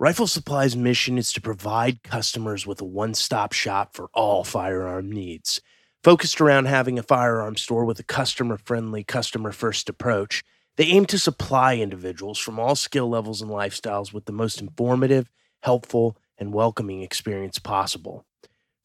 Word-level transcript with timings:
Rifle 0.00 0.28
Supply's 0.28 0.76
mission 0.76 1.18
is 1.18 1.32
to 1.32 1.40
provide 1.40 2.04
customers 2.04 2.64
with 2.64 2.80
a 2.80 2.84
one 2.84 3.14
stop 3.14 3.52
shop 3.52 3.96
for 3.96 4.10
all 4.14 4.44
firearm 4.44 5.10
needs. 5.10 5.60
Focused 6.04 6.40
around 6.40 6.66
having 6.66 7.00
a 7.00 7.02
firearm 7.02 7.56
store 7.56 7.84
with 7.84 7.98
a 7.98 8.04
customer 8.04 8.56
friendly, 8.58 9.02
customer 9.02 9.50
first 9.50 9.88
approach, 9.88 10.44
they 10.76 10.84
aim 10.84 11.04
to 11.06 11.18
supply 11.18 11.74
individuals 11.74 12.38
from 12.38 12.60
all 12.60 12.76
skill 12.76 13.08
levels 13.08 13.42
and 13.42 13.50
lifestyles 13.50 14.12
with 14.12 14.26
the 14.26 14.32
most 14.32 14.60
informative, 14.60 15.32
helpful, 15.64 16.16
and 16.38 16.54
welcoming 16.54 17.02
experience 17.02 17.58
possible. 17.58 18.24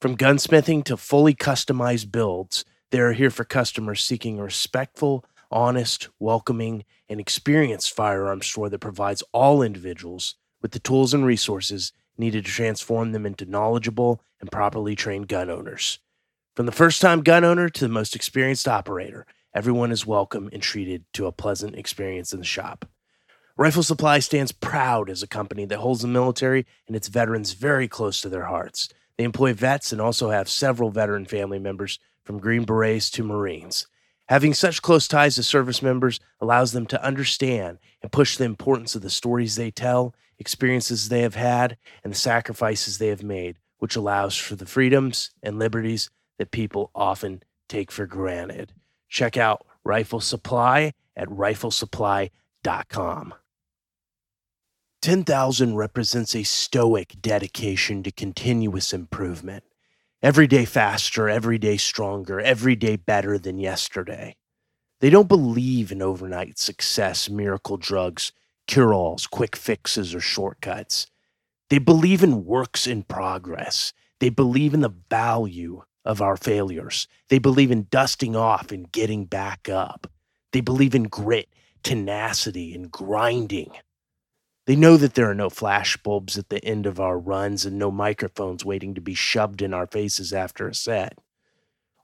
From 0.02 0.18
gunsmithing 0.18 0.84
to 0.86 0.98
fully 0.98 1.36
customized 1.36 2.12
builds, 2.12 2.66
they 2.90 3.00
are 3.00 3.14
here 3.14 3.30
for 3.30 3.44
customers 3.44 4.04
seeking 4.04 4.40
a 4.40 4.44
respectful, 4.44 5.24
honest, 5.52 6.10
welcoming, 6.20 6.86
and 7.08 7.20
experienced 7.20 7.96
firearm 7.96 8.42
store 8.42 8.70
that 8.70 8.80
provides 8.80 9.22
all 9.32 9.62
individuals 9.62 10.38
with 10.64 10.72
the 10.72 10.80
tools 10.80 11.14
and 11.14 11.24
resources 11.24 11.92
needed 12.18 12.46
to 12.46 12.52
transform 12.52 13.12
them 13.12 13.28
into 13.28 13.46
knowledgeable 13.46 14.24
and 14.40 14.52
properly 14.52 14.96
trained 14.96 15.28
gun 15.28 15.52
owners. 15.52 16.00
From 16.56 16.66
the 16.66 16.72
first 16.72 17.02
time 17.02 17.22
gun 17.22 17.44
owner 17.44 17.70
to 17.70 17.82
the 17.82 17.94
most 17.94 18.16
experienced 18.16 18.68
operator, 18.68 19.28
everyone 19.54 19.92
is 19.92 20.08
welcome 20.08 20.50
and 20.52 20.62
treated 20.62 21.04
to 21.14 21.28
a 21.28 21.32
pleasant 21.32 21.76
experience 21.76 22.34
in 22.34 22.40
the 22.40 22.46
shop. 22.46 22.86
Rifle 23.58 23.84
Supply 23.84 24.18
stands 24.20 24.52
proud 24.52 25.10
as 25.10 25.22
a 25.22 25.28
company 25.28 25.66
that 25.66 25.80
holds 25.80 26.02
the 26.02 26.08
military 26.08 26.66
and 26.88 26.96
its 26.96 27.08
veterans 27.08 27.54
very 27.54 27.88
close 27.88 28.22
to 28.22 28.30
their 28.30 28.46
hearts. 28.46 28.90
They 29.18 29.26
employ 29.26 29.54
vets 29.54 29.92
and 29.92 30.02
also 30.02 30.32
have 30.32 30.50
several 30.50 30.90
veteran 30.90 31.26
family 31.26 31.60
members 31.60 32.00
from 32.24 32.40
Green 32.40 32.64
Berets 32.64 33.12
to 33.12 33.24
Marines. 33.24 33.86
Having 34.30 34.54
such 34.54 34.82
close 34.82 35.08
ties 35.08 35.36
to 35.36 35.44
service 35.44 35.82
members 35.82 36.20
allows 36.40 36.72
them 36.72 36.88
to 36.88 37.04
understand 37.04 37.78
and 38.02 38.12
push 38.12 38.38
the 38.38 38.46
importance 38.46 38.96
of 38.96 39.02
the 39.02 39.10
stories 39.10 39.56
they 39.56 39.70
tell, 39.70 40.16
experiences 40.40 41.10
they 41.10 41.22
have 41.22 41.36
had, 41.36 41.78
and 42.04 42.14
the 42.14 42.18
sacrifices 42.18 42.98
they 42.98 43.08
have 43.08 43.24
made, 43.24 43.58
which 43.80 43.96
allows 43.96 44.38
for 44.38 44.56
the 44.56 44.66
freedoms 44.66 45.32
and 45.42 45.60
liberties 45.60 46.10
that 46.38 46.52
people 46.52 46.92
often 46.96 47.44
take 47.68 47.92
for 47.92 48.06
granted. 48.06 48.74
Check 49.10 49.38
out 49.38 49.66
Rifle 49.84 50.20
Supply 50.20 50.94
at 51.16 51.28
riflesupply.com. 51.30 53.34
10,000 55.02 55.76
represents 55.76 56.34
a 56.34 56.44
stoic 56.44 57.16
dedication 57.22 58.04
to 58.04 58.12
continuous 58.12 58.94
improvement. 58.94 59.66
Every 60.22 60.48
day 60.48 60.64
faster, 60.64 61.28
every 61.28 61.58
day 61.58 61.76
stronger, 61.76 62.40
every 62.40 62.78
day 62.78 62.96
better 62.96 63.38
than 63.38 63.58
yesterday. 63.58 64.38
They 65.02 65.10
don't 65.10 65.28
believe 65.28 65.92
in 65.92 66.02
overnight 66.02 66.58
success, 66.58 67.30
miracle 67.30 67.76
drugs, 67.76 68.32
cure 68.68 68.94
alls, 68.94 69.28
quick 69.28 69.56
fixes, 69.56 70.14
or 70.16 70.20
shortcuts. 70.20 71.08
They 71.70 71.80
believe 71.80 72.24
in 72.24 72.46
works 72.46 72.88
in 72.88 73.04
progress. 73.04 73.94
They 74.20 74.30
believe 74.30 74.74
in 74.74 74.82
the 74.82 74.94
value 75.10 75.84
of 76.06 76.22
our 76.22 76.38
failures. 76.38 77.08
They 77.30 77.40
believe 77.40 77.72
in 77.72 77.88
dusting 77.90 78.36
off 78.36 78.72
and 78.72 78.92
getting 78.92 79.26
back 79.26 79.70
up. 79.70 80.12
They 80.52 80.62
believe 80.62 80.94
in 80.94 81.04
grit, 81.04 81.50
tenacity, 81.84 82.74
and 82.74 82.92
grinding. 82.92 83.72
They 84.66 84.76
know 84.76 84.96
that 84.98 85.16
there 85.16 85.30
are 85.30 85.36
no 85.36 85.50
flashbulbs 85.50 86.38
at 86.38 86.50
the 86.50 86.64
end 86.64 86.86
of 86.86 87.00
our 87.00 87.20
runs 87.20 87.66
and 87.66 87.78
no 87.78 87.92
microphones 87.92 88.64
waiting 88.64 88.94
to 88.94 89.02
be 89.02 89.14
shoved 89.14 89.62
in 89.62 89.74
our 89.74 89.88
faces 89.88 90.32
after 90.32 90.68
a 90.68 90.76
set. 90.76 91.18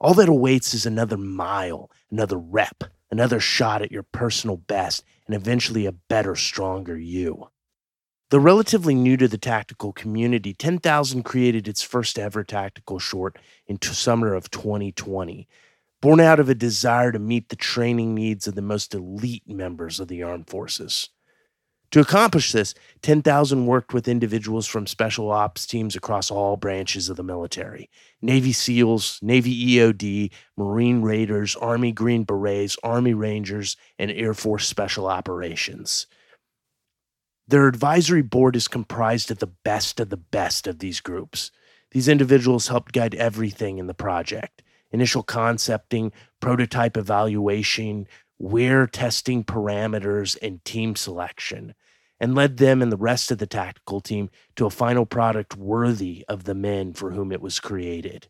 All 0.00 0.14
that 0.14 0.28
awaits 0.28 0.74
is 0.74 0.84
another 0.84 1.16
mile, 1.16 1.90
another 2.10 2.38
rep, 2.38 2.84
another 3.10 3.40
shot 3.40 3.82
at 3.82 3.92
your 3.92 4.02
personal 4.02 4.56
best, 4.56 5.04
and 5.30 5.40
eventually 5.40 5.86
a 5.86 5.92
better, 5.92 6.34
stronger 6.34 6.98
you. 6.98 7.46
Though 8.30 8.38
relatively 8.38 8.96
new 8.96 9.16
to 9.16 9.28
the 9.28 9.38
tactical 9.38 9.92
community, 9.92 10.54
10,000 10.54 11.22
created 11.22 11.68
its 11.68 11.82
first 11.82 12.18
ever 12.18 12.42
tactical 12.42 12.98
short 12.98 13.38
in 13.68 13.80
summer 13.80 14.34
of 14.34 14.50
2020, 14.50 15.46
born 16.02 16.18
out 16.18 16.40
of 16.40 16.48
a 16.48 16.54
desire 16.56 17.12
to 17.12 17.20
meet 17.20 17.48
the 17.48 17.54
training 17.54 18.12
needs 18.12 18.48
of 18.48 18.56
the 18.56 18.62
most 18.62 18.92
elite 18.92 19.44
members 19.46 20.00
of 20.00 20.08
the 20.08 20.20
armed 20.20 20.50
forces. 20.50 21.10
To 21.92 22.00
accomplish 22.00 22.52
this, 22.52 22.72
10,000 23.02 23.66
worked 23.66 23.92
with 23.92 24.06
individuals 24.06 24.66
from 24.68 24.86
special 24.86 25.32
ops 25.32 25.66
teams 25.66 25.96
across 25.96 26.30
all 26.30 26.56
branches 26.56 27.08
of 27.08 27.16
the 27.16 27.24
military 27.24 27.90
Navy 28.22 28.52
SEALs, 28.52 29.18
Navy 29.22 29.76
EOD, 29.76 30.30
Marine 30.56 31.02
Raiders, 31.02 31.56
Army 31.56 31.90
Green 31.90 32.24
Berets, 32.24 32.76
Army 32.84 33.14
Rangers, 33.14 33.76
and 33.98 34.10
Air 34.10 34.34
Force 34.34 34.68
Special 34.68 35.08
Operations. 35.08 36.06
Their 37.48 37.66
advisory 37.66 38.22
board 38.22 38.54
is 38.54 38.68
comprised 38.68 39.32
of 39.32 39.40
the 39.40 39.48
best 39.48 39.98
of 39.98 40.10
the 40.10 40.16
best 40.16 40.68
of 40.68 40.78
these 40.78 41.00
groups. 41.00 41.50
These 41.90 42.06
individuals 42.06 42.68
helped 42.68 42.92
guide 42.92 43.16
everything 43.16 43.78
in 43.78 43.88
the 43.88 43.94
project 43.94 44.62
initial 44.92 45.22
concepting, 45.22 46.12
prototype 46.40 46.96
evaluation, 46.96 48.08
wear 48.40 48.86
testing 48.86 49.44
parameters, 49.44 50.36
and 50.42 50.64
team 50.64 50.96
selection, 50.96 51.74
and 52.20 52.34
led 52.34 52.58
them 52.58 52.82
and 52.82 52.92
the 52.92 52.96
rest 52.96 53.30
of 53.30 53.38
the 53.38 53.46
tactical 53.46 54.00
team 54.00 54.30
to 54.56 54.66
a 54.66 54.70
final 54.70 55.06
product 55.06 55.56
worthy 55.56 56.24
of 56.28 56.44
the 56.44 56.54
men 56.54 56.92
for 56.92 57.12
whom 57.12 57.32
it 57.32 57.40
was 57.40 57.58
created. 57.58 58.28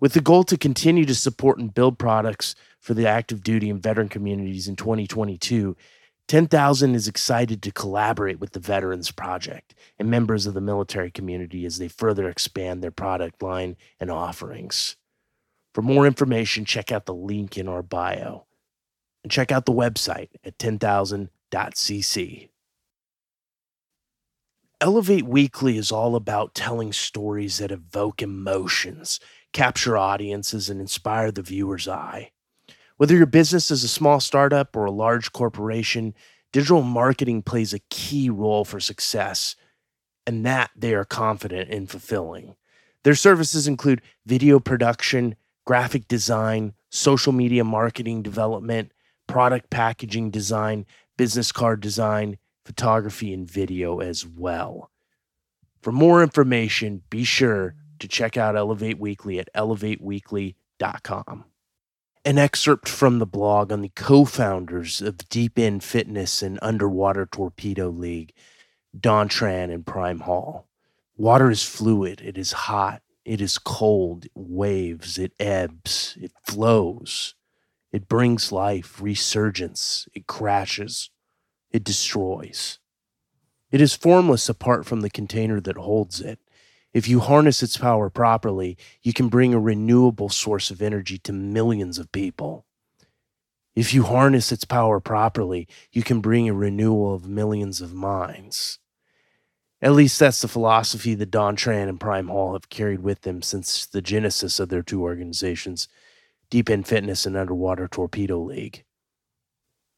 With 0.00 0.12
the 0.12 0.20
goal 0.20 0.44
to 0.44 0.58
continue 0.58 1.04
to 1.06 1.14
support 1.14 1.58
and 1.58 1.72
build 1.72 1.98
products 1.98 2.56
for 2.80 2.94
the 2.94 3.06
active 3.06 3.42
duty 3.42 3.70
and 3.70 3.82
veteran 3.82 4.08
communities 4.08 4.66
in 4.66 4.76
2022, 4.76 5.76
10,000 6.26 6.94
is 6.94 7.06
excited 7.06 7.62
to 7.62 7.70
collaborate 7.70 8.40
with 8.40 8.52
the 8.52 8.60
Veterans 8.60 9.10
Project 9.10 9.74
and 9.98 10.10
members 10.10 10.46
of 10.46 10.54
the 10.54 10.60
military 10.60 11.10
community 11.10 11.64
as 11.64 11.78
they 11.78 11.88
further 11.88 12.28
expand 12.28 12.82
their 12.82 12.90
product 12.90 13.42
line 13.42 13.76
and 14.00 14.10
offerings. 14.10 14.96
For 15.74 15.82
more 15.82 16.06
information, 16.06 16.64
check 16.64 16.90
out 16.90 17.06
the 17.06 17.14
link 17.14 17.58
in 17.58 17.68
our 17.68 17.82
bio 17.82 18.46
and 19.22 19.30
check 19.30 19.52
out 19.52 19.66
the 19.66 19.72
website 19.72 20.30
at 20.44 20.58
10,000.cc. 20.58 22.48
Elevate 24.84 25.24
Weekly 25.24 25.78
is 25.78 25.90
all 25.90 26.14
about 26.14 26.54
telling 26.54 26.92
stories 26.92 27.56
that 27.56 27.72
evoke 27.72 28.20
emotions, 28.20 29.18
capture 29.54 29.96
audiences, 29.96 30.68
and 30.68 30.78
inspire 30.78 31.32
the 31.32 31.40
viewer's 31.40 31.88
eye. 31.88 32.32
Whether 32.98 33.16
your 33.16 33.24
business 33.24 33.70
is 33.70 33.82
a 33.82 33.88
small 33.88 34.20
startup 34.20 34.76
or 34.76 34.84
a 34.84 34.90
large 34.90 35.32
corporation, 35.32 36.12
digital 36.52 36.82
marketing 36.82 37.40
plays 37.40 37.72
a 37.72 37.78
key 37.88 38.28
role 38.28 38.66
for 38.66 38.78
success, 38.78 39.56
and 40.26 40.44
that 40.44 40.70
they 40.76 40.92
are 40.92 41.06
confident 41.06 41.70
in 41.70 41.86
fulfilling. 41.86 42.54
Their 43.04 43.14
services 43.14 43.66
include 43.66 44.02
video 44.26 44.60
production, 44.60 45.36
graphic 45.64 46.08
design, 46.08 46.74
social 46.90 47.32
media 47.32 47.64
marketing 47.64 48.20
development, 48.20 48.92
product 49.28 49.70
packaging 49.70 50.30
design, 50.30 50.84
business 51.16 51.52
card 51.52 51.80
design, 51.80 52.36
photography, 52.64 53.32
and 53.32 53.50
video 53.50 54.00
as 54.00 54.26
well. 54.26 54.90
For 55.82 55.92
more 55.92 56.22
information, 56.22 57.02
be 57.10 57.24
sure 57.24 57.74
to 57.98 58.08
check 58.08 58.36
out 58.36 58.56
Elevate 58.56 58.98
Weekly 58.98 59.38
at 59.38 59.48
elevateweekly.com 59.54 61.44
an 62.24 62.38
excerpt 62.38 62.88
from 62.88 63.18
the 63.18 63.26
blog 63.26 63.70
on 63.70 63.82
the 63.82 63.90
co-founders 63.90 65.02
of 65.02 65.28
Deep 65.28 65.58
End 65.58 65.84
Fitness 65.84 66.42
and 66.42 66.58
Underwater 66.62 67.26
Torpedo 67.26 67.90
League, 67.90 68.32
Don 68.98 69.28
Tran 69.28 69.72
and 69.72 69.84
Prime 69.84 70.20
Hall. 70.20 70.66
Water 71.16 71.50
is 71.50 71.62
fluid, 71.62 72.22
it 72.22 72.38
is 72.38 72.52
hot, 72.52 73.02
it 73.26 73.40
is 73.42 73.58
cold, 73.58 74.24
it 74.24 74.32
waves, 74.34 75.18
it 75.18 75.32
ebbs, 75.38 76.16
it 76.20 76.32
flows. 76.46 77.34
It 77.92 78.08
brings 78.08 78.50
life, 78.50 79.00
resurgence, 79.00 80.08
it 80.14 80.26
crashes, 80.26 81.10
it 81.74 81.82
destroys. 81.82 82.78
It 83.72 83.80
is 83.80 83.96
formless 83.96 84.48
apart 84.48 84.86
from 84.86 85.00
the 85.00 85.10
container 85.10 85.60
that 85.60 85.76
holds 85.76 86.20
it. 86.20 86.38
If 86.92 87.08
you 87.08 87.18
harness 87.18 87.64
its 87.64 87.76
power 87.76 88.08
properly, 88.08 88.78
you 89.02 89.12
can 89.12 89.28
bring 89.28 89.52
a 89.52 89.58
renewable 89.58 90.28
source 90.28 90.70
of 90.70 90.80
energy 90.80 91.18
to 91.18 91.32
millions 91.32 91.98
of 91.98 92.12
people. 92.12 92.64
If 93.74 93.92
you 93.92 94.04
harness 94.04 94.52
its 94.52 94.64
power 94.64 95.00
properly, 95.00 95.66
you 95.90 96.04
can 96.04 96.20
bring 96.20 96.48
a 96.48 96.54
renewal 96.54 97.12
of 97.12 97.28
millions 97.28 97.80
of 97.80 97.92
minds. 97.92 98.78
At 99.82 99.94
least 99.94 100.20
that's 100.20 100.42
the 100.42 100.46
philosophy 100.46 101.16
that 101.16 101.32
Don 101.32 101.56
Tran 101.56 101.88
and 101.88 101.98
Prime 101.98 102.28
Hall 102.28 102.52
have 102.52 102.68
carried 102.68 103.00
with 103.00 103.22
them 103.22 103.42
since 103.42 103.84
the 103.84 104.00
genesis 104.00 104.60
of 104.60 104.68
their 104.68 104.82
two 104.82 105.02
organizations, 105.02 105.88
Deep 106.50 106.70
End 106.70 106.86
Fitness 106.86 107.26
and 107.26 107.36
Underwater 107.36 107.88
Torpedo 107.88 108.38
League. 108.38 108.83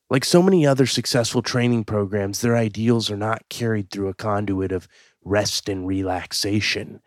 Like 0.09 0.25
so 0.25 0.41
many 0.41 0.67
other 0.67 0.87
successful 0.87 1.43
training 1.43 1.85
programs, 1.85 2.41
their 2.41 2.57
ideals 2.57 3.11
are 3.11 3.17
not 3.17 3.49
carried 3.49 3.91
through 3.91 4.09
a 4.09 4.15
conduit 4.15 4.71
of 4.71 4.87
rest 5.25 5.69
and 5.69 5.87
relaxation. 5.87 7.01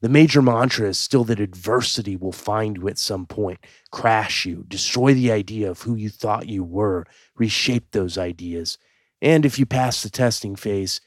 The 0.00 0.08
major 0.08 0.40
mantra 0.40 0.88
is 0.88 0.98
still 0.98 1.24
that 1.24 1.40
adversity 1.40 2.16
will 2.16 2.32
find 2.32 2.76
you 2.76 2.88
at 2.88 2.98
some 2.98 3.26
point, 3.26 3.58
crash 3.90 4.46
you, 4.46 4.64
destroy 4.68 5.12
the 5.12 5.32
idea 5.32 5.70
of 5.70 5.82
who 5.82 5.96
you 5.96 6.08
thought 6.08 6.48
you 6.48 6.64
were, 6.64 7.04
reshape 7.36 7.90
those 7.90 8.16
ideas. 8.16 8.78
And 9.20 9.44
if 9.44 9.58
you 9.58 9.66
pass 9.66 10.02
the 10.02 10.08
testing 10.08 10.56
phase, 10.56 11.00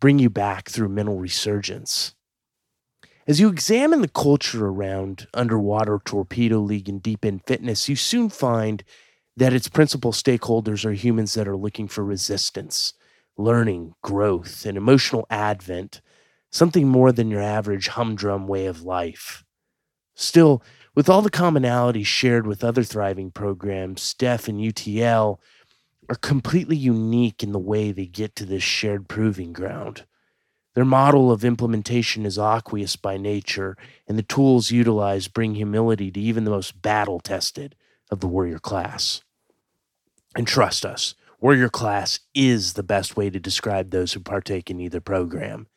bring 0.00 0.18
you 0.18 0.28
back 0.28 0.68
through 0.68 0.90
mental 0.90 1.18
resurgence. 1.18 2.14
As 3.26 3.40
you 3.40 3.48
examine 3.48 4.02
the 4.02 4.08
culture 4.08 4.66
around 4.66 5.26
Underwater 5.32 5.98
Torpedo 6.04 6.58
League 6.58 6.90
and 6.90 7.02
Deep 7.02 7.24
End 7.24 7.40
Fitness, 7.46 7.88
you 7.88 7.96
soon 7.96 8.28
find 8.28 8.84
that 9.36 9.52
its 9.52 9.68
principal 9.68 10.12
stakeholders 10.12 10.84
are 10.84 10.92
humans 10.92 11.34
that 11.34 11.48
are 11.48 11.56
looking 11.56 11.88
for 11.88 12.04
resistance, 12.04 12.92
learning, 13.36 13.94
growth, 14.02 14.64
and 14.64 14.76
emotional 14.76 15.26
advent, 15.28 16.00
something 16.50 16.86
more 16.86 17.10
than 17.10 17.30
your 17.30 17.42
average 17.42 17.88
humdrum 17.88 18.46
way 18.46 18.66
of 18.66 18.82
life. 18.82 19.44
Still, 20.14 20.62
with 20.94 21.08
all 21.08 21.22
the 21.22 21.30
commonalities 21.30 22.06
shared 22.06 22.46
with 22.46 22.62
other 22.62 22.84
thriving 22.84 23.32
programs, 23.32 24.14
DEF 24.14 24.46
and 24.46 24.60
UTL 24.60 25.38
are 26.08 26.14
completely 26.14 26.76
unique 26.76 27.42
in 27.42 27.50
the 27.50 27.58
way 27.58 27.90
they 27.90 28.06
get 28.06 28.36
to 28.36 28.44
this 28.44 28.62
shared 28.62 29.08
proving 29.08 29.52
ground. 29.52 30.04
Their 30.74 30.84
model 30.84 31.32
of 31.32 31.44
implementation 31.44 32.24
is 32.24 32.38
aqueous 32.38 32.94
by 32.94 33.16
nature, 33.16 33.76
and 34.06 34.16
the 34.16 34.22
tools 34.22 34.70
utilized 34.70 35.32
bring 35.32 35.54
humility 35.56 36.12
to 36.12 36.20
even 36.20 36.44
the 36.44 36.50
most 36.50 36.80
battle 36.82 37.18
tested 37.18 37.74
of 38.10 38.20
the 38.20 38.28
warrior 38.28 38.60
class. 38.60 39.23
And 40.34 40.46
trust 40.46 40.84
us, 40.84 41.14
warrior 41.40 41.68
class 41.68 42.20
is 42.34 42.72
the 42.72 42.82
best 42.82 43.16
way 43.16 43.30
to 43.30 43.38
describe 43.38 43.90
those 43.90 44.12
who 44.12 44.20
partake 44.20 44.70
in 44.70 44.80
either 44.80 45.00
program. 45.00 45.68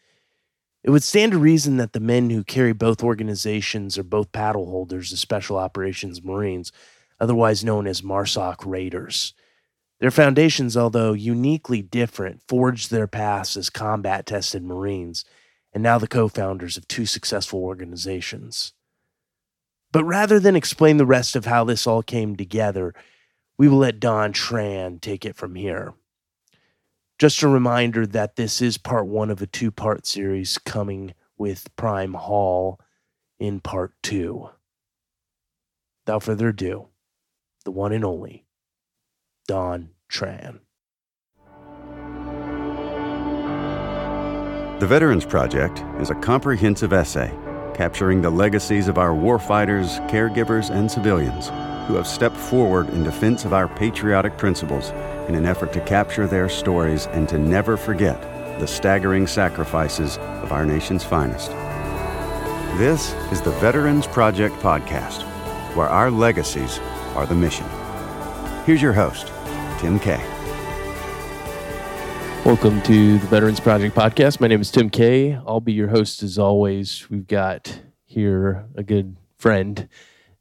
It 0.83 0.89
would 0.89 1.03
stand 1.03 1.33
to 1.33 1.37
reason 1.37 1.77
that 1.77 1.93
the 1.93 1.99
men 1.99 2.29
who 2.29 2.43
carry 2.43 2.73
both 2.73 3.03
organizations 3.03 3.97
are 3.97 4.03
both 4.03 4.31
paddle 4.31 4.67
holders 4.67 5.11
of 5.11 5.19
Special 5.19 5.57
Operations 5.57 6.23
Marines, 6.23 6.71
otherwise 7.19 7.63
known 7.63 7.87
as 7.87 8.01
MARSOC 8.01 8.65
Raiders. 8.65 9.33
Their 9.99 10.11
foundations, 10.11 10.77
although 10.77 11.13
uniquely 11.13 11.81
different, 11.81 12.41
forged 12.47 12.91
their 12.91 13.07
paths 13.07 13.57
as 13.57 13.69
combat 13.69 14.25
tested 14.25 14.63
Marines, 14.63 15.25
and 15.73 15.83
now 15.83 15.97
the 15.97 16.07
co 16.07 16.27
founders 16.27 16.77
of 16.77 16.87
two 16.87 17.05
successful 17.05 17.59
organizations. 17.59 18.73
But 19.91 20.03
rather 20.03 20.39
than 20.39 20.55
explain 20.55 20.97
the 20.97 21.05
rest 21.05 21.35
of 21.35 21.45
how 21.45 21.63
this 21.63 21.87
all 21.87 22.03
came 22.03 22.35
together, 22.35 22.93
we 23.57 23.67
will 23.67 23.79
let 23.79 23.99
Don 23.99 24.33
Tran 24.33 25.01
take 25.01 25.25
it 25.25 25.35
from 25.35 25.55
here. 25.55 25.93
Just 27.17 27.41
a 27.41 27.47
reminder 27.47 28.05
that 28.05 28.35
this 28.35 28.61
is 28.61 28.77
part 28.77 29.07
one 29.07 29.31
of 29.31 29.41
a 29.41 29.47
two 29.47 29.71
part 29.71 30.05
series 30.05 30.57
coming 30.59 31.13
with 31.37 31.75
Prime 31.75 32.13
Hall 32.13 32.79
in 33.39 33.59
part 33.59 33.93
two. 34.03 34.49
Without 36.05 36.23
further 36.23 36.49
ado, 36.49 36.87
the 37.65 37.71
one 37.71 37.91
and 37.91 38.05
only 38.05 38.45
Don 39.47 39.89
Tran. 40.11 40.59
The 44.79 44.85
Veterans 44.87 45.25
Project 45.25 45.83
is 45.99 46.11
a 46.11 46.15
comprehensive 46.15 46.93
essay 46.93 47.35
capturing 47.73 48.21
the 48.21 48.29
legacies 48.29 48.87
of 48.87 48.97
our 48.97 49.11
warfighters, 49.11 50.07
caregivers, 50.09 50.69
and 50.69 50.89
civilians 50.89 51.49
who 51.87 51.95
have 51.95 52.05
stepped 52.05 52.35
forward 52.35 52.89
in 52.89 53.01
defense 53.01 53.45
of 53.45 53.53
our 53.53 53.69
patriotic 53.69 54.37
principles 54.37 54.89
in 55.29 55.35
an 55.35 55.45
effort 55.45 55.71
to 55.71 55.79
capture 55.81 56.27
their 56.27 56.49
stories 56.49 57.07
and 57.07 57.29
to 57.29 57.37
never 57.37 57.77
forget 57.77 58.21
the 58.59 58.67
staggering 58.67 59.25
sacrifices 59.25 60.17
of 60.17 60.51
our 60.51 60.65
nation's 60.65 61.03
finest. 61.03 61.49
This 62.77 63.13
is 63.31 63.39
the 63.41 63.51
Veterans 63.61 64.05
Project 64.05 64.55
Podcast, 64.55 65.23
where 65.75 65.87
our 65.87 66.11
legacies 66.11 66.77
are 67.15 67.25
the 67.25 67.35
mission. 67.35 67.65
Here's 68.65 68.81
your 68.81 68.93
host, 68.93 69.31
Tim 69.79 69.97
Kay. 69.97 70.21
Welcome 72.43 72.81
to 72.81 73.17
the 73.17 73.27
Veterans 73.27 73.61
Project 73.61 73.95
Podcast. 73.95 74.41
My 74.41 74.47
name 74.47 74.59
is 74.59 74.71
Tim 74.71 74.89
Kay. 74.89 75.35
I'll 75.35 75.61
be 75.61 75.73
your 75.73 75.87
host 75.87 76.21
as 76.21 76.37
always. 76.37 77.09
We've 77.09 77.27
got 77.27 77.79
here 78.03 78.65
a 78.75 78.83
good 78.83 79.15
friend, 79.37 79.87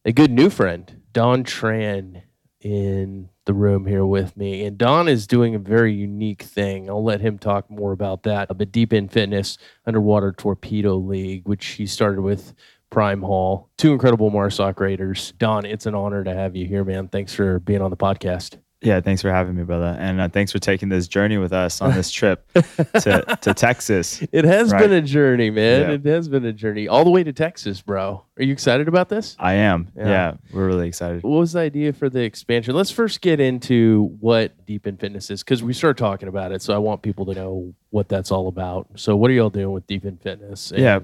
a 0.05 0.13
good 0.13 0.31
new 0.33 0.51
friend, 0.51 0.96
Don 1.17 1.45
Tran, 1.45 2.25
in 2.61 3.31
the 3.47 3.55
room 3.55 3.87
here 3.87 4.05
with 4.05 4.37
me. 4.37 4.67
And 4.67 4.77
Don 4.77 5.09
is 5.09 5.27
doing 5.27 5.55
a 5.55 5.59
very 5.59 5.95
unique 5.95 6.43
thing. 6.43 6.91
I'll 6.91 7.03
let 7.03 7.23
him 7.23 7.39
talk 7.39 7.71
more 7.71 7.93
about 7.93 8.25
that. 8.25 8.49
But 8.49 8.71
Deep 8.71 8.93
End 8.93 9.11
Fitness 9.11 9.57
Underwater 9.87 10.33
Torpedo 10.33 10.97
League, 10.97 11.49
which 11.49 11.65
he 11.65 11.87
started 11.87 12.21
with 12.21 12.53
Prime 12.91 13.23
Hall. 13.23 13.71
Two 13.79 13.93
incredible 13.93 14.31
MARSOC 14.31 14.79
Raiders. 14.79 15.33
Don, 15.39 15.65
it's 15.65 15.87
an 15.87 15.95
honor 15.95 16.23
to 16.23 16.35
have 16.35 16.55
you 16.55 16.67
here, 16.67 16.85
man. 16.85 17.09
Thanks 17.09 17.33
for 17.33 17.61
being 17.61 17.81
on 17.81 17.91
the 17.91 17.97
podcast. 17.97 18.59
Yeah, 18.83 19.01
thanks 19.01 19.23
for 19.23 19.31
having 19.31 19.57
me, 19.57 19.63
brother, 19.63 19.97
and 19.99 20.21
uh, 20.21 20.29
thanks 20.29 20.53
for 20.53 20.59
taking 20.59 20.91
this 20.91 21.09
journey 21.09 21.39
with 21.39 21.53
us 21.53 21.81
on 21.81 21.95
this 21.95 22.11
trip 22.11 22.47
to, 22.53 23.39
to 23.41 23.55
Texas. 23.57 24.23
It 24.33 24.45
has 24.45 24.71
right? 24.71 24.83
been 24.83 24.93
a 24.93 25.01
journey, 25.01 25.49
man. 25.49 25.81
Yeah. 25.81 25.91
It 25.95 26.05
has 26.05 26.29
been 26.29 26.45
a 26.45 26.53
journey 26.53 26.87
all 26.87 27.03
the 27.03 27.11
way 27.11 27.25
to 27.25 27.33
Texas, 27.33 27.81
bro. 27.81 28.23
Are 28.37 28.43
you 28.43 28.53
excited 28.53 28.87
about 28.87 29.09
this? 29.09 29.35
I 29.39 29.55
am. 29.55 29.91
Yeah. 29.97 30.09
yeah, 30.09 30.35
we're 30.53 30.67
really 30.67 30.89
excited. 30.89 31.23
What 31.23 31.39
was 31.39 31.53
the 31.55 31.61
idea 31.61 31.95
for 31.95 32.11
the 32.11 32.21
expansion? 32.21 32.75
Let's 32.75 32.91
first 32.91 33.23
get 33.23 33.41
into 33.41 34.15
what 34.21 34.67
Deep 34.67 34.87
End 34.87 35.01
Fitness 35.01 35.31
is 35.31 35.43
because 35.43 35.63
we 35.63 35.73
started 35.73 35.97
talking 35.99 36.29
about 36.29 36.53
it, 36.53 36.61
so 36.61 36.75
I 36.75 36.79
want 36.79 37.01
people 37.01 37.25
to 37.27 37.35
know 37.35 37.75
what 37.91 38.11
that's 38.11 38.31
all 38.31 38.47
about. 38.47 38.89
So, 38.97 39.17
what 39.17 39.31
are 39.31 39.35
y'all 39.35 39.49
doing 39.49 39.73
with 39.73 39.87
Deep 39.87 40.05
End 40.05 40.21
Fitness? 40.21 40.71
yeah, 40.77 41.01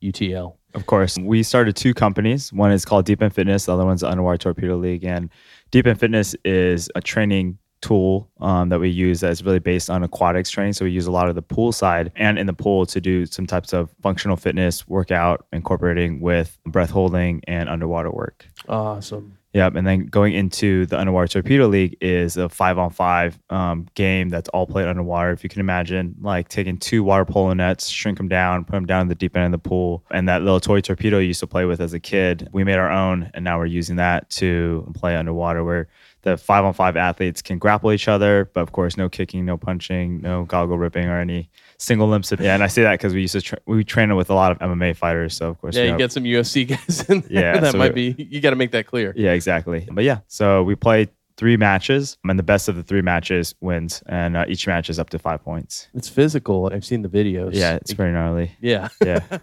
UTL. 0.00 0.54
Of 0.74 0.86
course, 0.86 1.16
we 1.18 1.42
started 1.42 1.74
two 1.74 1.94
companies. 1.94 2.52
One 2.52 2.70
is 2.70 2.84
called 2.84 3.06
Deep 3.06 3.22
End 3.22 3.34
Fitness. 3.34 3.64
The 3.64 3.72
other 3.72 3.84
one's 3.86 4.02
Underwater 4.02 4.36
Torpedo 4.38 4.76
League, 4.76 5.04
and 5.04 5.30
Deep 5.70 5.86
End 5.86 5.98
Fitness 5.98 6.34
is 6.44 6.90
a 6.94 7.00
training 7.00 7.58
tool 7.82 8.28
um, 8.40 8.68
that 8.70 8.80
we 8.80 8.88
use 8.88 9.20
that's 9.20 9.42
really 9.42 9.58
based 9.58 9.90
on 9.90 10.02
aquatics 10.02 10.50
training. 10.50 10.72
So 10.72 10.84
we 10.84 10.90
use 10.90 11.06
a 11.06 11.12
lot 11.12 11.28
of 11.28 11.34
the 11.34 11.42
pool 11.42 11.72
side 11.72 12.10
and 12.16 12.38
in 12.38 12.46
the 12.46 12.52
pool 12.52 12.86
to 12.86 13.00
do 13.00 13.26
some 13.26 13.46
types 13.46 13.72
of 13.72 13.94
functional 14.02 14.36
fitness 14.36 14.88
workout, 14.88 15.46
incorporating 15.52 16.20
with 16.20 16.58
breath 16.64 16.90
holding 16.90 17.42
and 17.46 17.68
underwater 17.68 18.10
work. 18.10 18.46
Awesome. 18.68 19.35
Yep. 19.56 19.74
And 19.74 19.86
then 19.86 20.04
going 20.04 20.34
into 20.34 20.84
the 20.84 21.00
Underwater 21.00 21.28
Torpedo 21.28 21.66
League 21.66 21.96
is 22.02 22.36
a 22.36 22.46
five 22.46 22.76
on 22.76 22.90
five 22.90 23.38
um, 23.48 23.86
game 23.94 24.28
that's 24.28 24.50
all 24.50 24.66
played 24.66 24.86
underwater. 24.86 25.30
If 25.30 25.42
you 25.42 25.48
can 25.48 25.60
imagine, 25.60 26.14
like 26.20 26.50
taking 26.50 26.76
two 26.76 27.02
water 27.02 27.24
polo 27.24 27.54
nets, 27.54 27.88
shrink 27.88 28.18
them 28.18 28.28
down, 28.28 28.66
put 28.66 28.72
them 28.72 28.84
down 28.84 29.00
in 29.00 29.08
the 29.08 29.14
deep 29.14 29.34
end 29.34 29.46
of 29.54 29.62
the 29.62 29.66
pool, 29.66 30.04
and 30.10 30.28
that 30.28 30.42
little 30.42 30.60
toy 30.60 30.82
torpedo 30.82 31.20
you 31.20 31.28
used 31.28 31.40
to 31.40 31.46
play 31.46 31.64
with 31.64 31.80
as 31.80 31.94
a 31.94 31.98
kid, 31.98 32.50
we 32.52 32.64
made 32.64 32.76
our 32.76 32.90
own. 32.90 33.30
And 33.32 33.44
now 33.44 33.58
we're 33.58 33.64
using 33.64 33.96
that 33.96 34.28
to 34.32 34.92
play 34.94 35.16
underwater 35.16 35.64
where 35.64 35.88
the 36.20 36.36
five 36.36 36.66
on 36.66 36.74
five 36.74 36.98
athletes 36.98 37.40
can 37.40 37.58
grapple 37.58 37.92
each 37.92 38.08
other, 38.08 38.50
but 38.52 38.60
of 38.60 38.72
course, 38.72 38.98
no 38.98 39.08
kicking, 39.08 39.46
no 39.46 39.56
punching, 39.56 40.20
no 40.20 40.44
goggle 40.44 40.76
ripping, 40.76 41.06
or 41.06 41.18
any 41.18 41.48
single 41.78 42.08
limb. 42.08 42.22
Yeah, 42.38 42.54
and 42.54 42.62
I 42.62 42.66
say 42.66 42.82
that 42.82 42.92
because 42.92 43.14
we 43.14 43.22
used 43.22 43.32
to 43.32 43.40
tra- 43.40 43.58
we 43.66 43.84
train 43.84 44.14
with 44.16 44.30
a 44.30 44.34
lot 44.34 44.52
of 44.52 44.58
MMA 44.58 44.96
fighters, 44.96 45.34
so 45.36 45.48
of 45.48 45.60
course, 45.60 45.76
yeah, 45.76 45.84
you, 45.84 45.90
know, 45.92 45.98
get 45.98 46.12
some 46.12 46.24
UFC 46.24 46.66
guys 46.66 47.08
in 47.08 47.20
there. 47.20 47.30
Yeah, 47.36 47.60
that 47.60 47.72
so 47.72 47.78
might 47.78 47.94
be. 47.94 48.14
You 48.18 48.40
got 48.40 48.50
to 48.50 48.56
make 48.56 48.70
that 48.72 48.86
clear. 48.86 49.12
Yeah, 49.16 49.32
exactly. 49.32 49.88
But 49.90 50.04
yeah, 50.04 50.20
so 50.26 50.62
we 50.62 50.74
play 50.74 51.08
three 51.36 51.56
matches, 51.56 52.16
and 52.24 52.38
the 52.38 52.42
best 52.42 52.68
of 52.68 52.76
the 52.76 52.82
three 52.82 53.02
matches 53.02 53.54
wins, 53.60 54.02
and 54.06 54.36
uh, 54.36 54.44
each 54.48 54.66
match 54.66 54.88
is 54.88 54.98
up 54.98 55.10
to 55.10 55.18
five 55.18 55.42
points. 55.42 55.88
It's 55.94 56.08
physical. 56.08 56.70
I've 56.72 56.84
seen 56.84 57.02
the 57.02 57.08
videos. 57.08 57.50
Yeah, 57.52 57.74
it's 57.76 57.92
pretty 57.92 58.12
gnarly. 58.12 58.52
Yeah, 58.60 58.88
yeah. 59.04 59.20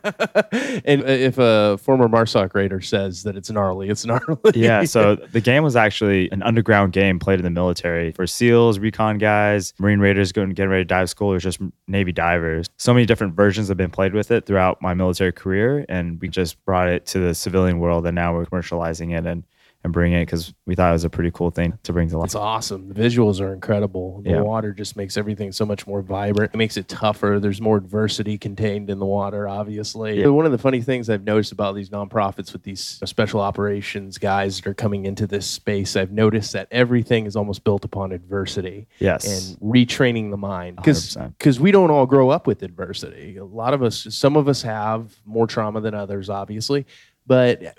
and 0.85 1.03
uh, 1.03 1.07
if 1.07 1.37
a 1.37 1.77
former 1.77 2.07
Marsoc 2.07 2.53
Raider 2.53 2.81
says 2.81 3.23
that 3.23 3.35
it's 3.35 3.49
gnarly, 3.49 3.89
it's 3.89 4.05
gnarly. 4.05 4.37
yeah. 4.55 4.83
So 4.85 5.15
the 5.31 5.41
game 5.41 5.63
was 5.63 5.75
actually 5.75 6.29
an 6.31 6.41
underground 6.43 6.93
game 6.93 7.19
played 7.19 7.39
in 7.39 7.43
the 7.43 7.51
military 7.51 8.11
for 8.11 8.25
SEALs, 8.25 8.79
recon 8.79 9.17
guys, 9.17 9.73
Marine 9.79 9.99
Raiders 9.99 10.31
going 10.31 10.49
getting 10.49 10.71
ready 10.71 10.83
to 10.83 10.87
dive 10.87 11.09
school, 11.09 11.31
or 11.31 11.39
just 11.39 11.59
Navy 11.87 12.11
divers. 12.11 12.67
So 12.77 12.93
many 12.93 13.05
different 13.05 13.35
versions 13.35 13.67
have 13.67 13.77
been 13.77 13.91
played 13.91 14.13
with 14.13 14.31
it 14.31 14.45
throughout 14.45 14.81
my 14.81 14.93
military 14.93 15.31
career, 15.31 15.85
and 15.89 16.19
we 16.19 16.27
just 16.27 16.63
brought 16.65 16.87
it 16.89 17.05
to 17.07 17.19
the 17.19 17.35
civilian 17.35 17.79
world, 17.79 18.05
and 18.05 18.15
now 18.15 18.33
we're 18.33 18.45
commercializing 18.45 19.17
it 19.17 19.25
and 19.25 19.43
and 19.83 19.91
bring 19.91 20.13
it 20.13 20.21
because 20.21 20.53
we 20.65 20.75
thought 20.75 20.89
it 20.89 20.93
was 20.93 21.03
a 21.03 21.09
pretty 21.09 21.31
cool 21.31 21.51
thing 21.51 21.77
to 21.83 21.91
bring 21.91 22.07
to 22.09 22.17
life. 22.17 22.27
It's 22.27 22.35
awesome. 22.35 22.87
The 22.87 22.93
visuals 22.93 23.41
are 23.41 23.53
incredible. 23.53 24.21
The 24.21 24.31
yeah. 24.31 24.41
water 24.41 24.71
just 24.71 24.95
makes 24.95 25.17
everything 25.17 25.51
so 25.51 25.65
much 25.65 25.85
more 25.85 26.01
vibrant. 26.01 26.53
It 26.53 26.57
makes 26.57 26.77
it 26.77 26.87
tougher. 26.87 27.39
There's 27.41 27.59
more 27.59 27.77
adversity 27.77 28.37
contained 28.37 28.89
in 28.89 28.99
the 28.99 29.05
water, 29.05 29.47
obviously. 29.47 30.21
Yeah. 30.21 30.27
One 30.27 30.45
of 30.45 30.53
the 30.53 30.57
funny 30.57 30.81
things 30.81 31.09
I've 31.09 31.25
noticed 31.25 31.51
about 31.51 31.75
these 31.75 31.89
nonprofits 31.89 32.53
with 32.53 32.63
these 32.63 32.79
special 32.79 33.41
operations 33.41 34.17
guys 34.17 34.61
that 34.61 34.67
are 34.67 34.73
coming 34.73 35.05
into 35.05 35.27
this 35.27 35.45
space, 35.45 35.97
I've 35.97 36.11
noticed 36.11 36.53
that 36.53 36.69
everything 36.71 37.25
is 37.25 37.35
almost 37.35 37.65
built 37.65 37.83
upon 37.83 38.13
adversity. 38.13 38.87
Yes. 38.99 39.25
And 39.25 39.59
retraining 39.59 40.31
the 40.31 40.37
mind. 40.37 40.77
Because 40.77 41.59
we 41.59 41.71
don't 41.71 41.91
all 41.91 42.05
grow 42.05 42.29
up 42.29 42.47
with 42.47 42.63
adversity. 42.63 43.35
A 43.35 43.43
lot 43.43 43.73
of 43.73 43.83
us, 43.83 44.07
some 44.11 44.37
of 44.37 44.47
us 44.47 44.61
have 44.61 45.13
more 45.25 45.45
trauma 45.45 45.81
than 45.81 45.93
others, 45.93 46.29
obviously. 46.29 46.85
But 47.27 47.77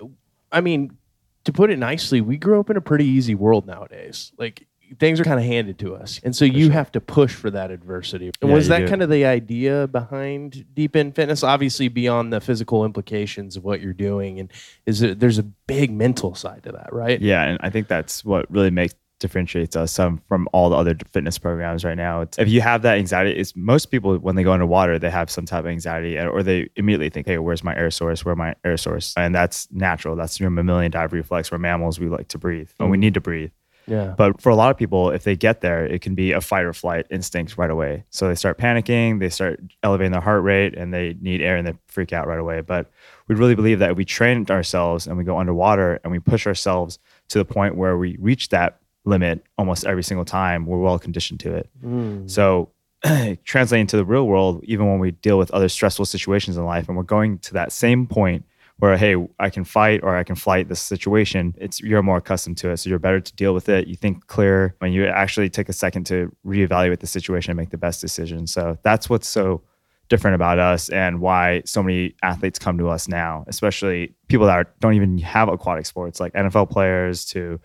I 0.51 0.61
mean, 0.61 0.97
to 1.45 1.53
put 1.53 1.69
it 1.71 1.79
nicely, 1.79 2.21
we 2.21 2.37
grew 2.37 2.59
up 2.59 2.69
in 2.69 2.77
a 2.77 2.81
pretty 2.81 3.05
easy 3.05 3.35
world 3.35 3.65
nowadays. 3.65 4.31
Like 4.37 4.67
things 4.99 5.19
are 5.19 5.23
kind 5.23 5.39
of 5.39 5.45
handed 5.45 5.79
to 5.79 5.95
us. 5.95 6.19
And 6.23 6.35
so 6.35 6.45
you 6.45 6.65
sure. 6.65 6.73
have 6.73 6.91
to 6.93 7.01
push 7.01 7.33
for 7.33 7.49
that 7.51 7.71
adversity. 7.71 8.31
And 8.41 8.49
yeah, 8.49 8.55
was 8.55 8.67
that 8.67 8.79
do. 8.79 8.87
kind 8.87 9.01
of 9.01 9.09
the 9.09 9.25
idea 9.25 9.87
behind 9.87 10.65
Deep 10.73 10.95
End 10.95 11.15
Fitness? 11.15 11.43
Obviously 11.43 11.87
beyond 11.87 12.33
the 12.33 12.41
physical 12.41 12.85
implications 12.85 13.55
of 13.55 13.63
what 13.63 13.81
you're 13.81 13.93
doing 13.93 14.39
and 14.39 14.51
is 14.85 15.01
it 15.01 15.19
there's 15.19 15.37
a 15.37 15.43
big 15.43 15.91
mental 15.91 16.35
side 16.35 16.63
to 16.63 16.71
that, 16.73 16.91
right? 16.91 17.21
Yeah, 17.21 17.43
and 17.43 17.59
I 17.61 17.69
think 17.69 17.87
that's 17.87 18.23
what 18.23 18.49
really 18.51 18.71
makes 18.71 18.95
differentiates 19.25 19.75
us 19.75 19.97
um, 19.97 20.21
from 20.27 20.47
all 20.53 20.69
the 20.69 20.75
other 20.75 20.95
fitness 21.11 21.39
programs 21.39 21.83
right 21.83 21.97
now. 21.97 22.21
It's, 22.21 22.37
if 22.37 22.47
you 22.47 22.61
have 22.61 22.83
that 22.83 22.99
anxiety, 22.99 23.31
it's 23.31 23.55
most 23.55 23.87
people 23.87 24.17
when 24.17 24.35
they 24.35 24.43
go 24.43 24.51
underwater, 24.51 24.99
they 24.99 25.09
have 25.09 25.31
some 25.31 25.47
type 25.47 25.61
of 25.61 25.67
anxiety 25.67 26.19
or 26.19 26.43
they 26.43 26.69
immediately 26.75 27.09
think, 27.09 27.25
hey, 27.25 27.39
where's 27.39 27.63
my 27.63 27.75
air 27.75 27.89
source? 27.89 28.23
Where 28.23 28.35
my 28.35 28.53
air 28.63 28.77
source? 28.77 29.15
And 29.17 29.33
that's 29.33 29.67
natural. 29.71 30.15
That's 30.15 30.39
your 30.39 30.51
mammalian 30.51 30.91
dive 30.91 31.11
reflex. 31.11 31.51
We're 31.51 31.57
mammals. 31.57 31.99
We 31.99 32.07
like 32.07 32.27
to 32.29 32.37
breathe 32.37 32.69
and 32.79 32.91
we 32.91 32.97
mm. 32.97 33.01
need 33.01 33.15
to 33.15 33.21
breathe. 33.21 33.49
Yeah. 33.87 34.15
But 34.17 34.41
for 34.41 34.49
a 34.49 34.55
lot 34.55 34.71
of 34.71 34.77
people, 34.77 35.11
if 35.11 35.23
they 35.23 35.35
get 35.35 35.61
there, 35.61 35.85
it 35.85 36.01
can 36.01 36.15
be 36.15 36.31
a 36.31 36.41
fight 36.41 36.65
or 36.65 36.73
flight 36.73 37.05
instinct 37.09 37.57
right 37.57 37.69
away. 37.69 38.03
So 38.09 38.27
they 38.27 38.35
start 38.35 38.57
panicking, 38.57 39.19
they 39.19 39.29
start 39.29 39.59
elevating 39.83 40.11
their 40.11 40.21
heart 40.21 40.43
rate, 40.43 40.75
and 40.75 40.93
they 40.93 41.15
need 41.21 41.41
air 41.41 41.55
and 41.55 41.67
they 41.67 41.73
freak 41.87 42.13
out 42.13 42.27
right 42.27 42.39
away. 42.39 42.61
But 42.61 42.89
we 43.27 43.35
really 43.35 43.55
believe 43.55 43.79
that 43.79 43.91
if 43.91 43.97
we 43.97 44.05
train 44.05 44.45
ourselves 44.49 45.07
and 45.07 45.17
we 45.17 45.23
go 45.23 45.37
underwater 45.37 45.99
and 46.03 46.11
we 46.11 46.19
push 46.19 46.47
ourselves 46.47 46.99
to 47.29 47.37
the 47.37 47.45
point 47.45 47.75
where 47.75 47.97
we 47.97 48.17
reach 48.19 48.49
that 48.49 48.79
limit 49.05 49.43
almost 49.57 49.85
every 49.85 50.03
single 50.03 50.25
time, 50.25 50.65
we're 50.65 50.79
well 50.79 50.99
conditioned 50.99 51.39
to 51.41 51.55
it. 51.55 51.69
Mm. 51.83 52.29
So 52.29 52.71
translating 53.43 53.87
to 53.87 53.97
the 53.97 54.05
real 54.05 54.27
world, 54.27 54.63
even 54.63 54.87
when 54.87 54.99
we 54.99 55.11
deal 55.11 55.37
with 55.37 55.51
other 55.51 55.69
stressful 55.69 56.05
situations 56.05 56.57
in 56.57 56.65
life, 56.65 56.87
and 56.87 56.97
we're 56.97 57.03
going 57.03 57.39
to 57.39 57.53
that 57.53 57.71
same 57.71 58.07
point 58.07 58.45
where 58.79 58.97
hey, 58.97 59.15
I 59.39 59.49
can 59.49 59.63
fight 59.63 60.01
or 60.03 60.17
I 60.17 60.23
can 60.23 60.35
flight 60.35 60.67
this 60.67 60.81
situation. 60.81 61.55
It's 61.57 61.79
you're 61.79 62.03
more 62.03 62.17
accustomed 62.17 62.57
to 62.57 62.71
it, 62.71 62.77
so 62.77 62.89
you're 62.89 62.99
better 62.99 63.21
to 63.21 63.35
deal 63.35 63.53
with 63.53 63.69
it. 63.69 63.87
You 63.87 63.95
think 63.95 64.27
clear 64.27 64.75
when 64.79 64.91
you 64.91 65.05
actually 65.05 65.49
take 65.49 65.69
a 65.69 65.73
second 65.73 66.05
to 66.07 66.35
reevaluate 66.45 66.99
the 66.99 67.07
situation 67.07 67.51
and 67.51 67.57
make 67.57 67.69
the 67.69 67.77
best 67.77 68.01
decision. 68.01 68.47
So 68.47 68.77
that's 68.83 69.09
what's 69.09 69.27
so 69.27 69.61
different 70.07 70.35
about 70.35 70.59
us 70.59 70.89
and 70.89 71.19
why 71.19 71.61
so 71.65 71.81
many 71.81 72.15
athletes 72.21 72.59
come 72.59 72.77
to 72.77 72.89
us 72.89 73.07
now, 73.07 73.43
especially 73.47 74.13
people 74.27 74.45
that 74.45 74.53
are, 74.53 74.67
don't 74.79 74.93
even 74.93 75.17
have 75.17 75.49
aquatic 75.49 75.85
sports, 75.85 76.19
like 76.19 76.33
NFL 76.33 76.69
players 76.69 77.25
to 77.25 77.59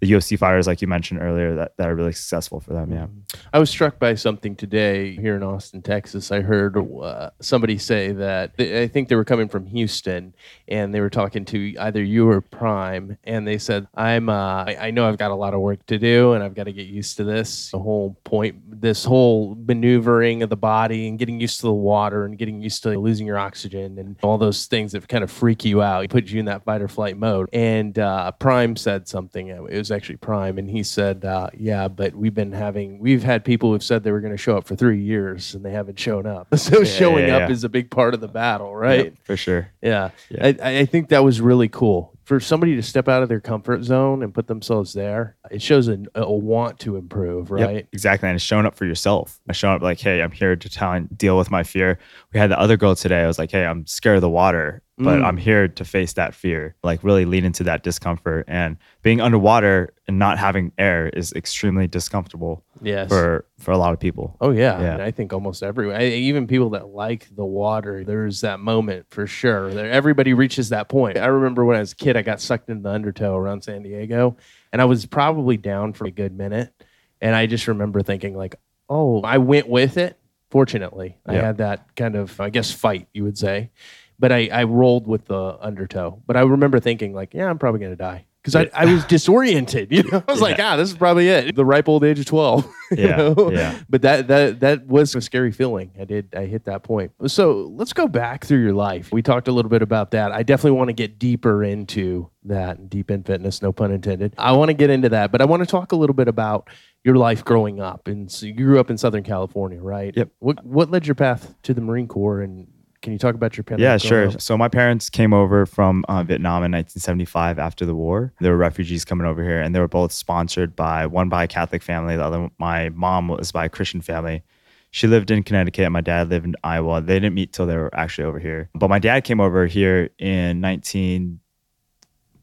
the 0.00 0.12
UFC 0.12 0.38
fighters, 0.38 0.66
like 0.66 0.82
you 0.82 0.88
mentioned 0.88 1.20
earlier, 1.22 1.54
that, 1.54 1.72
that 1.78 1.88
are 1.88 1.94
really 1.94 2.12
successful 2.12 2.60
for 2.60 2.74
them. 2.74 2.92
Yeah. 2.92 3.06
I 3.54 3.58
was 3.58 3.70
struck 3.70 3.98
by 3.98 4.14
something 4.14 4.54
today 4.54 5.16
here 5.16 5.36
in 5.36 5.42
Austin, 5.42 5.80
Texas. 5.80 6.30
I 6.30 6.42
heard 6.42 6.76
uh, 6.76 7.30
somebody 7.40 7.78
say 7.78 8.12
that 8.12 8.52
I 8.58 8.88
think 8.88 9.08
they 9.08 9.16
were 9.16 9.24
coming 9.24 9.48
from 9.48 9.64
Houston 9.66 10.34
and 10.68 10.94
they 10.94 11.00
were 11.00 11.08
talking 11.08 11.46
to 11.46 11.74
either 11.78 12.02
you 12.02 12.28
or 12.28 12.42
Prime. 12.42 13.16
And 13.24 13.48
they 13.48 13.56
said, 13.56 13.88
I'm, 13.94 14.28
uh, 14.28 14.64
I, 14.64 14.76
I 14.80 14.90
know 14.90 15.08
I've 15.08 15.16
got 15.16 15.30
a 15.30 15.34
lot 15.34 15.54
of 15.54 15.60
work 15.60 15.84
to 15.86 15.98
do 15.98 16.34
and 16.34 16.44
I've 16.44 16.54
got 16.54 16.64
to 16.64 16.72
get 16.72 16.88
used 16.88 17.16
to 17.16 17.24
this. 17.24 17.70
The 17.70 17.78
whole 17.78 18.18
point, 18.24 18.80
this 18.80 19.02
whole 19.02 19.56
maneuvering 19.66 20.42
of 20.42 20.50
the 20.50 20.56
body 20.58 21.08
and 21.08 21.18
getting 21.18 21.40
used 21.40 21.60
to 21.60 21.66
the 21.68 21.72
water 21.72 22.26
and 22.26 22.36
getting 22.36 22.60
used 22.60 22.82
to 22.82 22.98
losing 22.98 23.26
your 23.26 23.38
oxygen 23.38 23.98
and 23.98 24.16
all 24.22 24.36
those 24.36 24.66
things 24.66 24.92
that 24.92 25.08
kind 25.08 25.24
of 25.24 25.30
freak 25.30 25.64
you 25.64 25.80
out, 25.80 26.10
put 26.10 26.26
you 26.26 26.38
in 26.38 26.44
that 26.46 26.64
fight 26.64 26.82
or 26.82 26.88
flight 26.88 27.16
mode. 27.16 27.48
And 27.54 27.98
uh, 27.98 28.30
Prime 28.32 28.76
said 28.76 29.08
something. 29.08 29.48
It 29.48 29.62
was 29.62 29.85
was 29.86 29.96
actually 29.96 30.16
Prime, 30.16 30.58
and 30.58 30.70
he 30.70 30.82
said, 30.82 31.24
uh, 31.24 31.50
"Yeah, 31.56 31.88
but 31.88 32.14
we've 32.14 32.34
been 32.34 32.52
having 32.52 32.98
we've 32.98 33.22
had 33.22 33.44
people 33.44 33.72
who've 33.72 33.82
said 33.82 34.02
they 34.02 34.12
were 34.12 34.20
going 34.20 34.32
to 34.32 34.38
show 34.38 34.56
up 34.56 34.66
for 34.66 34.76
three 34.76 35.00
years 35.00 35.54
and 35.54 35.64
they 35.64 35.72
haven't 35.72 35.98
shown 35.98 36.26
up. 36.26 36.48
So 36.66 36.78
yeah, 36.78 36.84
showing 36.84 37.28
yeah, 37.28 37.38
yeah. 37.38 37.44
up 37.44 37.50
is 37.50 37.62
a 37.62 37.68
big 37.68 37.90
part 37.90 38.12
of 38.12 38.20
the 38.20 38.26
battle, 38.26 38.74
right? 38.74 39.04
Yep, 39.04 39.14
for 39.22 39.36
sure. 39.36 39.68
Yeah, 39.80 40.10
I, 40.40 40.56
I 40.60 40.86
think 40.86 41.10
that 41.10 41.22
was 41.22 41.40
really 41.40 41.68
cool 41.68 42.16
for 42.26 42.40
somebody 42.40 42.74
to 42.74 42.82
step 42.82 43.08
out 43.08 43.22
of 43.22 43.28
their 43.28 43.40
comfort 43.40 43.84
zone 43.84 44.20
and 44.24 44.34
put 44.34 44.48
themselves 44.48 44.92
there, 44.92 45.36
it 45.48 45.62
shows 45.62 45.86
a, 45.86 45.96
a 46.16 46.30
want 46.30 46.80
to 46.80 46.96
improve, 46.96 47.52
right? 47.52 47.76
Yep, 47.76 47.88
exactly. 47.92 48.28
And 48.28 48.34
it's 48.34 48.44
showing 48.44 48.66
up 48.66 48.74
for 48.74 48.84
yourself. 48.84 49.40
I 49.48 49.52
showing 49.52 49.76
up 49.76 49.82
like, 49.82 50.00
hey, 50.00 50.20
I'm 50.20 50.32
here 50.32 50.56
to 50.56 50.68
try 50.68 50.96
and 50.96 51.16
deal 51.16 51.38
with 51.38 51.52
my 51.52 51.62
fear. 51.62 52.00
We 52.32 52.40
had 52.40 52.50
the 52.50 52.58
other 52.58 52.76
girl 52.76 52.96
today. 52.96 53.22
I 53.22 53.28
was 53.28 53.38
like, 53.38 53.52
hey, 53.52 53.64
I'm 53.64 53.86
scared 53.86 54.16
of 54.16 54.22
the 54.22 54.28
water, 54.28 54.82
but 54.98 55.18
mm. 55.18 55.24
I'm 55.24 55.36
here 55.36 55.68
to 55.68 55.84
face 55.84 56.14
that 56.14 56.34
fear, 56.34 56.74
like 56.82 57.04
really 57.04 57.26
lean 57.26 57.44
into 57.44 57.64
that 57.64 57.82
discomfort. 57.82 58.46
And 58.48 58.78
being 59.02 59.20
underwater 59.20 59.92
and 60.08 60.18
not 60.18 60.38
having 60.38 60.72
air 60.78 61.08
is 61.10 61.32
extremely 61.34 61.86
discomfortable 61.86 62.64
yes. 62.80 63.08
for 63.08 63.44
for 63.58 63.72
a 63.72 63.78
lot 63.78 63.92
of 63.92 64.00
people. 64.00 64.36
Oh 64.40 64.50
yeah, 64.50 64.80
yeah. 64.80 65.04
I 65.04 65.10
think 65.10 65.34
almost 65.34 65.62
everyone, 65.62 66.00
even 66.00 66.46
people 66.46 66.70
that 66.70 66.88
like 66.88 67.28
the 67.36 67.44
water, 67.44 68.04
there's 68.04 68.40
that 68.40 68.58
moment 68.58 69.06
for 69.10 69.26
sure. 69.26 69.68
Everybody 69.68 70.32
reaches 70.32 70.70
that 70.70 70.88
point. 70.88 71.18
I 71.18 71.26
remember 71.26 71.64
when 71.64 71.76
I 71.76 71.80
was 71.80 71.92
a 71.92 71.96
kid, 71.96 72.16
I 72.16 72.22
got 72.22 72.40
sucked 72.40 72.70
into 72.70 72.82
the 72.82 72.90
undertow 72.90 73.36
around 73.36 73.64
San 73.64 73.82
Diego, 73.82 74.36
and 74.72 74.80
I 74.80 74.86
was 74.86 75.04
probably 75.04 75.58
down 75.58 75.92
for 75.92 76.06
a 76.06 76.10
good 76.10 76.36
minute, 76.36 76.72
and 77.20 77.34
I 77.34 77.46
just 77.46 77.68
remember 77.68 78.02
thinking 78.02 78.34
like, 78.34 78.54
oh, 78.88 79.20
I 79.20 79.38
went 79.38 79.68
with 79.68 79.98
it. 79.98 80.18
Fortunately, 80.48 81.18
I 81.26 81.34
had 81.34 81.58
that 81.58 81.94
kind 81.96 82.14
of, 82.14 82.40
I 82.40 82.50
guess, 82.50 82.70
fight 82.70 83.08
you 83.12 83.24
would 83.24 83.36
say, 83.36 83.72
but 84.18 84.32
I, 84.32 84.48
I 84.52 84.64
rolled 84.64 85.06
with 85.06 85.26
the 85.26 85.58
undertow. 85.60 86.22
But 86.26 86.36
I 86.36 86.42
remember 86.42 86.80
thinking 86.80 87.14
like, 87.14 87.34
yeah, 87.34 87.48
I'm 87.48 87.58
probably 87.58 87.80
gonna 87.80 87.96
die 87.96 88.26
because 88.46 88.54
I, 88.54 88.70
I 88.72 88.92
was 88.92 89.04
disoriented. 89.08 89.90
You 89.90 90.04
know, 90.04 90.22
I 90.26 90.32
was 90.32 90.40
yeah. 90.40 90.46
like, 90.46 90.60
ah, 90.60 90.76
this 90.76 90.90
is 90.90 90.96
probably 90.96 91.28
it. 91.28 91.56
The 91.56 91.64
ripe 91.64 91.88
old 91.88 92.04
age 92.04 92.18
of 92.18 92.26
twelve. 92.26 92.70
yeah, 92.92 93.16
know? 93.16 93.50
yeah. 93.52 93.78
But 93.88 94.02
that 94.02 94.28
that 94.28 94.60
that 94.60 94.86
was 94.86 95.14
a 95.14 95.20
scary 95.20 95.52
feeling. 95.52 95.90
I 96.00 96.04
did 96.04 96.34
I 96.34 96.46
hit 96.46 96.64
that 96.64 96.82
point. 96.82 97.12
So 97.26 97.72
let's 97.74 97.92
go 97.92 98.06
back 98.06 98.44
through 98.44 98.62
your 98.62 98.74
life. 98.74 99.12
We 99.12 99.22
talked 99.22 99.48
a 99.48 99.52
little 99.52 99.70
bit 99.70 99.82
about 99.82 100.12
that. 100.12 100.32
I 100.32 100.42
definitely 100.42 100.78
want 100.78 100.88
to 100.88 100.94
get 100.94 101.18
deeper 101.18 101.64
into 101.64 102.30
that 102.44 102.88
Deep 102.88 103.10
End 103.10 103.26
Fitness, 103.26 103.60
no 103.60 103.72
pun 103.72 103.90
intended. 103.90 104.34
I 104.38 104.52
want 104.52 104.68
to 104.68 104.74
get 104.74 104.90
into 104.90 105.08
that, 105.08 105.32
but 105.32 105.40
I 105.40 105.44
want 105.44 105.62
to 105.62 105.66
talk 105.66 105.92
a 105.92 105.96
little 105.96 106.14
bit 106.14 106.28
about 106.28 106.70
your 107.04 107.16
life 107.16 107.44
growing 107.44 107.80
up. 107.80 108.08
And 108.08 108.30
so 108.30 108.46
you 108.46 108.52
grew 108.52 108.80
up 108.80 108.90
in 108.90 108.98
Southern 108.98 109.22
California, 109.22 109.80
right? 109.80 110.12
Yep. 110.16 110.28
What 110.38 110.64
what 110.64 110.90
led 110.90 111.06
your 111.06 111.14
path 111.14 111.54
to 111.62 111.74
the 111.74 111.80
Marine 111.80 112.08
Corps 112.08 112.42
and 112.42 112.68
can 113.06 113.12
you 113.12 113.20
talk 113.20 113.36
about 113.36 113.56
your 113.56 113.62
parents? 113.62 113.82
Yeah, 113.82 113.98
sure. 113.98 114.32
So 114.40 114.58
my 114.58 114.66
parents 114.66 115.08
came 115.08 115.32
over 115.32 115.64
from 115.64 116.04
uh, 116.08 116.24
Vietnam 116.24 116.64
in 116.64 116.72
1975 116.72 117.56
after 117.56 117.86
the 117.86 117.94
war. 117.94 118.32
They 118.40 118.50
were 118.50 118.56
refugees 118.56 119.04
coming 119.04 119.28
over 119.28 119.44
here, 119.44 119.60
and 119.60 119.72
they 119.72 119.78
were 119.78 119.86
both 119.86 120.10
sponsored 120.10 120.74
by 120.74 121.06
one 121.06 121.28
by 121.28 121.44
a 121.44 121.46
Catholic 121.46 121.84
family, 121.84 122.16
the 122.16 122.24
other 122.24 122.50
my 122.58 122.88
mom 122.88 123.28
was 123.28 123.52
by 123.52 123.66
a 123.66 123.68
Christian 123.68 124.00
family. 124.00 124.42
She 124.90 125.06
lived 125.06 125.30
in 125.30 125.44
Connecticut, 125.44 125.84
and 125.84 125.92
my 125.92 126.00
dad 126.00 126.30
lived 126.30 126.46
in 126.46 126.56
Iowa. 126.64 127.00
They 127.00 127.14
didn't 127.14 127.34
meet 127.34 127.52
till 127.52 127.66
they 127.66 127.76
were 127.76 127.94
actually 127.94 128.24
over 128.24 128.40
here. 128.40 128.70
But 128.74 128.90
my 128.90 128.98
dad 128.98 129.22
came 129.22 129.40
over 129.40 129.66
here 129.66 130.10
in 130.18 130.60
19 130.60 131.38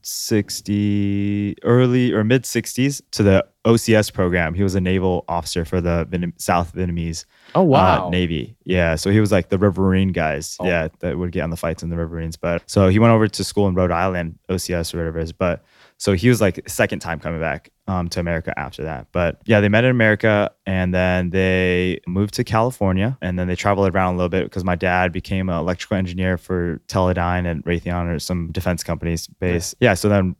60 0.06 1.56
early 1.64 2.12
or 2.12 2.24
mid 2.24 2.44
60s 2.44 3.02
to 3.12 3.24
the 3.24 3.46
OCS 3.66 4.14
program. 4.14 4.54
He 4.54 4.64
was 4.64 4.76
a 4.76 4.82
naval 4.82 5.26
officer 5.28 5.66
for 5.66 5.82
the 5.82 6.06
Vietnam, 6.10 6.34
South 6.38 6.74
Vietnamese 6.74 7.26
oh 7.56 7.62
uh, 7.62 7.64
wow 7.64 8.08
uh, 8.08 8.10
Navy. 8.10 8.56
Yeah, 8.64 8.96
so 8.96 9.10
he 9.10 9.20
was 9.20 9.32
like 9.32 9.50
the 9.50 9.58
Riverine 9.58 10.12
guys. 10.12 10.58
Oh. 10.60 10.66
Yeah, 10.66 10.90
that 11.00 11.18
would 11.18 11.32
get 11.32 11.42
on 11.42 11.50
the 11.50 11.58
fights 11.58 11.84
in 11.84 11.90
the 11.90 11.96
Riverines. 11.96 12.38
But 12.40 12.64
so 12.70 12.88
he 12.90 13.00
went 13.00 13.14
over 13.14 13.28
to 13.28 13.44
school 13.44 13.68
in 13.68 13.76
Rhode 13.76 13.92
Island, 13.92 14.40
OCS 14.50 14.94
or 14.94 14.98
whatever 14.98 15.20
it 15.20 15.24
is. 15.24 15.34
But 15.34 15.64
so 15.98 16.14
he 16.14 16.30
was 16.30 16.42
like 16.42 16.68
second 16.68 17.00
time 17.00 17.20
coming 17.20 17.40
back 17.40 17.72
um, 17.88 18.08
to 18.10 18.20
America 18.20 18.54
after 18.58 18.84
that. 18.84 19.08
But 19.12 19.42
yeah, 19.46 19.60
they 19.60 19.70
met 19.70 19.84
in 19.84 19.92
America 19.92 20.52
and 20.66 20.94
then 20.94 21.30
they 21.32 22.00
moved 22.08 22.34
to 22.36 22.44
California 22.44 23.18
and 23.22 23.38
then 23.38 23.48
they 23.48 23.56
traveled 23.56 23.94
around 23.94 24.16
a 24.16 24.18
little 24.18 24.30
bit 24.30 24.46
because 24.46 24.64
my 24.64 24.76
dad 24.76 25.12
became 25.12 25.50
an 25.50 25.56
electrical 25.56 25.98
engineer 25.98 26.38
for 26.38 26.82
Teledyne 26.88 27.46
and 27.46 27.64
Raytheon 27.66 28.14
or 28.14 28.20
some 28.20 28.52
defense 28.52 28.84
companies 28.84 29.28
base. 29.28 29.76
Yeah. 29.80 29.94
So 29.96 30.10
then 30.10 30.36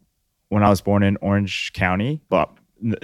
when 0.50 0.64
I 0.64 0.70
was 0.70 0.82
born 0.82 1.04
in 1.04 1.18
Orange 1.18 1.74
County, 1.74 2.22
well, 2.30 2.56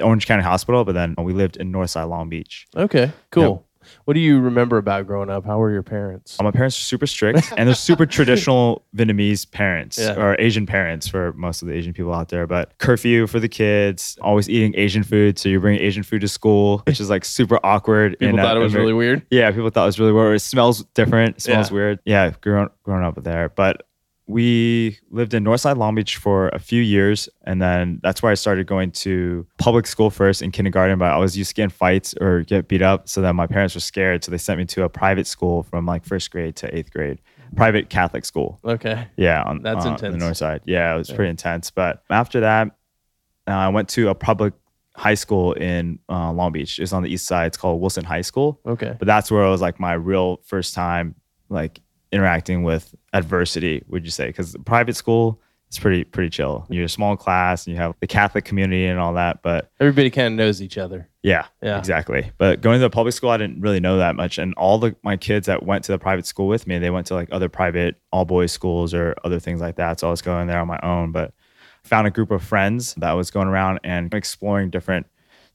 Orange 0.01 0.27
County 0.27 0.43
Hospital, 0.43 0.83
but 0.85 0.93
then 0.93 1.15
we 1.17 1.33
lived 1.33 1.57
in 1.57 1.71
Northside 1.71 2.09
Long 2.09 2.29
Beach. 2.29 2.67
Okay, 2.75 3.11
cool. 3.31 3.65
What 4.05 4.13
do 4.13 4.19
you 4.19 4.39
remember 4.39 4.77
about 4.77 5.07
growing 5.07 5.29
up? 5.29 5.45
How 5.45 5.57
were 5.57 5.71
your 5.71 5.83
parents? 5.83 6.37
my 6.41 6.51
parents 6.51 6.77
are 6.77 6.83
super 6.83 7.07
strict 7.07 7.53
and 7.57 7.67
they're 7.67 7.75
super 7.75 8.05
traditional 8.17 8.85
Vietnamese 8.95 9.49
parents 9.49 9.97
yeah. 9.97 10.13
or 10.15 10.35
Asian 10.39 10.65
parents 10.65 11.07
for 11.07 11.33
most 11.33 11.61
of 11.61 11.67
the 11.67 11.73
Asian 11.73 11.93
people 11.93 12.13
out 12.13 12.29
there. 12.29 12.47
But 12.47 12.77
curfew 12.77 13.27
for 13.27 13.39
the 13.39 13.49
kids, 13.49 14.17
always 14.21 14.49
eating 14.49 14.73
Asian 14.75 15.03
food. 15.03 15.37
So 15.37 15.49
you 15.49 15.59
bring 15.59 15.79
Asian 15.79 16.03
food 16.03 16.21
to 16.21 16.27
school, 16.27 16.81
which 16.85 16.99
is 16.99 17.09
like 17.09 17.25
super 17.25 17.59
awkward. 17.63 18.17
People 18.19 18.27
and, 18.29 18.37
thought 18.39 18.57
uh, 18.57 18.59
it 18.59 18.63
was 18.63 18.73
really 18.73 18.93
weird. 18.93 19.25
Yeah, 19.29 19.51
people 19.51 19.69
thought 19.69 19.83
it 19.83 19.87
was 19.87 19.99
really 19.99 20.13
weird. 20.13 20.35
It 20.35 20.39
smells 20.39 20.83
different. 20.93 21.37
It 21.37 21.41
smells 21.41 21.69
yeah. 21.69 21.75
weird. 21.75 21.99
Yeah, 22.05 22.33
growing 22.41 22.69
growing 22.83 23.03
up 23.03 23.21
there. 23.23 23.49
But 23.49 23.83
we 24.29 24.99
lived 25.09 25.33
in 25.33 25.43
Northside 25.43 25.77
Long 25.77 25.95
Beach 25.95 26.17
for 26.17 26.49
a 26.49 26.59
few 26.59 26.83
years. 26.83 27.27
And 27.45 27.59
then 27.59 27.99
that's 28.03 28.21
where 28.21 28.31
I 28.31 28.35
started 28.35 28.67
going 28.67 28.91
to 28.91 29.47
public 29.57 29.87
school 29.87 30.11
first 30.11 30.43
in 30.43 30.51
kindergarten. 30.51 30.99
But 30.99 31.05
I 31.05 31.11
always 31.13 31.35
used 31.35 31.49
to 31.49 31.55
get 31.55 31.63
in 31.63 31.69
fights 31.71 32.13
or 32.21 32.43
get 32.43 32.67
beat 32.67 32.83
up. 32.83 33.09
So 33.09 33.21
that 33.21 33.33
my 33.33 33.47
parents 33.47 33.73
were 33.73 33.81
scared. 33.81 34.23
So 34.23 34.29
they 34.29 34.37
sent 34.37 34.59
me 34.59 34.65
to 34.65 34.83
a 34.83 34.89
private 34.89 35.25
school 35.25 35.63
from 35.63 35.87
like 35.87 36.05
first 36.05 36.29
grade 36.29 36.55
to 36.57 36.77
eighth 36.77 36.91
grade, 36.91 37.19
private 37.55 37.89
Catholic 37.89 38.23
school. 38.23 38.59
Okay. 38.63 39.07
Yeah. 39.17 39.41
On, 39.41 39.63
that's 39.63 39.83
intense. 39.83 40.03
On 40.03 40.11
the 40.11 40.17
north 40.19 40.37
side. 40.37 40.61
Yeah. 40.65 40.93
It 40.93 40.99
was 40.99 41.09
yeah. 41.09 41.15
pretty 41.15 41.31
intense. 41.31 41.71
But 41.71 42.03
after 42.11 42.41
that, 42.41 42.67
uh, 43.47 43.51
I 43.51 43.69
went 43.69 43.89
to 43.89 44.09
a 44.09 44.15
public 44.15 44.53
high 44.95 45.15
school 45.15 45.53
in 45.53 45.97
uh, 46.07 46.31
Long 46.31 46.51
Beach. 46.51 46.77
It's 46.77 46.93
on 46.93 47.01
the 47.01 47.09
east 47.09 47.25
side. 47.25 47.47
It's 47.47 47.57
called 47.57 47.81
Wilson 47.81 48.05
High 48.05 48.21
School. 48.21 48.59
Okay. 48.63 48.95
But 48.99 49.07
that's 49.07 49.31
where 49.31 49.43
it 49.43 49.49
was 49.49 49.61
like 49.61 49.79
my 49.79 49.93
real 49.93 50.39
first 50.45 50.75
time 50.75 51.15
like 51.49 51.81
interacting 52.11 52.63
with 52.63 52.95
adversity 53.13 53.83
would 53.87 54.05
you 54.05 54.11
say? 54.11 54.27
Because 54.27 54.55
private 54.65 54.95
school 54.95 55.39
is 55.69 55.79
pretty 55.79 56.03
pretty 56.03 56.29
chill. 56.29 56.65
You're 56.69 56.85
a 56.85 56.89
small 56.89 57.15
class 57.15 57.65
and 57.65 57.75
you 57.75 57.81
have 57.81 57.95
the 57.99 58.07
catholic 58.07 58.45
community 58.45 58.85
and 58.85 58.99
all 58.99 59.13
that 59.13 59.41
but 59.43 59.71
everybody 59.79 60.09
kind 60.09 60.27
of 60.27 60.33
knows 60.33 60.61
each 60.61 60.77
other. 60.77 61.07
Yeah 61.21 61.45
yeah. 61.61 61.77
exactly. 61.77 62.31
But 62.37 62.61
going 62.61 62.79
to 62.79 62.81
the 62.81 62.89
public 62.89 63.13
school 63.13 63.29
i 63.29 63.37
didn't 63.37 63.61
really 63.61 63.79
know 63.79 63.97
that 63.97 64.15
much. 64.15 64.37
And 64.37 64.53
all 64.55 64.79
the 64.79 64.95
my 65.03 65.17
kids 65.17 65.47
that 65.47 65.63
went 65.63 65.83
to 65.85 65.91
the 65.91 65.99
private 65.99 66.25
school 66.25 66.47
with 66.47 66.67
me 66.67 66.77
they 66.79 66.89
went 66.89 67.07
to 67.07 67.13
like 67.13 67.29
other 67.31 67.49
private 67.49 67.95
all 68.11 68.25
boys 68.25 68.51
schools 68.51 68.93
or 68.93 69.15
other 69.23 69.39
things 69.39 69.61
like 69.61 69.75
that. 69.75 69.99
So 69.99 70.07
i 70.07 70.11
was 70.11 70.21
going 70.21 70.47
there 70.47 70.59
on 70.59 70.67
my 70.67 70.79
own 70.83 71.11
but 71.11 71.33
found 71.83 72.07
a 72.07 72.11
group 72.11 72.31
of 72.31 72.43
friends 72.43 72.93
that 72.95 73.13
was 73.13 73.31
going 73.31 73.47
around 73.47 73.79
and 73.83 74.13
exploring 74.13 74.69
different 74.69 75.07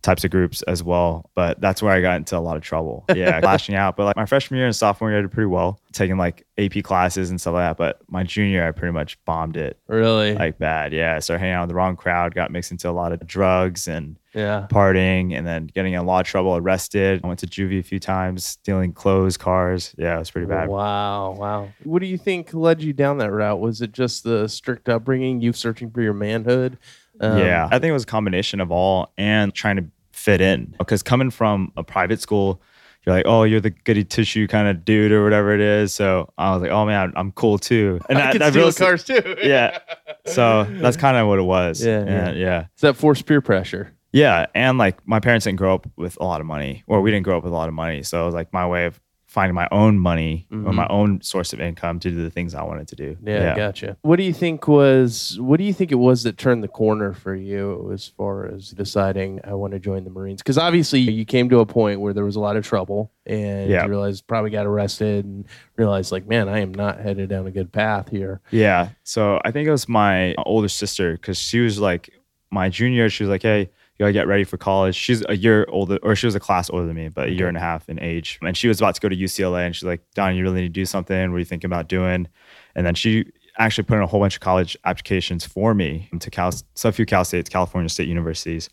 types 0.04 0.22
of 0.22 0.30
groups 0.30 0.62
as 0.62 0.82
well. 0.82 1.30
But 1.34 1.60
that's 1.60 1.82
where 1.82 1.92
I 1.92 2.00
got 2.00 2.16
into 2.16 2.36
a 2.36 2.40
lot 2.40 2.56
of 2.56 2.62
trouble. 2.62 3.04
Yeah, 3.14 3.40
clashing 3.42 3.74
out. 3.74 3.96
But 3.96 4.04
like 4.04 4.16
my 4.16 4.26
freshman 4.26 4.58
year 4.58 4.66
and 4.66 4.76
sophomore 4.76 5.10
year, 5.10 5.18
I 5.18 5.22
did 5.22 5.32
pretty 5.32 5.46
well, 5.46 5.80
taking 5.92 6.18
like 6.18 6.46
AP 6.58 6.84
classes 6.84 7.30
and 7.30 7.40
stuff 7.40 7.54
like 7.54 7.70
that. 7.70 7.76
But 7.76 8.00
my 8.08 8.22
junior, 8.22 8.50
year, 8.50 8.68
I 8.68 8.70
pretty 8.70 8.92
much 8.92 9.18
bombed 9.24 9.56
it 9.56 9.78
Really? 9.88 10.34
like 10.34 10.58
bad. 10.58 10.92
Yeah, 10.92 11.16
I 11.16 11.18
started 11.20 11.40
hanging 11.40 11.54
out 11.54 11.62
with 11.62 11.70
the 11.70 11.74
wrong 11.74 11.96
crowd, 11.96 12.34
got 12.34 12.52
mixed 12.52 12.70
into 12.70 12.88
a 12.88 12.92
lot 12.92 13.12
of 13.12 13.26
drugs 13.26 13.88
and 13.88 14.16
yeah. 14.34 14.66
partying, 14.70 15.32
and 15.36 15.46
then 15.46 15.66
getting 15.68 15.94
in 15.94 16.00
a 16.00 16.04
lot 16.04 16.20
of 16.20 16.26
trouble, 16.26 16.56
arrested. 16.56 17.22
I 17.24 17.26
went 17.26 17.40
to 17.40 17.46
juvie 17.46 17.78
a 17.80 17.82
few 17.82 17.98
times, 17.98 18.44
stealing 18.44 18.92
clothes, 18.92 19.36
cars. 19.36 19.94
Yeah, 19.96 20.16
it 20.16 20.18
was 20.18 20.30
pretty 20.30 20.46
bad. 20.46 20.68
Wow, 20.68 21.32
wow. 21.32 21.68
What 21.84 22.00
do 22.00 22.06
you 22.06 22.18
think 22.18 22.52
led 22.52 22.82
you 22.82 22.92
down 22.92 23.18
that 23.18 23.32
route? 23.32 23.60
Was 23.60 23.80
it 23.80 23.92
just 23.92 24.24
the 24.24 24.48
strict 24.48 24.88
upbringing, 24.88 25.40
you 25.40 25.52
searching 25.52 25.90
for 25.90 26.02
your 26.02 26.14
manhood? 26.14 26.78
Um, 27.20 27.38
yeah, 27.38 27.66
I 27.66 27.78
think 27.78 27.90
it 27.90 27.92
was 27.92 28.04
a 28.04 28.06
combination 28.06 28.60
of 28.60 28.70
all 28.70 29.12
and 29.16 29.54
trying 29.54 29.76
to 29.76 29.84
fit 30.12 30.40
in. 30.40 30.74
Because 30.78 31.02
coming 31.02 31.30
from 31.30 31.72
a 31.76 31.84
private 31.84 32.20
school, 32.20 32.60
you're 33.04 33.14
like, 33.14 33.26
oh, 33.26 33.42
you're 33.44 33.60
the 33.60 33.70
goody 33.70 34.04
tissue 34.04 34.46
kind 34.46 34.68
of 34.68 34.84
dude 34.84 35.12
or 35.12 35.22
whatever 35.22 35.54
it 35.54 35.60
is. 35.60 35.92
So 35.92 36.32
I 36.38 36.52
was 36.52 36.62
like, 36.62 36.70
oh 36.70 36.86
man, 36.86 37.12
I'm 37.16 37.32
cool 37.32 37.58
too. 37.58 38.00
And 38.08 38.18
I, 38.18 38.32
can 38.32 38.42
I 38.42 38.50
steal 38.50 38.72
cars 38.72 39.04
too. 39.04 39.36
Yeah. 39.42 39.78
So 40.26 40.64
that's 40.64 40.96
kind 40.96 41.16
of 41.16 41.28
what 41.28 41.38
it 41.38 41.42
was. 41.42 41.84
Yeah, 41.84 42.04
yeah. 42.04 42.32
yeah. 42.32 42.60
Is 42.74 42.80
that 42.80 42.96
forced 42.96 43.26
peer 43.26 43.40
pressure? 43.42 43.92
Yeah, 44.12 44.46
and 44.54 44.78
like 44.78 45.06
my 45.06 45.18
parents 45.18 45.44
didn't 45.44 45.58
grow 45.58 45.74
up 45.74 45.88
with 45.96 46.16
a 46.20 46.24
lot 46.24 46.40
of 46.40 46.46
money, 46.46 46.84
or 46.86 47.00
we 47.00 47.10
didn't 47.10 47.24
grow 47.24 47.36
up 47.36 47.42
with 47.42 47.52
a 47.52 47.56
lot 47.56 47.68
of 47.68 47.74
money. 47.74 48.04
So 48.04 48.22
it 48.22 48.26
was 48.26 48.34
like 48.34 48.52
my 48.52 48.66
way 48.66 48.86
of 48.86 49.00
finding 49.34 49.54
my 49.54 49.66
own 49.72 49.98
money 49.98 50.46
or 50.52 50.58
Mhm. 50.58 50.74
my 50.74 50.86
own 50.86 51.20
source 51.20 51.52
of 51.52 51.60
income 51.60 51.98
to 51.98 52.08
do 52.08 52.22
the 52.22 52.30
things 52.30 52.54
I 52.54 52.62
wanted 52.62 52.86
to 52.86 52.94
do. 52.94 53.16
Yeah, 53.26 53.56
gotcha. 53.56 53.96
What 54.02 54.14
do 54.14 54.22
you 54.22 54.32
think 54.32 54.68
was 54.68 55.36
what 55.40 55.56
do 55.58 55.64
you 55.64 55.72
think 55.72 55.90
it 55.90 55.96
was 55.96 56.22
that 56.22 56.38
turned 56.38 56.62
the 56.62 56.68
corner 56.68 57.12
for 57.12 57.34
you 57.34 57.90
as 57.92 58.06
far 58.06 58.46
as 58.46 58.70
deciding 58.70 59.40
I 59.42 59.54
want 59.54 59.72
to 59.72 59.80
join 59.80 60.04
the 60.04 60.10
Marines? 60.10 60.40
Because 60.40 60.56
obviously 60.56 61.00
you 61.00 61.24
came 61.24 61.48
to 61.48 61.58
a 61.58 61.66
point 61.66 62.00
where 62.00 62.12
there 62.12 62.24
was 62.24 62.36
a 62.36 62.40
lot 62.40 62.56
of 62.56 62.64
trouble 62.64 63.10
and 63.26 63.68
Yeah. 63.68 63.82
you 63.82 63.90
realized 63.90 64.24
probably 64.28 64.50
got 64.50 64.66
arrested 64.66 65.24
and 65.24 65.46
realized 65.76 66.12
like, 66.12 66.28
man, 66.28 66.48
I 66.48 66.60
am 66.60 66.72
not 66.72 67.00
headed 67.00 67.28
down 67.28 67.48
a 67.48 67.50
good 67.50 67.72
path 67.72 68.10
here. 68.10 68.40
Yeah. 68.52 68.90
So 69.02 69.40
I 69.44 69.50
think 69.50 69.66
it 69.66 69.72
was 69.72 69.88
my 69.88 70.34
older 70.46 70.68
sister 70.68 71.14
because 71.14 71.38
she 71.38 71.58
was 71.58 71.80
like 71.80 72.08
my 72.52 72.68
junior. 72.68 73.10
She 73.10 73.24
was 73.24 73.30
like, 73.30 73.42
"Hey, 73.42 73.70
you 73.98 74.04
gotta 74.04 74.12
get 74.12 74.26
ready 74.26 74.44
for 74.44 74.56
college." 74.56 74.94
She's 74.94 75.22
a 75.28 75.36
year 75.36 75.66
older, 75.68 75.98
or 76.02 76.14
she 76.16 76.26
was 76.26 76.34
a 76.34 76.40
class 76.40 76.70
older 76.70 76.86
than 76.86 76.96
me, 76.96 77.08
but 77.08 77.28
a 77.28 77.32
year 77.32 77.48
and 77.48 77.56
a 77.56 77.60
half 77.60 77.88
in 77.88 77.98
age. 78.00 78.38
And 78.42 78.56
she 78.56 78.68
was 78.68 78.80
about 78.80 78.94
to 78.96 79.00
go 79.00 79.08
to 79.08 79.16
UCLA, 79.16 79.66
and 79.66 79.74
she's 79.74 79.84
like, 79.84 80.02
"Don, 80.14 80.34
you 80.36 80.42
really 80.42 80.62
need 80.62 80.74
to 80.74 80.80
do 80.80 80.84
something. 80.84 81.30
What 81.30 81.36
are 81.36 81.38
you 81.38 81.44
thinking 81.44 81.68
about 81.68 81.88
doing?" 81.88 82.28
And 82.74 82.86
then 82.86 82.94
she 82.94 83.26
actually 83.58 83.84
put 83.84 83.96
in 83.96 84.02
a 84.02 84.06
whole 84.06 84.20
bunch 84.20 84.34
of 84.34 84.40
college 84.40 84.76
applications 84.84 85.46
for 85.46 85.74
me 85.74 86.08
to 86.18 86.30
Cal, 86.30 86.50
so 86.74 86.88
a 86.88 86.92
few 86.92 87.06
Cal 87.06 87.24
States, 87.24 87.48
California 87.48 87.88
State 87.88 88.08
universities. 88.08 88.68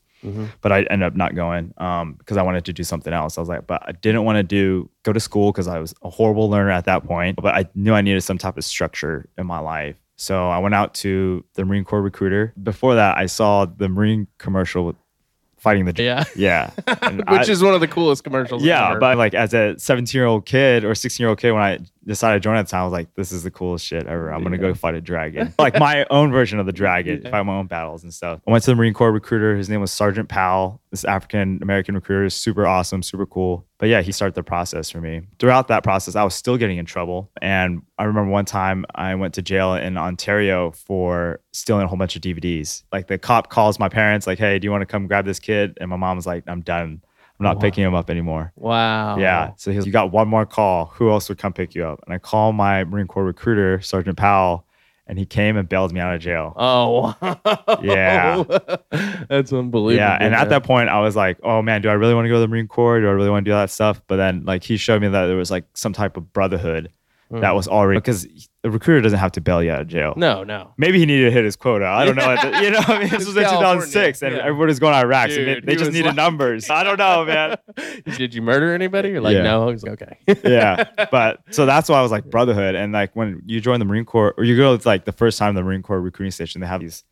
But 0.62 0.72
I 0.72 0.84
ended 0.84 1.08
up 1.08 1.16
not 1.16 1.34
going 1.36 1.74
um, 1.78 2.14
because 2.14 2.38
I 2.38 2.44
wanted 2.44 2.66
to 2.66 2.74
do 2.74 2.84
something 2.84 3.12
else. 3.12 3.38
I 3.38 3.42
was 3.42 3.50
like, 3.50 3.66
but 3.66 3.82
I 3.88 3.92
didn't 3.92 4.24
want 4.24 4.38
to 4.38 4.44
do 4.44 4.90
go 5.04 5.14
to 5.14 5.20
school 5.20 5.52
because 5.52 5.68
I 5.68 5.80
was 5.80 5.96
a 6.04 6.10
horrible 6.10 6.48
learner 6.50 6.72
at 6.72 6.86
that 6.86 7.04
point. 7.06 7.40
But 7.42 7.56
I 7.56 7.66
knew 7.74 7.94
I 7.94 8.02
needed 8.02 8.22
some 8.22 8.38
type 8.38 8.58
of 8.58 8.64
structure 8.64 9.28
in 9.38 9.48
my 9.48 9.60
life. 9.60 9.96
So 10.18 10.50
I 10.50 10.60
went 10.60 10.76
out 10.76 10.94
to 10.96 11.44
the 11.56 11.66
Marine 11.66 11.84
Corps 11.84 12.04
recruiter. 12.04 12.54
Before 12.62 12.94
that, 12.94 13.18
I 13.18 13.26
saw 13.26 13.66
the 13.66 13.90
Marine 13.90 14.28
commercial 14.38 14.96
fighting 15.62 15.86
the 15.86 15.94
Yeah. 16.04 16.24
yeah, 16.36 16.72
Which 16.88 17.26
I- 17.28 17.52
is 17.52 17.64
one 17.64 17.74
of 17.74 17.80
the 17.82 17.88
coolest 17.88 18.24
commercials. 18.24 18.64
yeah. 18.64 18.90
ever. 18.92 19.00
But 19.00 19.18
like 19.18 19.34
as 19.34 19.54
a 19.54 19.78
17 19.78 20.18
year 20.18 20.26
old 20.28 20.46
kid 20.46 20.84
or 20.84 20.94
16 20.96 21.24
year 21.24 21.30
old 21.30 21.40
kid, 21.40 21.52
when 21.52 21.62
I 21.62 21.80
decided 22.06 22.36
to 22.36 22.40
join 22.44 22.56
at 22.58 22.66
the 22.66 22.72
time, 22.72 22.82
I 22.82 22.84
was 22.86 22.94
like, 22.94 23.14
this 23.16 23.32
is 23.32 23.44
the 23.44 23.52
coolest 23.52 23.86
shit 23.86 24.08
ever. 24.08 24.32
I'm 24.34 24.42
gonna 24.44 24.56
Yeah. 24.56 24.62
go 24.62 24.74
fight 24.74 24.96
a 24.96 25.02
dragon, 25.02 25.54
like 25.60 25.80
my 25.80 26.06
own 26.10 26.32
version 26.32 26.60
of 26.60 26.66
the 26.66 26.72
dragon, 26.72 27.22
fight 27.30 27.44
my 27.44 27.54
own 27.58 27.68
battles 27.68 28.04
and 28.04 28.14
stuff. 28.14 28.42
I 28.48 28.52
went 28.52 28.64
to 28.64 28.72
the 28.72 28.76
Marine 28.76 28.94
Corps 28.94 29.12
recruiter. 29.12 29.56
His 29.56 29.70
name 29.70 29.82
was 29.82 29.92
Sergeant 29.92 30.28
Powell. 30.30 30.82
This 30.92 31.06
African 31.06 31.60
American 31.62 31.96
recruiter 31.96 32.26
is 32.26 32.34
super 32.36 32.66
awesome, 32.68 33.04
super 33.04 33.26
cool. 33.26 33.66
But 33.78 33.90
yeah, 33.90 34.02
he 34.02 34.12
started 34.12 34.36
the 34.36 34.44
process 34.44 34.90
for 34.92 35.00
me. 35.02 35.22
Throughout 35.40 35.68
that 35.70 35.84
process, 35.84 36.16
I 36.16 36.24
was 36.24 36.36
still 36.36 36.58
getting 36.58 36.78
in 36.78 36.86
trouble. 36.86 37.32
And 37.42 37.82
I 37.98 38.04
remember 38.04 38.30
one 38.32 38.46
time 38.46 38.86
I 38.94 39.16
went 39.16 39.34
to 39.36 39.42
jail 39.42 39.74
in 39.74 39.98
Ontario 39.98 40.72
for 40.72 41.40
stealing 41.54 41.84
a 41.84 41.88
whole 41.88 41.98
bunch 41.98 42.16
of 42.16 42.22
DVDs. 42.22 42.84
Like 42.92 43.08
the 43.08 43.18
cop 43.18 43.50
calls 43.50 43.80
my 43.80 43.90
parents, 43.90 44.28
like, 44.28 44.38
hey, 44.38 44.60
do 44.60 44.66
you 44.66 44.72
want 44.72 44.82
to 44.82 44.86
come 44.86 45.08
grab 45.08 45.26
this 45.26 45.40
kid? 45.40 45.78
And 45.82 45.90
my 45.90 45.96
mom 45.96 46.16
was 46.18 46.28
like, 46.28 46.44
I'm 46.48 46.62
done. 46.62 47.02
I'm 47.42 47.46
not 47.46 47.56
Wow. 47.58 47.62
picking 47.62 47.84
him 47.84 47.96
up 47.96 48.12
anymore. 48.12 48.54
wow. 48.56 49.18
Yeah. 49.18 49.54
So 49.58 49.72
he's 49.72 49.86
you 49.88 49.92
got 49.92 50.12
one 50.12 50.28
more 50.28 50.46
call. 50.46 50.92
Who 50.96 51.10
else 51.10 51.28
would 51.28 51.40
come 51.40 51.54
pick 51.54 51.74
you 51.74 51.84
up? 51.86 52.00
And 52.06 52.14
I 52.14 52.20
call 52.20 52.54
my 52.54 52.84
Marine 52.84 53.08
Corps 53.08 53.24
recruiter, 53.26 53.82
Sergeant 53.82 54.16
Powell, 54.16 54.68
and 55.08 55.18
he 55.18 55.26
came 55.26 55.58
and 55.58 55.68
bailed 55.68 55.92
me 55.92 56.00
out 56.00 56.14
of 56.14 56.22
jail. 56.22 56.54
Oh 56.56 57.16
wow. 57.20 57.80
Yeah. 57.82 58.44
That's 59.28 59.52
unbelievable. 59.52 59.94
yeah. 59.94 60.18
And 60.20 60.32
man. 60.34 60.40
at 60.42 60.50
that 60.50 60.64
point, 60.64 60.90
I 60.90 61.00
was 61.00 61.16
like, 61.16 61.40
oh 61.42 61.64
man, 61.64 61.82
do 61.82 61.90
I 61.90 61.94
really 61.94 62.14
want 62.14 62.26
to 62.26 62.30
go 62.30 62.36
to 62.36 62.42
the 62.42 62.48
Marine 62.48 62.68
Corps? 62.68 63.00
Do 63.02 63.08
I 63.08 63.12
really 63.12 63.32
want 63.32 63.44
to 63.46 63.50
do 63.50 63.56
that 63.56 63.72
stuff? 63.72 64.02
But 64.08 64.18
then, 64.18 64.44
like, 64.46 64.64
he 64.64 64.78
showed 64.78 65.02
me 65.02 65.08
that 65.08 65.26
there 65.26 65.36
was 65.36 65.50
like 65.50 65.66
some 65.74 65.94
type 65.94 66.18
of 66.18 66.32
brotherhood 66.34 66.92
that 67.32 67.42
Mm. 67.42 67.56
was 67.56 67.68
already 67.68 68.00
because 68.00 68.50
the 68.64 68.70
recruiter 68.70 69.02
doesn't 69.02 69.18
have 69.18 69.32
to 69.32 69.42
bail 69.42 69.64
you 69.64 69.72
out 69.72 69.82
of 69.82 69.88
jail. 69.88 70.14
No, 70.16 70.44
no. 70.44 70.72
Maybe 70.78 71.00
he 71.00 71.08
needed 71.08 71.26
to 71.26 71.32
hit 71.32 71.44
his 71.46 71.56
quota. 71.56 71.86
I 71.88 72.06
don't 72.06 72.16
know. 72.16 72.36
You 72.62 72.70
know, 72.70 72.80
I 72.86 73.00
mean, 73.00 73.10
this 73.10 73.26
was 73.26 73.36
in 73.36 73.44
2006, 73.44 74.22
and 74.22 74.36
Yeah. 74.36 74.42
everybody 74.44 74.68
was 74.70 74.80
going 74.80 74.94
to 74.94 75.00
Iraq, 75.00 75.32
so 75.32 75.44
they, 75.44 75.60
they 75.62 75.76
just 75.76 75.92
needed 75.92 76.08
like- 76.10 76.16
numbers. 76.16 76.70
I 76.70 76.84
don't 76.84 76.98
know, 77.00 77.26
man. 77.26 77.58
Did 78.18 78.36
you 78.36 78.42
murder 78.44 78.74
anybody? 78.74 79.10
You're 79.10 79.22
like, 79.22 79.36
Yeah. 79.36 79.42
no. 79.44 79.66
Was 79.66 79.82
like, 79.84 80.02
okay. 80.04 80.18
yeah 80.44 80.84
but 81.12 81.40
so 81.50 81.66
that's 81.66 81.90
why 81.90 81.98
i 81.98 82.02
was 82.02 82.12
like 82.12 82.26
brotherhood 82.26 82.76
and 82.76 82.92
like 82.94 83.16
when 83.16 83.42
you 83.46 83.60
join 83.62 83.80
the 83.80 83.86
marine 83.86 84.06
corps 84.06 84.34
or 84.38 84.44
you 84.44 84.56
go 84.58 84.74
it's 84.74 84.86
like 84.86 85.06
the 85.06 85.12
first 85.12 85.40
time 85.40 85.56
the 85.56 85.64
marine 85.64 85.82
corps 85.82 86.00
recruiting 86.02 86.32
station 86.32 86.62
they 86.62 86.68
have 86.68 86.82
these 86.82 87.04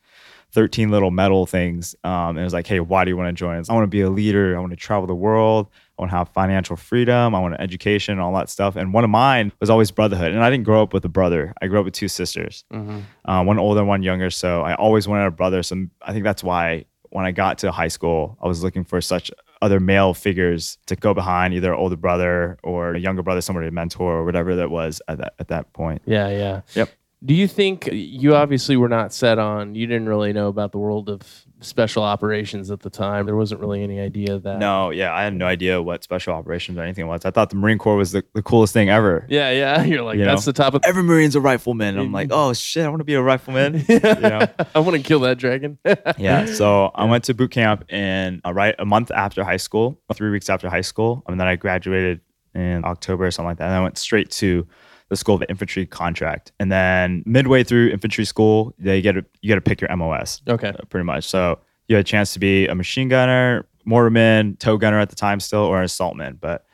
13 0.51 0.89
little 0.89 1.12
metal 1.12 1.45
things 1.45 1.95
um, 2.03 2.29
and 2.31 2.39
it 2.39 2.43
was 2.43 2.53
like 2.53 2.65
hey 2.67 2.79
why 2.79 3.03
do 3.05 3.09
you 3.12 3.17
want 3.17 3.27
to 3.29 3.33
join 3.33 3.57
It's, 3.57 3.69
i 3.69 3.73
want 3.73 3.83
to 3.83 3.88
be 3.88 4.01
a 4.01 4.09
leader. 4.09 4.57
I 4.57 4.59
want 4.59 4.71
to 4.71 4.75
travel 4.77 5.05
the 5.07 5.15
world. 5.15 5.67
I 5.97 6.01
want 6.01 6.12
to 6.12 6.17
have 6.17 6.29
financial 6.29 6.75
freedom. 6.77 7.35
I 7.35 7.39
want 7.39 7.53
an 7.55 7.62
education 7.62 8.19
all 8.19 8.33
that 8.33 8.49
stuff. 8.49 8.75
And 8.77 8.93
one 8.93 9.03
of 9.03 9.09
mine 9.09 9.51
was 9.59 9.69
always 9.69 9.91
brotherhood 9.91 10.31
and 10.33 10.43
i 10.43 10.49
didn't 10.49 10.63
grow 10.65 10.81
up 10.81 10.93
with 10.93 11.05
a 11.05 11.09
brother. 11.09 11.53
I 11.62 11.67
grew 11.67 11.79
up 11.79 11.85
with 11.85 11.93
two 11.93 12.07
sisters 12.07 12.63
Mhm. 12.73 13.03
uh, 13.25 13.43
one 13.43 13.59
older 13.59 13.83
one 13.85 14.01
younger 14.03 14.29
so 14.29 14.62
i 14.62 14.73
always 14.75 15.07
wanted 15.07 15.25
a 15.25 15.31
brother. 15.31 15.62
So 15.63 15.85
i 16.01 16.12
think 16.13 16.23
that's 16.23 16.43
why 16.43 16.85
when 17.12 17.25
i 17.25 17.31
got 17.31 17.57
to 17.59 17.71
high 17.71 17.88
school 17.88 18.38
i 18.41 18.47
was 18.47 18.63
looking 18.63 18.83
for 18.83 19.01
such 19.01 19.31
other 19.62 19.79
male 19.81 20.13
figures 20.13 20.77
to 20.85 20.95
go 20.95 21.13
behind 21.13 21.53
either 21.53 21.73
older 21.75 21.97
brother 21.97 22.57
or 22.63 22.93
a 22.93 22.99
younger 22.99 23.21
brother 23.21 23.41
somebody 23.41 23.67
to 23.67 23.71
mentor 23.71 24.13
or 24.19 24.23
whatever 24.25 24.55
that 24.55 24.69
was 24.71 25.01
at 25.09 25.17
that, 25.17 25.33
at 25.38 25.47
that 25.49 25.73
point. 25.73 26.01
Yeah, 26.05 26.29
yeah. 26.29 26.62
Yep. 26.75 26.89
Do 27.23 27.34
you 27.34 27.49
think 27.49 27.89
you 27.91 28.34
obviously 28.34 28.77
were 28.77 28.88
not 28.88 29.12
set 29.13 29.39
on? 29.39 29.75
You 29.75 29.86
didn't 29.88 30.08
really 30.08 30.32
know 30.32 30.47
about 30.47 30.71
the 30.71 30.77
world 30.77 31.10
of 31.10 31.21
special 31.60 32.01
operations 32.01 32.71
at 32.71 32.79
the 32.79 32.89
time. 32.89 33.25
There 33.25 33.36
wasn't 33.36 33.60
really 33.60 33.84
any 33.84 33.99
idea 33.99 34.39
that. 34.39 34.60
no 34.60 34.91
yeah 34.91 35.13
i 35.13 35.23
had 35.23 35.34
no 35.34 35.45
idea 35.45 35.82
what 35.82 36.01
special 36.05 36.34
operations 36.34 36.77
or 36.77 36.84
anything 36.84 37.05
was 37.08 37.25
i 37.25 37.32
thought 37.32 37.49
the 37.49 37.58
marine 37.58 37.77
corps 37.77 37.97
was 37.97 38.13
the, 38.13 38.23
the 38.34 38.41
coolest 38.41 38.71
thing 38.71 38.89
ever 38.89 39.25
Yeah, 39.27 39.51
yeah. 39.51 39.84
You're 39.89 40.03
like 40.03 40.17
You 40.17 40.23
that's 40.23 40.45
know? 40.47 40.51
the 40.53 40.63
top 40.63 40.73
of. 40.73 40.82
every 40.86 41.03
marine's 41.03 41.36
a 41.36 41.41
rifleman 41.41 41.97
i'm 41.97 42.13
like 42.13 42.29
oh 42.32 42.53
shit 42.53 42.86
i 42.86 42.88
want 42.89 43.01
to 43.01 43.03
be 43.03 43.15
a 43.15 43.21
rifleman 43.21 43.84
yeah. 43.89 44.47
I 44.73 44.79
want 44.79 44.95
to 44.95 45.03
kill 45.03 45.19
that 45.21 45.38
dragon. 45.38 45.77
yeah. 46.17 46.45
So 46.45 46.91
I 46.95 47.03
went 47.05 47.25
to 47.25 47.34
boot 47.34 47.51
camp 47.51 47.91
in 47.91 48.41
uh, 48.45 48.53
right 48.53 48.75
a 48.79 48.86
month 48.86 49.12
after 49.12 49.43
high 49.43 49.58
school, 49.58 49.99
three 50.13 50.29
weeks 50.29 50.49
after 50.49 50.69
high 50.69 50.82
school, 50.82 51.23
and 51.27 51.39
then 51.39 51.47
I 51.47 51.55
graduated 51.58 52.21
in 52.55 52.86
October 52.86 53.25
or 53.25 53.32
something 53.32 53.49
like 53.49 53.58
that. 53.58 53.65
And 53.65 53.73
I 53.73 53.82
went 53.82 53.97
straight 53.97 54.29
to 54.32 54.65
the 55.10 55.15
School 55.15 55.36
of 55.36 55.43
Infantry 55.50 55.86
contract, 55.86 56.52
and 56.60 56.72
then 56.72 57.24
midway 57.26 57.63
through 57.63 57.89
infantry 57.89 58.26
school, 58.26 58.74
they 58.78 59.02
get 59.02 59.17
a, 59.17 59.26
you 59.41 59.50
got 59.50 59.56
to 59.56 59.62
pick 59.62 59.82
your 59.82 59.95
MOS 59.95 60.41
okay. 60.48 60.69
uh, 60.69 60.86
pretty 60.89 61.04
much. 61.04 61.26
So 61.26 61.60
you 61.88 61.95
had 61.95 62.06
a 62.06 62.08
chance 62.08 62.34
to 62.34 62.39
be 62.39 62.67
a 62.67 62.76
machine 62.76 63.10
gunner, 63.10 63.65
mortarman, 63.88 64.58
tow 64.60 64.78
gunner 64.78 65.00
at 65.00 65.10
the 65.10 65.15
time 65.15 65.39
still, 65.39 65.62
or 65.62 65.80
an 65.80 65.86
assaultman. 65.86 66.39
But 66.39 66.65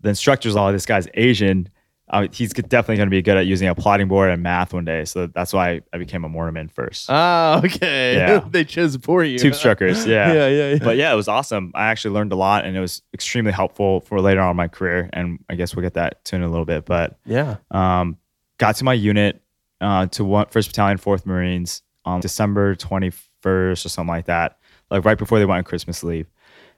the 0.00 0.10
instructor's 0.10 0.56
all 0.56 0.70
this 0.72 0.86
guy's 0.86 1.08
Asian. 1.14 1.68
Uh, 2.10 2.26
he's 2.32 2.52
definitely 2.52 2.96
going 2.96 3.06
to 3.06 3.10
be 3.10 3.22
good 3.22 3.36
at 3.36 3.46
using 3.46 3.68
a 3.68 3.74
plotting 3.74 4.08
board 4.08 4.30
and 4.30 4.42
math 4.42 4.74
one 4.74 4.84
day. 4.84 5.04
So 5.04 5.28
that's 5.28 5.52
why 5.52 5.80
I 5.92 5.98
became 5.98 6.24
a 6.24 6.28
mortarman 6.28 6.70
first. 6.70 7.06
Ah, 7.08 7.58
okay. 7.64 8.16
Yeah. 8.16 8.44
they 8.50 8.64
chose 8.64 8.96
for 8.96 9.22
you. 9.22 9.38
Tube 9.38 9.52
struckers, 9.52 10.06
yeah. 10.08 10.32
yeah, 10.32 10.48
yeah, 10.48 10.72
yeah. 10.72 10.78
But 10.82 10.96
yeah, 10.96 11.12
it 11.12 11.16
was 11.16 11.28
awesome. 11.28 11.70
I 11.74 11.86
actually 11.86 12.14
learned 12.14 12.32
a 12.32 12.36
lot 12.36 12.64
and 12.64 12.76
it 12.76 12.80
was 12.80 13.02
extremely 13.14 13.52
helpful 13.52 14.00
for 14.00 14.20
later 14.20 14.40
on 14.40 14.50
in 14.50 14.56
my 14.56 14.66
career. 14.66 15.08
And 15.12 15.38
I 15.48 15.54
guess 15.54 15.74
we'll 15.76 15.84
get 15.84 15.94
that 15.94 16.24
to 16.26 16.36
in 16.36 16.42
a 16.42 16.48
little 16.48 16.64
bit. 16.64 16.84
But 16.84 17.16
yeah. 17.24 17.58
um, 17.70 18.18
got 18.58 18.74
to 18.76 18.84
my 18.84 18.94
unit 18.94 19.40
uh, 19.80 20.06
to 20.06 20.24
one, 20.24 20.46
1st 20.46 20.66
Battalion, 20.66 20.98
4th 20.98 21.26
Marines 21.26 21.82
on 22.04 22.20
December 22.20 22.74
21st 22.74 23.24
or 23.44 23.76
something 23.76 24.08
like 24.08 24.26
that, 24.26 24.58
like 24.90 25.04
right 25.04 25.18
before 25.18 25.38
they 25.38 25.46
went 25.46 25.58
on 25.58 25.64
Christmas 25.64 26.02
leave. 26.02 26.26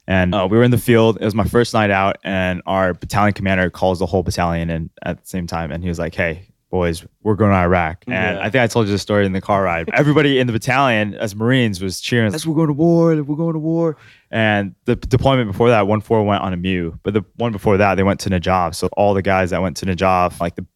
And 0.07 0.35
uh, 0.35 0.49
we 0.51 0.57
were 0.57 0.65
in 0.65 0.71
the 0.73 0.79
field. 0.79 1.19
It 1.21 1.25
was 1.25 1.35
my 1.35 1.45
first 1.45 1.75
night 1.75 1.91
out, 1.91 2.17
and 2.25 2.61
our 2.67 2.93
battalion 2.93 3.35
commander 3.35 3.71
calls 3.71 3.99
the 4.01 4.07
whole 4.07 4.23
battalion 4.23 4.69
in 4.71 4.91
at 5.05 5.21
the 5.21 5.27
same 5.27 5.47
time. 5.47 5.71
And 5.71 5.83
he 5.83 5.89
was 5.89 5.99
like, 5.99 6.15
Hey, 6.15 6.49
boys, 6.71 7.05
we're 7.23 7.35
going 7.37 7.51
to 7.53 7.57
Iraq. 7.57 8.03
And 8.07 8.37
Yeah. 8.37 8.41
I 8.41 8.51
think 8.51 8.63
I 8.63 8.67
told 8.67 8.87
you 8.87 8.93
the 8.93 8.99
story 8.99 9.27
in 9.27 9.33
the 9.33 9.41
car 9.41 9.63
ride. 9.63 9.91
Everybody 9.93 10.41
in 10.41 10.47
the 10.47 10.53
battalion, 10.53 11.15
as 11.15 11.37
Marines, 11.37 11.81
was 11.81 12.01
cheering, 12.01 12.33
Yes, 12.33 12.47
we're 12.47 12.55
going 12.55 12.69
to 12.69 12.73
war. 12.73 13.15
We're 13.23 13.37
going 13.37 13.53
to 13.53 13.59
war. 13.59 13.97
And 14.31 14.75
the 14.87 14.97
deployment 14.97 15.51
before 15.51 15.69
that, 15.69 15.87
1 15.87 16.01
4 16.01 16.25
went 16.25 16.43
on 16.43 16.53
a 16.53 16.57
MEU. 16.57 16.99
But 17.03 17.15
the 17.15 17.23
one 17.37 17.53
before 17.53 17.77
that, 17.77 17.95
they 17.95 18.03
went 18.03 18.21
to 18.21 18.31
Najaf. 18.31 18.75
So 18.75 18.89
all 18.95 19.15
the 19.15 19.23
guys 19.23 19.51
that 19.51 19.63
went 19.63 19.77
to 19.79 19.87
Najaf, 19.87 20.41
like 20.41 20.57
the 20.57 20.67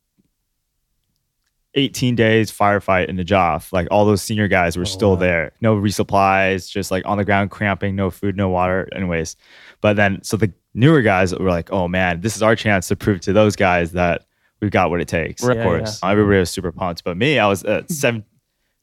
18 1.76 2.14
days 2.16 2.50
firefight 2.50 3.06
in 3.08 3.16
the 3.16 3.24
Najaf. 3.24 3.72
Like 3.72 3.86
all 3.90 4.04
those 4.04 4.22
senior 4.22 4.48
guys 4.48 4.76
were 4.76 4.82
Oh, 4.82 4.86
still 4.86 5.10
wow. 5.10 5.16
there. 5.16 5.52
No 5.60 5.76
resupplies, 5.76 6.70
just 6.70 6.90
like 6.90 7.04
on 7.06 7.18
the 7.18 7.24
ground 7.24 7.50
cramping, 7.50 7.94
no 7.94 8.10
food, 8.10 8.36
no 8.36 8.48
water. 8.48 8.88
Anyways, 8.94 9.36
but 9.80 9.94
then 9.96 10.22
so 10.22 10.36
the 10.36 10.52
newer 10.74 11.02
guys 11.02 11.34
were 11.34 11.50
like, 11.50 11.70
oh 11.72 11.86
man, 11.88 12.20
this 12.20 12.34
is 12.36 12.42
our 12.42 12.56
chance 12.56 12.88
to 12.88 12.96
prove 12.96 13.20
to 13.20 13.32
those 13.32 13.56
guys 13.56 13.92
that 13.92 14.24
we've 14.60 14.70
got 14.70 14.90
what 14.90 15.00
it 15.00 15.08
takes. 15.08 15.42
Right, 15.44 15.56
of 15.56 15.62
course, 15.62 16.00
everybody 16.02 16.38
was 16.40 16.50
super 16.50 16.72
pumped. 16.72 17.04
But 17.04 17.16
me, 17.16 17.38
I 17.38 17.46
was 17.46 17.62
at 17.64 17.90
seven. 17.90 18.24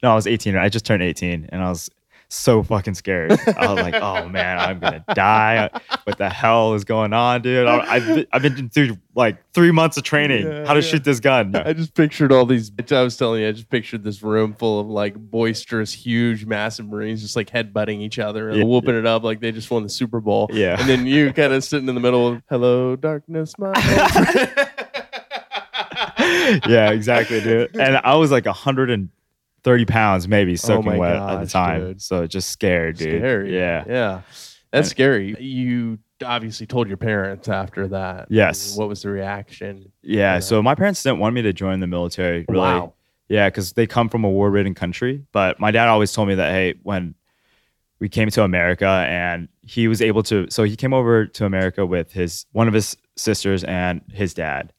No, 0.02 0.12
I 0.12 0.16
was 0.16 0.28
18. 0.28 0.56
I 0.58 0.70
just 0.70 0.86
turned 0.86 1.02
18, 1.02 1.50
and 1.52 1.64
I 1.64 1.70
was 1.70 1.90
so 2.30 2.64
fucking 2.64 2.96
scared. 2.96 3.32
I 3.32 3.72
was 3.74 3.82
like, 3.84 3.96
oh 3.96 4.28
man, 4.30 4.58
I'm 4.60 4.80
gonna 4.80 5.04
die. 5.14 5.70
What 6.06 6.18
the 6.18 6.30
hell 6.30 6.74
is 6.74 6.84
going 6.84 7.14
on, 7.14 7.42
dude? 7.42 7.68
I, 7.68 7.80
I've 7.96 8.06
been, 8.06 8.26
I've 8.32 8.42
been 8.42 8.70
through 8.70 8.98
like 9.16 9.38
three 9.54 9.72
months 9.72 9.98
of 9.98 10.04
training 10.04 10.48
Yeah, 10.48 10.66
how 10.66 10.74
to 10.74 10.80
yeah. 10.82 10.86
shoot 10.88 11.04
this 11.04 11.20
gun. 11.20 11.56
I 11.56 11.74
just 11.74 11.94
pictured 11.94 12.32
all 12.32 12.46
these. 12.46 12.72
I 12.92 13.02
was 13.02 13.16
telling 13.18 13.42
you, 13.42 13.48
I 13.50 13.52
just 13.52 13.70
pictured 13.70 14.04
this 14.04 14.24
room 14.24 14.54
full 14.54 14.80
of 14.80 14.88
like 14.88 15.16
boisterous, 15.16 15.94
huge, 15.94 16.46
massive 16.46 16.88
Marines 16.88 17.22
just 17.22 17.36
like 17.36 17.50
headbutting 17.50 18.00
each 18.02 18.18
other 18.20 18.50
and 18.50 18.58
Yeah. 18.60 18.66
whooping 18.66 18.96
it 18.96 19.06
up 19.06 19.24
like 19.24 19.40
they 19.40 19.52
just 19.52 19.70
won 19.70 19.84
the 19.84 19.90
Super 19.90 20.20
Bowl. 20.20 20.50
Yeah. 20.52 20.80
And 20.80 20.90
then 20.90 21.06
you 21.06 21.32
kind 21.34 21.54
of 21.54 21.64
sitting 21.64 21.88
in 21.88 21.96
the 21.96 22.02
middle 22.02 22.28
of, 22.28 22.42
hello, 22.50 22.96
darkness, 22.96 23.54
my 23.60 23.72
yeah, 26.68 26.92
exactly, 26.92 27.42
dude. 27.42 27.76
And 27.76 27.98
I 27.98 28.16
was 28.16 28.32
like 28.32 28.46
130 29.66 29.86
pounds, 29.86 30.28
maybe 30.28 30.54
oh 30.54 30.56
soaking 30.56 30.94
Oh 30.94 31.00
wet 31.00 31.16
at 31.16 31.40
the 31.42 31.48
time. 31.48 31.82
dude. 31.82 32.02
So 32.02 32.28
just 32.28 32.50
scared, 32.50 32.98
dude. 32.98 33.22
Scary. 33.22 33.56
Yeah. 33.56 33.84
Yeah. 33.88 34.22
That's 34.72 34.90
scary. 34.90 35.36
You 35.40 36.00
obviously 36.26 36.66
told 36.66 36.88
your 36.88 36.98
parents 36.98 37.48
after 37.48 37.88
that. 37.90 38.28
Yes. 38.30 38.76
What 38.76 38.90
was 38.90 39.04
the 39.04 39.10
reaction? 39.10 39.92
Yeah. 40.02 40.40
So 40.40 40.62
my 40.62 40.76
parents 40.76 41.04
didn't 41.04 41.20
want 41.20 41.36
me 41.36 41.44
to 41.44 41.54
join 41.54 41.80
the 41.80 41.88
military. 41.88 42.46
Really. 42.50 42.60
Wow. 42.60 42.94
Yeah, 43.30 43.50
because 43.50 43.74
they 43.74 43.88
come 43.88 44.10
from 44.10 44.26
a 44.26 44.30
war-ridden 44.30 44.74
country. 44.74 45.26
But 45.32 45.60
my 45.60 45.72
dad 45.72 45.88
always 45.88 46.12
told 46.12 46.28
me 46.28 46.36
that 46.36 46.52
hey, 46.52 46.76
when 46.84 47.16
we 48.00 48.10
came 48.10 48.30
to 48.32 48.44
America 48.44 48.86
and 48.86 49.48
he 49.62 49.88
was 49.88 50.02
able 50.02 50.24
to, 50.24 50.48
so 50.50 50.64
he 50.64 50.76
came 50.76 50.94
over 50.94 51.26
to 51.26 51.46
America 51.46 51.86
with 51.86 52.12
his 52.12 52.46
one 52.52 52.68
of 52.68 52.74
his 52.74 52.98
sisters 53.16 53.64
and 53.64 54.02
his 54.12 54.34
dad, 54.34 54.74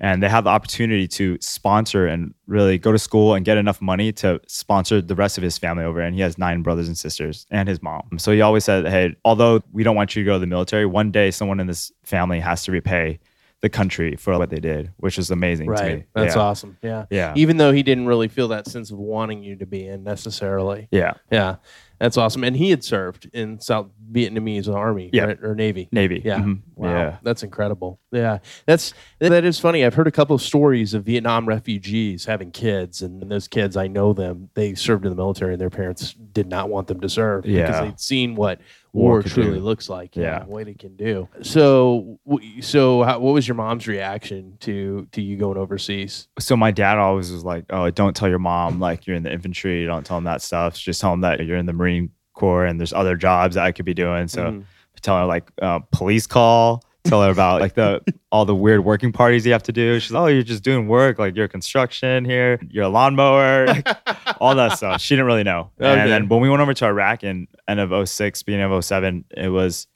and 0.00 0.22
they 0.22 0.28
have 0.28 0.44
the 0.44 0.50
opportunity 0.50 1.08
to 1.08 1.38
sponsor 1.40 2.06
and 2.06 2.32
really 2.46 2.78
go 2.78 2.92
to 2.92 2.98
school 2.98 3.34
and 3.34 3.44
get 3.44 3.58
enough 3.58 3.80
money 3.80 4.12
to 4.12 4.40
sponsor 4.46 5.02
the 5.02 5.14
rest 5.14 5.38
of 5.38 5.42
his 5.42 5.58
family 5.58 5.84
over. 5.84 6.00
And 6.00 6.14
he 6.14 6.20
has 6.20 6.38
nine 6.38 6.62
brothers 6.62 6.86
and 6.86 6.96
sisters 6.96 7.46
and 7.50 7.68
his 7.68 7.82
mom. 7.82 8.18
So 8.18 8.32
he 8.32 8.40
always 8.40 8.64
said, 8.64 8.86
hey, 8.86 9.16
although 9.24 9.60
we 9.72 9.82
don't 9.82 9.96
want 9.96 10.14
you 10.14 10.22
to 10.22 10.26
go 10.26 10.34
to 10.34 10.38
the 10.38 10.46
military, 10.46 10.86
one 10.86 11.10
day 11.10 11.30
someone 11.30 11.58
in 11.58 11.66
this 11.66 11.90
family 12.04 12.38
has 12.40 12.64
to 12.64 12.72
repay 12.72 13.18
the 13.60 13.68
country 13.68 14.14
for 14.14 14.38
what 14.38 14.50
they 14.50 14.60
did, 14.60 14.92
which 14.98 15.18
is 15.18 15.32
amazing 15.32 15.66
to 15.66 15.82
me. 15.82 15.92
Right. 15.94 16.06
That's 16.14 16.36
yeah. 16.36 16.42
awesome. 16.42 16.78
Yeah. 16.80 17.06
Yeah. 17.10 17.32
Even 17.34 17.56
though 17.56 17.72
he 17.72 17.82
didn't 17.82 18.06
really 18.06 18.28
feel 18.28 18.46
that 18.48 18.68
sense 18.68 18.92
of 18.92 18.98
wanting 18.98 19.42
you 19.42 19.56
to 19.56 19.66
be 19.66 19.84
in 19.84 20.04
necessarily. 20.04 20.86
Yeah. 20.92 21.14
Yeah. 21.32 21.56
That's 22.00 22.16
awesome. 22.16 22.44
And 22.44 22.54
he 22.56 22.70
had 22.70 22.84
served 22.84 23.28
in 23.32 23.60
South 23.60 23.88
Vietnamese 24.12 24.72
Army 24.72 25.10
Yeah. 25.12 25.24
right? 25.24 25.38
or 25.42 25.54
Navy. 25.54 25.88
Navy. 25.92 26.22
Yeah. 26.24 26.38
Mhm. 26.38 26.60
Wow. 26.76 26.88
Yeah. 26.90 27.16
That's 27.22 27.42
incredible. 27.42 28.00
Yeah. 28.12 28.38
That's 28.66 28.94
that 29.18 29.44
is 29.44 29.58
funny. 29.58 29.84
I've 29.84 29.94
heard 29.94 30.06
a 30.06 30.12
couple 30.12 30.34
of 30.36 30.42
stories 30.42 30.94
of 30.94 31.04
Vietnam 31.04 31.46
refugees 31.46 32.24
having 32.24 32.50
kids 32.52 33.02
and 33.02 33.22
those 33.30 33.48
kids 33.48 33.76
I 33.76 33.88
know 33.88 34.12
them. 34.12 34.48
They 34.54 34.74
served 34.74 35.04
in 35.04 35.10
the 35.10 35.16
military 35.16 35.54
and 35.54 35.60
their 35.60 35.70
parents 35.70 36.14
did 36.14 36.46
not 36.48 36.70
want 36.70 36.86
them 36.86 37.00
to 37.00 37.08
serve 37.08 37.44
because 37.44 37.80
they'd 37.80 38.00
seen 38.00 38.34
what 38.36 38.60
war, 38.92 39.10
War 39.12 39.22
truly 39.22 39.58
do. 39.58 39.64
looks 39.64 39.88
like. 39.88 40.16
Yeah. 40.16 40.44
What 40.44 40.66
it 40.68 40.78
can 40.78 40.96
do. 40.96 41.28
So 41.42 42.18
so 42.60 43.02
how, 43.02 43.18
what 43.20 43.32
was 43.34 43.46
your 43.46 43.54
mom's 43.54 43.86
reaction 43.86 44.56
to 44.60 45.06
to 45.12 45.22
you 45.22 45.36
going 45.36 45.58
overseas? 45.58 46.28
so 46.38 46.56
my 46.56 46.70
dad 46.70 46.98
always 46.98 47.30
was 47.30 47.44
like, 47.44 47.64
"Oh, 47.70 47.90
don't 47.90 48.16
tell 48.16 48.28
your 48.28 48.38
mom 48.38 48.80
like 48.80 49.06
you're 49.06 49.16
in 49.16 49.22
the 49.22 49.32
infantry. 49.32 49.84
Don't 49.84 50.04
tell 50.06 50.16
them 50.16 50.24
that 50.24 50.42
stuff. 50.42 50.76
Just 50.76 51.00
tell 51.00 51.10
them 51.10 51.20
that 51.22 51.44
you're 51.44 51.56
in 51.58 51.66
the 51.66 51.72
Marine 51.72 52.10
Corps 52.34 52.64
and 52.66 52.78
there's 52.80 52.92
other 52.92 53.16
jobs 53.16 53.54
that 53.56 53.64
I 53.64 53.72
could 53.72 53.84
be 53.84 53.94
doing." 53.94 54.28
So 54.28 54.42
Mhm. 54.52 54.64
tell 55.02 55.18
her 55.18 55.26
like 55.26 55.50
uh, 55.62 55.80
police 55.92 56.26
call. 56.26 56.82
Tell 57.08 57.22
her 57.22 57.30
about 57.30 57.60
like 57.60 57.74
the 57.74 58.02
all 58.30 58.44
the 58.44 58.54
weird 58.54 58.84
working 58.84 59.12
parties 59.12 59.46
you 59.46 59.52
have 59.52 59.62
to 59.64 59.72
do. 59.72 59.98
She's, 59.98 60.14
"Oh, 60.14 60.26
you're 60.26 60.42
just 60.42 60.62
doing 60.62 60.88
work. 60.88 61.18
Like 61.18 61.36
you're 61.36 61.48
construction 61.48 62.24
here. 62.24 62.60
You're 62.68 62.84
a 62.84 62.88
lawnmower." 62.88 63.66
Like, 63.66 63.88
all 64.40 64.54
that 64.54 64.76
stuff. 64.76 65.00
She 65.00 65.14
didn't 65.14 65.26
really 65.26 65.44
know. 65.44 65.70
Okay. 65.80 65.88
And 66.00 66.10
then 66.10 66.28
when 66.28 66.40
we 66.40 66.50
went 66.50 66.60
over 66.62 66.74
to 66.74 66.84
Iraq 66.84 67.24
in 67.24 67.48
end 67.66 67.80
of 67.80 68.08
06, 68.08 68.42
beginning 68.42 68.70
of 68.70 68.84
07, 68.84 69.24
it 69.36 69.48
was 69.48 69.86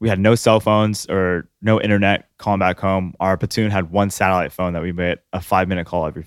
we 0.00 0.08
had 0.08 0.18
no 0.18 0.34
cell 0.34 0.60
phones 0.60 1.06
or 1.06 1.48
no 1.62 1.80
internet 1.80 2.28
calling 2.38 2.58
back 2.58 2.78
home. 2.78 3.14
Our 3.20 3.36
platoon 3.36 3.70
had 3.70 3.90
one 3.90 4.10
satellite 4.10 4.52
phone 4.52 4.72
that 4.74 4.82
we 4.82 4.92
made 4.92 5.18
a 5.32 5.40
five 5.40 5.68
minute 5.68 5.86
call 5.86 6.06
every 6.06 6.26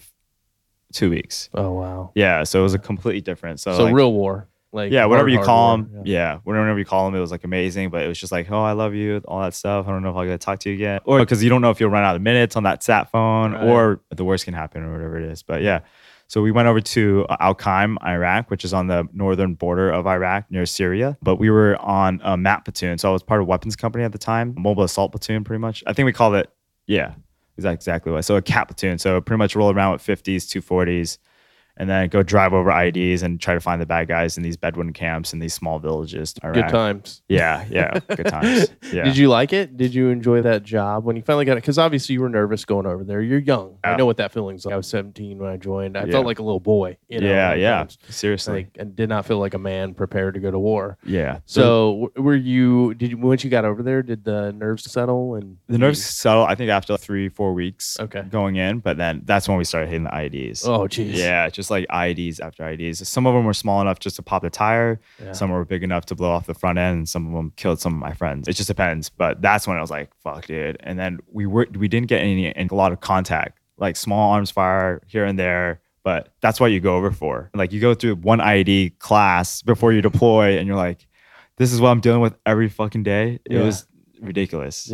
two 0.94 1.10
weeks. 1.10 1.50
Oh 1.54 1.74
wow. 1.74 2.12
Yeah, 2.16 2.44
so 2.44 2.60
it 2.60 2.64
was 2.64 2.74
a 2.74 2.80
completely 2.80 3.22
different. 3.22 3.60
So, 3.60 3.76
So 3.76 3.84
like, 3.86 3.94
real 3.94 4.14
war. 4.14 4.48
Like 4.74 4.92
yeah, 4.92 5.06
whatever 5.06 5.30
you 5.30 5.40
call 5.42 5.78
war. 5.78 5.86
them, 5.88 6.02
yeah. 6.06 6.40
whenever 6.44 6.78
you 6.78 6.86
call 6.86 7.06
them, 7.06 7.16
it 7.16 7.22
was 7.22 7.32
like 7.32 7.44
amazing. 7.46 7.90
But 7.90 8.04
it 8.04 8.08
was 8.08 8.20
just 8.20 8.32
like, 8.32 8.52
oh, 8.52 8.62
I 8.62 8.74
love 8.74 8.94
you, 8.94 9.22
all 9.26 9.42
that 9.42 9.54
stuff. 9.54 9.88
I 9.88 9.92
don't 9.92 10.04
know 10.04 10.10
if 10.10 10.16
I'll 10.18 10.26
get 10.26 10.32
to 10.32 10.38
talk 10.46 10.60
to 10.60 10.70
you 10.70 10.76
again, 10.76 11.00
or 11.06 11.20
because 11.20 11.42
you 11.44 11.50
don't 11.50 11.62
know 11.62 11.72
if 11.72 11.80
you'll 11.80 11.90
run 11.90 12.04
out 12.04 12.16
of 12.16 12.22
minutes 12.22 12.56
on 12.56 12.64
that 12.64 12.84
sat 12.84 13.10
phone, 13.10 13.54
Right. 13.54 13.64
or 13.64 14.02
the 14.16 14.24
worst 14.26 14.46
can 14.46 14.54
happen, 14.54 14.84
or 14.84 14.92
whatever 14.92 15.18
it 15.18 15.24
is. 15.32 15.42
But 15.42 15.62
yeah, 15.62 15.80
so 16.28 16.42
we 16.42 16.52
went 16.52 16.68
over 16.68 16.82
to 16.82 17.26
uh, 17.30 17.38
Al 17.40 17.56
Qaim, 17.56 17.96
Iraq, 18.06 18.52
which 18.52 18.66
is 18.66 18.74
on 18.74 18.88
the 18.88 19.08
northern 19.14 19.54
border 19.56 19.90
of 19.90 20.06
Iraq 20.06 20.52
near 20.52 20.66
Syria. 20.66 21.18
But 21.22 21.38
we 21.38 21.50
were 21.50 21.78
on 21.82 22.20
a 22.24 22.36
MAP 22.36 22.66
platoon, 22.66 22.98
so 22.98 23.10
I 23.10 23.14
was 23.14 23.24
part 23.24 23.40
of 23.42 23.48
weapons 23.48 23.78
company 23.78 24.04
at 24.04 24.12
the 24.12 24.18
time, 24.18 24.54
mobile 24.58 24.84
assault 24.84 25.12
platoon, 25.14 25.46
pretty 25.46 25.60
much. 25.62 25.82
I 25.88 25.94
think 25.94 26.06
we 26.06 26.12
called 26.14 26.36
it, 26.36 26.52
yeah, 26.88 27.14
is 27.56 27.64
exactly 27.64 28.12
what? 28.12 28.26
So 28.26 28.36
a 28.36 28.42
CAAT 28.42 28.68
platoon. 28.68 28.98
So 29.00 29.22
pretty 29.22 29.38
much 29.38 29.56
roll 29.56 29.72
around 29.72 29.94
with 29.94 30.04
50s, 30.06 30.46
240s, 30.46 31.18
and 31.78 31.90
then 31.90 32.10
go 32.10 32.24
drive 32.24 32.54
over 32.54 32.70
IEDs 32.70 33.24
and 33.24 33.40
try 33.40 33.54
to 33.54 33.60
find 33.60 33.82
the 33.82 33.86
bad 33.86 34.08
guys 34.08 34.36
in 34.38 34.44
these 34.44 34.58
Bedouin 34.58 34.94
camps 34.94 35.32
in 35.34 35.40
these 35.40 35.54
small 35.54 35.80
villages. 35.80 36.34
Good 36.54 36.68
times. 36.70 37.22
Yeah, 37.30 37.66
yeah, 37.70 38.00
good 38.16 38.26
times. 38.28 38.68
Yeah. 38.92 39.04
Did 39.04 39.18
you 39.18 39.28
like 39.28 39.52
it? 39.54 39.76
Did 39.76 39.94
you 39.94 40.10
enjoy 40.10 40.42
that 40.44 40.64
job 40.64 41.04
when 41.04 41.16
you 41.18 41.22
finally 41.22 41.44
got 41.46 41.54
it? 41.54 41.62
Because 41.62 41.78
obviously 41.78 42.14
you 42.14 42.22
were 42.22 42.30
nervous 42.30 42.64
going 42.64 42.86
over 42.86 43.04
there. 43.04 43.22
You're 43.22 43.40
young. 43.40 43.78
I 43.84 43.96
know 43.98 44.06
what 44.06 44.18
that 44.18 44.32
feeling's 44.32 44.66
like. 44.66 44.74
I 44.74 44.78
was 44.78 44.88
17 44.88 45.38
when 45.38 45.50
I 45.50 45.58
joined. 45.58 45.98
I 45.98 46.06
Yeah. 46.06 46.12
felt 46.14 46.26
like 46.26 46.40
a 46.40 46.44
little 46.44 46.62
boy. 46.62 46.98
You 47.10 47.20
know, 47.20 47.28
yeah, 47.28 47.54
yeah. 47.54 47.78
times. 47.80 47.98
Seriously. 48.10 48.54
Like, 48.54 48.70
and 48.80 48.96
did 48.96 49.10
not 49.10 49.26
feel 49.26 49.40
like 49.40 49.54
a 49.54 49.60
man 49.60 49.94
prepared 49.94 50.36
to 50.36 50.40
go 50.40 50.52
to 50.52 50.58
war. 50.60 50.98
yeah. 51.04 51.40
So, 51.46 52.10
w- 52.16 52.24
were 52.26 52.36
you? 52.36 52.94
Did 52.94 53.12
you 53.12 53.18
once 53.18 53.44
you 53.44 53.50
got 53.50 53.66
over 53.66 53.84
there? 53.84 54.02
Did 54.02 54.24
the 54.24 54.54
nerves 54.54 54.90
settle? 54.90 55.36
And 55.36 55.58
the 55.68 55.78
nerves 55.78 56.04
settle, 56.04 56.44
I 56.44 56.56
think, 56.56 56.70
after 56.70 56.96
three, 56.98 57.28
four 57.30 57.54
weeks 57.54 57.98
Okay. 58.00 58.24
going 58.30 58.56
in, 58.56 58.80
but 58.80 58.98
then 58.98 59.22
that's 59.26 59.48
when 59.50 59.58
we 59.58 59.64
started 59.66 59.88
hitting 59.88 60.06
the 60.06 60.12
IEDs. 60.12 60.66
Oh, 60.68 60.88
jeez. 60.88 61.14
Yeah, 61.16 61.50
just 61.50 61.67
like 61.70 61.88
IEDs 61.90 62.40
after 62.40 62.64
IEDs. 62.64 63.06
Some 63.06 63.26
of 63.26 63.34
them 63.34 63.46
were 63.46 63.54
small 63.54 63.82
enough 63.82 64.00
just 64.00 64.16
to 64.18 64.22
pop 64.22 64.42
the 64.42 64.50
tire. 64.50 65.00
Yeah. 65.24 65.32
Some 65.34 65.50
were 65.52 65.66
big 65.66 65.84
enough 65.84 66.06
to 66.08 66.16
blow 66.16 66.32
off 66.32 66.46
the 66.48 66.54
front 66.54 66.78
end, 66.78 66.98
and 66.98 67.10
some 67.10 67.28
of 67.28 67.34
them 67.34 67.52
killed 67.56 67.80
some 67.80 67.94
of 67.94 68.00
my 68.00 68.14
friends. 68.14 68.48
It 68.48 68.54
just 68.54 68.68
depends. 68.68 69.10
But 69.10 69.42
that's 69.42 69.68
when 69.68 69.78
I 69.78 69.82
was 69.82 69.92
like, 69.92 70.12
"Fuck, 70.24 70.46
dude!" 70.48 70.78
And 70.82 70.98
then 71.00 71.20
we 71.32 71.46
were 71.46 71.68
we 71.78 71.88
didn't 71.88 72.08
get 72.08 72.22
any 72.22 72.48
a 72.48 72.68
lot 72.76 72.92
of 72.92 73.00
contact, 73.02 73.60
like 73.78 73.96
small 73.96 74.32
arms 74.34 74.52
fire 74.52 75.02
here 75.08 75.26
and 75.26 75.38
there. 75.38 75.82
But 76.04 76.30
that's 76.42 76.60
what 76.60 76.68
you 76.72 76.80
go 76.80 76.96
over 76.96 77.12
for. 77.12 77.50
Like 77.54 77.74
you 77.74 77.82
go 77.82 77.94
through 77.94 78.16
one 78.16 78.40
IED 78.40 78.98
class 79.00 79.62
before 79.62 79.92
you 79.92 80.02
deploy, 80.02 80.58
and 80.58 80.66
you're 80.68 80.78
like, 80.78 81.06
"This 81.58 81.74
is 81.74 81.82
what 81.82 81.90
I'm 81.90 82.00
dealing 82.00 82.22
with 82.22 82.36
every 82.46 82.70
fucking 82.70 83.04
day." 83.04 83.40
It 83.46 83.54
Yeah. 83.58 83.64
was 83.64 83.86
ridiculous. 84.22 84.86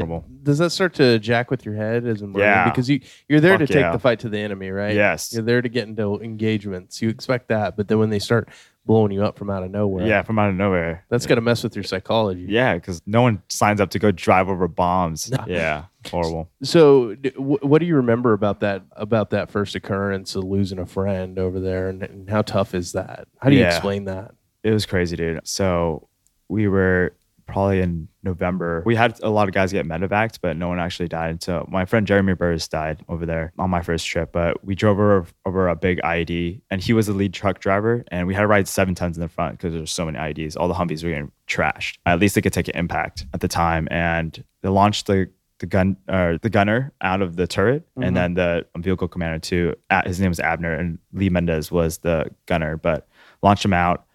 Does 0.43 0.57
that 0.57 0.71
start 0.71 0.93
to 0.95 1.19
jack 1.19 1.49
with 1.51 1.65
your 1.65 1.75
head 1.75 2.05
as 2.05 2.21
a 2.21 2.27
marine? 2.27 2.39
Yeah. 2.45 2.69
Because 2.69 2.89
you 2.89 3.01
you're 3.27 3.39
there 3.39 3.57
Fuck 3.57 3.67
to 3.67 3.73
take 3.73 3.81
yeah. 3.81 3.91
the 3.91 3.99
fight 3.99 4.19
to 4.21 4.29
the 4.29 4.39
enemy, 4.39 4.69
right? 4.71 4.95
Yes. 4.95 5.33
You're 5.33 5.43
there 5.43 5.61
to 5.61 5.69
get 5.69 5.87
into 5.87 6.19
engagements. 6.21 7.01
You 7.01 7.09
expect 7.09 7.47
that, 7.49 7.75
but 7.77 7.87
then 7.87 7.99
when 7.99 8.09
they 8.09 8.19
start 8.19 8.49
blowing 8.85 9.13
you 9.13 9.23
up 9.23 9.37
from 9.37 9.49
out 9.49 9.63
of 9.63 9.71
nowhere, 9.71 10.05
Yeah, 10.05 10.23
from 10.23 10.37
out 10.37 10.49
of 10.49 10.55
nowhere. 10.55 11.05
that's 11.07 11.25
got 11.25 11.35
to 11.35 11.41
mess 11.41 11.63
with 11.63 11.73
your 11.73 11.83
psychology. 11.83 12.45
Yeah, 12.49 12.73
because 12.75 13.01
no 13.05 13.21
one 13.21 13.41
signs 13.47 13.79
up 13.79 13.89
to 13.91 13.99
go 13.99 14.11
drive 14.11 14.49
over 14.49 14.67
bombs. 14.67 15.31
Yeah, 15.47 15.85
horrible. 16.09 16.49
So, 16.63 17.13
wh- 17.35 17.63
what 17.63 17.79
do 17.79 17.85
you 17.85 17.95
remember 17.95 18.33
about 18.33 18.59
that 18.59 18.83
about 18.93 19.29
that 19.29 19.49
first 19.49 19.75
occurrence 19.75 20.35
of 20.35 20.43
losing 20.43 20.79
a 20.79 20.85
friend 20.85 21.39
over 21.39 21.59
there, 21.61 21.87
and, 21.89 22.03
and 22.03 22.29
how 22.29 22.41
tough 22.41 22.73
is 22.75 22.91
that? 22.91 23.27
How 23.39 23.49
do 23.49 23.55
you 23.55 23.61
Yeah. 23.61 23.67
explain 23.69 24.03
that? 24.05 24.31
It 24.63 24.71
was 24.71 24.85
crazy, 24.85 25.15
dude. 25.15 25.39
So 25.47 26.07
we 26.49 26.67
were 26.67 27.15
probably 27.47 27.81
in 27.81 28.07
November. 28.23 28.81
We 28.85 28.95
had 28.95 29.19
a 29.21 29.29
lot 29.29 29.47
of 29.47 29.53
guys 29.53 29.71
get 29.71 29.85
medevaced, 29.85 30.39
but 30.41 30.55
no 30.57 30.67
one 30.69 30.79
actually 30.79 31.07
died. 31.07 31.43
So 31.43 31.67
my 31.69 31.85
friend 31.85 32.07
Jeremy 32.07 32.33
Burris 32.33 32.67
died 32.67 33.03
over 33.09 33.25
there 33.25 33.53
on 33.59 33.69
my 33.69 33.81
first 33.81 34.07
trip. 34.07 34.31
But 34.31 34.63
we 34.65 34.75
drove 34.75 34.99
over 34.99 35.25
over 35.45 35.67
a 35.67 35.75
big 35.75 35.99
IED, 36.01 36.61
and 36.71 36.81
he 36.81 36.93
was 36.93 37.07
the 37.07 37.13
lead 37.13 37.33
truck 37.33 37.59
driver, 37.59 38.03
and 38.09 38.27
we 38.27 38.33
had 38.33 38.41
to 38.41 38.47
ride 38.47 38.67
seven 38.67 38.95
tons 38.95 39.17
in 39.17 39.21
the 39.21 39.29
front 39.29 39.57
because 39.57 39.73
there's 39.73 39.91
so 39.91 40.05
many 40.05 40.17
IEDs. 40.17 40.55
All 40.57 40.67
the 40.67 40.73
Humvees 40.73 41.03
were 41.03 41.09
getting 41.09 41.31
trashed. 41.47 41.97
At 42.05 42.19
least 42.19 42.35
they 42.35 42.41
could 42.41 42.53
take 42.53 42.67
an 42.69 42.75
impact 42.75 43.25
at 43.33 43.41
the 43.41 43.47
time, 43.47 43.87
and 43.91 44.43
they 44.61 44.69
launched 44.69 45.07
the 45.07 45.29
the 45.59 45.67
gun 45.67 45.95
or 46.09 46.37
the 46.41 46.49
gunner 46.49 46.91
out 47.01 47.21
of 47.21 47.35
the 47.37 47.47
turret, 47.47 47.87
Mhm. 47.97 48.07
and 48.07 48.17
then 48.17 48.33
the 48.33 48.65
vehicle 48.77 49.07
commander 49.07 49.39
too. 49.39 49.75
At, 49.89 50.07
his 50.07 50.19
name 50.19 50.29
was 50.29 50.39
Abner, 50.39 50.73
and 50.73 50.97
Lee 51.13 51.29
Mendez 51.29 51.71
was 51.71 51.99
the 51.99 52.29
gunner. 52.47 52.75
But 52.75 53.07
launched 53.41 53.63
him 53.63 53.71
out, 53.73 54.05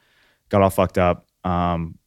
got 0.51 0.61
all 0.62 0.71
fucked 0.71 0.99
up. 0.99 1.27
Um, 1.45 1.98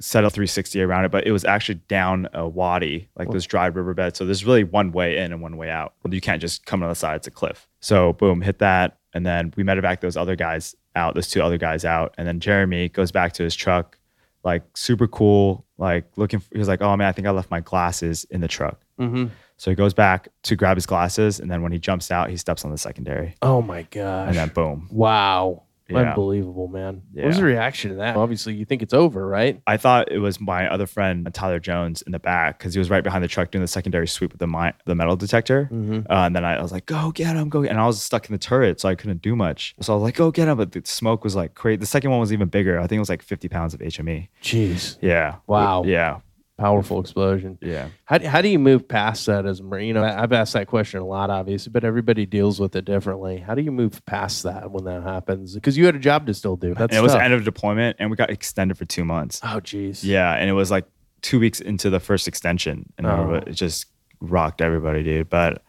set 0.00 0.24
a 0.24 0.30
360 0.30 0.80
around 0.82 1.04
it, 1.04 1.10
but 1.10 1.26
it 1.26 1.32
was 1.32 1.44
actually 1.44 1.76
down 1.88 2.28
a 2.32 2.48
wadi, 2.48 3.08
like 3.16 3.30
this 3.30 3.44
dry 3.44 3.66
riverbed. 3.66 4.16
So 4.16 4.24
there's 4.24 4.44
really 4.44 4.64
one 4.64 4.92
way 4.92 5.18
in 5.18 5.32
and 5.32 5.42
one 5.42 5.56
way 5.56 5.70
out. 5.70 5.94
You 6.08 6.20
can't 6.20 6.40
just 6.40 6.66
come 6.66 6.82
on 6.82 6.88
the 6.88 6.94
side, 6.94 7.16
it's 7.16 7.26
a 7.26 7.30
cliff. 7.30 7.68
So 7.80 8.14
boom, 8.14 8.40
hit 8.40 8.58
that. 8.58 8.98
And 9.12 9.26
then 9.26 9.52
we 9.56 9.62
medevac 9.62 10.00
those 10.00 10.16
other 10.16 10.36
guys 10.36 10.74
out, 10.96 11.14
those 11.14 11.28
two 11.28 11.42
other 11.42 11.58
guys 11.58 11.84
out. 11.84 12.14
And 12.16 12.26
then 12.26 12.40
Jeremy 12.40 12.88
goes 12.88 13.12
back 13.12 13.32
to 13.34 13.42
his 13.42 13.54
truck, 13.54 13.98
like 14.42 14.62
super 14.74 15.06
cool, 15.06 15.66
like 15.78 16.06
looking, 16.16 16.42
he 16.52 16.58
was 16.58 16.68
like, 16.68 16.80
oh 16.80 16.96
man, 16.96 17.08
I 17.08 17.12
think 17.12 17.26
I 17.26 17.30
left 17.30 17.50
my 17.50 17.60
glasses 17.60 18.24
in 18.30 18.40
the 18.40 18.48
truck. 18.48 18.80
Mm-hmm. 18.98 19.26
So 19.56 19.70
he 19.70 19.74
goes 19.74 19.92
back 19.92 20.28
to 20.44 20.56
grab 20.56 20.76
his 20.76 20.86
glasses. 20.86 21.40
And 21.40 21.50
then 21.50 21.60
when 21.62 21.72
he 21.72 21.78
jumps 21.78 22.10
out, 22.10 22.30
he 22.30 22.36
steps 22.38 22.64
on 22.64 22.70
the 22.70 22.78
secondary. 22.78 23.34
Oh 23.42 23.60
my 23.60 23.82
gosh. 23.82 24.28
And 24.28 24.36
then 24.36 24.48
boom. 24.48 24.88
wow. 24.90 25.64
Yeah. 25.90 26.10
Unbelievable, 26.10 26.68
man. 26.68 27.02
What 27.12 27.26
was 27.26 27.36
the 27.36 27.44
reaction 27.44 27.90
to 27.90 27.96
that? 27.96 28.16
Obviously, 28.16 28.54
you 28.54 28.64
think 28.64 28.82
it's 28.82 28.94
over, 28.94 29.26
right? 29.26 29.60
I 29.66 29.76
thought 29.76 30.10
it 30.10 30.18
was 30.18 30.40
my 30.40 30.68
other 30.70 30.86
friend 30.86 31.28
Tyler 31.32 31.58
Jones 31.58 32.02
in 32.02 32.12
the 32.12 32.18
back 32.18 32.58
because 32.58 32.74
he 32.74 32.78
was 32.78 32.90
right 32.90 33.04
behind 33.04 33.24
the 33.24 33.28
truck 33.28 33.50
doing 33.50 33.62
the 33.62 33.68
secondary 33.68 34.06
sweep 34.06 34.32
with 34.32 34.40
the 34.40 34.46
mi- 34.46 34.72
the 34.86 34.94
metal 34.94 35.16
detector. 35.16 35.68
Mm-hmm. 35.72 36.10
Uh, 36.10 36.26
and 36.26 36.36
then 36.36 36.44
I, 36.44 36.56
I 36.56 36.62
was 36.62 36.72
like, 36.72 36.86
"Go 36.86 37.10
get 37.12 37.36
him, 37.36 37.48
go!" 37.48 37.62
Get-. 37.62 37.70
And 37.70 37.80
I 37.80 37.86
was 37.86 38.00
stuck 38.00 38.26
in 38.26 38.32
the 38.32 38.38
turret, 38.38 38.80
so 38.80 38.88
I 38.88 38.94
couldn't 38.94 39.22
do 39.22 39.34
much. 39.36 39.74
So 39.80 39.92
I 39.92 39.96
was 39.96 40.02
like, 40.02 40.14
"Go 40.14 40.30
get 40.30 40.48
him!" 40.48 40.56
But 40.56 40.72
the 40.72 40.82
smoke 40.84 41.24
was 41.24 41.36
like 41.36 41.54
crazy. 41.54 41.76
The 41.76 41.86
second 41.86 42.10
one 42.10 42.20
was 42.20 42.32
even 42.32 42.48
bigger. 42.48 42.78
I 42.78 42.82
think 42.82 42.96
it 42.96 43.00
was 43.00 43.08
like 43.08 43.22
50 43.22 43.48
pounds 43.48 43.74
of 43.74 43.80
HME. 43.80 44.28
Jeez. 44.42 44.98
Yeah. 45.00 45.36
Wow. 45.46 45.84
Yeah. 45.84 46.20
Powerful 46.60 47.00
explosion. 47.00 47.56
Yeah. 47.62 47.88
How, 48.04 48.18
how 48.22 48.42
do 48.42 48.48
you 48.48 48.58
move 48.58 48.86
past 48.86 49.24
that 49.26 49.46
as 49.46 49.60
a 49.60 49.62
Marine? 49.62 49.88
You 49.88 49.94
know, 49.94 50.04
I've 50.04 50.32
asked 50.34 50.52
that 50.52 50.66
question 50.66 51.00
a 51.00 51.06
lot, 51.06 51.30
obviously, 51.30 51.72
but 51.72 51.84
everybody 51.84 52.26
deals 52.26 52.60
with 52.60 52.76
it 52.76 52.84
differently. 52.84 53.38
How 53.38 53.54
do 53.54 53.62
you 53.62 53.72
move 53.72 54.04
past 54.04 54.42
that 54.42 54.70
when 54.70 54.84
that 54.84 55.02
happens? 55.02 55.54
Because 55.54 55.78
you 55.78 55.86
had 55.86 55.94
a 55.96 55.98
job 55.98 56.26
to 56.26 56.34
still 56.34 56.56
do. 56.56 56.74
That's 56.74 56.90
and 56.94 56.98
it 56.98 57.02
was 57.02 57.14
end 57.14 57.32
of 57.32 57.44
deployment, 57.44 57.96
and 57.98 58.10
we 58.10 58.16
got 58.18 58.28
extended 58.28 58.76
for 58.76 58.84
two 58.84 59.06
months. 59.06 59.40
Oh, 59.42 59.58
jeez. 59.62 60.04
Yeah, 60.04 60.34
and 60.34 60.50
it 60.50 60.52
was 60.52 60.70
like 60.70 60.84
two 61.22 61.40
weeks 61.40 61.60
into 61.62 61.88
the 61.88 61.98
first 61.98 62.28
extension, 62.28 62.92
and 62.98 63.06
Oh. 63.06 63.40
it 63.46 63.52
just 63.52 63.86
rocked 64.20 64.60
everybody, 64.60 65.02
dude. 65.02 65.30
But 65.30 65.62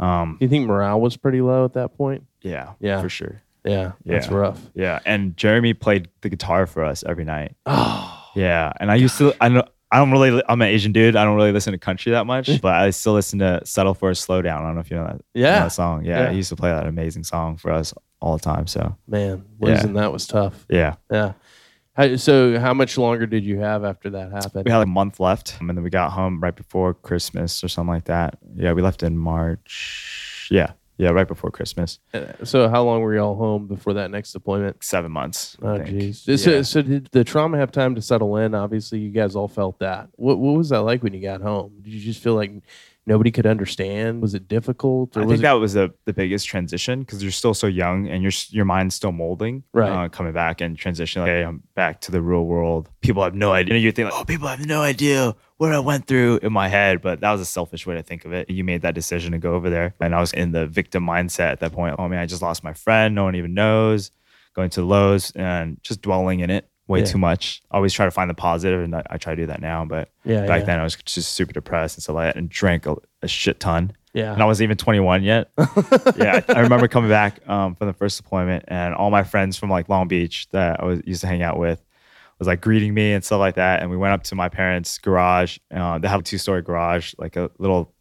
um, 0.00 0.38
You 0.40 0.48
think 0.48 0.66
morale 0.66 1.00
was 1.00 1.16
pretty 1.16 1.40
low 1.40 1.64
at 1.64 1.74
that 1.74 1.96
point? 1.96 2.24
yeah, 2.42 2.72
Yeah. 2.80 3.00
for 3.00 3.08
sure. 3.08 3.42
Yeah, 3.64 3.92
that's 4.04 4.26
Yeah. 4.26 4.34
rough. 4.34 4.60
Yeah, 4.74 4.98
and 5.06 5.36
Jeremy 5.36 5.72
played 5.74 6.08
the 6.22 6.28
guitar 6.28 6.66
for 6.66 6.82
us 6.84 7.04
every 7.06 7.24
night. 7.24 7.54
Oh, 7.64 8.12
Yeah, 8.34 8.72
and 8.80 8.90
I 8.90 8.96
used 8.96 9.18
to. 9.18 9.32
I 9.40 9.48
know. 9.50 9.64
I 9.96 9.98
don't 10.00 10.10
really. 10.10 10.42
I'm 10.46 10.60
an 10.60 10.68
Asian 10.68 10.92
dude. 10.92 11.16
I 11.16 11.24
don't 11.24 11.36
really 11.36 11.52
listen 11.52 11.72
to 11.72 11.78
country 11.78 12.12
that 12.12 12.26
much, 12.26 12.60
but 12.60 12.74
I 12.74 12.90
still 12.90 13.14
listen 13.14 13.38
to 13.38 13.62
"Settle 13.64 13.94
for 13.94 14.10
a 14.10 14.12
Slowdown." 14.12 14.58
I 14.58 14.62
don't 14.62 14.74
know 14.74 14.80
if 14.80 14.90
you 14.90 14.98
know 14.98 15.04
that, 15.06 15.20
you 15.34 15.42
know 15.42 15.48
Yeah. 15.48 15.58
that 15.60 15.72
song. 15.72 16.04
Yeah, 16.04 16.24
Yeah. 16.24 16.30
he 16.32 16.36
used 16.36 16.50
to 16.50 16.56
play 16.56 16.68
that 16.70 16.86
amazing 16.86 17.24
song 17.24 17.56
for 17.56 17.70
us 17.72 17.94
all 18.20 18.36
the 18.36 18.42
time. 18.42 18.66
So 18.66 18.94
man, 19.08 19.44
Yeah. 19.58 19.68
losing 19.70 19.94
that 19.94 20.12
was 20.12 20.26
tough. 20.26 20.66
yeah, 20.68 20.96
Yeah. 21.10 21.32
How, 21.94 22.14
so, 22.16 22.58
how 22.60 22.74
much 22.74 22.98
longer 22.98 23.24
did 23.26 23.42
you 23.42 23.58
have 23.60 23.82
after 23.82 24.10
that 24.10 24.30
happened? 24.30 24.66
we 24.66 24.70
had 24.70 24.78
like 24.78 24.86
a 24.86 24.90
month 24.90 25.18
left, 25.18 25.56
and 25.60 25.68
then 25.70 25.82
we 25.82 25.88
got 25.88 26.12
home 26.12 26.40
right 26.42 26.54
before 26.54 26.92
Christmas 26.92 27.64
or 27.64 27.68
something 27.68 27.94
like 27.94 28.04
that. 28.04 28.36
Yeah, 28.54 28.74
we 28.74 28.82
left 28.82 29.02
in 29.02 29.16
March. 29.16 30.48
Yeah, 30.50 30.72
yeah, 30.98 31.10
right 31.10 31.28
before 31.28 31.50
Christmas. 31.50 31.98
Uh, 32.14 32.26
So, 32.44 32.68
how 32.68 32.82
long 32.84 33.00
were 33.02 33.14
you 33.14 33.20
all 33.20 33.36
home 33.36 33.66
before 33.66 33.94
that 33.94 34.10
next 34.10 34.32
deployment? 34.32 34.82
Seven 34.82 35.12
months. 35.12 35.56
I 35.62 35.66
Oh, 35.66 35.78
think. 35.78 35.88
jeez. 35.96 36.38
So, 36.38 36.50
Yeah. 36.50 36.62
so, 36.62 36.82
did 36.82 37.08
the 37.12 37.24
trauma 37.24 37.58
have 37.58 37.70
time 37.72 37.94
to 37.94 38.02
settle 38.02 38.36
in? 38.36 38.54
Obviously, 38.54 38.98
you 39.00 39.10
guys 39.10 39.36
all 39.36 39.48
felt 39.48 39.78
that. 39.80 40.08
What 40.16 40.38
What 40.38 40.56
was 40.56 40.68
that 40.70 40.80
like 40.82 41.02
when 41.02 41.12
you 41.14 41.20
got 41.22 41.40
home? 41.42 41.72
Did 41.82 41.92
you 41.92 42.00
just 42.00 42.22
feel 42.22 42.34
like 42.34 42.52
nobody 43.06 43.30
could 43.30 43.46
understand? 43.46 44.20
Was 44.20 44.34
it 44.34 44.48
difficult? 44.48 45.16
Or 45.16 45.22
I 45.22 45.26
think 45.26 45.40
that 45.40 45.52
was 45.52 45.74
the, 45.74 45.94
the 46.04 46.12
biggest 46.12 46.46
transition 46.46 47.00
because 47.00 47.22
you're 47.22 47.32
still 47.32 47.54
so 47.54 47.66
young 47.66 48.08
and 48.08 48.22
your 48.22 48.32
your 48.50 48.64
mind's 48.64 48.94
still 48.94 49.12
molding. 49.12 49.62
Right. 49.72 49.90
Uh, 49.90 50.08
coming 50.08 50.32
back 50.32 50.60
and 50.60 50.76
transitioning. 50.76 51.20
Like, 51.20 51.28
hey, 51.28 51.42
I'm 51.42 51.62
back 51.74 52.00
to 52.02 52.12
the 52.12 52.20
real 52.20 52.44
world. 52.44 52.90
People 53.00 53.22
have 53.22 53.34
no 53.34 53.52
idea. 53.52 53.78
You 53.78 53.92
think 53.92 54.10
like, 54.10 54.20
oh, 54.20 54.24
people 54.24 54.48
have 54.48 54.66
no 54.66 54.82
idea 54.82 55.34
what 55.56 55.72
I 55.72 55.78
went 55.78 56.06
through 56.06 56.40
in 56.42 56.52
my 56.52 56.68
head, 56.68 57.00
but 57.00 57.20
that 57.20 57.32
was 57.32 57.40
a 57.40 57.46
selfish 57.46 57.86
way 57.86 57.94
to 57.94 58.02
think 58.02 58.24
of 58.24 58.32
it. 58.32 58.50
You 58.50 58.64
made 58.64 58.82
that 58.82 58.94
decision 58.94 59.32
to 59.32 59.38
go 59.38 59.54
over 59.54 59.70
there, 59.70 59.94
and 60.00 60.14
I 60.14 60.20
was 60.20 60.32
in 60.32 60.52
the 60.52 60.66
victim 60.66 61.06
mindset 61.06 61.52
at 61.52 61.60
that 61.60 61.72
point. 61.72 61.96
Oh 61.98 62.08
man, 62.08 62.18
I 62.18 62.26
just 62.26 62.42
lost 62.42 62.64
my 62.64 62.74
friend. 62.74 63.14
No 63.14 63.24
one 63.24 63.36
even 63.36 63.54
knows. 63.54 64.10
Going 64.54 64.70
to 64.70 64.82
Lowe's 64.82 65.32
and 65.32 65.78
just 65.82 66.00
dwelling 66.00 66.40
in 66.40 66.48
it 66.48 66.70
way 66.88 67.00
Yeah. 67.00 67.04
too 67.06 67.18
much. 67.18 67.62
Always 67.70 67.92
try 67.92 68.04
to 68.04 68.10
find 68.10 68.28
the 68.30 68.34
positive, 68.34 68.82
and 68.82 68.94
I, 68.94 69.02
I 69.10 69.16
try 69.18 69.34
to 69.34 69.42
do 69.42 69.46
that 69.46 69.60
now. 69.60 69.84
But 69.84 70.10
yeah, 70.24 70.46
back 70.46 70.60
yeah, 70.60 70.66
then, 70.66 70.80
I 70.80 70.84
was 70.84 70.96
just 70.96 71.32
super 71.32 71.52
depressed 71.52 71.96
and 71.96 72.02
stuff 72.02 72.14
like 72.16 72.34
that, 72.34 72.36
and 72.38 72.48
drank 72.48 72.86
a, 72.86 72.96
a 73.22 73.28
shit 73.28 73.58
ton 73.60 73.92
yeah. 74.12 74.32
and 74.32 74.40
I 74.42 74.46
wasn't 74.46 74.64
even 74.64 74.76
21 74.78 75.22
yet. 75.22 75.50
yeah, 76.16 76.40
I 76.48 76.60
remember 76.60 76.88
coming 76.88 77.10
back 77.10 77.46
um, 77.48 77.74
from 77.74 77.86
the 77.88 77.92
first 77.92 78.16
deployment, 78.16 78.64
and 78.68 78.94
all 78.94 79.10
my 79.10 79.22
friends 79.24 79.56
from 79.58 79.68
like 79.70 79.88
Long 79.88 80.08
Beach 80.08 80.48
that 80.52 80.80
I 80.80 80.84
was 80.86 81.00
used 81.04 81.20
to 81.20 81.26
hang 81.26 81.42
out 81.42 81.58
with 81.58 81.82
was 82.38 82.46
like 82.48 82.60
greeting 82.60 82.92
me 82.94 83.12
and 83.14 83.24
stuff 83.24 83.38
like 83.40 83.54
that. 83.56 83.80
And 83.82 83.90
we 83.90 83.96
went 83.96 84.12
up 84.14 84.22
to 84.24 84.34
my 84.34 84.48
parents' 84.48 84.98
garage. 84.98 85.58
Uh, 85.74 85.98
they 85.98 86.06
have 86.08 86.20
a 86.20 86.22
two-story 86.22 86.62
garage, 86.62 87.14
like 87.18 87.36
a 87.36 87.50
little 87.58 87.92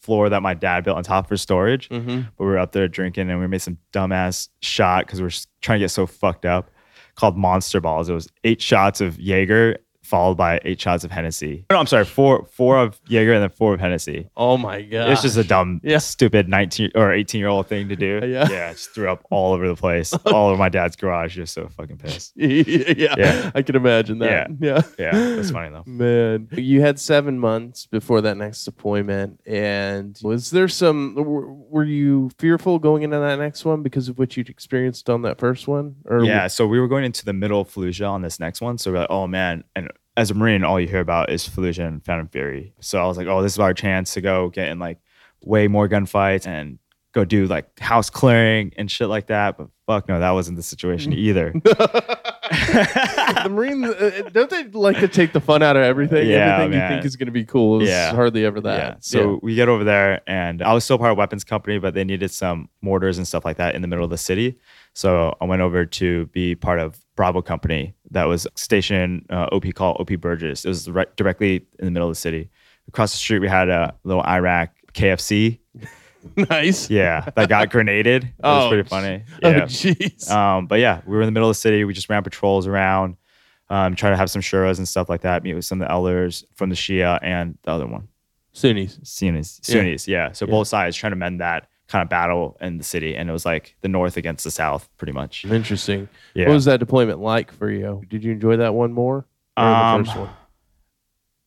floor 0.00 0.28
that 0.28 0.40
my 0.42 0.54
dad 0.54 0.84
built 0.84 0.96
on 0.96 1.02
top 1.02 1.28
for 1.28 1.36
storage. 1.36 1.88
hmm 1.88 2.20
But 2.36 2.44
we 2.44 2.46
were 2.46 2.58
up 2.58 2.72
there 2.72 2.86
drinking, 2.88 3.28
and 3.30 3.40
we 3.40 3.46
made 3.48 3.62
some 3.62 3.78
dumbass 3.92 4.48
shot 4.60 5.06
because 5.06 5.20
we 5.20 5.24
were 5.24 5.28
s- 5.30 5.46
trying 5.60 5.80
to 5.80 5.84
get 5.84 5.90
so 5.90 6.06
fucked 6.06 6.44
up. 6.44 6.70
Called 7.16 7.36
Monster 7.36 7.80
Balls. 7.80 8.08
It 8.08 8.14
was 8.14 8.28
eight 8.44 8.60
shots 8.60 9.00
of 9.00 9.18
Jaeger 9.18 9.78
followed 10.06 10.36
by 10.36 10.60
eight 10.64 10.80
shots 10.80 11.04
of 11.04 11.10
Hennessy. 11.10 11.64
No, 11.70 11.78
I'm 11.78 11.86
sorry, 11.86 12.04
four 12.04 12.46
four 12.52 12.78
of 12.78 13.00
Jaeger 13.08 13.32
and 13.34 13.42
then 13.42 13.50
four 13.50 13.74
of 13.74 13.80
Hennessy. 13.80 14.28
Oh 14.36 14.56
my 14.56 14.82
god! 14.82 15.10
It's 15.10 15.22
just 15.22 15.36
a 15.36 15.44
dumb, 15.44 15.80
Yeah. 15.84 15.98
stupid 15.98 16.48
19 16.48 16.92
or 16.94 17.12
18 17.12 17.38
year 17.38 17.48
old 17.48 17.66
thing 17.66 17.88
to 17.88 17.96
do. 17.96 18.20
Yeah. 18.24 18.48
Yeah. 18.50 18.72
Just 18.72 18.90
threw 18.90 19.10
up 19.10 19.24
all 19.30 19.52
over 19.52 19.66
the 19.68 19.76
place, 19.76 20.12
all 20.26 20.48
over 20.48 20.56
my 20.58 20.68
dad's 20.68 20.96
garage. 20.96 21.34
Just 21.36 21.52
so 21.54 21.68
fucking 21.68 21.98
pissed. 21.98 22.32
yeah, 22.36 23.14
Yeah. 23.18 23.50
I 23.54 23.62
can 23.62 23.76
imagine 23.76 24.18
that. 24.20 24.50
Yeah, 24.60 24.82
Yeah. 24.98 25.10
That's 25.12 25.50
funny 25.50 25.70
though. 25.70 25.82
Man, 25.86 26.48
you 26.52 26.80
had 26.80 26.98
seven 27.00 27.38
months 27.38 27.86
before 27.86 28.20
that 28.22 28.36
next 28.36 28.64
deployment, 28.64 29.40
and 29.46 30.18
was 30.22 30.50
there 30.50 30.68
some? 30.68 31.14
Were, 31.16 31.52
were 31.52 31.84
you 31.84 32.30
fearful 32.38 32.78
going 32.78 33.02
into 33.02 33.18
that 33.18 33.38
next 33.38 33.64
one 33.64 33.82
because 33.82 34.08
of 34.08 34.18
what 34.18 34.36
you'd 34.36 34.48
experienced 34.48 35.10
on 35.10 35.22
that 35.22 35.38
first 35.38 35.66
one? 35.68 35.96
Or 36.04 36.22
Yeah. 36.24 36.46
So 36.46 36.66
we 36.66 36.78
were 36.80 36.88
going 36.88 37.04
into 37.04 37.24
the 37.24 37.32
middle 37.32 37.60
of 37.60 37.68
Fallujah 37.72 38.08
on 38.10 38.22
this 38.22 38.38
next 38.40 38.60
one. 38.60 38.78
So 38.78 38.92
we're 38.92 38.98
like, 39.00 39.10
oh 39.10 39.26
man. 39.26 39.64
And 39.74 39.90
as 40.16 40.30
a 40.30 40.34
Marine, 40.34 40.64
all 40.64 40.80
you 40.80 40.88
hear 40.88 41.00
about 41.00 41.30
is 41.30 41.46
Fallujah 41.48 41.86
and 41.86 42.04
Phantom 42.04 42.28
Fury. 42.28 42.72
So 42.80 42.98
I 43.02 43.06
was 43.06 43.16
like, 43.16 43.26
oh, 43.26 43.42
this 43.42 43.52
is 43.52 43.58
our 43.58 43.74
chance 43.74 44.14
to 44.14 44.20
go 44.20 44.48
get 44.48 44.68
in 44.68 44.78
like 44.78 44.98
way 45.44 45.68
more 45.68 45.88
gunfights 45.88 46.46
and 46.46 46.78
go 47.12 47.24
do 47.24 47.46
like 47.46 47.78
house 47.78 48.10
clearing 48.10 48.72
and 48.76 48.90
shit 48.90 49.08
like 49.08 49.26
that. 49.28 49.56
But 49.58 49.68
fuck 49.86 50.08
no, 50.08 50.18
that 50.20 50.30
wasn't 50.32 50.56
the 50.56 50.62
situation 50.62 51.12
either. 51.12 51.52
the 52.46 53.48
Marines 53.50 53.86
uh, 53.86 54.28
don't 54.32 54.50
they 54.50 54.64
like 54.64 54.98
to 55.00 55.08
take 55.08 55.32
the 55.32 55.40
fun 55.40 55.62
out 55.62 55.76
of 55.76 55.82
everything? 55.82 56.28
Yeah, 56.28 56.56
Everything 56.58 56.80
you 56.82 56.88
think 56.88 57.04
is 57.04 57.16
going 57.16 57.26
to 57.26 57.32
be 57.32 57.44
cool 57.44 57.82
is 57.82 57.88
Yeah. 57.88 58.14
hardly 58.14 58.44
ever 58.44 58.60
that. 58.62 58.78
Yeah. 58.78 58.94
So 59.00 59.40
we 59.42 59.54
get 59.54 59.68
over 59.68 59.84
there, 59.84 60.20
and 60.26 60.62
I 60.62 60.72
was 60.72 60.84
still 60.84 60.98
part 60.98 61.12
of 61.12 61.18
weapons 61.18 61.44
company, 61.44 61.78
but 61.78 61.94
they 61.94 62.04
needed 62.04 62.30
some 62.30 62.68
mortars 62.82 63.18
and 63.18 63.26
stuff 63.26 63.44
like 63.44 63.56
that 63.56 63.74
in 63.74 63.82
the 63.82 63.88
middle 63.88 64.04
of 64.04 64.10
the 64.10 64.18
city. 64.18 64.58
So 64.94 65.36
I 65.40 65.44
went 65.44 65.62
over 65.62 65.84
to 65.84 66.26
be 66.26 66.54
part 66.54 66.78
of 66.78 66.98
Bravo 67.16 67.42
Company 67.42 67.94
that 68.10 68.24
was 68.24 68.46
station 68.54 69.26
uh, 69.30 69.48
OP 69.52 69.64
called 69.74 69.96
OP 70.00 70.20
Burgess. 70.20 70.64
It 70.64 70.68
was 70.68 70.90
right 70.90 71.14
directly 71.16 71.66
in 71.78 71.84
the 71.84 71.90
middle 71.90 72.08
of 72.08 72.12
the 72.14 72.20
city. 72.20 72.50
Across 72.88 73.12
the 73.12 73.18
street, 73.18 73.40
we 73.40 73.48
had 73.48 73.68
a 73.68 73.94
little 74.04 74.22
Iraq 74.22 74.70
KFC. 74.92 75.58
nice. 76.36 76.88
Yeah, 76.90 77.28
that 77.36 77.48
got 77.48 77.70
grenaded. 77.70 78.24
It 78.24 78.32
was 78.42 78.64
Oh, 78.64 78.68
pretty 78.68 78.88
funny. 78.88 79.24
Oh, 79.42 79.50
Yeah. 79.50 79.60
jeez. 79.62 80.30
Um, 80.30 80.66
but 80.66 80.80
yeah, 80.80 81.00
we 81.06 81.16
were 81.16 81.22
in 81.22 81.26
the 81.26 81.32
middle 81.32 81.48
of 81.48 81.56
the 81.56 81.60
city. 81.60 81.84
We 81.84 81.94
just 81.94 82.08
ran 82.08 82.22
patrols 82.22 82.66
around, 82.66 83.16
um, 83.70 83.94
trying 83.96 84.12
to 84.12 84.16
have 84.16 84.30
some 84.30 84.42
shuras 84.42 84.78
and 84.78 84.86
stuff 84.88 85.08
like 85.08 85.22
that. 85.22 85.42
Meet 85.42 85.54
with 85.54 85.64
some 85.64 85.80
of 85.82 85.88
the 85.88 85.92
elders 85.92 86.44
from 86.54 86.68
the 86.70 86.76
Shia 86.76 87.18
and 87.22 87.58
the 87.62 87.70
other 87.72 87.86
one. 87.86 88.08
Sunnis. 88.52 88.98
Sunnis. 89.02 89.60
Sunnis, 89.62 90.08
yeah. 90.08 90.32
So 90.32 90.46
Yeah. 90.46 90.50
both 90.52 90.68
sides 90.68 90.96
trying 90.96 91.12
to 91.12 91.16
mend 91.16 91.40
that 91.40 91.68
kind 91.88 92.02
of 92.02 92.08
battle 92.08 92.56
in 92.60 92.78
the 92.78 92.84
city, 92.84 93.16
and 93.16 93.28
it 93.28 93.32
was 93.32 93.44
like 93.44 93.76
the 93.80 93.88
north 93.88 94.16
against 94.16 94.44
the 94.44 94.50
south, 94.50 94.88
pretty 94.96 95.12
much. 95.12 95.44
Interesting. 95.44 96.08
Yeah. 96.34 96.48
What 96.48 96.54
was 96.54 96.64
that 96.64 96.80
deployment 96.80 97.20
like 97.20 97.52
for 97.52 97.70
you? 97.70 98.02
Did 98.08 98.24
you 98.24 98.32
enjoy 98.32 98.56
that 98.56 98.74
one 98.74 98.92
more? 98.92 99.26
Um, 99.56 100.02
the 100.02 100.04
first 100.04 100.18
one? 100.18 100.30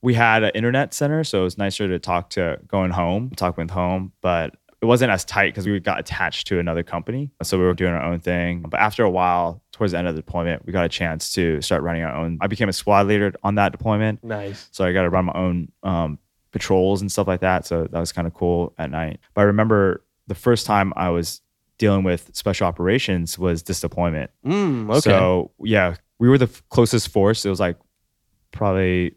we 0.02 0.14
had 0.14 0.44
an 0.44 0.52
internet 0.56 0.94
center, 0.94 1.24
so 1.24 1.42
it 1.42 1.44
was 1.44 1.58
nicer 1.58 1.88
to 1.88 2.00
talk 2.00 2.30
to 2.32 2.60
going 2.68 2.92
home, 2.92 3.32
talk 3.32 3.58
with 3.58 3.70
home, 3.70 4.14
but 4.22 4.56
it 4.82 4.86
wasn't 4.86 5.12
as 5.12 5.26
tight 5.26 5.54
because 5.54 5.68
we 5.68 5.78
got 5.80 6.00
attached 6.00 6.48
to 6.48 6.60
another 6.60 6.84
company. 6.84 7.32
So 7.44 7.58
we 7.58 7.66
were 7.66 7.74
doing 7.74 7.92
our 7.92 8.02
own 8.02 8.22
thing. 8.22 8.62
But 8.62 8.80
after 8.80 9.04
a 9.04 9.10
while, 9.10 9.62
towards 9.74 9.92
the 9.92 9.98
end 9.98 10.08
of 10.08 10.16
the 10.16 10.22
deployment, 10.22 10.66
we 10.66 10.72
got 10.72 10.86
a 10.86 10.90
chance 10.90 11.34
to 11.34 11.62
start 11.62 11.84
running 11.84 12.04
our 12.04 12.16
own. 12.16 12.38
I 12.40 12.48
became 12.48 12.70
a 12.70 12.74
squad 12.74 13.08
leader 13.08 13.34
on 13.44 13.56
that 13.56 13.74
deployment. 13.74 14.24
Nice. 14.24 14.70
So 14.72 14.86
I 14.86 14.94
got 14.94 15.02
to 15.02 15.10
run 15.10 15.26
my 15.26 15.34
own 15.34 15.70
um, 15.84 16.18
patrols 16.52 17.02
and 17.02 17.12
stuff 17.12 17.28
like 17.28 17.42
that. 17.42 17.66
So 17.66 17.88
that 17.92 18.00
was 18.00 18.14
kind 18.14 18.26
of 18.26 18.34
cool 18.34 18.74
at 18.78 18.90
night. 18.90 19.20
But 19.34 19.42
I 19.42 19.44
remember 19.46 20.02
the 20.30 20.36
first 20.36 20.66
time 20.66 20.94
I 20.96 21.10
was 21.10 21.42
dealing 21.78 22.04
with 22.04 22.30
special 22.34 22.68
operations 22.68 23.38
was 23.38 23.64
this 23.64 23.82
deployment. 23.82 24.32
Mm, 24.46 24.90
okay. 24.90 25.02
So 25.02 25.52
yeah, 25.60 25.96
we 26.20 26.30
were 26.30 26.38
the 26.38 26.46
f- 26.46 26.64
closest 26.70 27.10
force. 27.10 27.46
It 27.46 27.50
was 27.50 27.60
like 27.60 27.78
probably 28.52 29.16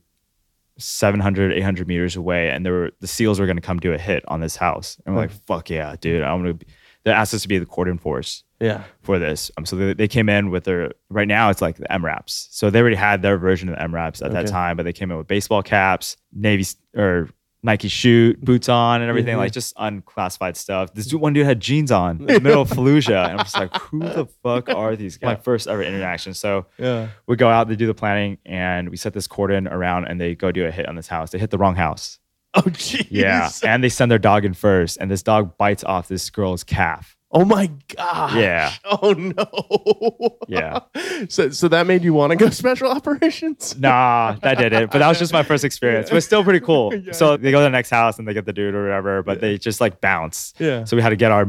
700, 0.79 1.53
800 1.53 1.87
meters 1.87 2.17
away, 2.17 2.51
and 2.51 2.65
there 2.65 2.73
were 2.73 2.91
the 3.01 3.07
SEALs 3.07 3.39
were 3.39 3.47
going 3.47 3.57
to 3.57 3.63
come 3.63 3.79
do 3.79 3.93
a 3.93 3.99
hit 3.99 4.25
on 4.29 4.41
this 4.41 4.57
house, 4.57 4.99
and 5.05 5.15
we're 5.15 5.23
like, 5.23 5.31
"Fuck 5.31 5.71
yeah, 5.71 5.95
dude! 6.01 6.23
I'm 6.23 6.41
gonna." 6.41 6.55
Be, 6.55 6.67
they 7.05 7.11
asked 7.11 7.35
us 7.35 7.43
to 7.43 7.49
be 7.49 7.59
the 7.59 7.67
cordon 7.67 7.99
force. 7.99 8.45
Yeah. 8.61 8.85
for 9.01 9.19
this. 9.19 9.51
Um, 9.59 9.67
so 9.67 9.75
they, 9.75 9.93
they 9.93 10.07
came 10.07 10.29
in 10.29 10.51
with 10.51 10.63
their 10.63 10.93
right 11.11 11.27
now 11.27 11.51
it's 11.51 11.61
like 11.61 11.79
the 11.79 11.89
MRAPs. 11.89 12.47
So 12.53 12.71
they 12.71 12.79
already 12.81 12.95
had 12.95 13.21
their 13.21 13.37
version 13.37 13.69
of 13.69 13.77
the 13.77 13.83
MRAPs 13.83 14.25
at 14.25 14.31
that 14.31 14.47
time, 14.47 14.77
but 14.77 14.85
they 14.85 14.93
came 14.93 15.11
in 15.11 15.19
with 15.19 15.27
baseball 15.27 15.65
caps, 15.65 16.17
Navy 16.33 16.65
or 16.97 17.29
Nike 17.65 17.87
shoot 17.89 18.45
boots 18.45 18.69
on 18.69 19.03
and 19.03 19.09
everything, 19.09 19.37
Mhm. 19.37 19.39
like 19.39 19.53
just 19.53 19.73
unclassified 19.77 20.57
stuff. 20.57 20.93
This 20.95 21.07
dude, 21.07 21.21
one 21.21 21.33
dude 21.33 21.47
had 21.47 21.61
jeans 21.61 21.93
on 21.93 22.19
in 22.21 22.27
the 22.27 22.41
middle 22.41 22.63
of 22.63 22.71
Fallujah, 22.71 23.25
and 23.29 23.33
I'm 23.39 23.45
just 23.45 23.57
like, 23.57 23.73
who 23.77 24.01
the 24.01 24.27
fuck 24.43 24.69
are 24.69 24.97
these 24.97 25.17
guys? 25.17 25.27
My 25.29 25.37
first 25.37 25.69
ever 25.69 25.83
interaction. 25.83 26.35
So 26.35 26.67
Yeah. 26.79 27.09
we 27.29 27.37
go 27.37 27.49
out, 27.49 27.69
they 27.69 27.77
do 27.77 27.87
the 27.87 27.95
planning, 27.95 28.39
and 28.45 28.89
we 28.89 28.97
set 28.97 29.13
this 29.13 29.27
cordon 29.29 29.69
around, 29.69 30.07
and 30.07 30.21
they 30.21 30.35
go 30.35 30.51
do 30.51 30.65
a 30.67 30.71
hit 30.73 30.89
on 30.89 30.97
this 30.97 31.07
house. 31.09 31.31
They 31.31 31.39
hit 31.39 31.51
the 31.51 31.59
wrong 31.59 31.77
house. 31.77 32.19
Oh, 32.55 32.63
jeez. 32.63 33.07
Yeah, 33.11 33.49
and 33.65 33.83
they 33.83 33.89
send 33.89 34.11
their 34.11 34.19
dog 34.19 34.45
in 34.45 34.53
first, 34.55 34.99
and 35.01 35.11
this 35.11 35.23
dog 35.23 35.57
bites 35.57 35.85
off 35.85 36.09
this 36.09 36.29
girl's 36.31 36.65
calf. 36.65 37.17
Oh 37.35 37.45
my 37.45 37.71
god. 37.97 38.37
Yeah. 38.39 38.73
Oh 38.85 39.13
no. 39.13 40.39
Yeah. 40.49 40.81
So 41.29 41.51
so 41.51 41.69
that 41.69 41.87
made 41.87 42.03
you 42.03 42.13
want 42.15 42.33
to 42.33 42.37
go 42.37 42.51
special 42.51 42.91
operations? 42.99 43.79
Nah, 43.79 44.37
that 44.43 44.59
didn't. 44.59 44.91
But 44.91 44.99
that 44.99 45.09
was 45.09 45.21
just 45.21 45.33
my 45.33 45.45
first 45.45 45.65
experience. 45.65 46.11
But 46.11 46.17
it's 46.17 46.27
still 46.27 46.43
pretty 46.43 46.59
cool. 46.61 46.93
Yeah. 46.95 47.13
So 47.13 47.37
they 47.37 47.53
go 47.53 47.59
to 47.61 47.63
the 47.65 47.71
next 47.71 47.91
house 47.91 48.19
and 48.19 48.27
they 48.27 48.35
get 48.35 48.45
the 48.45 48.53
dude 48.53 48.75
or 48.75 48.83
whatever, 48.83 49.23
but 49.23 49.41
they 49.41 49.57
just 49.57 49.81
like 49.81 50.01
bounce. 50.01 50.53
Yeah. 50.59 50.83
So 50.85 50.97
we 50.97 51.03
had 51.03 51.11
to 51.11 51.17
get 51.17 51.31
our 51.31 51.47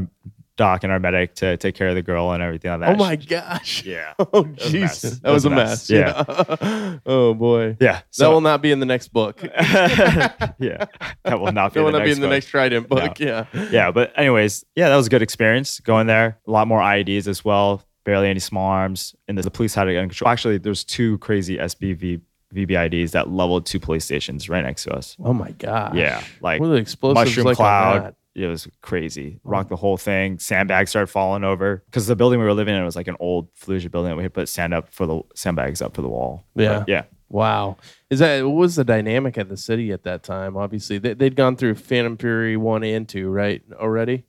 doc 0.55 0.83
and 0.83 0.91
our 0.91 0.99
medic 0.99 1.35
to 1.35 1.57
take 1.57 1.75
care 1.75 1.89
of 1.89 1.95
the 1.95 2.01
girl 2.01 2.31
and 2.31 2.43
everything 2.43 2.71
like 2.71 2.79
that. 2.81 2.95
Oh 2.95 2.97
my 2.97 3.15
gosh. 3.15 3.83
Yeah. 3.83 4.13
Oh 4.33 4.41
was 4.43 4.45
a 4.45 4.69
mess. 4.69 4.71
Jesus. 4.71 5.19
That 5.19 5.23
That 5.23 5.31
was 5.31 5.45
a 5.45 5.49
mess. 5.49 5.89
Yeah. 5.89 6.23
Yeah. 6.61 6.99
oh 7.05 7.33
boy. 7.33 7.77
Yeah. 7.79 8.01
that 8.17 8.27
will 8.29 8.41
not 8.41 8.61
be 8.61 8.71
in 8.71 8.79
the 8.79 8.85
next 8.85 9.09
book. 9.09 9.41
yeah. 9.43 10.85
That 11.23 11.39
will 11.39 11.51
not 11.51 11.73
be 11.73 11.79
will 11.79 11.87
in 11.87 11.93
the 11.93 11.99
not 11.99 12.03
be 12.03 12.09
next 12.09 12.17
in 12.17 12.21
the 12.21 12.27
next 12.27 12.45
Trident 12.47 12.87
book. 12.87 13.19
Yeah. 13.19 13.45
yeah, 13.71 13.91
but 13.91 14.13
anyways, 14.17 14.65
yeah, 14.75 14.89
that 14.89 14.95
was 14.95 15.07
a 15.07 15.09
good 15.09 15.21
experience 15.21 15.79
going 15.79 16.07
there. 16.07 16.39
A 16.47 16.51
lot 16.51 16.67
more 16.67 16.79
IEDs 16.79 17.27
as 17.27 17.43
well. 17.43 17.83
Barely 18.05 18.27
any 18.27 18.39
small 18.41 18.67
arms, 18.67 19.15
and 19.29 19.37
the, 19.37 19.43
the 19.43 19.51
police 19.51 19.73
had 19.73 19.87
it 19.87 19.95
under 19.97 20.09
control. 20.09 20.29
Actually, 20.29 20.57
there's 20.57 20.83
two 20.83 21.17
crazy 21.19 21.57
SBV 21.57 22.19
VBIDs 22.53 23.11
that 23.11 23.29
leveled 23.29 23.65
two 23.65 23.79
police 23.79 24.05
stations 24.05 24.49
right 24.49 24.63
next 24.63 24.83
to 24.83 24.93
us. 24.93 25.15
Oh 25.23 25.33
my 25.33 25.51
god. 25.51 25.95
Yeah, 25.95 26.23
like 26.41 26.59
What 26.59 26.67
are 26.67 26.73
the 26.73 26.75
explosives 26.75 27.29
mushroom 27.29 27.45
like 27.47 27.59
on 27.59 27.65
cloud. 27.65 28.15
It 28.35 28.47
was 28.47 28.67
crazy. 28.81 29.39
Rocked 29.43 29.69
the 29.69 29.75
whole 29.75 29.97
thing. 29.97 30.39
Sandbags 30.39 30.89
started 30.89 31.07
falling 31.07 31.43
over 31.43 31.83
because 31.85 32.07
the 32.07 32.15
building 32.15 32.39
we 32.39 32.45
were 32.45 32.53
living 32.53 32.75
in 32.75 32.83
was 32.83 32.95
like 32.95 33.07
an 33.07 33.17
old 33.19 33.53
Fallujah 33.53 33.91
building. 33.91 34.09
That 34.09 34.17
we 34.17 34.23
had 34.23 34.33
put 34.33 34.49
sand 34.49 34.73
up 34.73 34.91
for 34.91 35.05
the 35.05 35.21
sandbags 35.35 35.81
up 35.81 35.95
for 35.95 36.01
the 36.01 36.09
wall. 36.09 36.45
Yeah. 36.55 36.79
But 36.79 36.89
yeah. 36.89 37.03
Wow. 37.29 37.77
Is 38.09 38.19
that 38.19 38.43
what 38.43 38.55
was 38.55 38.75
the 38.75 38.83
dynamic 38.83 39.37
at 39.37 39.49
the 39.49 39.57
city 39.57 39.91
at 39.91 40.03
that 40.03 40.23
time? 40.23 40.55
Obviously, 40.57 40.97
they, 40.99 41.13
they'd 41.13 41.35
gone 41.35 41.55
through 41.55 41.75
Phantom 41.75 42.17
Fury 42.17 42.57
one 42.57 42.83
and 42.83 43.07
two, 43.07 43.29
right? 43.29 43.61
Already. 43.73 44.25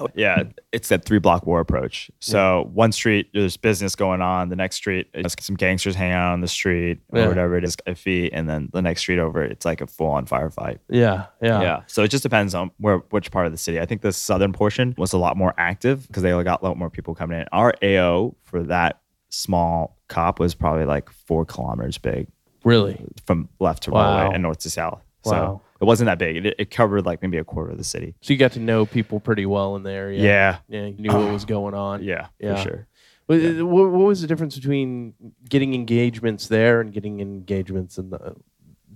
Oh. 0.00 0.08
Yeah, 0.16 0.42
it's 0.72 0.88
that 0.88 1.04
three 1.04 1.20
block 1.20 1.46
war 1.46 1.60
approach. 1.60 2.10
So 2.18 2.68
one 2.72 2.90
street, 2.90 3.28
there's 3.32 3.56
business 3.56 3.94
going 3.94 4.20
on. 4.22 4.48
The 4.48 4.56
next 4.56 4.76
street, 4.76 5.08
it's 5.14 5.36
some 5.44 5.54
gangsters 5.54 5.94
hanging 5.94 6.14
out 6.14 6.32
on 6.32 6.40
the 6.40 6.48
street 6.48 6.98
or 7.10 7.20
Yeah. 7.20 7.28
whatever 7.28 7.56
it 7.56 7.62
is, 7.64 7.76
iffy. 7.86 8.28
And 8.32 8.48
then 8.48 8.70
the 8.72 8.82
next 8.82 9.02
street 9.02 9.20
over, 9.20 9.42
it's 9.44 9.64
like 9.64 9.80
a 9.80 9.86
full 9.86 10.08
on 10.08 10.26
firefight. 10.26 10.78
Yeah. 10.88 11.26
Yeah. 11.40 11.60
Yeah. 11.62 11.80
So 11.86 12.02
it 12.02 12.08
just 12.08 12.24
depends 12.24 12.54
on 12.56 12.72
where 12.78 12.98
which 13.10 13.30
part 13.30 13.46
of 13.46 13.52
the 13.52 13.58
city. 13.58 13.78
I 13.80 13.86
think 13.86 14.02
the 14.02 14.12
southern 14.12 14.52
portion 14.52 14.94
was 14.98 15.12
a 15.12 15.18
lot 15.18 15.36
more 15.36 15.54
active 15.58 16.08
because 16.08 16.24
they 16.24 16.30
got 16.42 16.60
a 16.60 16.64
lot 16.64 16.76
more 16.76 16.90
people 16.90 17.14
coming 17.14 17.38
in. 17.38 17.46
Our 17.52 17.72
AO 17.82 18.34
for 18.42 18.64
that 18.64 19.00
small 19.30 19.96
cop 20.08 20.38
was 20.40 20.54
probably 20.56 20.86
like 20.86 21.08
four 21.10 21.44
kilometers 21.44 21.98
big 21.98 22.26
Really. 22.64 23.04
from 23.26 23.48
left 23.60 23.84
to 23.84 23.90
Wow. 23.92 24.24
right 24.26 24.34
and 24.34 24.42
north 24.42 24.58
to 24.60 24.70
south. 24.70 25.02
So 25.24 25.30
Wow. 25.32 25.60
It 25.84 25.86
wasn't 25.86 26.06
that 26.06 26.18
big. 26.18 26.46
It, 26.46 26.54
it 26.58 26.70
covered 26.70 27.04
like 27.04 27.20
maybe 27.20 27.36
a 27.36 27.44
quarter 27.44 27.70
of 27.72 27.78
the 27.78 27.84
city. 27.84 28.14
So 28.22 28.32
you 28.32 28.38
got 28.38 28.52
to 28.52 28.60
know 28.60 28.86
people 28.86 29.20
pretty 29.20 29.44
well 29.44 29.76
in 29.76 29.82
the 29.82 29.90
area. 29.90 30.22
Yeah. 30.22 30.58
Yeah. 30.68 30.86
You 30.86 30.94
knew 30.96 31.10
what 31.10 31.30
was 31.30 31.44
going 31.44 31.74
on. 31.74 32.02
Yeah. 32.02 32.28
Yeah. 32.38 32.56
For 32.56 32.62
sure. 32.62 32.86
What, 33.26 33.38
uh, 33.38 33.66
what, 33.66 33.90
what 33.90 34.06
was 34.06 34.20
the 34.22 34.26
difference 34.26 34.54
between 34.56 35.14
getting 35.48 35.74
engagements 35.74 36.48
there 36.48 36.80
and 36.80 36.92
getting 36.92 37.20
engagements 37.20 37.98
in 37.98 38.10
the 38.10 38.34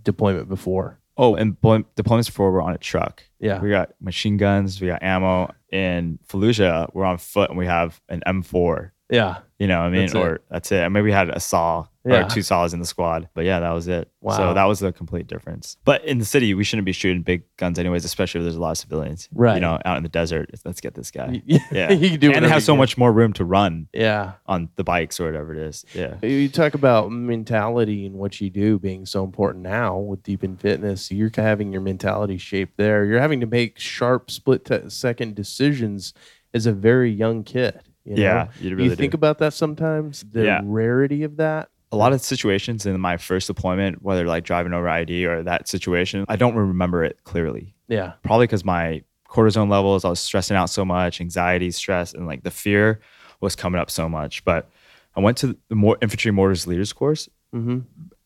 deployment 0.02 0.48
before? 0.48 0.98
Oh, 1.16 1.34
and 1.34 1.60
deployments 1.60 2.26
before 2.26 2.52
we're 2.52 2.62
on 2.62 2.74
a 2.74 2.78
truck. 2.78 3.22
Yeah. 3.38 3.60
We 3.60 3.70
got 3.70 3.90
machine 4.00 4.36
guns, 4.38 4.80
we 4.80 4.88
got 4.88 5.02
ammo. 5.02 5.54
In 5.70 6.18
Fallujah, 6.26 6.90
we're 6.94 7.04
on 7.04 7.18
foot 7.18 7.50
and 7.50 7.58
we 7.58 7.66
have 7.66 8.00
an 8.08 8.22
M4. 8.26 8.92
Yeah. 9.10 9.38
You 9.58 9.66
know, 9.66 9.78
what 9.80 9.86
I 9.86 9.90
mean, 9.90 10.00
That's 10.02 10.14
it. 10.14 10.18
or 10.18 10.40
that's 10.50 10.70
it. 10.72 10.82
And 10.82 10.94
maybe 10.94 11.06
we 11.06 11.12
had 11.12 11.30
a 11.30 11.40
saw 11.40 11.86
Yeah. 12.04 12.26
or 12.26 12.30
two 12.30 12.42
saws 12.42 12.72
in 12.72 12.78
the 12.78 12.86
squad, 12.86 13.28
but 13.34 13.44
yeah, 13.44 13.58
that 13.58 13.72
was 13.72 13.88
it. 13.88 14.08
Wow. 14.20 14.36
So 14.36 14.54
that 14.54 14.64
was 14.66 14.78
the 14.78 14.92
complete 14.92 15.26
difference. 15.26 15.76
But 15.84 16.04
in 16.04 16.18
the 16.18 16.24
city, 16.24 16.54
we 16.54 16.62
shouldn't 16.62 16.86
be 16.86 16.92
shooting 16.92 17.22
big 17.22 17.42
guns, 17.56 17.76
anyways, 17.76 18.04
especially 18.04 18.38
if 18.40 18.44
there's 18.44 18.54
a 18.54 18.60
lot 18.60 18.70
of 18.70 18.78
civilians. 18.78 19.28
Right. 19.34 19.56
You 19.56 19.60
know, 19.60 19.80
out 19.84 19.96
in 19.96 20.04
the 20.04 20.08
desert, 20.08 20.50
let's 20.64 20.80
get 20.80 20.94
this 20.94 21.10
guy. 21.10 21.42
Yeah. 21.46 21.58
Yeah. 21.72 21.90
you 21.92 22.10
can 22.10 22.20
do 22.20 22.32
and 22.32 22.44
they 22.44 22.48
have 22.48 22.62
so 22.62 22.74
can. 22.74 22.78
much 22.78 22.96
more 22.96 23.12
room 23.12 23.32
to 23.32 23.44
run 23.44 23.88
Yeah. 23.92 24.34
on 24.46 24.68
the 24.76 24.84
bikes 24.84 25.18
or 25.18 25.24
whatever 25.26 25.52
it 25.52 25.58
is. 25.58 25.84
Yeah. 25.92 26.14
You 26.22 26.48
talk 26.48 26.74
about 26.74 27.10
mentality 27.10 28.06
and 28.06 28.14
what 28.14 28.40
you 28.40 28.50
do 28.50 28.78
being 28.78 29.06
so 29.06 29.24
important 29.24 29.64
now 29.64 29.98
with 29.98 30.22
Deep 30.22 30.44
End 30.44 30.60
Fitness. 30.60 31.10
You're 31.10 31.32
having 31.34 31.72
your 31.72 31.82
mentality 31.82 32.38
shaped 32.38 32.76
there. 32.76 33.04
You're 33.04 33.20
having 33.20 33.40
to 33.40 33.46
make 33.46 33.80
sharp 33.80 34.30
split 34.30 34.70
second 34.92 35.34
decisions 35.34 36.14
as 36.54 36.64
a 36.64 36.72
very 36.72 37.10
young 37.10 37.42
kid. 37.42 37.80
You 38.08 38.16
know? 38.16 38.22
Yeah, 38.22 38.48
you 38.60 38.74
really 38.76 38.96
think 38.96 39.12
do. 39.12 39.16
about 39.16 39.38
that 39.38 39.52
sometimes. 39.52 40.24
The 40.32 40.44
Yeah. 40.44 40.60
rarity 40.64 41.22
of 41.24 41.36
that. 41.36 41.68
a 41.90 41.96
lot 41.96 42.12
of 42.12 42.20
situations 42.20 42.84
in 42.84 43.00
my 43.00 43.16
first 43.16 43.46
deployment, 43.46 44.02
whether 44.02 44.26
like 44.26 44.44
driving 44.44 44.74
over 44.74 44.86
IED 44.86 45.24
or 45.24 45.42
that 45.44 45.66
situation, 45.68 46.26
I 46.28 46.36
don't 46.36 46.54
remember 46.54 47.02
it 47.02 47.24
clearly. 47.24 47.74
Yeah. 47.88 48.12
Probably 48.22 48.46
because 48.46 48.62
my 48.64 49.02
cortisone 49.26 49.70
levels, 49.70 50.04
I 50.04 50.10
was 50.10 50.20
stressing 50.20 50.54
out 50.54 50.68
so 50.68 50.84
much, 50.84 51.18
anxiety, 51.20 51.70
stress, 51.70 52.12
and 52.12 52.26
like 52.26 52.42
the 52.42 52.50
fear 52.50 53.00
was 53.40 53.56
coming 53.56 53.80
up 53.80 53.90
so 53.90 54.06
much. 54.06 54.44
But 54.44 54.68
I 55.16 55.20
went 55.20 55.38
to 55.38 55.56
the 55.70 55.74
more 55.74 55.96
infantry 56.02 56.30
mortars 56.30 56.66
leaders 56.66 56.92
course 56.92 57.28
Mm-hmm. 57.54 57.78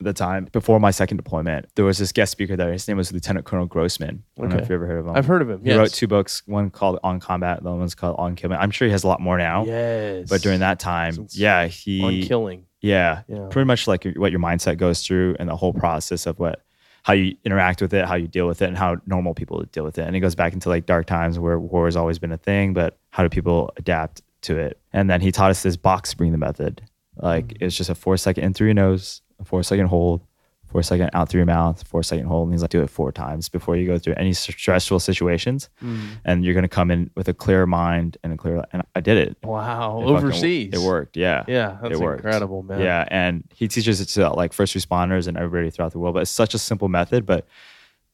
At 0.07 0.15
the 0.17 0.19
time 0.19 0.49
before 0.53 0.79
my 0.81 0.91
second 0.91 1.17
deployment. 1.17 1.67
There 1.75 1.85
was 1.85 1.99
this 1.99 2.13
guest 2.13 2.33
speaker 2.33 2.57
there. 2.57 2.73
His 2.73 2.87
name 2.89 2.97
was 2.97 3.13
Lieutenant 3.13 3.47
Colonel 3.47 3.67
Grossman. 3.67 4.23
I 4.37 4.41
don't 4.41 4.49
know 4.51 4.57
Okay. 4.57 4.63
if 4.65 4.69
you 4.69 4.75
ever 4.75 4.87
heard 4.87 4.99
of 4.99 5.07
him. 5.07 5.17
I've 5.17 5.27
heard 5.27 5.43
of 5.43 5.51
him. 5.51 5.61
He 5.63 5.69
yes. 5.69 5.77
wrote 5.79 5.91
two 5.93 6.07
books, 6.07 6.43
one 6.47 6.71
called 6.71 6.99
On 7.05 7.21
Combat, 7.21 7.63
the 7.63 7.69
other 7.71 7.79
one's 7.79 7.95
called 7.95 8.17
On 8.19 8.35
Killing. 8.37 8.59
I'm 8.59 8.71
sure 8.71 8.87
he 8.87 8.93
has 8.93 9.05
a 9.05 9.09
lot 9.09 9.21
more 9.21 9.39
now. 9.39 9.65
Yes. 9.65 10.29
But 10.29 10.43
during 10.43 10.61
that 10.61 10.79
time, 10.79 11.13
Since 11.15 11.37
yeah, 11.37 11.67
he 11.67 12.03
on 12.03 12.23
killing. 12.29 12.65
yeah, 12.81 13.23
Yeah. 13.29 13.47
pretty 13.51 13.67
much 13.67 13.87
like 13.87 14.05
what 14.17 14.31
your 14.31 14.41
mindset 14.41 14.79
goes 14.79 15.07
through 15.07 15.37
and 15.39 15.49
the 15.49 15.57
whole 15.57 15.73
process 15.73 16.27
of 16.27 16.39
what 16.39 16.63
how 17.05 17.15
you 17.15 17.35
interact 17.45 17.83
with 17.83 17.93
it, 17.95 18.05
how 18.05 18.15
you 18.15 18.29
deal 18.29 18.47
with 18.47 18.63
it, 18.63 18.67
and 18.67 18.79
how 18.79 18.97
normal 19.07 19.35
people 19.35 19.61
deal 19.73 19.83
with 19.83 19.99
it. 19.99 20.07
And 20.07 20.15
it 20.15 20.21
goes 20.21 20.37
back 20.37 20.53
into 20.53 20.69
like 20.69 20.87
dark 20.87 21.07
times 21.07 21.37
where 21.37 21.59
war 21.59 21.87
has 21.87 21.97
always 21.97 22.21
been 22.21 22.31
a 22.31 22.37
thing, 22.37 22.75
but 22.75 22.97
how 23.11 23.25
do 23.25 23.29
people 23.29 23.73
adapt 23.77 24.23
to 24.43 24.57
it? 24.57 24.79
And 24.93 25.11
then 25.11 25.21
he 25.21 25.33
taught 25.33 25.51
us 25.51 25.65
this 25.65 25.77
box 25.77 26.15
breathing 26.15 26.39
method. 26.39 26.81
Like 27.17 27.49
Mm. 27.49 27.57
it's 27.61 27.77
just 27.77 27.91
a 27.91 27.97
four 27.97 28.17
second 28.17 28.45
in 28.45 28.55
through 28.55 28.69
your 28.69 28.75
nose, 28.75 29.21
four 29.45 29.63
second 29.63 29.87
hold, 29.87 30.21
four 30.67 30.83
second 30.83 31.11
out 31.13 31.29
through 31.29 31.41
your 31.41 31.47
mouth, 31.47 31.87
four 31.87 32.03
second 32.03 32.25
hold. 32.27 32.47
And 32.49 32.55
he's 32.55 32.63
like, 32.63 32.71
do 32.71 32.83
it 32.83 32.89
four 32.89 33.13
times 33.13 33.49
before 33.49 33.77
you 33.77 33.87
go 33.87 33.99
through 33.99 34.15
any 34.17 34.33
stressful 34.33 35.01
situations. 35.01 35.69
Mm. 35.85 36.01
And 36.25 36.45
you're 36.45 36.55
gonna 36.55 36.69
come 36.69 36.91
in 36.91 37.11
with 37.15 37.29
a 37.29 37.35
clear 37.35 37.67
mind 37.67 38.17
and 38.25 38.33
a 38.33 38.37
clear. 38.37 38.65
And 38.73 38.83
I 38.95 39.01
did 39.01 39.19
it. 39.19 39.37
Wow. 39.43 39.99
It 39.99 40.03
fucking- 40.05 40.17
Overseas. 40.17 40.71
it 40.75 40.79
worked. 40.81 41.17
Yeah. 41.17 41.45
Yeah. 41.47 41.77
That's 41.83 41.95
It 41.95 42.01
worked. 42.01 42.21
incredible, 42.25 42.63
man. 42.63 42.81
Yeah, 42.81 43.05
and 43.11 43.45
he 43.55 43.69
teaches 43.69 44.01
it 44.01 44.07
to 44.07 44.31
like 44.31 44.53
first 44.55 44.75
responders 44.75 45.29
and 45.29 45.37
everybody 45.37 45.71
throughout 45.71 45.93
the 45.93 45.99
world. 45.99 46.15
But 46.15 46.21
it's 46.23 46.31
such 46.31 46.55
a 46.55 46.59
simple 46.59 46.89
method. 46.89 47.27
But 47.27 47.47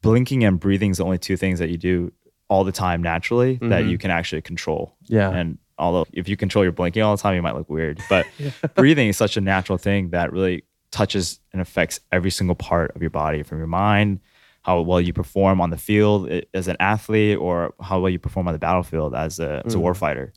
blinking 0.02 0.44
and 0.44 0.58
breathing 0.58 0.90
is 0.90 0.98
the 0.98 1.04
only 1.04 1.18
two 1.18 1.36
things 1.36 1.58
that 1.58 1.70
you 1.70 1.76
do 1.76 2.12
all 2.48 2.64
the 2.64 2.72
time 2.72 3.02
naturally 3.02 3.56
that 3.60 3.84
Mhm. 3.84 3.90
you 3.90 3.98
can 3.98 4.10
actually 4.10 4.40
control. 4.42 4.94
Yeah. 5.06 5.30
And 5.30 5.58
although 5.78 6.06
if 6.12 6.28
you 6.28 6.36
control 6.36 6.64
your 6.64 6.72
blinking 6.72 7.02
all 7.02 7.14
the 7.14 7.20
time, 7.22 7.34
you 7.36 7.42
might 7.42 7.54
look 7.54 7.68
weird. 7.68 8.00
But 8.08 8.26
breathing 8.74 9.08
is 9.08 9.16
such 9.16 9.36
a 9.36 9.40
natural 9.40 9.76
thing 9.78 10.10
that 10.10 10.32
really 10.32 10.64
touches 10.90 11.40
and 11.52 11.60
affects 11.62 12.00
every 12.12 12.30
single 12.30 12.54
part 12.56 12.94
of 12.96 13.00
your 13.02 13.10
body, 13.10 13.42
from 13.42 13.58
your 13.58 13.66
mind, 13.66 14.20
how 14.62 14.80
well 14.80 15.00
you 15.00 15.12
perform 15.12 15.60
on 15.60 15.70
the 15.70 15.78
field 15.78 16.28
as 16.54 16.68
an 16.68 16.76
athlete, 16.80 17.38
or 17.38 17.74
how 17.80 18.00
well 18.00 18.10
you 18.10 18.18
perform 18.18 18.48
on 18.48 18.52
the 18.52 18.58
battlefield 18.58 19.14
as 19.14 19.38
a 19.38 19.62
as 19.64 19.74
a 19.74 19.78
Mm. 19.78 19.82
warfighter. 19.82 20.30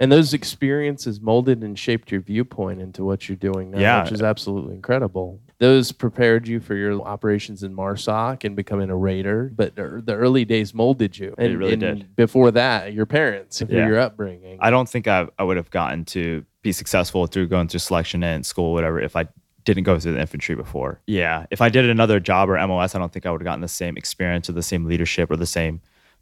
And 0.00 0.10
those 0.10 0.34
experiences 0.34 1.20
molded 1.20 1.62
and 1.62 1.78
shaped 1.78 2.10
your 2.10 2.20
viewpoint 2.20 2.80
into 2.80 3.04
what 3.04 3.28
you're 3.28 3.36
doing 3.36 3.70
now, 3.70 3.78
Yeah. 3.78 4.02
which 4.02 4.10
is 4.12 4.20
absolutely 4.22 4.74
incredible. 4.74 5.38
Those 5.60 5.92
prepared 5.92 6.48
you 6.48 6.58
for 6.58 6.74
your 6.74 7.00
operations 7.02 7.62
in 7.62 7.72
MARSOC 7.76 8.42
and 8.42 8.56
becoming 8.56 8.90
a 8.90 8.96
raider, 8.96 9.52
but 9.54 9.76
the 9.76 10.02
early 10.14 10.44
days 10.44 10.74
molded 10.74 11.16
you. 11.16 11.36
And, 11.38 11.56
really 11.56 11.72
and 11.74 11.80
did. 11.80 12.16
Before 12.16 12.50
that, 12.50 12.92
your 12.92 13.06
parents, 13.06 13.62
Yeah. 13.68 13.86
your 13.86 14.00
upbringing. 14.00 14.58
I 14.60 14.70
don't 14.70 14.88
think 14.88 15.06
I, 15.06 15.28
I 15.38 15.44
would 15.44 15.56
have 15.56 15.70
gotten 15.70 16.04
to 16.06 16.44
be 16.62 16.72
successful 16.72 17.28
through 17.28 17.46
going 17.46 17.68
through 17.68 17.78
selection 17.80 18.24
and 18.24 18.44
school, 18.44 18.72
whatever, 18.72 18.98
if 19.00 19.14
I 19.14 19.28
didn't 19.64 19.84
go 19.84 19.98
through 19.98 20.12
the 20.14 20.20
infantry 20.20 20.54
before. 20.54 21.00
Yeah. 21.06 21.46
If 21.50 21.60
I 21.60 21.68
did 21.68 21.88
another 21.88 22.18
job 22.20 22.48
or 22.50 22.66
MOS, 22.66 22.94
I 22.94 22.98
don't 22.98 23.12
think 23.12 23.26
I 23.26 23.30
would 23.30 23.40
have 23.40 23.44
gotten 23.46 23.60
the 23.60 23.68
same 23.68 23.96
experience 23.96 24.48
or 24.48 24.52
the 24.52 24.62
same 24.62 24.84
leadership 24.84 25.30
or 25.30 25.36
the 25.36 25.46
same 25.46 25.80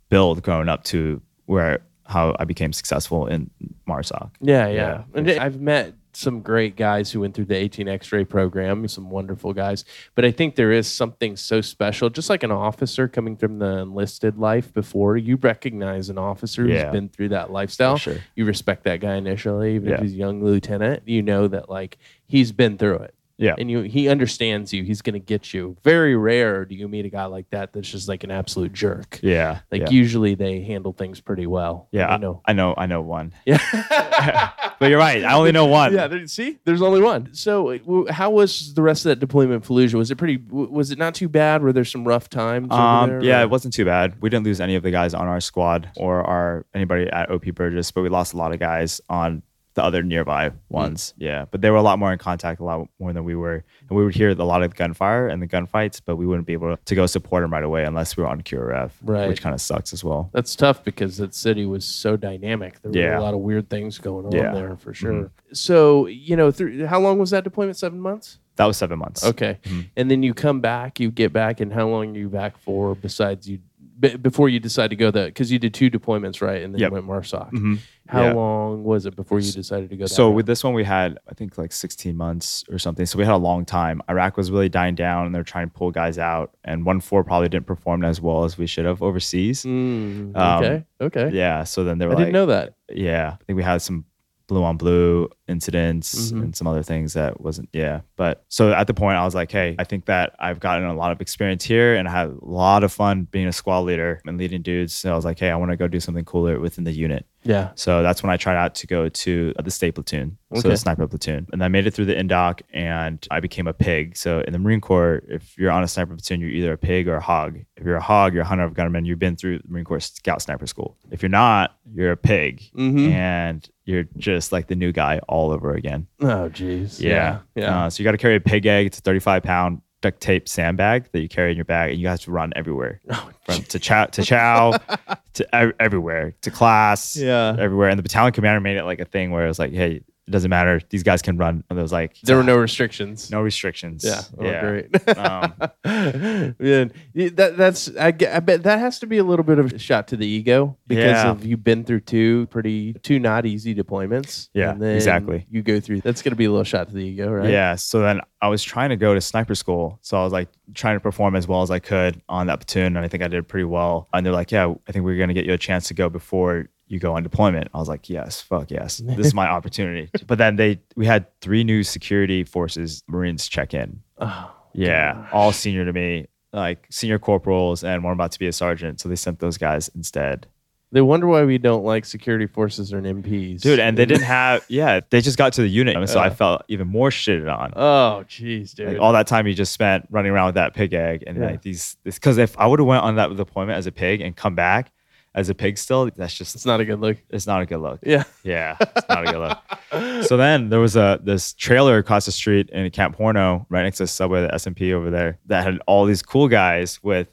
build 0.09 0.43
growing 0.43 0.69
up 0.69 0.85
to 0.85 1.21
where 1.47 1.81
how 2.07 2.35
I 2.41 2.45
became 2.45 2.73
successful 2.73 3.27
in 3.27 3.51
MARSOC. 3.89 4.31
yeah, 4.41 4.67
yeah. 4.67 4.73
Yeah, 4.75 5.03
And 5.15 5.31
I've 5.31 5.61
met 5.61 5.95
some 6.13 6.41
great 6.41 6.75
guys 6.75 7.13
who 7.13 7.21
went 7.21 7.35
through 7.37 7.45
the 7.45 7.55
18 7.55 7.87
X-ray 7.87 8.25
program, 8.25 8.89
some 8.89 9.11
wonderful 9.11 9.53
guys. 9.53 9.85
But 10.17 10.25
I 10.25 10.33
think 10.33 10.57
there 10.57 10.73
is 10.73 10.89
something 10.89 11.37
so 11.37 11.61
special, 11.61 12.11
just 12.11 12.29
like 12.29 12.43
an 12.43 12.51
officer 12.51 13.07
coming 13.07 13.37
from 13.37 13.61
the 13.61 13.79
enlisted 13.79 14.37
life 14.37 14.75
before. 14.75 15.17
You 15.17 15.37
recognize 15.37 16.09
an 16.11 16.19
officer 16.19 16.67
Yeah. 16.67 16.87
who's 16.87 16.93
been 16.93 17.09
through 17.11 17.29
that 17.29 17.53
lifestyle. 17.53 17.97
sure. 17.97 18.17
You 18.35 18.45
respect 18.45 18.83
that 18.85 18.99
guy 18.99 19.15
initially, 19.15 19.77
even 19.77 19.93
if 19.93 20.01
he's 20.01 20.13
a 20.15 20.17
young 20.17 20.43
lieutenant. 20.43 21.05
You 21.07 21.23
know 21.23 21.47
that 21.47 21.71
like 21.71 21.97
he's 22.27 22.51
been 22.51 22.77
through 22.77 22.97
it. 22.97 23.15
Yeah. 23.41 23.55
And 23.59 23.71
you 23.71 23.81
he 23.81 24.09
understands 24.09 24.73
you. 24.73 24.85
He's 24.85 25.03
gonna 25.03 25.19
get 25.19 25.53
you. 25.55 25.77
Very 25.83 26.15
rare 26.17 26.65
do 26.65 26.75
you 26.75 26.87
meet 26.89 27.07
a 27.07 27.09
guy 27.09 27.25
like 27.25 27.49
that 27.51 27.73
that's 27.73 27.91
just 27.91 28.09
like 28.09 28.23
an 28.23 28.31
absolute 28.31 28.73
jerk. 28.73 29.19
Yeah. 29.23 29.61
Like 29.73 29.83
yeah. 29.83 29.91
usually 29.91 30.35
they 30.35 30.61
handle 30.61 30.93
things 30.93 31.21
pretty 31.21 31.47
well. 31.47 31.89
yeah, 31.91 32.09
I 32.09 32.19
know. 32.19 32.43
I 32.45 32.53
know. 32.53 32.75
I 32.77 32.87
know 32.87 33.01
one. 33.01 33.33
Yeah. 33.45 33.59
But 34.81 34.89
you're 34.89 34.99
right. 34.99 35.23
I 35.25 35.35
only 35.35 35.53
know 35.53 35.67
one. 35.67 35.93
Yeah, 35.93 36.07
there, 36.07 36.27
see, 36.27 36.59
there's 36.65 36.81
only 36.81 37.03
one. 37.03 37.35
So, 37.35 37.73
uh, 37.73 38.11
how 38.11 38.31
was 38.31 38.73
the 38.73 38.81
rest 38.81 39.05
of 39.05 39.11
that 39.11 39.21
deployment 39.21 39.63
in 39.63 39.69
Fallujah? 39.77 39.93
Was 39.93 40.11
it 40.11 40.17
pretty? 40.17 40.39
Was 40.51 40.91
it 40.91 40.99
not 40.99 41.15
too 41.15 41.29
bad? 41.29 41.63
Were 41.63 41.71
there 41.71 41.85
some 41.85 42.09
rough 42.09 42.31
times? 42.31 42.69
over 42.71 42.81
Um, 42.81 43.11
there, 43.11 43.23
yeah, 43.23 43.41
or- 43.41 43.43
it 43.43 43.51
wasn't 43.51 43.75
too 43.75 43.85
bad. 43.85 44.15
We 44.23 44.31
didn't 44.31 44.47
lose 44.47 44.59
any 44.59 44.77
of 44.77 44.83
the 44.83 44.91
guys 44.91 45.13
on 45.13 45.27
our 45.29 45.41
squad 45.43 45.91
or 45.99 46.23
our 46.23 46.65
anybody 46.75 47.11
at 47.11 47.31
OP 47.31 47.45
Burgess, 47.55 47.91
but 47.91 48.01
we 48.01 48.09
lost 48.09 48.33
a 48.33 48.39
lot 48.39 48.55
of 48.55 48.59
guys 48.59 49.03
on 49.11 49.43
the 49.75 49.85
other 49.85 50.03
nearby 50.03 50.51
ones. 50.69 51.15
Yeah, 51.17 51.45
but 51.51 51.61
they 51.61 51.71
were 51.71 51.77
a 51.77 51.83
lot 51.83 51.99
more 51.99 52.13
in 52.13 52.19
contact, 52.19 52.61
a 52.61 52.65
lot 52.65 52.89
more 52.99 53.13
than 53.13 53.25
we 53.25 53.37
were, 53.37 53.65
and 53.89 53.97
we 53.97 54.05
would 54.05 54.15
hear 54.15 54.31
a 54.31 54.35
lot 54.35 54.63
of 54.65 54.75
gunfire 54.75 55.29
and 55.29 55.41
the 55.41 55.47
gunfights, 55.47 56.01
but 56.05 56.17
we 56.17 56.27
wouldn't 56.27 56.47
be 56.47 56.53
able 56.55 56.77
to 56.77 56.95
go 56.95 57.07
support 57.07 57.43
them 57.45 57.53
right 57.53 57.63
away 57.63 57.85
unless 57.85 58.17
we 58.17 58.23
were 58.25 58.29
on 58.29 58.41
QRF, 58.43 58.91
Right. 59.03 59.29
which 59.29 59.41
kind 59.41 59.55
of 59.55 59.61
sucks 59.61 59.93
as 59.93 60.03
well. 60.03 60.29
That's 60.33 60.57
tough 60.57 60.83
because 60.83 61.19
that 61.19 61.35
city 61.35 61.67
was 61.67 61.85
so 61.85 62.17
dynamic. 62.17 62.83
There 62.83 63.11
were 63.13 63.17
a 63.17 63.23
lot 63.23 63.35
of 63.35 63.41
weird 63.41 63.71
things 63.71 63.99
going 63.99 64.27
on 64.27 64.33
Yeah. 64.33 64.47
Mm-hmm. 64.47 64.55
there 64.55 64.77
for 64.77 64.93
sure. 64.93 65.31
So, 65.53 66.07
you 66.07 66.35
know, 66.37 66.51
through 66.51 66.87
how 66.87 67.01
long 67.01 67.19
was 67.19 67.31
that 67.31 67.45
deployment? 67.45 67.77
Seven 67.77 68.01
months. 68.01 68.39
That 68.57 68.67
was 68.67 68.77
seven 68.77 68.99
months. 68.99 69.25
Okay, 69.25 69.59
Mhm. 69.63 69.87
and 69.97 70.11
then 70.11 70.23
you 70.23 70.35
come 70.35 70.61
back. 70.61 71.01
You 71.01 71.11
get 71.11 71.33
back, 71.33 71.61
and 71.61 71.73
how 71.73 71.89
long 71.89 72.15
are 72.15 72.19
you 72.19 72.29
back 72.29 72.59
for? 72.59 72.95
Besides 72.95 73.49
you, 73.49 73.61
b- 74.01 74.17
before 74.17 74.49
you 74.49 74.59
decided 74.59 74.89
to 74.91 74.97
go 74.97 75.11
that 75.11 75.27
because 75.27 75.53
you 75.53 75.59
did 75.59 75.75
two 75.75 75.91
deployments, 75.91 76.41
right? 76.43 76.63
And 76.63 76.75
then 76.75 76.81
Yep. 76.81 76.91
you 76.91 76.95
went 76.95 77.07
Marsoc. 77.07 77.51
Mhm. 77.53 77.79
How 78.09 78.23
Yeah. 78.25 78.33
long 78.33 78.83
was 78.83 79.07
it 79.07 79.15
before 79.15 79.39
you 79.39 79.53
decided 79.53 79.91
to 79.91 79.97
go? 79.97 80.05
That 80.05 80.09
So 80.09 80.27
route? 80.29 80.35
with 80.37 80.47
this 80.47 80.65
one, 80.65 80.75
we 80.75 80.83
had 80.85 81.19
I 81.31 81.35
think 81.35 81.57
like 81.59 81.71
16 81.73 82.17
months 82.17 82.65
or 82.71 82.79
something. 82.79 83.07
So 83.07 83.19
we 83.19 83.25
had 83.25 83.35
a 83.35 83.37
long 83.37 83.65
time. 83.65 84.01
Iraq 84.09 84.37
was 84.37 84.51
really 84.51 84.69
dying 84.69 84.95
down, 84.97 85.27
and 85.27 85.35
they're 85.35 85.45
trying 85.45 85.69
to 85.69 85.73
pull 85.75 85.91
guys 85.91 86.19
out. 86.19 86.51
And 86.65 86.85
one 86.85 87.01
four 87.01 87.23
probably 87.23 87.49
didn't 87.49 87.67
perform 87.67 88.03
as 88.05 88.21
well 88.21 88.45
as 88.45 88.59
we 88.59 88.67
should 88.67 88.85
have 88.87 89.03
overseas. 89.03 89.65
Mm, 89.65 90.37
Um, 90.37 90.65
okay, 90.65 90.85
okay. 91.01 91.31
Yeah. 91.37 91.65
So 91.65 91.85
then 91.85 91.99
they 91.99 92.07
I 92.07 92.09
were 92.09 92.15
didn't 92.17 92.33
know 92.33 92.47
that. 92.47 92.75
yeah, 92.93 93.37
I 93.41 93.45
think 93.45 93.57
we 93.57 93.63
had 93.63 93.83
some 93.83 94.05
blue 94.49 94.65
on 94.65 94.77
blue 94.77 95.29
incidents 95.51 96.33
Mhm. 96.33 96.43
and 96.43 96.57
some 96.57 96.67
other 96.67 96.83
things 96.83 97.13
that 97.15 97.41
wasn't 97.41 97.69
yeah. 97.73 98.01
But 98.17 98.45
so 98.49 98.73
at 98.73 98.87
the 98.87 98.95
point, 98.95 99.17
I 99.19 99.25
was 99.25 99.35
like, 99.35 99.51
hey, 99.53 99.75
I 99.79 99.85
think 99.85 100.07
that 100.07 100.35
I've 100.39 100.61
gotten 100.61 100.85
a 100.85 100.95
lot 100.95 101.13
of 101.13 101.21
experience 101.21 101.65
here, 101.65 101.95
and 101.97 102.09
I 102.09 102.13
had 102.13 102.29
a 102.29 102.37
lot 102.41 102.85
of 102.85 102.93
fun 102.93 103.27
being 103.31 103.47
a 103.49 103.53
squad 103.53 103.81
leader 103.81 104.21
and 104.27 104.39
leading 104.39 104.63
dudes. 104.63 104.95
So 104.95 105.13
I 105.13 105.17
was 105.17 105.25
like, 105.25 105.39
hey, 105.39 105.51
I 105.51 105.57
want 105.57 105.71
to 105.73 105.77
go 105.77 105.89
do 105.89 106.01
something 106.01 106.25
cooler 106.25 106.59
within 106.61 106.85
the 106.85 106.93
unit. 106.93 107.27
Yeah. 107.43 107.71
So 107.75 108.03
that's 108.03 108.23
when 108.23 108.29
I 108.31 108.37
tried 108.37 108.57
out 108.57 108.75
to 108.77 108.87
go 108.87 109.09
to 109.09 109.55
the 109.65 109.71
state 109.71 109.95
platoon, 109.95 110.37
so 110.55 110.69
the 110.69 110.77
sniper 110.77 111.07
platoon, 111.09 111.47
and 111.53 111.65
I 111.65 111.69
made 111.69 111.87
it 111.87 111.95
through 111.95 112.05
the 112.05 112.15
indoc, 112.15 112.61
and 112.71 113.27
I 113.31 113.41
became 113.41 113.67
a 113.67 113.73
pig. 113.73 114.15
So 114.15 114.41
in 114.47 114.53
the 114.53 114.59
Marine 114.59 114.83
Corps, 114.83 115.23
if 115.27 115.57
you're 115.57 115.71
on 115.71 115.83
a 115.83 115.89
sniper 115.89 116.13
platoon, 116.13 116.41
you're 116.43 116.51
either 116.51 116.75
a 116.75 116.77
pig 116.79 117.09
or 117.09 117.17
a 117.17 117.21
hog. 117.23 117.59
If 117.79 117.87
you're 117.87 117.97
a 117.97 118.03
hog, 118.03 118.35
you're 118.35 118.43
a 118.43 118.47
hunter 118.47 118.65
of 118.65 118.75
gunmen 118.75 119.07
You've 119.07 119.19
been 119.19 119.37
through 119.37 119.61
the 119.61 119.69
Marine 119.69 119.87
Corps 119.87 120.01
Scout 120.01 120.43
Sniper 120.43 120.67
School. 120.67 120.99
If 121.11 121.23
you're 121.23 121.31
not, 121.31 121.77
you're 121.95 122.13
a 122.13 122.17
pig, 122.17 122.63
Mhm. 122.77 123.11
and 123.11 123.67
you're 123.87 124.05
just 124.19 124.53
like 124.53 124.67
the 124.67 124.77
new 124.77 124.93
guy 124.93 125.19
all 125.27 125.40
over 125.51 125.75
again. 125.75 126.07
Oh, 126.21 126.51
jeez. 126.51 127.01
Yeah, 127.01 127.39
Yeah. 127.55 127.85
Uh, 127.87 127.91
so 127.91 128.01
you 128.03 128.05
got 128.05 128.13
to 128.13 128.19
carry 128.19 128.37
a 128.37 128.41
pig 128.41 128.67
egg. 128.67 128.87
It's 128.87 128.99
a 128.99 129.03
35 129.03 129.43
pound 129.43 129.81
duct 130.03 130.21
tape 130.21 130.49
sandbag 130.49 131.11
that 131.13 131.21
you 131.21 131.29
carry 131.29 131.51
in 131.51 131.57
your 131.57 131.65
bag, 131.67 131.93
and 131.93 132.01
you 132.01 132.09
have 132.09 132.21
to 132.21 132.31
run 132.31 132.53
everywhere 132.57 133.01
Oh, 133.11 133.31
from 133.45 133.63
to 133.65 133.79
chow 133.79 134.07
to 134.07 134.23
chow 134.23 134.73
to 135.35 135.55
ev- 135.55 135.73
everywhere 135.79 136.35
to 136.43 136.51
class 136.51 137.17
Yeah. 137.17 137.55
everywhere 137.59 137.89
and 137.91 137.99
the 137.99 138.03
battalion 138.03 138.33
commander 138.33 138.61
made 138.61 138.77
it 138.79 138.85
like 138.85 138.99
a 139.01 139.05
thing 139.05 139.31
where 139.31 139.45
it 139.45 139.49
was 139.49 139.59
like 139.59 139.73
hey 139.73 140.01
it 140.31 140.33
doesn't 140.33 140.49
matter 140.51 140.81
these 140.91 141.03
guys 141.03 141.21
can 141.23 141.37
run 141.37 141.65
and 141.69 141.77
there 141.77 141.83
was 141.83 141.91
like 141.91 142.21
There 142.23 142.37
were 142.37 142.45
no 142.45 142.57
restrictions. 142.57 143.31
no 143.33 143.41
restrictions 143.43 144.05
Yeah. 144.05 144.23
Oh, 144.39 144.45
yeah 144.45 144.61
great. 144.61 145.09
Um, 145.19 145.53
Man, 146.59 146.93
that 147.15 147.55
that's 147.57 147.91
I, 147.99 148.09
I 148.09 148.41
bet 148.41 148.63
that 148.63 148.79
has 148.79 149.01
to 149.01 149.07
be 149.07 149.19
a 149.19 149.25
little 149.25 149.45
bit 149.45 149.59
of 149.59 149.73
a 149.73 149.79
shot 149.79 150.07
to 150.09 150.17
the 150.17 150.27
ego 150.27 150.77
because 150.87 151.05
Yeah. 151.25 151.31
of 151.31 151.45
you've 151.45 151.65
been 151.65 151.85
through 151.85 152.01
two 152.01 152.47
pretty 152.47 152.93
two 153.03 153.19
not 153.19 153.45
easy 153.45 153.75
deployments. 153.75 154.49
Yeah, 154.55 154.71
and 154.71 154.81
then 154.81 154.95
exactly. 154.95 155.47
You 155.51 155.63
go 155.63 155.81
through 155.81 156.01
that's 156.03 156.23
going 156.23 156.31
to 156.33 156.37
be 156.37 156.45
a 156.45 156.51
little 156.51 156.65
shot 156.65 156.89
to 156.89 156.95
the 156.95 157.05
ego, 157.05 157.29
right? 157.31 157.51
yeah 157.51 157.75
so 157.75 158.01
then 158.01 158.21
i 158.41 158.49
was 158.49 158.63
trying 158.63 158.91
to 158.91 158.97
go 158.97 159.13
to 159.15 159.21
sniper 159.21 159.55
school 159.55 159.99
so 160.03 160.17
i 160.19 160.23
was 160.25 160.33
like 160.33 160.49
trying 160.75 160.97
to 160.97 161.01
perform 161.01 161.35
as 161.35 161.49
well 161.49 161.63
as 161.63 161.71
i 161.71 161.79
could 161.79 162.21
on 162.29 162.47
that 162.47 162.61
platoon 162.61 162.97
and 162.97 162.99
i 162.99 163.09
think 163.09 163.23
i 163.23 163.29
did 163.29 163.47
pretty 163.49 163.65
well 163.65 164.09
and 164.15 164.25
they're 164.25 164.33
like 164.33 164.51
yeah 164.53 164.73
i 164.89 164.93
think 164.93 165.05
we're 165.05 165.17
going 165.17 165.29
to 165.29 165.35
get 165.35 165.45
you 165.47 165.53
a 165.53 165.59
chance 165.59 165.89
to 165.89 165.95
go 165.95 166.09
before 166.09 166.69
you 166.91 166.99
go 166.99 167.15
on 167.15 167.23
deployment 167.23 167.69
i 167.73 167.79
was 167.79 167.89
like 167.89 168.11
yes 168.11 168.41
fuck 168.43 168.71
yes 168.71 168.99
this 169.17 169.27
is 169.29 169.35
my 169.35 169.47
opportunity 169.49 170.11
but 170.27 170.37
then 170.39 170.57
they 170.57 170.79
we 170.97 171.07
had 171.07 171.25
three 171.41 171.65
new 171.65 171.83
security 171.83 172.45
forces 172.45 173.03
marines 173.09 173.49
check 173.49 173.73
in 173.73 174.01
Oh, 174.19 174.53
Yeah, 174.75 175.27
all 175.33 175.51
senior 175.53 175.85
to 175.87 175.93
me, 175.95 176.27
like 176.53 176.87
senior 176.91 177.19
corporals, 177.19 177.83
and 177.83 178.05
one 178.05 178.13
about 178.13 178.33
to 178.33 178.39
be 178.39 178.47
a 178.47 178.53
sergeant. 178.53 179.01
So 179.01 179.09
they 179.09 179.17
sent 179.17 179.39
those 179.41 179.57
guys 179.57 179.89
instead. 179.95 180.47
they 180.93 181.01
wonder 181.01 181.27
why 181.27 181.43
we 181.45 181.57
don't 181.59 181.85
like 181.85 182.05
security 182.05 182.47
forces 182.47 182.93
or 182.93 183.01
MPs, 183.01 183.63
Dude, 183.63 183.79
and 183.81 183.97
they 183.97 184.05
didn't 184.05 184.25
have, 184.39 184.63
yeah, 184.69 185.01
they 185.11 185.21
just 185.23 185.39
got 185.39 185.55
to 185.55 185.63
the 185.63 185.69
unit. 185.71 186.07
So 186.09 186.21
I 186.21 186.29
felt 186.31 186.63
even 186.69 186.87
more 186.89 187.09
shitted 187.11 187.51
on. 187.51 187.73
Oh, 187.77 188.25
jeez, 188.29 188.75
dude. 188.75 188.89
Like 188.89 189.01
all 189.01 189.13
that 189.15 189.27
time 189.27 189.47
you 189.47 189.55
just 189.55 189.73
spent 189.73 190.07
running 190.11 190.33
around 190.33 190.47
with 190.47 190.55
that 190.57 190.75
pig 190.75 190.93
egg 190.93 191.25
and 191.27 191.39
Yeah. 191.39 191.47
like 191.47 191.63
these, 191.63 191.97
this, 192.05 192.17
because 192.19 192.37
if 192.39 192.59
I 192.59 192.67
would 192.67 192.79
have 192.79 192.87
went 192.89 193.03
on 193.05 193.17
that 193.17 193.35
deployment 193.37 193.79
as 193.79 193.87
a 193.87 193.93
pig 193.93 194.21
and 194.21 194.37
come 194.37 194.55
back 194.55 194.93
as 195.35 195.49
a 195.49 195.55
pig 195.55 195.79
still, 195.79 196.11
that's 196.17 196.35
just, 196.35 196.55
it's 196.57 196.67
not 196.67 196.81
a 196.81 196.85
good 196.85 197.01
look. 197.01 197.17
it's 197.31 197.47
not 197.47 197.63
a 197.63 197.67
good 197.67 197.79
look. 197.79 198.01
Yeah. 198.03 198.25
Yeah, 198.43 198.77
it's 198.81 199.09
not 199.09 199.29
a 199.29 199.33
good 199.33 199.39
look. 199.41 199.59
So 200.27 200.37
then 200.37 200.69
there 200.69 200.79
was 200.79 200.95
a 200.97 201.19
this 201.23 201.53
trailer 201.55 201.99
across 201.99 202.27
the 202.27 202.33
street 202.33 202.71
in 202.71 202.89
Camp 202.91 203.17
Horno, 203.19 203.67
right 203.71 203.83
next 203.83 203.97
to 203.97 204.05
the 204.05 204.09
subway, 204.09 204.41
the 204.43 204.55
S 204.55 204.67
and 204.69 204.77
P 204.77 204.93
over 204.93 205.11
there, 205.11 205.39
that 205.47 205.65
had 205.65 205.81
all 205.87 206.05
these 206.05 206.23
cool 206.23 206.47
guys 206.47 207.03
with 207.03 207.27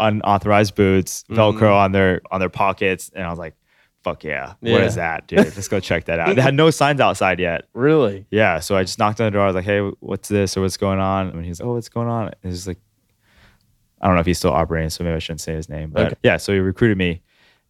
unauthorized 0.00 0.74
boots, 0.74 1.24
Velcro 1.30 1.60
Mhm. 1.70 1.76
on 1.76 1.92
their 1.92 2.20
on 2.30 2.40
their 2.40 2.48
pockets, 2.50 3.10
and 3.14 3.24
I 3.24 3.30
was 3.30 3.38
like, 3.38 3.54
"Fuck 4.02 4.24
yeah, 4.24 4.54
what 4.60 4.70
Yeah. 4.70 4.78
is 4.84 4.96
that, 4.96 5.26
dude? 5.28 5.38
Let's 5.38 5.68
go 5.68 5.80
check 5.80 6.04
that 6.06 6.18
out." 6.18 6.34
They 6.36 6.42
had 6.42 6.54
no 6.54 6.70
signs 6.80 7.00
outside 7.00 7.38
yet. 7.40 7.68
Really? 7.72 8.26
Yeah, 8.30 8.58
so 8.58 8.76
I 8.76 8.82
just 8.82 8.98
knocked 8.98 9.20
on 9.20 9.26
the 9.26 9.30
door. 9.30 9.42
I 9.42 9.46
was 9.46 9.54
like, 9.54 9.64
"Hey, 9.64 9.80
what's 10.00 10.28
this 10.28 10.56
or 10.56 10.60
what's 10.62 10.76
going 10.76 10.98
on?" 10.98 11.28
And 11.28 11.44
he's 11.44 11.60
like, 11.60 11.66
"Oh, 11.68 11.74
what's 11.74 11.88
going 11.88 12.08
on?" 12.08 12.24
And 12.42 12.52
he's 12.52 12.66
like, 12.66 12.78
I 14.00 14.06
don't 14.06 14.16
know 14.16 14.20
if 14.20 14.26
he's 14.26 14.38
still 14.38 14.52
operating, 14.52 14.90
so 14.90 15.04
maybe 15.04 15.16
I 15.16 15.20
shouldn't 15.20 15.40
say 15.40 15.54
his 15.54 15.68
name. 15.70 15.90
But 15.90 16.06
Okay. 16.08 16.16
yeah, 16.22 16.36
so 16.36 16.52
he 16.52 16.58
recruited 16.58 16.98
me, 16.98 17.22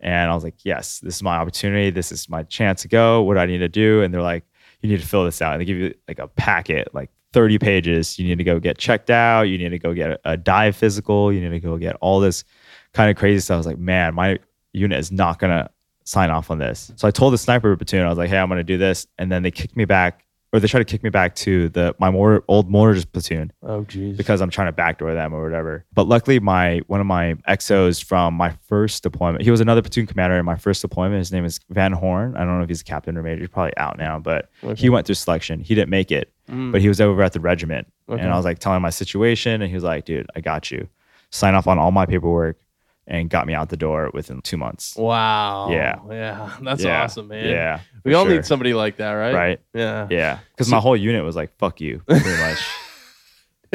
and 0.05 0.31
I 0.31 0.35
was 0.35 0.45
like, 0.45 0.65
"Yes, 0.65 1.01
this 1.01 1.17
is 1.17 1.23
my 1.23 1.37
opportunity. 1.37 1.91
This 1.91 2.13
is 2.13 2.29
my 2.29 2.45
chance 2.45 2.83
to 2.83 2.89
go. 2.89 3.23
What 3.23 3.35
do 3.35 3.41
I 3.41 3.47
need 3.47 3.59
to 3.59 3.69
do?" 3.69 4.03
And 4.03 4.13
they're 4.15 4.23
like, 4.23 4.45
"You 4.83 4.89
need 4.89 5.01
to 5.01 5.07
fill 5.07 5.25
this 5.25 5.43
out." 5.43 5.53
And 5.55 5.61
they 5.61 5.65
give 5.65 5.79
you 5.79 5.95
like 6.07 6.19
a 6.19 6.29
packet, 6.29 6.95
like 6.95 7.11
30 7.33 7.59
pages. 7.59 8.19
You 8.19 8.29
need 8.29 8.39
to 8.39 8.45
go 8.45 8.61
get 8.61 8.79
checked 8.79 9.11
out. 9.11 9.43
You 9.43 9.59
need 9.59 9.71
to 9.71 9.79
go 9.79 9.95
get 9.95 10.11
a, 10.11 10.21
a 10.25 10.37
dive 10.37 10.77
physical. 10.77 11.33
You 11.33 11.41
need 11.41 11.61
to 11.61 11.61
go 11.61 11.77
get 11.79 11.97
all 12.01 12.21
this 12.21 12.45
kind 12.93 13.11
of 13.11 13.17
crazy 13.17 13.41
stuff. 13.41 13.55
I 13.55 13.59
was 13.59 13.67
like, 13.67 13.79
"Man, 13.79 14.15
my 14.15 14.39
unit 14.73 14.99
is 14.99 15.11
not 15.11 15.39
gonna 15.39 15.71
sign 16.05 16.31
off 16.31 16.51
on 16.51 16.59
this." 16.59 16.93
So 16.97 17.09
I 17.09 17.11
told 17.11 17.33
the 17.33 17.39
sniper 17.39 17.75
platoon, 17.77 18.05
I 18.05 18.09
was 18.11 18.19
like, 18.19 18.29
"Hey, 18.29 18.39
I'm 18.39 18.49
gonna 18.49 18.63
do 18.63 18.79
this," 18.79 19.07
and 19.19 19.33
then 19.33 19.43
they 19.43 19.51
kicked 19.51 19.77
me 19.77 19.87
back. 19.87 20.24
Or 20.55 20.61
they 20.61 20.69
try 20.69 20.79
to 20.79 20.85
kick 20.85 21.03
me 21.03 21.11
back 21.11 21.35
to 21.37 21.69
the 21.71 21.97
my 21.99 22.11
more 22.13 22.45
old 22.47 22.71
mortars 22.71 23.05
platoon 23.05 23.51
Oh, 23.65 23.83
jeez. 23.83 24.17
because 24.17 24.41
I'm 24.41 24.51
trying 24.51 24.69
to 24.69 24.73
backdoor 24.73 25.13
them 25.13 25.35
or 25.35 25.43
whatever. 25.43 25.85
But 25.93 26.07
luckily, 26.07 26.39
my 26.39 26.79
one 26.87 27.01
of 27.01 27.07
my 27.07 27.35
exos 27.49 28.03
from 28.03 28.35
my 28.35 28.51
first 28.69 29.03
deployment, 29.03 29.43
he 29.43 29.51
was 29.51 29.61
another 29.61 29.83
platoon 29.83 30.07
commander 30.07 30.37
in 30.39 30.45
my 30.45 30.55
first 30.55 30.81
deployment. 30.81 31.19
His 31.19 31.33
name 31.33 31.45
is 31.45 31.59
Van 31.71 31.91
Horn. 31.91 32.37
I 32.37 32.45
don't 32.45 32.57
know 32.59 32.63
if 32.63 32.69
he's 32.69 32.83
a 32.83 32.85
captain 32.85 33.19
or 33.19 33.23
major. 33.25 33.41
He's 33.41 33.49
probably 33.49 33.77
out 33.77 33.99
now, 33.99 34.21
but 34.21 34.49
Okay. 34.63 34.81
he 34.81 34.89
went 34.89 35.07
through 35.07 35.17
selection. 35.17 35.59
He 35.59 35.75
didn't 35.75 35.91
make 35.91 36.13
it, 36.13 36.33
Mm. 36.49 36.71
but 36.71 36.81
he 36.81 36.87
was 36.87 37.01
over 37.01 37.21
at 37.25 37.33
the 37.33 37.41
regiment, 37.41 37.89
Okay. 38.09 38.23
and 38.23 38.33
I 38.33 38.37
was 38.37 38.45
like 38.45 38.61
telling 38.61 38.77
him 38.77 38.83
my 38.83 38.91
situation, 38.91 39.61
and 39.61 39.69
he 39.69 39.75
was 39.75 39.83
like, 39.83 40.05
"Dude, 40.05 40.29
I 40.37 40.41
got 40.41 40.71
you. 40.71 40.87
Sign 41.31 41.57
off 41.57 41.67
on 41.67 41.81
all 41.81 41.91
my 41.91 42.07
paperwork." 42.07 42.59
And 43.07 43.29
got 43.29 43.47
me 43.47 43.53
out 43.53 43.69
the 43.69 43.77
door 43.77 44.11
within 44.15 44.41
two 44.41 44.57
months. 44.57 44.97
Wow. 44.97 45.69
Yeah. 45.71 45.97
Yeah. 46.11 46.51
That's 46.63 46.83
Yeah. 46.83 47.03
awesome, 47.03 47.29
man. 47.29 47.49
Yeah, 47.51 47.81
We 48.03 48.15
all 48.15 48.25
sure. 48.25 48.35
need 48.35 48.47
somebody 48.47 48.73
like 48.73 48.97
that, 48.97 49.13
right? 49.13 49.35
right. 49.35 49.61
Yeah. 49.75 50.07
Yeah, 50.11 50.39
because 50.53 50.69
So- 50.69 50.77
my 50.77 50.81
whole 50.81 50.97
unit 50.97 51.23
was 51.23 51.37
like, 51.37 51.55
"Fuck 51.59 51.81
you," 51.83 52.01
pretty 52.09 52.25
much. 52.41 52.59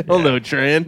Hell 0.08 0.18
Yeah. 0.18 0.24
no, 0.24 0.40
Tran. 0.40 0.88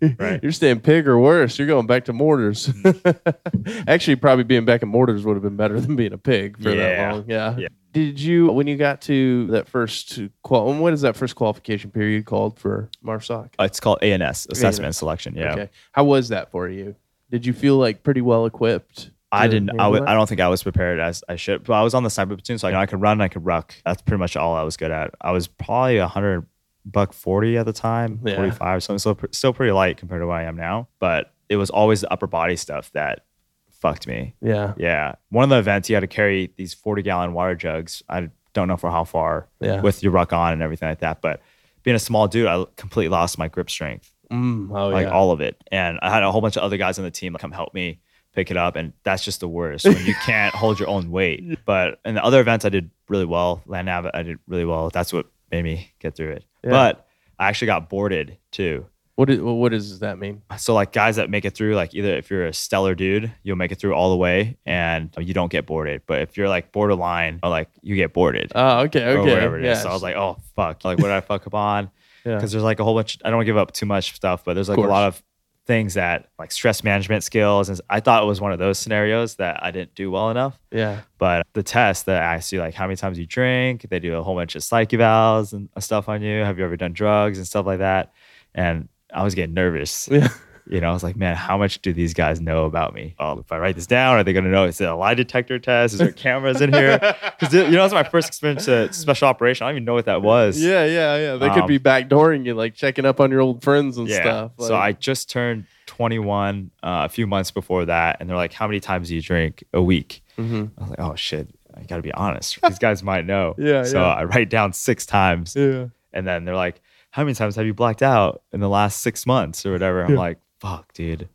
Yeah. 0.00 0.14
Right. 0.18 0.40
You're 0.42 0.50
staying 0.52 0.80
pig 0.80 1.06
or 1.06 1.18
worse. 1.18 1.58
You're 1.58 1.68
going 1.68 1.86
back 1.86 2.06
to 2.06 2.12
mortars. 2.12 2.66
Mm-hmm. 2.68 3.84
Actually, 3.88 4.16
probably 4.16 4.44
being 4.44 4.64
back 4.64 4.82
in 4.82 4.88
mortars 4.88 5.24
would 5.24 5.34
have 5.34 5.42
been 5.42 5.56
better 5.56 5.78
than 5.80 5.94
being 5.94 6.12
a 6.12 6.18
pig 6.18 6.56
for 6.56 6.70
that 6.70 6.76
Yeah. 6.76 7.12
long. 7.12 7.24
Yeah. 7.28 7.56
Yeah. 7.58 7.68
Did 7.92 8.18
you, 8.18 8.50
when 8.50 8.66
you 8.66 8.76
got 8.76 9.02
to 9.02 9.46
that 9.48 9.68
first 9.68 10.18
qual, 10.42 10.74
what 10.74 10.92
is 10.92 11.02
that 11.02 11.14
first 11.14 11.36
qualification 11.36 11.90
period 11.92 12.24
called 12.24 12.58
for 12.58 12.90
MARSOC? 13.04 13.50
it's 13.60 13.78
called 13.78 14.02
ANS, 14.02 14.48
assessment 14.50 14.64
ANS. 14.64 14.84
and 14.86 14.96
selection. 14.96 15.34
Yeah. 15.36 15.52
Okay. 15.52 15.70
How 15.92 16.02
was 16.04 16.30
that 16.30 16.50
for 16.50 16.68
you? 16.68 16.96
Did 17.34 17.46
you 17.46 17.52
feel 17.52 17.76
like 17.78 18.04
pretty 18.04 18.20
well 18.20 18.46
equipped? 18.46 19.10
I 19.32 19.48
didn't. 19.48 19.80
I, 19.80 19.90
that? 19.90 20.08
I 20.08 20.14
don't 20.14 20.28
think 20.28 20.40
I 20.40 20.46
was 20.46 20.62
prepared 20.62 21.00
as 21.00 21.24
I 21.28 21.34
should. 21.34 21.64
But 21.64 21.72
I 21.72 21.82
was 21.82 21.92
on 21.92 22.04
the 22.04 22.10
sniper 22.10 22.36
platoon, 22.36 22.58
so 22.58 22.68
I, 22.68 22.70
you 22.70 22.74
know, 22.76 22.80
I 22.80 22.86
could 22.86 23.00
run, 23.00 23.20
I 23.20 23.26
could 23.26 23.44
ruck. 23.44 23.74
That's 23.84 24.00
pretty 24.02 24.20
much 24.20 24.36
all 24.36 24.54
I 24.54 24.62
was 24.62 24.76
good 24.76 24.92
at. 24.92 25.12
I 25.20 25.32
was 25.32 25.48
probably 25.48 25.96
a 25.96 26.06
hundred 26.06 26.46
buck 26.86 27.12
forty 27.12 27.58
at 27.58 27.66
the 27.66 27.72
time, 27.72 28.20
Yeah. 28.24 28.36
forty 28.36 28.52
five. 28.52 28.84
So 28.84 28.92
I'm 28.94 29.00
still 29.00 29.16
pr- 29.16 29.26
still 29.32 29.52
pretty 29.52 29.72
light 29.72 29.96
compared 29.96 30.22
to 30.22 30.28
what 30.28 30.36
I 30.36 30.44
am 30.44 30.54
now. 30.56 30.86
But 31.00 31.32
it 31.48 31.56
was 31.56 31.70
always 31.70 32.02
the 32.02 32.12
upper 32.12 32.28
body 32.28 32.54
stuff 32.54 32.92
that 32.92 33.24
fucked 33.72 34.06
me. 34.06 34.36
Yeah. 34.40 34.74
Yeah, 34.76 35.16
one 35.30 35.42
of 35.42 35.50
the 35.50 35.58
events 35.58 35.90
you 35.90 35.96
had 35.96 36.02
to 36.02 36.06
carry 36.06 36.52
these 36.56 36.72
forty 36.72 37.02
gallon 37.02 37.32
water 37.32 37.56
jugs. 37.56 38.04
I 38.08 38.28
don't 38.52 38.68
know 38.68 38.76
for 38.76 38.92
how 38.92 39.02
far 39.02 39.48
Yeah. 39.60 39.80
with 39.80 40.04
your 40.04 40.12
ruck 40.12 40.32
on 40.32 40.52
and 40.52 40.62
everything 40.62 40.88
like 40.88 41.00
that. 41.00 41.20
But 41.20 41.40
being 41.82 41.96
a 41.96 41.98
small 41.98 42.28
dude, 42.28 42.46
I 42.46 42.64
completely 42.76 43.08
lost 43.08 43.36
my 43.38 43.48
grip 43.48 43.68
strength 43.68 44.12
Mm, 44.34 44.70
oh 44.78 44.88
like 44.88 45.06
yeah. 45.06 45.12
all 45.12 45.30
of 45.30 45.40
it. 45.40 45.62
And 45.70 45.98
I 46.02 46.10
had 46.10 46.22
a 46.22 46.32
whole 46.32 46.40
bunch 46.40 46.56
of 46.56 46.62
other 46.62 46.76
guys 46.76 46.98
on 46.98 47.04
the 47.04 47.10
team 47.10 47.34
come 47.34 47.52
help 47.52 47.72
me 47.74 48.00
pick 48.34 48.50
it 48.50 48.56
up, 48.56 48.74
and 48.76 48.92
that's 49.04 49.24
just 49.24 49.40
the 49.40 49.48
worst 49.48 49.84
when 49.84 50.04
you 50.04 50.14
can't 50.24 50.54
hold 50.54 50.78
your 50.80 50.88
own 50.88 51.10
weight. 51.10 51.64
But 51.64 52.00
in 52.04 52.14
the 52.16 52.24
other 52.24 52.40
events, 52.40 52.64
I 52.64 52.68
did 52.68 52.90
really 53.08 53.24
well. 53.26 53.62
Land 53.66 53.86
nav, 53.86 54.06
I 54.12 54.22
did 54.22 54.38
really 54.48 54.64
well. 54.64 54.90
That's 54.90 55.12
what 55.12 55.26
made 55.52 55.62
me 55.62 55.92
get 56.00 56.16
through 56.16 56.32
it. 56.32 56.44
Yeah. 56.64 56.70
But 56.70 57.06
I 57.38 57.48
actually 57.48 57.66
got 57.66 57.88
boarded 57.88 58.38
too. 58.50 58.86
what, 59.16 59.30
is, 59.30 59.40
what 59.40 59.70
does 59.70 60.00
that 60.00 60.18
mean? 60.18 60.42
So 60.56 60.74
like 60.74 60.92
guys 60.92 61.16
that 61.16 61.30
make 61.30 61.44
it 61.44 61.54
through, 61.54 61.76
like 61.76 61.94
either 61.94 62.16
if 62.16 62.28
you're 62.30 62.46
a 62.46 62.52
stellar 62.52 62.94
dude, 62.96 63.32
you'll 63.44 63.54
make 63.56 63.70
it 63.70 63.76
through 63.78 63.92
all 63.94 64.10
the 64.10 64.16
way 64.16 64.56
and 64.66 65.14
you 65.18 65.32
don't 65.34 65.52
get 65.52 65.66
boarded. 65.66 66.02
But 66.06 66.22
if 66.22 66.36
you're 66.36 66.48
like 66.48 66.72
borderline, 66.72 67.38
or 67.44 67.50
like 67.50 67.68
you 67.82 67.94
get 67.94 68.12
boarded. 68.12 68.50
Oh, 68.54 68.80
okay, 68.80 69.04
Or 69.04 69.18
okay. 69.18 69.30
whatever 69.34 69.58
it 69.58 69.64
is. 69.64 69.78
yeah. 69.78 69.82
So 69.82 69.90
I 69.90 69.92
was 69.92 70.02
like, 70.02 70.16
oh 70.16 70.38
fuck. 70.56 70.84
Like 70.84 70.98
what 70.98 71.04
did 71.04 71.12
I 71.12 71.20
fuck 71.20 71.46
up 71.46 71.54
on? 71.54 71.90
Yeah. 72.24 72.36
because 72.36 72.52
there's 72.52 72.64
like 72.64 72.80
a 72.80 72.84
whole 72.84 72.94
bunch. 72.94 73.18
I 73.24 73.30
don't 73.30 73.44
give 73.44 73.56
up 73.56 73.72
too 73.72 73.86
much 73.86 74.14
stuff, 74.14 74.44
but 74.44 74.54
there's 74.54 74.68
like 74.68 74.78
a 74.78 74.82
lot 74.82 75.08
of 75.08 75.22
things 75.66 75.94
that 75.94 76.28
like 76.38 76.52
stress 76.52 76.84
management 76.84 77.24
skills. 77.24 77.68
And 77.70 77.80
I 77.88 78.00
thought 78.00 78.22
it 78.22 78.26
was 78.26 78.40
one 78.40 78.52
of 78.52 78.58
those 78.58 78.78
scenarios 78.78 79.36
that 79.36 79.62
I 79.62 79.70
didn't 79.70 79.94
do 79.94 80.10
well 80.10 80.30
enough. 80.30 80.58
yeah. 80.70 81.00
But 81.18 81.46
the 81.54 81.62
test 81.62 82.06
that 82.06 82.22
asks 82.22 82.52
you 82.52 82.60
like 82.60 82.74
how 82.74 82.86
many 82.86 82.96
times 82.96 83.18
you 83.18 83.26
drink, 83.26 83.86
they 83.88 83.98
do 83.98 84.14
a 84.16 84.22
whole 84.22 84.34
bunch 84.34 84.56
of 84.56 84.62
psych 84.62 84.90
evals 84.90 85.52
and 85.54 85.68
uh, 85.74 85.80
stuff 85.80 86.08
on 86.08 86.20
you. 86.22 86.40
Have 86.44 86.58
you 86.58 86.64
ever 86.64 86.76
done 86.76 86.92
drugs 86.92 87.38
and 87.38 87.46
stuff 87.46 87.64
like 87.64 87.78
that? 87.78 88.12
And 88.54 88.88
I 89.12 89.22
was 89.22 89.34
getting 89.34 89.54
nervous. 89.54 90.08
Yeah. 90.10 90.28
You 90.66 90.80
know, 90.80 90.88
I 90.88 90.92
was 90.94 91.02
like, 91.02 91.16
man, 91.16 91.36
how 91.36 91.58
much 91.58 91.82
do 91.82 91.92
these 91.92 92.14
guys 92.14 92.40
know 92.40 92.64
about 92.64 92.94
me? 92.94 93.14
Oh, 93.18 93.38
if 93.38 93.52
I 93.52 93.58
write 93.58 93.74
this 93.74 93.86
down, 93.86 94.16
are 94.16 94.24
they 94.24 94.32
going 94.32 94.46
to 94.46 94.50
know? 94.50 94.64
Is 94.64 94.80
it 94.80 94.88
a 94.88 94.94
lie 94.94 95.12
detector 95.14 95.58
test? 95.58 95.92
Is 95.94 95.98
there 95.98 96.10
cameras 96.26 96.60
in 96.62 96.72
here? 96.72 96.98
Because 97.38 97.52
you 97.52 97.68
know, 97.70 97.84
it's 97.84 97.92
my 97.92 98.02
first 98.02 98.28
experience 98.28 98.64
to 98.64 98.90
special 98.92 99.28
operation. 99.28 99.64
I 99.66 99.68
don't 99.70 99.76
even 99.76 99.84
know 99.84 99.92
what 99.94 100.06
that 100.06 100.22
was. 100.22 100.58
Yeah, 100.58 100.86
yeah, 100.86 101.16
yeah. 101.18 101.36
They 101.36 101.50
could 101.50 101.62
Um, 101.64 101.66
be 101.68 101.78
backdooring 101.78 102.46
you, 102.46 102.54
like 102.54 102.74
checking 102.74 103.04
up 103.04 103.20
on 103.20 103.30
your 103.30 103.40
old 103.42 103.62
friends 103.62 103.98
and 103.98 104.08
yeah. 104.08 104.20
stuff. 104.22 104.52
so 104.58 104.74
I 104.74 104.92
just 104.92 105.28
turned 105.30 105.66
21 105.86 106.70
uh, 106.82 107.02
a 107.04 107.08
few 107.08 107.26
months 107.26 107.50
before 107.50 107.84
that, 107.84 108.16
and 108.20 108.28
they're 108.28 108.36
like, 108.36 108.52
"How 108.54 108.66
many 108.66 108.80
times 108.80 109.08
do 109.08 109.14
you 109.16 109.22
drink 109.22 109.64
a 109.72 109.82
week?" 109.82 110.22
Mhm. 110.38 110.70
I 110.78 110.80
was 110.80 110.90
like, 110.90 111.00
"Oh 111.00 111.14
shit, 111.14 111.48
I 111.74 111.82
got 111.82 111.96
to 111.96 112.02
be 112.02 112.12
honest. 112.12 112.58
These 112.66 112.78
guys 112.78 113.02
might 113.02 113.26
know." 113.26 113.54
Yeah, 113.58 113.82
So 113.84 114.00
yeah. 114.00 114.14
I 114.14 114.24
write 114.24 114.48
down 114.48 114.72
six 114.72 115.04
times, 115.06 115.54
Yeah. 115.56 115.86
and 116.12 116.26
then 116.26 116.44
they're 116.46 116.56
like, 116.56 116.80
"How 117.10 117.22
many 117.22 117.34
times 117.34 117.56
have 117.56 117.66
you 117.66 117.74
blacked 117.74 118.02
out 118.02 118.42
in 118.52 118.60
the 118.60 118.68
last 118.68 119.02
six 119.02 119.26
months 119.26 119.66
or 119.66 119.72
whatever?" 119.72 120.04
I'm 120.04 120.12
Yeah. 120.12 120.18
like, 120.18 120.38
"Fuck, 120.64 120.94
dude, 120.94 121.28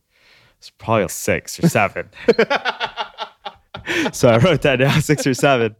it's 0.57 0.71
probably 0.71 1.07
six 1.07 1.63
or 1.63 1.69
seven. 1.69 2.09
so 4.11 4.29
I 4.29 4.37
wrote 4.37 4.63
that 4.63 4.77
down, 4.77 5.01
six 5.01 5.27
or 5.27 5.35
seven. 5.35 5.75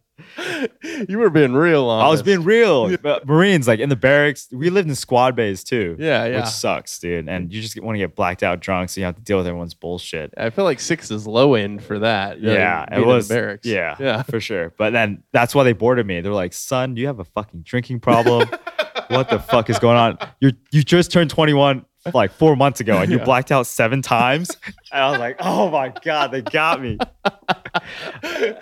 You 1.08 1.18
were 1.18 1.30
being 1.30 1.52
real 1.54 1.88
honest. 1.88 2.06
I 2.06 2.10
was 2.10 2.22
being 2.22 2.44
real. 2.44 2.96
But 2.98 3.26
Marines, 3.26 3.66
like 3.66 3.80
in 3.80 3.88
the 3.88 3.96
barracks, 3.96 4.48
we 4.52 4.70
lived 4.70 4.88
in 4.88 4.94
squad 4.94 5.34
bays 5.34 5.64
too. 5.64 5.96
Yeah, 5.98 6.26
yeah. 6.26 6.36
Which 6.36 6.46
sucks, 6.46 6.98
dude. 6.98 7.28
And 7.28 7.52
you 7.52 7.60
just 7.60 7.80
want 7.80 7.96
to 7.96 7.98
get 7.98 8.14
blacked 8.14 8.42
out 8.42 8.60
drunk, 8.60 8.90
so 8.90 9.00
you 9.00 9.04
have 9.06 9.16
to 9.16 9.22
deal 9.22 9.38
with 9.38 9.46
everyone's 9.46 9.74
bullshit. 9.74 10.32
I 10.36 10.50
feel 10.50 10.64
like 10.64 10.78
six 10.78 11.10
is 11.10 11.26
low 11.26 11.54
end 11.54 11.82
for 11.82 11.98
that. 11.98 12.40
know, 12.40 12.52
Yeah, 12.52 12.84
it 12.92 13.02
in 13.02 13.08
was 13.08 13.28
barracks. 13.28 13.66
Yeah, 13.66 13.96
yeah. 13.98 14.22
for 14.22 14.40
sure. 14.40 14.72
But 14.78 14.92
then 14.92 15.24
that's 15.32 15.54
why 15.54 15.64
they 15.64 15.72
boarded 15.72 16.06
me. 16.06 16.20
They're 16.20 16.32
like, 16.32 16.52
"Son, 16.52 16.96
you 16.96 17.06
have 17.08 17.18
a 17.18 17.24
fucking 17.24 17.62
drinking 17.62 18.00
problem? 18.00 18.48
what 19.08 19.28
the 19.28 19.38
fuck 19.38 19.70
is 19.70 19.78
going 19.78 19.96
on? 19.96 20.18
You 20.40 20.52
you 20.70 20.82
just 20.82 21.10
turned 21.10 21.30
21 21.30 21.84
like 22.14 22.32
four 22.32 22.56
months 22.56 22.80
ago, 22.80 22.98
and 22.98 23.10
you 23.10 23.18
Yeah. 23.18 23.24
blacked 23.24 23.52
out 23.52 23.66
seven 23.66 24.02
times." 24.02 24.56
And 24.92 25.02
I 25.02 25.10
was 25.10 25.20
like, 25.20 25.36
"Oh 25.40 25.70
my 25.70 25.92
god, 26.02 26.32
they 26.32 26.42
got 26.42 26.80
me." 26.80 26.98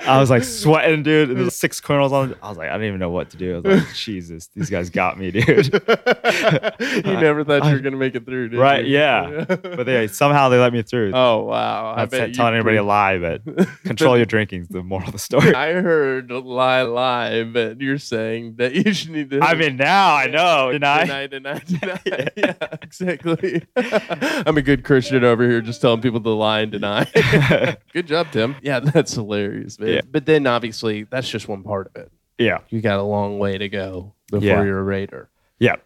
I 0.07 0.19
was 0.19 0.31
like 0.31 0.45
sweating, 0.45 1.03
dude. 1.03 1.31
And 1.31 1.39
there's 1.39 1.55
six 1.55 1.81
colonels 1.81 2.13
on. 2.13 2.35
I 2.43 2.49
was 2.49 2.59
like, 2.59 2.69
I 2.69 2.73
didn't 2.73 2.89
even 2.89 3.01
know 3.01 3.11
what 3.11 3.31
to 3.31 3.37
do. 3.37 3.57
I 3.57 3.61
was 3.61 3.85
like, 3.85 3.95
Jesus, 3.95 4.49
these 4.55 4.71
guys 4.71 4.91
got 4.91 5.19
me, 5.19 5.31
dude. 5.31 5.47
you 5.73 7.03
never 7.03 7.45
thought 7.45 7.65
you 7.67 7.73
were 7.73 7.81
gonna 7.81 7.97
make 7.97 8.15
it 8.15 8.25
through, 8.25 8.51
did 8.51 8.59
right? 8.59 8.85
you? 8.85 8.99
Yeah. 8.99 9.45
But 9.79 9.85
they 9.87 10.09
somehow 10.09 10.49
they 10.49 10.59
let 10.59 10.73
me 10.73 10.83
through. 10.83 11.13
oh 11.15 11.45
wow! 11.45 11.95
I 11.97 12.07
bet 12.07 12.35
telling 12.35 12.55
anybody 12.55 12.79
a 12.79 12.83
lie, 12.83 13.19
but 13.19 13.43
control 13.85 14.17
your 14.17 14.27
drinking 14.27 14.63
is 14.63 14.69
the 14.69 14.83
moral 14.83 15.07
of 15.07 15.13
the 15.13 15.19
story. 15.19 15.55
I 15.55 15.73
heard 15.73 16.31
lie, 16.31 16.83
lie, 16.83 17.45
but 17.45 17.81
you're 17.81 17.99
saying 17.99 18.57
that 18.57 18.75
you 18.75 18.93
should 18.93 19.11
need 19.11 19.31
to. 19.31 19.41
I 19.41 19.55
mean, 19.55 19.77
now 19.77 20.15
I 20.15 20.27
know. 20.27 20.73
Deny. 20.73 21.05
Deny, 21.05 21.27
deny, 21.27 21.59
deny. 21.61 22.29
yeah, 22.37 22.55
exactly. 22.83 23.63
I'm 23.77 24.57
a 24.57 24.63
good 24.63 24.85
Christian 24.85 25.23
over 25.23 25.49
here, 25.49 25.61
just 25.61 25.81
telling 25.81 26.01
people 26.01 26.18
to 26.25 26.31
lie 26.31 26.61
and 26.61 26.73
deny. 26.73 27.05
good 27.93 28.07
job, 28.07 28.29
Tim. 28.33 28.57
Yeah, 28.63 28.81
that's 28.81 29.13
hilarious, 29.15 29.79
man. 29.79 29.89
Yeah. 29.89 30.01
But 30.11 30.27
then 30.27 30.47
obviously, 30.47 31.05
that's 31.05 31.29
just 31.29 31.49
one 31.49 31.63
part 31.63 31.89
of 31.95 32.03
it. 32.03 32.13
Yeah. 32.39 32.59
You 32.69 32.81
got 32.81 32.99
a 32.99 33.03
long 33.03 33.39
way 33.39 33.59
to 33.59 33.69
go 33.69 34.15
before 34.31 34.47
Yeah. 34.47 34.63
you're 34.63 34.79
a 34.79 34.85
raider. 34.85 35.29
Yeah. 35.59 35.77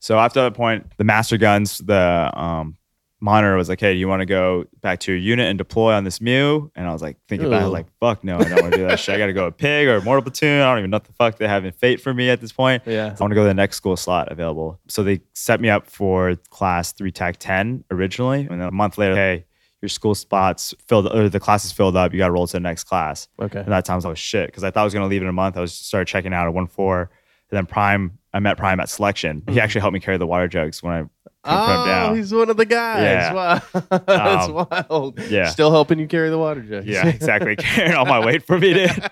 So 0.00 0.18
after 0.18 0.40
that 0.42 0.54
point, 0.54 0.86
the 0.96 1.04
master 1.04 1.36
guns, 1.36 1.78
the 1.78 2.30
um, 2.34 2.76
monitor 3.20 3.56
was 3.56 3.68
like, 3.68 3.80
"Hey, 3.80 3.94
do 3.94 3.98
you 3.98 4.06
want 4.06 4.20
to 4.20 4.26
go 4.26 4.64
back 4.80 5.00
to 5.00 5.12
your 5.12 5.20
unit 5.20 5.46
and 5.48 5.58
deploy 5.58 5.92
on 5.92 6.04
this 6.04 6.20
MEU?" 6.20 6.70
And 6.76 6.86
I 6.86 6.92
was 6.92 7.02
like, 7.02 7.16
thinking 7.28 7.48
about 7.48 7.64
it, 7.64 7.68
like, 7.70 7.86
"Fuck 7.98 8.22
no, 8.22 8.38
I 8.38 8.44
don't 8.44 8.62
want 8.62 8.72
to 8.74 8.78
do 8.78 8.86
that 8.86 9.00
shit. 9.00 9.16
I 9.16 9.18
got 9.18 9.26
to 9.26 9.32
go 9.32 9.46
a 9.46 9.52
pig 9.52 9.88
or 9.88 9.96
a 9.96 10.02
mortal 10.04 10.22
platoon. 10.22 10.62
I 10.62 10.70
don't 10.70 10.78
even 10.78 10.90
know 10.90 10.94
what 10.96 11.04
the 11.04 11.12
fuck 11.14 11.36
they 11.36 11.48
have 11.48 11.64
in 11.64 11.72
fate 11.72 12.00
for 12.00 12.14
me 12.14 12.30
at 12.30 12.40
this 12.40 12.52
point. 12.52 12.84
Yeah. 12.86 13.06
I 13.06 13.20
want 13.20 13.32
to 13.32 13.34
go 13.34 13.42
to 13.42 13.48
the 13.48 13.54
next 13.54 13.76
school 13.76 13.96
slot 13.96 14.30
available." 14.30 14.78
So 14.86 15.02
they 15.02 15.20
set 15.34 15.60
me 15.60 15.68
up 15.68 15.88
for 15.90 16.36
class 16.50 16.92
three 16.92 17.10
TAC 17.10 17.38
ten 17.38 17.82
originally, 17.90 18.46
and 18.48 18.60
then 18.60 18.68
a 18.68 18.72
month 18.72 18.98
later, 18.98 19.16
hey. 19.16 19.44
Your 19.80 19.88
school 19.88 20.14
spots 20.14 20.74
filled, 20.86 21.06
or 21.06 21.28
the 21.28 21.38
classes 21.40 21.70
filled 21.72 21.96
up. 21.96 22.12
You 22.12 22.18
got 22.18 22.26
to 22.26 22.32
roll 22.32 22.46
to 22.48 22.52
the 22.54 22.60
next 22.60 22.84
class. 22.84 23.28
Okay. 23.40 23.60
And 23.60 23.68
that 23.72 23.84
time 23.84 23.94
I 23.94 23.96
was 23.96 24.04
like, 24.04 24.16
shit, 24.16 24.46
because 24.48 24.64
I 24.64 24.70
thought 24.72 24.80
I 24.80 24.84
was 24.84 24.92
going 24.92 25.04
to 25.04 25.08
leave 25.08 25.22
in 25.22 25.28
a 25.28 25.32
month. 25.32 25.56
I 25.56 25.60
was 25.60 25.72
started 25.72 26.06
checking 26.06 26.32
out 26.34 26.46
at 26.46 26.52
one 26.54 26.66
four. 26.66 27.10
And 27.50 27.56
then 27.56 27.64
Prime, 27.66 28.18
I 28.34 28.40
met 28.40 28.56
Prime 28.58 28.80
at 28.80 28.88
selection. 28.88 29.42
He 29.48 29.60
actually 29.60 29.80
helped 29.82 29.94
me 29.94 30.00
carry 30.00 30.18
the 30.18 30.26
water 30.26 30.48
jugs 30.48 30.82
when 30.82 30.92
I 30.92 30.96
couldn't 30.98 31.10
put 31.44 31.72
him 31.72 31.80
Oh, 31.80 31.86
down. 31.86 32.16
he's 32.16 32.34
one 32.34 32.50
of 32.50 32.56
the 32.56 32.66
guys. 32.66 33.02
Yeah. 33.02 33.32
Wow. 33.32 33.62
That's 34.06 34.48
Um, 34.48 34.54
wild. 34.54 35.20
yeah. 35.30 35.48
Still 35.48 35.70
helping 35.70 35.98
you 35.98 36.06
carry 36.08 36.28
the 36.28 36.38
water 36.38 36.60
jugs. 36.60 36.86
Yeah, 36.86 37.06
exactly. 37.06 37.56
Carrying 37.56 37.94
all 37.94 38.04
my 38.04 38.18
weight 38.24 38.42
for 38.44 38.58
me, 38.58 38.74
dude. 38.74 38.90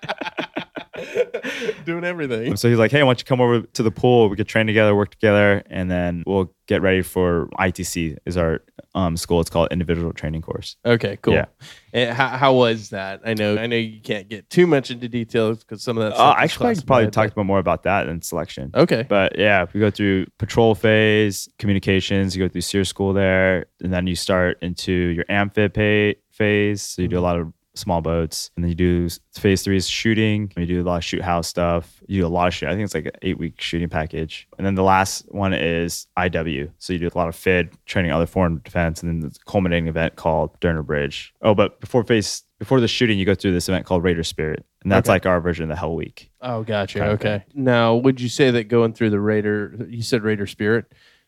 Doing 1.84 2.04
everything. 2.04 2.56
So 2.56 2.68
he's 2.68 2.78
like, 2.78 2.90
hey, 2.90 3.02
why 3.02 3.10
don't 3.10 3.20
you 3.20 3.24
come 3.24 3.40
over 3.40 3.62
to 3.62 3.82
the 3.82 3.90
pool? 3.90 4.28
We 4.28 4.36
could 4.36 4.48
train 4.48 4.66
together, 4.66 4.94
work 4.94 5.10
together, 5.10 5.62
and 5.70 5.90
then 5.90 6.22
we'll 6.26 6.52
get 6.66 6.82
ready 6.82 7.02
for 7.02 7.48
ITC 7.58 8.16
is 8.26 8.36
our 8.36 8.60
um, 8.94 9.16
school. 9.16 9.40
It's 9.40 9.50
called 9.50 9.68
Individual 9.70 10.12
Training 10.12 10.42
Course. 10.42 10.76
Okay, 10.84 11.18
cool. 11.22 11.34
Yeah. 11.34 11.46
And 11.92 12.16
how, 12.16 12.28
how 12.28 12.54
was 12.54 12.90
that? 12.90 13.20
I 13.24 13.34
know 13.34 13.56
I 13.56 13.66
know 13.66 13.76
you 13.76 14.00
can't 14.00 14.28
get 14.28 14.50
too 14.50 14.66
much 14.66 14.90
into 14.90 15.08
details 15.08 15.58
because 15.60 15.82
some 15.82 15.98
of 15.98 16.04
that 16.04 16.12
Uh, 16.12 16.16
stuff 16.16 16.36
is 16.38 16.42
actually, 16.44 16.68
I 16.68 16.74
could 16.74 16.86
probably 16.86 17.10
talk 17.10 17.32
about 17.32 17.46
more 17.46 17.58
about 17.58 17.84
that 17.84 18.04
than 18.04 18.22
selection. 18.22 18.70
Okay. 18.74 19.04
But 19.08 19.38
yeah, 19.38 19.66
we 19.72 19.80
go 19.80 19.90
through 19.90 20.26
patrol 20.38 20.74
phase, 20.74 21.48
communications, 21.58 22.36
you 22.36 22.44
go 22.44 22.48
through 22.48 22.62
SERE 22.62 22.84
school 22.84 23.12
there, 23.12 23.66
and 23.82 23.92
then 23.92 24.06
you 24.06 24.16
start 24.16 24.58
into 24.62 24.92
your 24.92 25.24
amphib 25.28 25.76
phase. 26.30 26.82
So 26.82 27.02
you 27.02 27.08
do 27.08 27.18
a 27.18 27.20
lot 27.20 27.38
of 27.38 27.52
small 27.76 28.00
boats, 28.00 28.50
and 28.56 28.64
then 28.64 28.68
you 28.70 28.74
do 28.74 29.08
phase 29.34 29.62
three 29.62 29.76
is 29.76 29.88
shooting. 29.88 30.52
You 30.56 30.66
do 30.66 30.82
a 30.82 30.84
lot 30.84 30.96
of 30.96 31.04
shoot 31.04 31.22
house 31.22 31.46
stuff. 31.48 32.02
You 32.06 32.22
do 32.22 32.26
a 32.26 32.28
lot 32.28 32.48
of 32.48 32.54
shoot. 32.54 32.68
I 32.68 32.72
think 32.72 32.84
it's 32.84 32.94
like 32.94 33.06
an 33.06 33.12
eight 33.22 33.38
week 33.38 33.60
shooting 33.60 33.88
package. 33.88 34.48
And 34.58 34.66
then 34.66 34.74
the 34.74 34.82
last 34.82 35.24
one 35.32 35.52
is 35.52 36.06
IW. 36.18 36.70
So 36.78 36.92
you 36.92 36.98
do 36.98 37.08
a 37.12 37.16
lot 37.18 37.28
of 37.28 37.36
FID 37.36 37.70
training, 37.86 38.10
other 38.12 38.26
foreign 38.26 38.60
defense, 38.64 39.02
and 39.02 39.22
then 39.22 39.28
the 39.30 39.38
culminating 39.46 39.88
event 39.88 40.16
called 40.16 40.58
Derna 40.60 40.84
Bridge. 40.84 41.32
Oh, 41.42 41.54
but 41.54 41.80
before 41.80 42.02
phase 42.04 42.42
before 42.58 42.80
the 42.80 42.88
shooting, 42.88 43.18
you 43.18 43.26
go 43.26 43.34
through 43.34 43.52
this 43.52 43.68
event 43.68 43.84
called 43.84 44.02
Raider 44.02 44.24
Spirit, 44.24 44.64
and 44.82 44.90
that's 44.90 45.06
Okay. 45.08 45.14
like 45.14 45.26
our 45.26 45.40
version 45.42 45.64
of 45.64 45.68
the 45.68 45.76
Hell 45.76 45.94
Week. 45.94 46.30
Oh, 46.40 46.62
gotcha. 46.62 46.98
kind 47.00 47.10
of 47.12 47.20
okay. 47.20 47.44
Now, 47.54 47.96
would 47.96 48.18
you 48.20 48.30
say 48.30 48.50
that 48.52 48.64
going 48.68 48.94
through 48.94 49.10
the 49.10 49.20
Raider, 49.20 49.76
you 49.90 50.02
said 50.02 50.22
Raider 50.22 50.46
Spirit? 50.46 50.86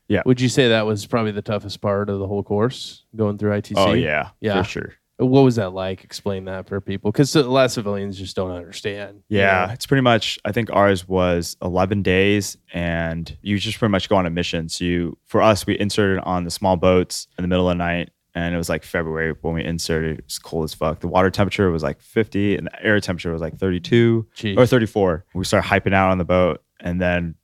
Yeah. 0.08 0.22
Would 0.24 0.40
you 0.40 0.48
say 0.48 0.68
that 0.68 0.86
was 0.86 1.04
probably 1.04 1.32
the 1.32 1.42
toughest 1.42 1.82
part 1.82 2.08
of 2.08 2.18
the 2.18 2.26
whole 2.26 2.42
course, 2.42 3.04
going 3.14 3.36
through 3.36 3.50
ITC? 3.50 3.74
Oh 3.76 3.92
yeah, 3.92 4.30
Yeah. 4.40 4.62
for 4.62 4.66
sure. 4.66 4.94
What 5.18 5.42
was 5.42 5.56
that 5.56 5.72
like? 5.72 6.04
Explain 6.04 6.44
that 6.44 6.68
for 6.68 6.80
people, 6.80 7.10
because 7.10 7.34
a 7.34 7.42
lot 7.42 7.64
of 7.64 7.72
civilians 7.72 8.16
just 8.18 8.36
don't 8.36 8.52
understand. 8.52 9.22
you 9.28 9.38
Yeah, 9.38 9.66
know? 9.66 9.72
it's 9.72 9.84
pretty 9.84 10.02
much. 10.02 10.38
I 10.44 10.52
think 10.52 10.70
ours 10.72 11.08
was 11.08 11.56
11 11.60 12.02
days, 12.02 12.56
and 12.72 13.36
you 13.42 13.58
just 13.58 13.78
pretty 13.78 13.90
much 13.90 14.08
go 14.08 14.14
on 14.16 14.26
a 14.26 14.30
mission. 14.30 14.68
So 14.68 14.84
you, 14.84 15.18
for 15.26 15.42
us, 15.42 15.66
we 15.66 15.76
inserted 15.78 16.20
on 16.20 16.44
the 16.44 16.50
small 16.52 16.76
boats 16.76 17.26
in 17.36 17.42
the 17.42 17.48
middle 17.48 17.68
of 17.68 17.76
the 17.76 17.82
night, 17.84 18.10
and 18.36 18.54
it 18.54 18.58
was 18.58 18.68
like 18.68 18.84
February 18.84 19.34
when 19.40 19.54
we 19.54 19.64
inserted. 19.64 20.20
It 20.20 20.24
was 20.24 20.38
cold 20.38 20.64
as 20.64 20.74
fuck. 20.74 21.00
The 21.00 21.08
water 21.08 21.30
temperature 21.30 21.68
was 21.72 21.82
like 21.82 22.00
50, 22.00 22.56
and 22.56 22.68
the 22.68 22.82
air 22.84 23.00
temperature 23.00 23.32
was 23.32 23.42
like 23.42 23.58
32 23.58 24.24
Jeez. 24.36 24.56
or 24.56 24.66
34. 24.66 25.24
We 25.34 25.44
started 25.44 25.66
hyping 25.68 25.94
out 25.94 26.12
on 26.12 26.18
the 26.18 26.24
boat, 26.24 26.62
and 26.78 27.00
then 27.00 27.34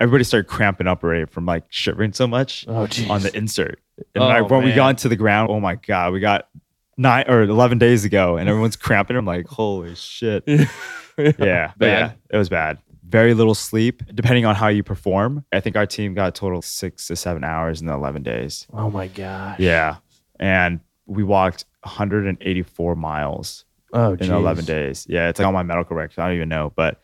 everybody 0.00 0.24
started 0.24 0.48
cramping 0.48 0.88
up 0.88 1.04
already 1.04 1.26
from 1.26 1.46
like 1.46 1.64
shivering 1.70 2.12
so 2.12 2.26
much 2.26 2.64
Oh, 2.66 2.88
on 3.08 3.22
the 3.22 3.30
insert. 3.36 3.78
And 4.16 4.24
Oh, 4.24 4.26
like, 4.26 4.50
when 4.50 4.64
we 4.64 4.72
got 4.72 4.88
into 4.88 5.08
the 5.08 5.14
ground, 5.14 5.52
oh 5.52 5.60
my 5.60 5.76
god, 5.76 6.12
we 6.12 6.18
got 6.18 6.48
nine 6.96 7.24
or 7.28 7.42
11 7.42 7.78
days 7.78 8.04
ago 8.04 8.36
and 8.36 8.48
everyone's 8.48 8.76
cramping. 8.76 9.16
I'm 9.16 9.24
like, 9.26 9.46
holy 9.46 9.94
shit. 9.94 10.44
Yeah. 11.16 11.70
But 11.78 11.86
yeah, 11.86 12.12
it 12.30 12.36
was 12.36 12.48
bad. 12.48 12.78
Very 13.06 13.34
little 13.34 13.54
sleep, 13.54 14.02
depending 14.12 14.46
on 14.46 14.56
how 14.56 14.66
you 14.66 14.82
perform. 14.82 15.44
I 15.52 15.60
think 15.60 15.76
our 15.76 15.86
team 15.86 16.12
got 16.12 16.34
total 16.34 16.60
six 16.60 17.06
to 17.06 17.14
seven 17.14 17.44
hours 17.44 17.80
in 17.80 17.86
the 17.86 17.92
11 17.94 18.24
days. 18.24 18.66
Oh 18.72 18.90
my 18.90 19.06
gosh. 19.06 19.60
Yeah. 19.60 19.98
And 20.40 20.80
we 21.06 21.22
walked 21.22 21.66
184 21.84 22.96
miles 22.96 23.64
Oh, 23.92 24.12
in 24.14 24.18
geez. 24.18 24.28
11 24.28 24.64
days. 24.64 25.06
Yeah, 25.08 25.28
it's 25.28 25.38
like 25.38 25.46
on 25.46 25.54
my 25.54 25.62
medical 25.62 25.94
record. 25.96 26.18
I 26.20 26.26
don't 26.26 26.34
even 26.36 26.48
know, 26.48 26.72
but 26.74 27.00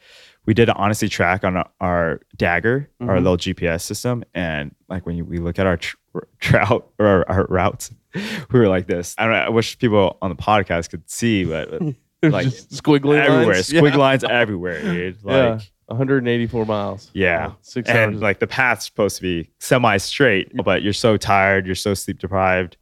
we 0.51 0.55
did 0.55 0.69
an 0.69 0.75
honesty 0.77 1.09
track 1.09 1.45
on 1.45 1.57
our, 1.59 1.71
our 1.81 2.21
DAGR, 2.37 2.89
our 3.03 3.07
Mhm. 3.07 3.23
little 3.23 3.37
GPS 3.37 3.83
system, 3.85 4.25
and 4.35 4.75
like 4.89 5.07
when 5.07 5.15
you, 5.17 5.25
we 5.25 5.39
look 5.39 5.61
at 5.61 5.67
our 5.67 5.77
tr- 5.77 5.97
trout 6.41 6.91
or 6.99 7.07
our, 7.07 7.25
our 7.31 7.47
routes, 7.49 7.93
we 8.51 8.59
were 8.59 8.67
like 8.67 8.89
this. 8.89 9.15
I 9.17 9.27
don't. 9.27 9.33
know, 9.35 9.39
I 9.39 9.49
wish 9.51 9.79
people 9.79 10.19
on 10.21 10.29
the 10.29 10.35
podcast 10.35 10.91
could 10.91 11.09
see, 11.09 11.45
but 11.45 11.71
like 12.25 12.49
squiggly 12.49 13.25
everywhere, 13.25 13.55
lines. 13.55 13.69
squig 13.71 13.93
Yeah. 13.93 13.97
lines 13.97 14.25
everywhere, 14.25 14.83
dude. 14.83 15.23
Like. 15.23 15.35
yeah. 15.35 15.61
184 15.87 16.67
miles. 16.67 17.13
Yeah. 17.15 17.47
Wow. 17.49 17.57
And 17.87 18.21
like 18.21 18.41
the 18.41 18.49
path's 18.49 18.87
supposed 18.87 19.15
to 19.19 19.23
be 19.23 19.51
semi 19.61 19.99
straight, 19.99 20.51
but 20.65 20.83
you're 20.83 20.93
so 20.93 21.17
tired, 21.17 21.65
you're 21.65 21.77
so 21.77 21.95
sleep 21.95 22.19
deprived, 22.19 22.77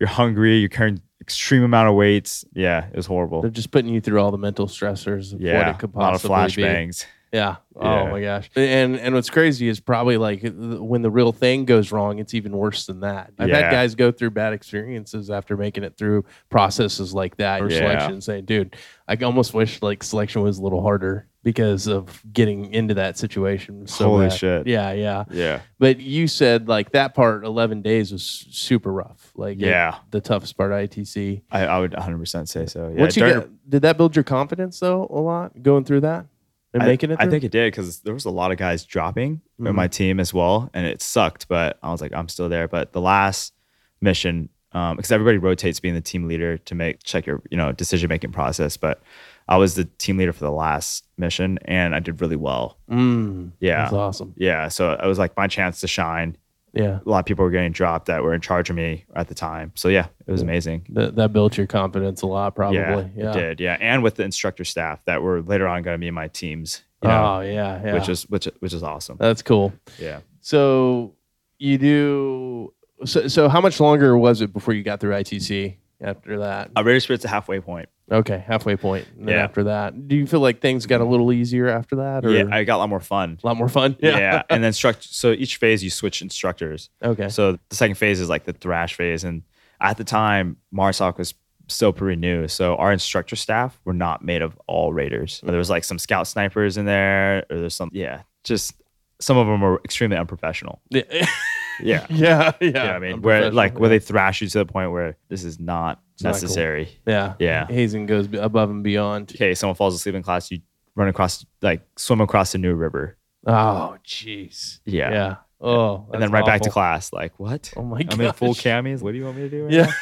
you're 0.00 0.08
hungry, 0.08 0.56
you're 0.58 0.68
carrying 0.68 1.00
extreme 1.22 1.62
amount 1.62 1.88
of 1.88 1.94
weights. 1.94 2.44
Yeah, 2.52 2.86
it 2.88 2.96
was 2.96 3.06
horrible. 3.06 3.40
They're 3.40 3.50
just 3.50 3.70
putting 3.70 3.94
you 3.94 4.00
through 4.02 4.20
all 4.20 4.30
the 4.30 4.36
mental 4.38 4.66
stressors 4.66 5.32
of 5.32 5.38
what 5.40 5.46
Yeah, 5.48 5.70
it 5.70 5.78
could 5.78 5.94
a 5.94 5.98
lot 5.98 6.14
of 6.14 6.22
flashbangs. 6.22 7.06
Yeah. 7.32 7.56
Oh 7.76 8.04
Yeah. 8.04 8.10
my 8.10 8.20
gosh. 8.20 8.50
And 8.56 8.98
and 8.98 9.14
what's 9.14 9.30
crazy 9.30 9.66
is 9.68 9.80
probably 9.80 10.18
like 10.18 10.42
when 10.42 11.00
the 11.00 11.10
real 11.10 11.32
thing 11.32 11.64
goes 11.64 11.90
wrong, 11.90 12.18
it's 12.18 12.34
even 12.34 12.52
worse 12.52 12.84
than 12.84 13.00
that. 13.00 13.30
I've 13.38 13.48
had 13.48 13.70
guys 13.70 13.94
go 13.94 14.12
through 14.12 14.32
bad 14.32 14.52
experiences 14.52 15.30
after 15.30 15.56
making 15.56 15.84
it 15.84 15.96
through 15.96 16.26
processes 16.50 17.14
like 17.14 17.36
that 17.38 17.62
or 17.62 17.70
Yeah. 17.70 17.78
selection, 17.78 18.20
saying, 18.20 18.44
"Dude, 18.44 18.76
I 19.08 19.16
almost 19.16 19.54
wish 19.54 19.80
like 19.80 20.02
selection 20.02 20.42
was 20.42 20.58
a 20.58 20.62
little 20.62 20.82
harder 20.82 21.26
because 21.44 21.86
of 21.88 22.22
getting 22.32 22.72
into 22.72 22.94
that 22.94 23.18
situation." 23.18 23.86
So 23.86 24.06
Holy 24.08 24.28
bad." 24.28 24.38
shit. 24.38 24.66
Yeah, 24.66 24.92
yeah. 24.92 25.24
Yeah, 25.30 25.60
But 25.78 26.00
you 26.00 26.26
said 26.28 26.68
like 26.68 26.92
that 26.92 27.14
part, 27.14 27.44
eleven 27.44 27.82
days 27.82 28.12
was 28.12 28.22
super 28.22 28.92
rough. 28.92 29.30
Like 29.34 29.58
it- 29.58 29.66
yeah, 29.66 29.96
the 30.10 30.20
toughest 30.20 30.56
part 30.56 30.72
of 30.72 30.78
ITC. 30.78 31.42
I, 31.50 31.66
I 31.66 31.78
would 31.80 31.92
100 31.94 32.18
percent 32.18 32.48
say 32.48 32.66
so. 32.66 32.88
Yeah, 32.94 33.00
Once 33.00 33.16
you 33.16 33.22
during- 33.24 33.40
get, 33.40 33.70
did 33.70 33.82
that 33.82 33.96
build 33.96 34.14
your 34.16 34.22
confidence 34.24 34.78
though 34.80 35.06
a 35.10 35.20
lot 35.20 35.62
going 35.62 35.84
through 35.84 36.00
that 36.00 36.26
and 36.74 36.82
I- 36.82 36.86
making 36.86 37.10
it? 37.10 37.16
I 37.20 37.28
think 37.28 37.44
it 37.44 37.50
did 37.52 37.72
because 37.72 38.00
there 38.00 38.14
was 38.14 38.24
a 38.24 38.30
lot 38.30 38.50
of 38.52 38.58
guys 38.58 38.84
dropping 38.84 39.40
Mhm. 39.60 39.68
in 39.70 39.74
my 39.76 39.88
team 39.88 40.20
as 40.20 40.32
well, 40.34 40.70
and 40.74 40.86
it 40.86 41.02
sucked. 41.02 41.48
But 41.48 41.78
I 41.82 41.90
was 41.90 42.00
like, 42.00 42.12
I'm 42.14 42.28
still 42.28 42.48
there. 42.48 42.68
But 42.68 42.92
the 42.92 43.00
last 43.00 43.52
mission, 44.00 44.48
um, 44.72 44.96
because 44.96 45.12
everybody 45.12 45.38
rotates 45.38 45.80
being 45.80 45.94
the 45.94 46.00
team 46.00 46.26
leader 46.26 46.56
to 46.58 46.74
make 46.74 47.02
check 47.02 47.26
your 47.26 47.42
you 47.50 47.56
know 47.56 47.72
decision 47.72 48.08
making 48.08 48.32
process. 48.32 48.76
But 48.76 49.02
I 49.48 49.56
was 49.56 49.74
the 49.74 49.84
team 49.84 50.16
leader 50.18 50.32
for 50.32 50.44
the 50.44 50.50
last 50.52 51.04
mission, 51.16 51.58
and 51.64 51.94
I 51.94 52.00
did 52.00 52.20
really 52.20 52.36
well. 52.36 52.78
Mm, 52.90 53.52
Yeah. 53.60 53.82
that's 53.82 53.92
awesome. 53.92 54.34
Yeah, 54.36 54.68
so 54.68 54.92
it 54.92 55.06
was 55.06 55.18
like 55.18 55.36
my 55.36 55.46
chance 55.48 55.80
to 55.80 55.88
shine. 55.88 56.36
Yeah, 56.74 57.00
A 57.04 57.08
lot 57.08 57.18
of 57.18 57.26
people 57.26 57.44
were 57.44 57.50
getting 57.50 57.72
dropped 57.72 58.06
that 58.06 58.22
were 58.22 58.32
in 58.32 58.40
charge 58.40 58.70
of 58.70 58.76
me 58.76 59.04
at 59.14 59.28
the 59.28 59.34
time. 59.34 59.72
So 59.74 59.88
yeah, 59.88 60.06
it 60.26 60.30
was 60.30 60.40
amazing. 60.40 60.86
that 60.90 61.16
that 61.16 61.30
built 61.34 61.58
your 61.58 61.66
confidence 61.66 62.22
a 62.22 62.26
lot, 62.26 62.54
probably. 62.54 62.78
Yeah, 62.78 63.04
Yeah, 63.14 63.30
it 63.30 63.34
did. 63.34 63.60
Yeah, 63.60 63.76
and 63.78 64.02
with 64.02 64.14
the 64.14 64.22
instructor 64.24 64.64
staff 64.64 65.04
that 65.04 65.20
were 65.20 65.42
later 65.42 65.68
on 65.68 65.82
going 65.82 65.94
to 65.96 65.98
be 65.98 66.10
my 66.10 66.28
teams. 66.28 66.82
You 67.02 67.10
know, 67.10 67.36
Oh 67.36 67.40
yeah, 67.40 67.82
yeah. 67.84 67.92
which 67.94 68.08
is 68.08 68.22
which 68.30 68.46
which 68.60 68.72
is 68.72 68.82
awesome. 68.82 69.16
that's 69.20 69.42
cool. 69.42 69.74
Yeah. 69.98 70.20
So 70.40 71.14
you 71.58 71.76
do. 71.76 72.72
So 73.04 73.28
so 73.28 73.48
how 73.50 73.60
much 73.60 73.78
longer 73.80 74.16
was 74.16 74.40
it 74.40 74.52
before 74.54 74.72
you 74.72 74.82
got 74.82 74.98
through 75.00 75.12
ITC? 75.12 75.76
After 76.02 76.38
that, 76.40 76.70
Raider 76.76 77.00
Spirit's 77.00 77.24
a 77.24 77.28
halfway 77.28 77.60
point. 77.60 77.88
okay, 78.10 78.44
halfway 78.46 78.76
point. 78.76 79.06
And 79.18 79.28
then 79.28 79.36
Yeah. 79.36 79.44
after 79.44 79.64
that, 79.64 80.08
do 80.08 80.16
you 80.16 80.26
feel 80.26 80.40
like 80.40 80.60
things 80.60 80.84
got 80.86 81.00
a 81.00 81.04
little 81.04 81.32
easier 81.32 81.68
after 81.68 81.96
that, 81.96 82.24
or 82.26 82.30
Yeah, 82.30 82.44
I 82.50 82.64
got 82.64 82.76
a 82.76 82.78
lot 82.78 82.88
more 82.88 83.00
fun. 83.00 83.38
a 83.42 83.46
lot 83.46 83.56
more 83.56 83.68
fun? 83.68 83.96
Yeah. 84.02 84.42
and 84.50 84.62
then 84.62 84.72
struct- 84.72 85.04
so 85.04 85.32
each 85.32 85.56
phase 85.56 85.82
you 85.82 85.90
switch 85.90 86.20
instructors. 86.20 86.90
okay. 87.02 87.28
So 87.28 87.52
the 87.68 87.76
second 87.76 87.94
phase 87.96 88.20
is 88.20 88.28
like 88.28 88.44
the 88.44 88.52
thrash 88.52 88.94
phase, 88.94 89.24
and 89.24 89.42
at 89.80 89.96
the 89.96 90.04
time 90.04 90.56
Marsoc 90.74 91.18
was 91.18 91.34
still 91.68 91.92
pretty 91.92 92.20
new, 92.20 92.48
so 92.48 92.76
our 92.76 92.92
instructor 92.92 93.36
staff 93.36 93.80
were 93.84 93.94
not 93.94 94.22
made 94.22 94.42
of 94.42 94.58
all 94.66 94.92
raiders. 94.92 95.36
Mm-hmm. 95.38 95.46
There 95.48 95.58
was 95.58 95.70
like 95.70 95.84
some 95.84 95.98
scout 95.98 96.26
snipers 96.26 96.76
in 96.76 96.84
there, 96.84 97.46
or 97.50 97.60
there's 97.60 97.74
some 97.74 97.88
yeah, 97.92 98.22
just 98.44 98.74
some 99.20 99.38
of 99.38 99.46
them 99.46 99.60
were 99.60 99.80
extremely 99.84 100.16
unprofessional. 100.16 100.82
Yeah. 100.90 101.02
Yeah. 101.82 102.06
yeah, 102.10 102.52
yeah. 102.60 102.70
Yeah, 102.70 102.92
I 102.94 102.98
mean, 102.98 103.22
where 103.22 103.50
like 103.50 103.78
where 103.78 103.88
they 103.88 103.98
thrash 103.98 104.40
you 104.42 104.48
to 104.48 104.58
the 104.58 104.66
point 104.66 104.92
where 104.92 105.16
this 105.28 105.44
is 105.44 105.58
not 105.58 106.00
not 106.22 106.32
cool. 106.32 106.32
necessary. 106.32 106.98
yeah, 107.06 107.34
Yeah. 107.38 107.66
hazing 107.66 108.06
goes 108.06 108.28
above 108.34 108.70
and 108.70 108.84
beyond. 108.84 109.32
Okay, 109.34 109.54
someone 109.54 109.74
falls 109.74 109.94
asleep 109.94 110.14
in 110.14 110.22
class, 110.22 110.50
you 110.50 110.60
run 110.94 111.08
across 111.08 111.44
like 111.62 111.82
swim 111.96 112.20
across 112.20 112.52
the 112.52 112.58
new 112.58 112.74
river. 112.74 113.16
Oh, 113.46 113.96
jeez. 114.06 114.80
Yeah. 114.84 115.10
Yeah. 115.10 115.36
Oh, 115.60 116.08
and 116.12 116.20
then 116.20 116.30
right 116.32 116.44
back 116.44 116.60
to 116.62 116.70
class. 116.70 117.12
Like, 117.12 117.38
what? 117.38 117.72
Oh 117.76 117.82
my 117.82 118.02
god! 118.02 118.14
I'm 118.14 118.20
in 118.20 118.32
full 118.32 118.54
camis. 118.54 119.00
What 119.00 119.12
do 119.12 119.18
you 119.18 119.24
want 119.24 119.36
me 119.36 119.42
to 119.44 119.48
do? 119.48 119.64
Right 119.64 119.72
Yeah. 119.72 119.92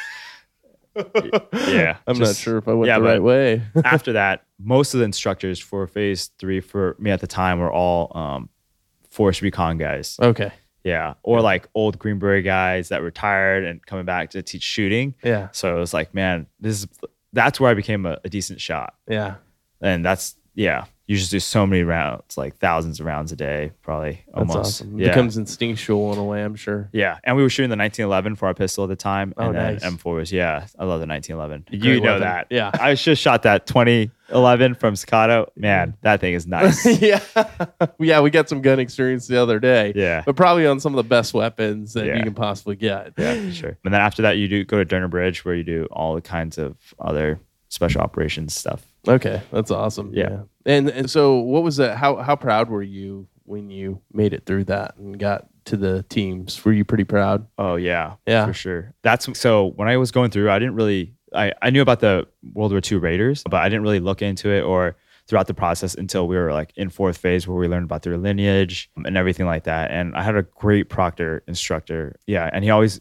Yeah, 1.53 1.97
I'm 2.07 2.17
not 2.17 2.35
sure 2.35 2.57
if 2.57 2.67
I 2.67 2.73
went 2.73 2.87
yeah, 2.87 2.97
the 2.99 3.05
right 3.05 3.21
way. 3.21 3.61
After 3.85 4.13
that, 4.13 4.43
most 4.59 4.93
of 4.93 4.99
the 4.99 5.05
instructors 5.05 5.59
for 5.59 5.85
phase 5.87 6.31
three 6.39 6.59
for 6.61 6.95
me 6.99 7.11
at 7.11 7.21
the 7.21 7.27
time 7.27 7.59
were 7.59 7.71
all 7.71 8.11
um, 8.17 8.49
force 9.09 9.41
recon 9.41 9.77
guys. 9.77 10.17
okay. 10.21 10.51
Yeah. 10.83 11.13
Or 11.23 11.41
like 11.41 11.67
old 11.75 11.99
Green 11.99 12.19
Beret 12.19 12.43
guys 12.43 12.89
that 12.89 13.01
retired 13.01 13.63
and 13.63 13.85
coming 13.85 14.05
back 14.05 14.31
to 14.31 14.41
teach 14.41 14.63
shooting. 14.63 15.15
Yeah. 15.23 15.49
So 15.51 15.75
it 15.75 15.79
was 15.79 15.93
like, 15.93 16.13
man, 16.13 16.47
this 16.59 16.81
is 16.81 16.87
that's 17.33 17.59
where 17.59 17.71
I 17.71 17.73
became 17.73 18.05
a, 18.05 18.19
a 18.23 18.29
decent 18.29 18.59
shot. 18.61 18.95
Yeah. 19.07 19.35
And 19.81 20.03
that's 20.03 20.35
yeah. 20.55 20.85
You 21.11 21.17
just 21.17 21.29
do 21.31 21.41
so 21.41 21.67
many 21.67 21.83
rounds, 21.83 22.37
like 22.37 22.55
thousands 22.55 23.01
of 23.01 23.05
rounds 23.05 23.33
a 23.33 23.35
day, 23.35 23.71
probably 23.81 24.21
That's 24.27 24.37
almost. 24.37 24.57
awesome. 24.57 24.97
It 24.97 25.03
Yeah. 25.03 25.09
becomes 25.09 25.35
instinctual 25.35 26.13
in 26.13 26.19
a 26.19 26.23
way, 26.23 26.41
I'm 26.41 26.55
sure. 26.55 26.87
Yeah, 26.93 27.17
and 27.25 27.35
we 27.35 27.43
were 27.43 27.49
shooting 27.49 27.69
the 27.69 27.75
1911 27.75 28.35
for 28.37 28.45
our 28.47 28.53
pistol 28.53 28.85
at 28.85 28.89
the 28.89 28.95
time, 28.95 29.33
Oh, 29.35 29.47
and 29.47 29.55
then 29.55 29.73
nice. 29.73 29.83
M4s. 29.83 30.31
Yeah, 30.31 30.67
I 30.79 30.85
love 30.85 31.01
the 31.01 31.05
1911. 31.07 31.65
Great 31.69 31.83
you 31.83 31.99
know 31.99 32.13
weapon. 32.13 32.21
that. 32.21 32.47
Yeah. 32.49 32.71
I 32.79 32.95
just 32.95 33.21
shot 33.21 33.43
that 33.43 33.65
2011 33.67 34.75
from 34.75 34.95
Staccato. 34.95 35.51
Man, 35.57 35.97
that 36.01 36.21
thing 36.21 36.33
is 36.33 36.47
nice. 36.57 36.85
yeah. 37.01 37.19
yeah, 37.99 38.21
we 38.21 38.29
got 38.29 38.47
some 38.47 38.61
gun 38.61 38.79
experience 38.79 39.27
the 39.27 39.35
other 39.41 39.59
day. 39.59 39.91
yeah, 39.95 40.23
But 40.25 40.37
probably 40.37 40.65
on 40.65 40.79
some 40.79 40.93
of 40.93 40.97
the 40.97 41.09
best 41.09 41.33
weapons 41.33 41.93
that 41.93 42.05
Yeah. 42.05 42.15
you 42.19 42.23
can 42.23 42.33
possibly 42.33 42.77
get. 42.77 43.11
yeah, 43.17 43.33
for 43.35 43.51
sure. 43.51 43.77
And 43.83 43.93
then 43.93 43.99
after 44.01 44.21
that, 44.21 44.37
you 44.37 44.47
do 44.47 44.63
go 44.63 44.81
to 44.81 44.85
Derna 44.85 45.09
Bridge, 45.09 45.43
where 45.43 45.55
you 45.55 45.63
do 45.65 45.87
all 45.91 46.15
the 46.15 46.21
kinds 46.21 46.57
of 46.57 46.77
other 46.99 47.39
special 47.67 47.99
operations 48.01 48.55
stuff. 48.55 48.85
Okay, 49.07 49.41
that's 49.51 49.71
awesome. 49.71 50.11
Yeah. 50.13 50.41
And 50.65 50.89
and 50.89 51.09
so 51.09 51.37
what 51.39 51.63
was 51.63 51.77
that 51.77 51.97
how 51.97 52.17
how 52.17 52.35
proud 52.35 52.69
were 52.69 52.83
you 52.83 53.27
when 53.45 53.69
you 53.69 54.01
made 54.13 54.33
it 54.33 54.45
through 54.45 54.65
that 54.65 54.95
and 54.97 55.17
got 55.19 55.47
to 55.65 55.77
the 55.77 56.03
teams? 56.03 56.63
Were 56.63 56.73
you 56.73 56.85
pretty 56.85 57.03
proud? 57.03 57.47
Oh 57.57 57.75
yeah, 57.75 58.15
Yeah. 58.27 58.45
for 58.45 58.53
sure. 58.53 58.93
That's 59.03 59.27
so 59.39 59.67
when 59.75 59.87
I 59.87 59.97
was 59.97 60.11
going 60.11 60.31
through, 60.31 60.49
I 60.51 60.59
didn't 60.59 60.75
really. 60.75 61.13
I, 61.33 61.53
I 61.61 61.69
knew 61.69 61.81
about 61.81 62.01
the 62.01 62.27
World 62.53 62.71
War 62.73 62.81
II 62.83 62.97
Raiders, 62.97 63.43
but 63.49 63.55
I 63.61 63.69
didn't 63.69 63.83
really 63.83 64.01
look 64.01 64.21
into 64.21 64.49
it 64.49 64.61
or 64.63 64.97
throughout 65.27 65.47
the 65.47 65.53
process 65.53 65.95
until 65.95 66.27
we 66.27 66.35
were 66.35 66.51
like 66.51 66.73
in 66.75 66.89
fourth 66.89 67.15
phase 67.17 67.47
where 67.47 67.55
we 67.57 67.69
learned 67.69 67.85
about 67.85 68.01
their 68.01 68.17
lineage 68.17 68.89
and 68.97 69.15
everything 69.15 69.45
like 69.45 69.63
that. 69.63 69.91
And 69.91 70.13
I 70.13 70.23
had 70.23 70.35
a 70.35 70.41
great 70.43 70.89
proctor 70.89 71.41
instructor. 71.47 72.17
Yeah. 72.27 72.49
And 72.51 72.65
he 72.65 72.69
always, 72.69 72.99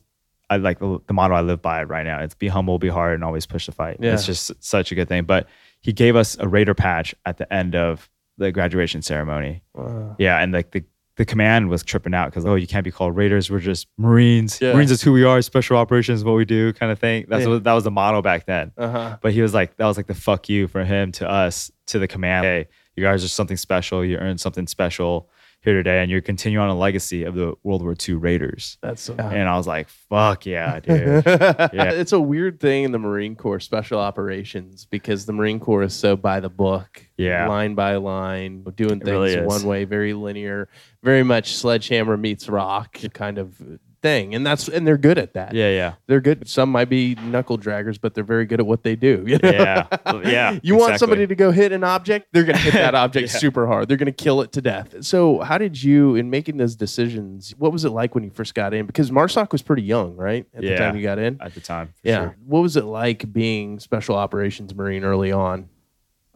I 0.48 0.58
like 0.58 0.78
the, 0.78 1.00
the 1.08 1.12
motto 1.12 1.34
I 1.34 1.40
live 1.40 1.60
by 1.60 1.82
right 1.82 2.04
now. 2.06 2.20
It's 2.20 2.34
be 2.36 2.46
humble, 2.46 2.78
be 2.78 2.88
hard, 2.88 3.14
and 3.14 3.24
always 3.24 3.46
push 3.46 3.66
the 3.66 3.72
fight. 3.72 3.96
Yeah. 3.98 4.12
It's 4.14 4.26
just 4.26 4.52
such 4.62 4.92
a 4.92 4.94
good 4.94 5.08
thing. 5.08 5.24
But 5.24 5.48
he 5.80 5.92
gave 5.92 6.16
us 6.16 6.36
a 6.38 6.48
Raider 6.48 6.74
patch 6.74 7.14
at 7.26 7.38
the 7.38 7.52
end 7.52 7.74
of 7.74 8.10
the 8.38 8.52
graduation 8.52 9.02
ceremony. 9.02 9.62
Wow. 9.74 10.16
Yeah, 10.18 10.38
and 10.38 10.52
like 10.52 10.70
the 10.72 10.84
the 11.16 11.26
command 11.26 11.68
was 11.68 11.82
tripping 11.82 12.14
out 12.14 12.30
because 12.30 12.46
oh, 12.46 12.54
you 12.54 12.66
can't 12.66 12.84
be 12.84 12.90
called 12.90 13.14
Raiders. 13.14 13.50
We're 13.50 13.58
just 13.58 13.88
Marines. 13.98 14.58
Yeah. 14.58 14.72
Marines 14.72 14.90
is 14.90 15.02
who 15.02 15.12
we 15.12 15.22
are. 15.22 15.42
Special 15.42 15.76
operations 15.76 16.20
is 16.20 16.24
what 16.24 16.34
we 16.34 16.46
do, 16.46 16.72
kind 16.72 16.90
of 16.90 16.98
thing. 16.98 17.26
That's 17.28 17.44
Yeah. 17.44 17.50
what 17.50 17.64
that 17.64 17.72
was 17.74 17.84
the 17.84 17.90
motto 17.90 18.22
back 18.22 18.46
then. 18.46 18.72
Uh-huh. 18.78 19.18
But 19.20 19.34
he 19.34 19.42
was 19.42 19.52
like, 19.52 19.76
that 19.76 19.84
was 19.84 19.98
like 19.98 20.06
the 20.06 20.14
fuck 20.14 20.48
you 20.48 20.66
for 20.66 20.82
him 20.82 21.12
to 21.12 21.30
us 21.30 21.70
to 21.88 21.98
the 21.98 22.08
command. 22.08 22.46
Hey, 22.46 22.68
you 22.96 23.04
guys 23.04 23.22
are 23.22 23.28
something 23.28 23.58
special. 23.58 24.02
You 24.02 24.16
earned 24.16 24.40
something 24.40 24.66
special 24.66 25.28
here 25.62 25.74
today, 25.74 26.00
and 26.00 26.10
you're 26.10 26.20
continuing 26.22 26.62
on 26.64 26.74
a 26.74 26.78
legacy 26.78 27.24
of 27.24 27.34
the 27.34 27.54
World 27.62 27.82
War 27.82 27.94
II 28.08 28.14
Raiders. 28.14 28.78
That's 28.82 29.02
so 29.02 29.14
And 29.18 29.48
I 29.48 29.56
was 29.56 29.66
like, 29.66 29.88
fuck 29.88 30.46
yeah, 30.46 30.80
dude. 30.80 31.24
Yeah. 31.26 31.90
It's 31.92 32.12
a 32.12 32.20
weird 32.20 32.60
thing 32.60 32.84
in 32.84 32.92
the 32.92 32.98
Marine 32.98 33.36
Corps 33.36 33.60
special 33.60 33.98
operations 34.00 34.86
because 34.86 35.26
the 35.26 35.32
Marine 35.32 35.60
Corps 35.60 35.82
is 35.82 35.94
so 35.94 36.16
by 36.16 36.40
the 36.40 36.48
book, 36.48 37.06
Yeah. 37.18 37.46
line 37.46 37.74
by 37.74 37.96
line, 37.96 38.64
doing 38.76 39.00
It 39.00 39.04
really 39.06 39.34
things 39.34 39.46
one 39.46 39.64
way, 39.64 39.84
very 39.84 40.14
linear, 40.14 40.68
very 41.02 41.22
much 41.22 41.54
sledgehammer 41.54 42.16
meets 42.16 42.48
rock 42.48 42.98
kind 43.12 43.36
of 43.38 43.60
thing, 44.02 44.34
and 44.34 44.46
that's 44.46 44.68
and 44.68 44.86
they're 44.86 44.96
good 44.98 45.18
at 45.18 45.34
that. 45.34 45.54
Yeah, 45.54 45.70
yeah. 45.70 45.94
They're 46.06 46.20
good. 46.20 46.48
Some 46.48 46.70
might 46.70 46.88
be 46.88 47.14
knuckle 47.16 47.58
draggers, 47.58 48.00
but 48.00 48.14
they're 48.14 48.24
very 48.24 48.46
good 48.46 48.60
at 48.60 48.66
what 48.66 48.82
they 48.82 48.96
do. 48.96 49.24
you 49.26 49.38
know? 49.38 49.50
Yeah. 49.50 49.86
Yeah, 50.24 50.58
You 50.62 50.74
want 50.74 50.92
exactly. 50.92 50.98
somebody 50.98 51.26
to 51.26 51.34
go 51.34 51.50
hit 51.50 51.72
an 51.72 51.84
object, 51.84 52.28
they're 52.32 52.44
going 52.44 52.56
to 52.56 52.62
hit 52.62 52.74
that 52.74 52.94
object 53.04 53.32
Yeah. 53.32 53.38
super 53.38 53.66
hard. 53.66 53.88
They're 53.88 53.96
going 53.96 54.06
to 54.06 54.12
kill 54.12 54.40
it 54.42 54.52
to 54.52 54.60
death. 54.62 55.02
So, 55.04 55.40
how 55.40 55.58
did 55.58 55.82
you, 55.82 56.14
in 56.16 56.30
making 56.30 56.56
those 56.56 56.76
decisions, 56.76 57.54
what 57.58 57.72
was 57.72 57.84
it 57.84 57.90
like 57.90 58.14
when 58.14 58.24
you 58.24 58.30
first 58.30 58.54
got 58.54 58.74
in? 58.74 58.86
Because 58.86 59.10
Marsoc 59.10 59.52
was 59.52 59.62
pretty 59.62 59.82
young, 59.82 60.16
right? 60.16 60.46
At 60.54 60.60
the 60.62 60.68
Yeah. 60.68 60.78
time 60.78 60.96
you 60.96 61.02
got 61.02 61.18
in. 61.18 61.38
at 61.40 61.54
the 61.54 61.60
time. 61.60 61.88
for 61.88 62.08
Yeah. 62.08 62.18
sure. 62.20 62.36
What 62.46 62.60
was 62.60 62.76
it 62.76 62.84
like 62.84 63.32
being 63.32 63.78
Special 63.80 64.16
Operations 64.16 64.74
Marine 64.74 65.04
early 65.04 65.32
on? 65.32 65.68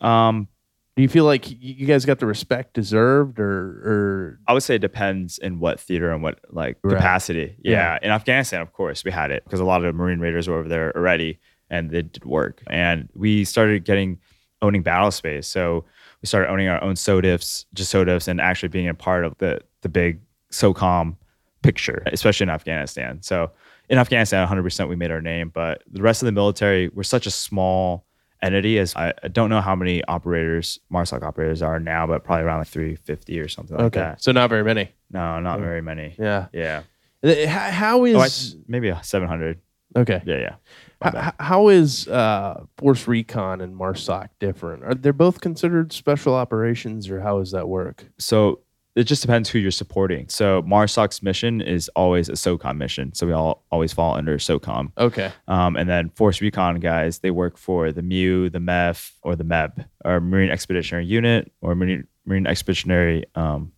Um, 0.00 0.48
Do 0.96 1.02
you 1.02 1.08
feel 1.08 1.24
like 1.24 1.46
you 1.50 1.86
guys 1.86 2.04
got 2.04 2.20
the 2.20 2.26
respect 2.26 2.74
deserved, 2.74 3.40
or, 3.40 3.48
or 3.84 4.40
I 4.46 4.52
would 4.52 4.62
say 4.62 4.76
it 4.76 4.80
depends 4.80 5.38
in 5.38 5.58
what 5.58 5.80
theater 5.80 6.12
and 6.12 6.22
what 6.22 6.38
like 6.50 6.78
Right. 6.84 6.96
capacity. 6.96 7.56
Yeah. 7.62 7.72
Yeah. 7.72 7.98
In 8.02 8.10
Afghanistan, 8.12 8.60
of 8.60 8.72
course, 8.72 9.04
we 9.04 9.10
had 9.10 9.32
it 9.32 9.42
because 9.44 9.58
a 9.58 9.64
lot 9.64 9.84
of 9.84 9.92
Marine 9.94 10.20
Raiders 10.20 10.46
were 10.48 10.56
over 10.56 10.68
there 10.68 10.96
already 10.96 11.40
and 11.68 11.90
they 11.90 12.02
did 12.02 12.24
work. 12.24 12.62
And 12.68 13.08
we 13.14 13.44
started 13.44 13.84
getting 13.84 14.18
owning 14.62 14.82
battle 14.82 15.10
space. 15.10 15.48
So 15.48 15.84
we 16.22 16.26
started 16.26 16.48
owning 16.48 16.68
our 16.68 16.80
own 16.82 16.94
SODIFs, 16.94 17.64
just 17.74 17.92
SODIFs, 17.92 18.28
and 18.28 18.40
actually 18.40 18.68
being 18.68 18.88
a 18.88 18.94
part 18.94 19.24
of 19.24 19.36
the 19.38 19.60
the 19.82 19.88
big 19.88 20.20
SOCOM 20.52 21.16
picture, 21.62 22.04
especially 22.06 22.44
in 22.44 22.50
Afghanistan. 22.50 23.20
So 23.20 23.50
in 23.88 23.98
Afghanistan, 23.98 24.46
100% 24.46 24.88
we 24.88 24.94
made 24.96 25.10
our 25.10 25.20
name, 25.20 25.50
but 25.52 25.82
the 25.90 26.00
rest 26.02 26.22
of 26.22 26.26
the 26.26 26.32
military, 26.32 26.88
we're 26.90 27.02
such 27.02 27.26
a 27.26 27.30
small 27.30 28.06
entity 28.44 28.78
as 28.78 28.94
I, 28.96 29.12
I 29.22 29.28
don't 29.28 29.50
know 29.50 29.60
how 29.60 29.74
many 29.74 30.04
operators, 30.04 30.78
MARSOC 30.92 31.22
operators 31.22 31.62
are 31.62 31.80
now, 31.80 32.06
but 32.06 32.24
probably 32.24 32.44
around 32.44 32.58
like 32.58 32.68
350 32.68 33.40
or 33.40 33.48
something 33.48 33.76
like 33.76 33.86
okay? 33.86 34.00
that. 34.00 34.22
So 34.22 34.32
not 34.32 34.50
very 34.50 34.62
many. 34.64 34.90
No, 35.10 35.40
not 35.40 35.60
very 35.60 35.80
many. 35.82 36.14
Yeah. 36.18 36.46
Yeah. 36.52 36.82
Uh, 37.22 37.46
How, 37.46 37.70
how 37.70 38.04
is 38.04 38.16
Oh, 38.54 38.58
I, 38.58 38.62
maybe 38.68 38.88
a 38.90 39.02
700. 39.02 39.58
okay? 39.96 40.22
Yeah, 40.26 40.36
yeah. 40.38 40.54
My 41.00 41.08
H- 41.08 41.12
bad. 41.14 41.26
h- 41.28 41.34
how 41.38 41.68
is 41.68 42.06
uh, 42.08 42.64
Force 42.76 43.08
Recon 43.08 43.60
and 43.60 43.74
Marsoc 43.74 44.28
different? 44.40 44.84
Are 44.84 44.94
they 44.94 45.10
both 45.10 45.40
considered 45.40 45.92
special 45.92 46.34
operations, 46.34 47.08
or 47.10 47.20
how 47.20 47.38
does 47.38 47.52
that 47.52 47.68
work? 47.68 48.04
So 48.18 48.60
it 48.96 49.04
just 49.04 49.22
depends 49.22 49.48
who 49.48 49.58
you're 49.58 49.70
supporting. 49.70 50.28
So 50.28 50.62
MARSOC's 50.62 51.22
mission 51.22 51.60
is 51.60 51.88
always 51.96 52.28
a 52.28 52.32
SOCOM 52.32 52.76
mission. 52.76 53.12
So 53.14 53.26
we 53.26 53.32
all 53.32 53.64
always 53.72 53.92
fall 53.92 54.14
under 54.14 54.38
SOCOM. 54.38 54.92
Okay. 54.96 55.32
Um, 55.48 55.76
and 55.76 55.88
then 55.88 56.10
Force 56.10 56.40
Recon 56.40 56.78
guys, 56.78 57.18
they 57.18 57.30
work 57.30 57.58
for 57.58 57.90
the 57.90 58.02
MEU, 58.02 58.50
the 58.50 58.60
MEF, 58.60 59.12
or 59.22 59.34
the 59.34 59.44
MEB, 59.44 59.84
or 60.04 60.20
Marine 60.20 60.50
Expeditionary 60.50 61.06
Unit, 61.06 61.50
or 61.60 61.74
Marine 61.74 62.06
Marine 62.24 62.46
Expeditionary 62.46 63.24
um, 63.34 63.72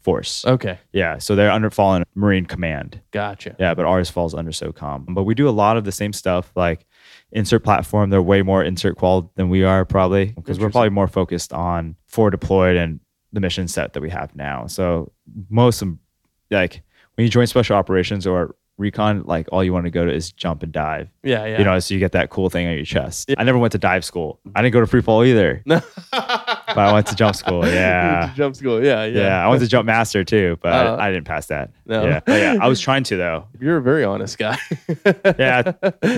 Force. 0.00 0.44
Okay. 0.44 0.78
Yeah, 0.92 1.18
so 1.18 1.34
they're 1.36 1.50
under 1.50 1.68
fallen 1.68 2.04
Marine 2.14 2.46
Command. 2.46 3.00
Gotcha. 3.10 3.56
Yeah, 3.58 3.74
but 3.74 3.84
ours 3.84 4.08
falls 4.08 4.34
under 4.34 4.52
SOCOM. 4.52 5.14
But 5.14 5.24
we 5.24 5.34
do 5.34 5.48
a 5.48 5.50
lot 5.50 5.76
of 5.76 5.84
the 5.84 5.92
same 5.92 6.12
stuff, 6.12 6.50
like 6.56 6.86
insert 7.30 7.62
platform. 7.62 8.10
They're 8.10 8.22
way 8.22 8.42
more 8.42 8.64
insert 8.64 8.96
qual 8.96 9.30
than 9.34 9.48
we 9.50 9.64
are, 9.64 9.84
probably, 9.84 10.26
because 10.26 10.58
we're 10.58 10.70
probably 10.70 10.90
more 10.90 11.08
focused 11.08 11.52
on 11.52 11.96
forward 12.06 12.30
deployed 12.30 12.76
and 12.76 13.00
the 13.36 13.40
mission 13.40 13.68
set 13.68 13.92
that 13.92 14.00
we 14.00 14.10
have 14.10 14.34
now. 14.34 14.66
So 14.66 15.12
most 15.50 15.84
like 16.50 16.82
when 17.14 17.24
you 17.24 17.30
join 17.30 17.46
special 17.46 17.76
operations 17.76 18.26
or 18.26 18.56
recon, 18.78 19.22
like 19.24 19.46
all 19.52 19.62
you 19.62 19.72
want 19.72 19.84
to 19.84 19.90
go 19.90 20.04
to 20.04 20.12
is 20.12 20.32
jump 20.32 20.62
and 20.62 20.72
dive. 20.72 21.08
Yeah. 21.22 21.44
Yeah. 21.44 21.58
You 21.58 21.64
know, 21.64 21.78
so 21.78 21.94
you 21.94 22.00
get 22.00 22.12
that 22.12 22.30
cool 22.30 22.50
thing 22.50 22.66
on 22.66 22.74
your 22.74 22.84
chest. 22.84 23.30
I 23.36 23.44
never 23.44 23.58
went 23.58 23.72
to 23.72 23.78
dive 23.78 24.04
school. 24.04 24.40
I 24.44 24.48
mm-hmm. 24.48 24.62
didn't 24.62 24.72
go 24.72 24.80
to 24.80 24.86
free 24.86 25.02
fall 25.02 25.22
either. 25.22 25.62
but 26.76 26.88
I 26.88 26.92
went 26.92 27.06
to 27.08 27.14
jump 27.16 27.34
school. 27.36 27.66
Yeah. 27.76 28.32
Jump 28.36 28.54
school. 28.56 28.82
Yeah. 28.84 29.04
Yeah. 29.04 29.20
Yeah, 29.22 29.44
I 29.44 29.48
went 29.48 29.60
to 29.62 29.68
jump 29.68 29.86
master 29.86 30.22
too, 30.24 30.58
but 30.62 30.72
Uh, 30.72 30.96
I, 30.98 31.08
I 31.08 31.10
didn't 31.12 31.26
pass 31.26 31.46
that. 31.46 31.70
no. 31.86 32.04
Yeah, 32.04 32.20
but 32.24 32.40
yeah, 32.40 32.56
I 32.60 32.68
was 32.68 32.80
trying 32.80 33.02
to 33.04 33.16
though. 33.16 33.48
You're 33.60 33.78
a 33.78 33.82
very 33.82 34.04
honest 34.04 34.38
guy. 34.38 34.58
Yeah, 35.38 35.72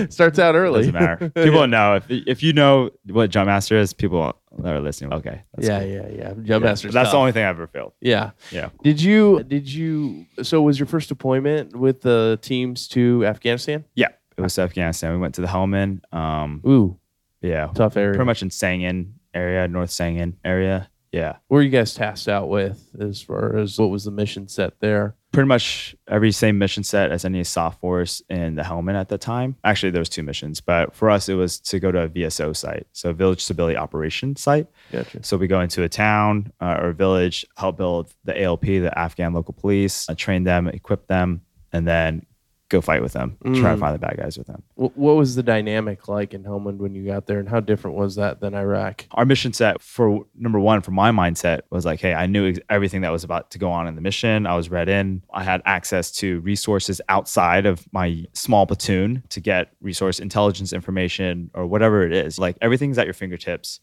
Starts 0.09 0.39
out 0.39 0.55
early. 0.55 0.79
Doesn't 0.81 0.93
matter. 0.93 1.29
People 1.29 1.59
don't 1.59 1.71
know 1.71 1.95
if 1.95 2.05
if 2.09 2.43
you 2.43 2.53
know 2.53 2.89
what 3.09 3.29
jump 3.31 3.47
master 3.47 3.77
is. 3.77 3.93
People 3.93 4.33
that 4.59 4.73
are 4.73 4.79
listening. 4.81 5.13
Okay, 5.13 5.41
yeah, 5.59 5.79
cool. 5.79 5.87
yeah, 5.89 6.07
yeah. 6.07 6.33
Jump 6.33 6.47
Yeah, 6.47 6.59
but 6.59 6.91
That's 6.91 7.11
the 7.11 7.17
only 7.17 7.31
thing 7.31 7.43
I 7.45 7.49
ever 7.49 7.67
failed. 7.67 7.93
Yeah. 8.01 8.31
Yeah. 8.51 8.69
Did 8.83 9.01
you? 9.01 9.43
Did 9.43 9.71
you? 9.71 10.25
So 10.43 10.61
was 10.61 10.79
your 10.79 10.87
first 10.87 11.09
deployment 11.09 11.75
with 11.75 12.01
the 12.01 12.39
teams 12.41 12.87
to 12.89 13.25
Afghanistan? 13.25 13.85
Yeah, 13.95 14.09
it 14.37 14.41
was 14.41 14.57
Afghanistan. 14.59 15.11
We 15.13 15.17
went 15.19 15.35
to 15.35 15.41
the 15.41 15.47
Helmand. 15.47 16.01
Um, 16.13 16.61
Ooh, 16.67 16.97
yeah, 17.41 17.67
tough 17.73 17.95
area. 17.97 18.11
pretty 18.13 18.25
much 18.25 18.41
in 18.41 18.49
Sangin 18.49 19.11
area, 19.33 19.67
North 19.67 19.89
Sangin 19.89 20.35
area. 20.43 20.89
Yeah, 21.11 21.37
What 21.47 21.57
were 21.57 21.61
you 21.63 21.71
guys 21.71 21.95
tasked 21.95 22.27
out 22.27 22.49
with 22.49 22.87
as 22.99 23.19
far 23.19 23.57
as 23.57 23.79
what 23.79 23.89
was 23.89 24.03
the 24.05 24.11
mission 24.11 24.47
set 24.47 24.79
there? 24.79 25.15
pretty 25.31 25.47
much 25.47 25.95
every 26.07 26.31
same 26.31 26.57
mission 26.57 26.83
set 26.83 27.11
as 27.11 27.23
any 27.23 27.43
soft 27.43 27.79
force 27.79 28.19
in 28.29 28.55
the 28.55 28.63
Helmand 28.63 28.95
at 28.99 29.09
the 29.09 29.17
time. 29.17 29.55
Actually, 29.63 29.91
there 29.91 29.99
was 30.01 30.09
two 30.09 30.23
missions, 30.23 30.59
but 30.59 30.95
for 30.95 31.09
us, 31.09 31.29
it 31.29 31.35
was 31.35 31.59
to 31.59 31.79
go 31.79 31.91
to 31.91 32.01
a 32.01 32.09
VSO 32.09 32.55
site, 32.55 32.87
so 32.93 33.13
Village 33.13 33.43
Stability 33.43 33.77
Operation 33.77 34.35
site. 34.35 34.65
Gotcha. 34.91 35.23
So 35.23 35.37
we 35.37 35.45
go 35.47 35.61
into 35.61 35.83
a 35.83 35.89
town 35.89 36.51
uh, 36.59 36.79
or 36.81 36.93
village, 36.93 37.45
help 37.57 37.77
build 37.77 38.11
the 38.23 38.41
ALP, 38.41 38.61
the 38.65 38.91
Afghan 38.97 39.33
local 39.33 39.53
police, 39.53 40.09
uh, 40.09 40.15
train 40.15 40.43
them, 40.45 40.67
equip 40.67 41.05
them, 41.07 41.41
and 41.71 41.87
then 41.87 42.25
go 42.69 42.81
fight 42.81 43.01
with 43.01 43.13
them, 43.13 43.35
try 43.43 43.51
to 43.53 43.59
Mm. 43.59 43.79
find 43.79 43.95
the 43.95 43.99
bad 43.99 44.15
guys 44.17 44.37
with 44.37 44.47
them. 44.47 44.61
What 44.75 44.95
was 45.15 45.35
the 45.35 45.43
dynamic 45.43 46.07
like 46.07 46.33
in 46.33 46.43
Helmand 46.43 46.77
when 46.77 46.93
you 46.95 47.03
got 47.05 47.25
there, 47.25 47.39
and 47.39 47.49
how 47.49 47.59
different 47.59 47.97
was 47.97 48.15
that 48.15 48.39
than 48.39 48.53
Iraq? 48.53 49.05
Our 49.11 49.25
mission 49.25 49.53
set 49.53 49.81
for 49.81 50.25
number 50.37 50.59
one, 50.59 50.81
for 50.81 50.91
my 50.91 51.11
mindset, 51.11 51.61
was 51.71 51.85
like, 51.85 51.99
hey, 51.99 52.13
I 52.13 52.27
knew 52.27 52.47
ex- 52.49 52.59
everything 52.69 53.01
that 53.01 53.11
was 53.11 53.23
about 53.23 53.51
to 53.51 53.57
go 53.59 53.71
on 53.71 53.87
in 53.87 53.95
the 53.95 54.01
mission. 54.01 54.45
I 54.45 54.55
was 54.55 54.69
read 54.69 54.87
in. 54.87 55.23
I 55.33 55.43
had 55.43 55.61
access 55.65 56.11
to 56.13 56.39
resources 56.41 57.01
outside 57.09 57.65
of 57.65 57.85
my 57.91 58.25
small 58.33 58.65
platoon 58.67 59.23
to 59.29 59.39
get 59.41 59.71
resource 59.81 60.19
intelligence 60.19 60.71
information 60.71 61.49
or 61.53 61.65
whatever 61.65 62.03
it 62.05 62.13
is. 62.13 62.37
Like 62.39 62.57
everything's 62.61 62.97
at 62.97 63.05
your 63.07 63.13
fingertips. 63.15 63.79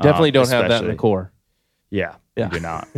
Definitely 0.00 0.28
Um, 0.30 0.32
don't 0.34 0.48
have 0.50 0.68
that 0.68 0.82
in 0.84 0.88
the 0.90 0.94
core. 0.94 1.32
Yeah, 1.90 2.14
Yeah. 2.40 2.46
you 2.46 2.52
do 2.52 2.60
not. 2.60 2.88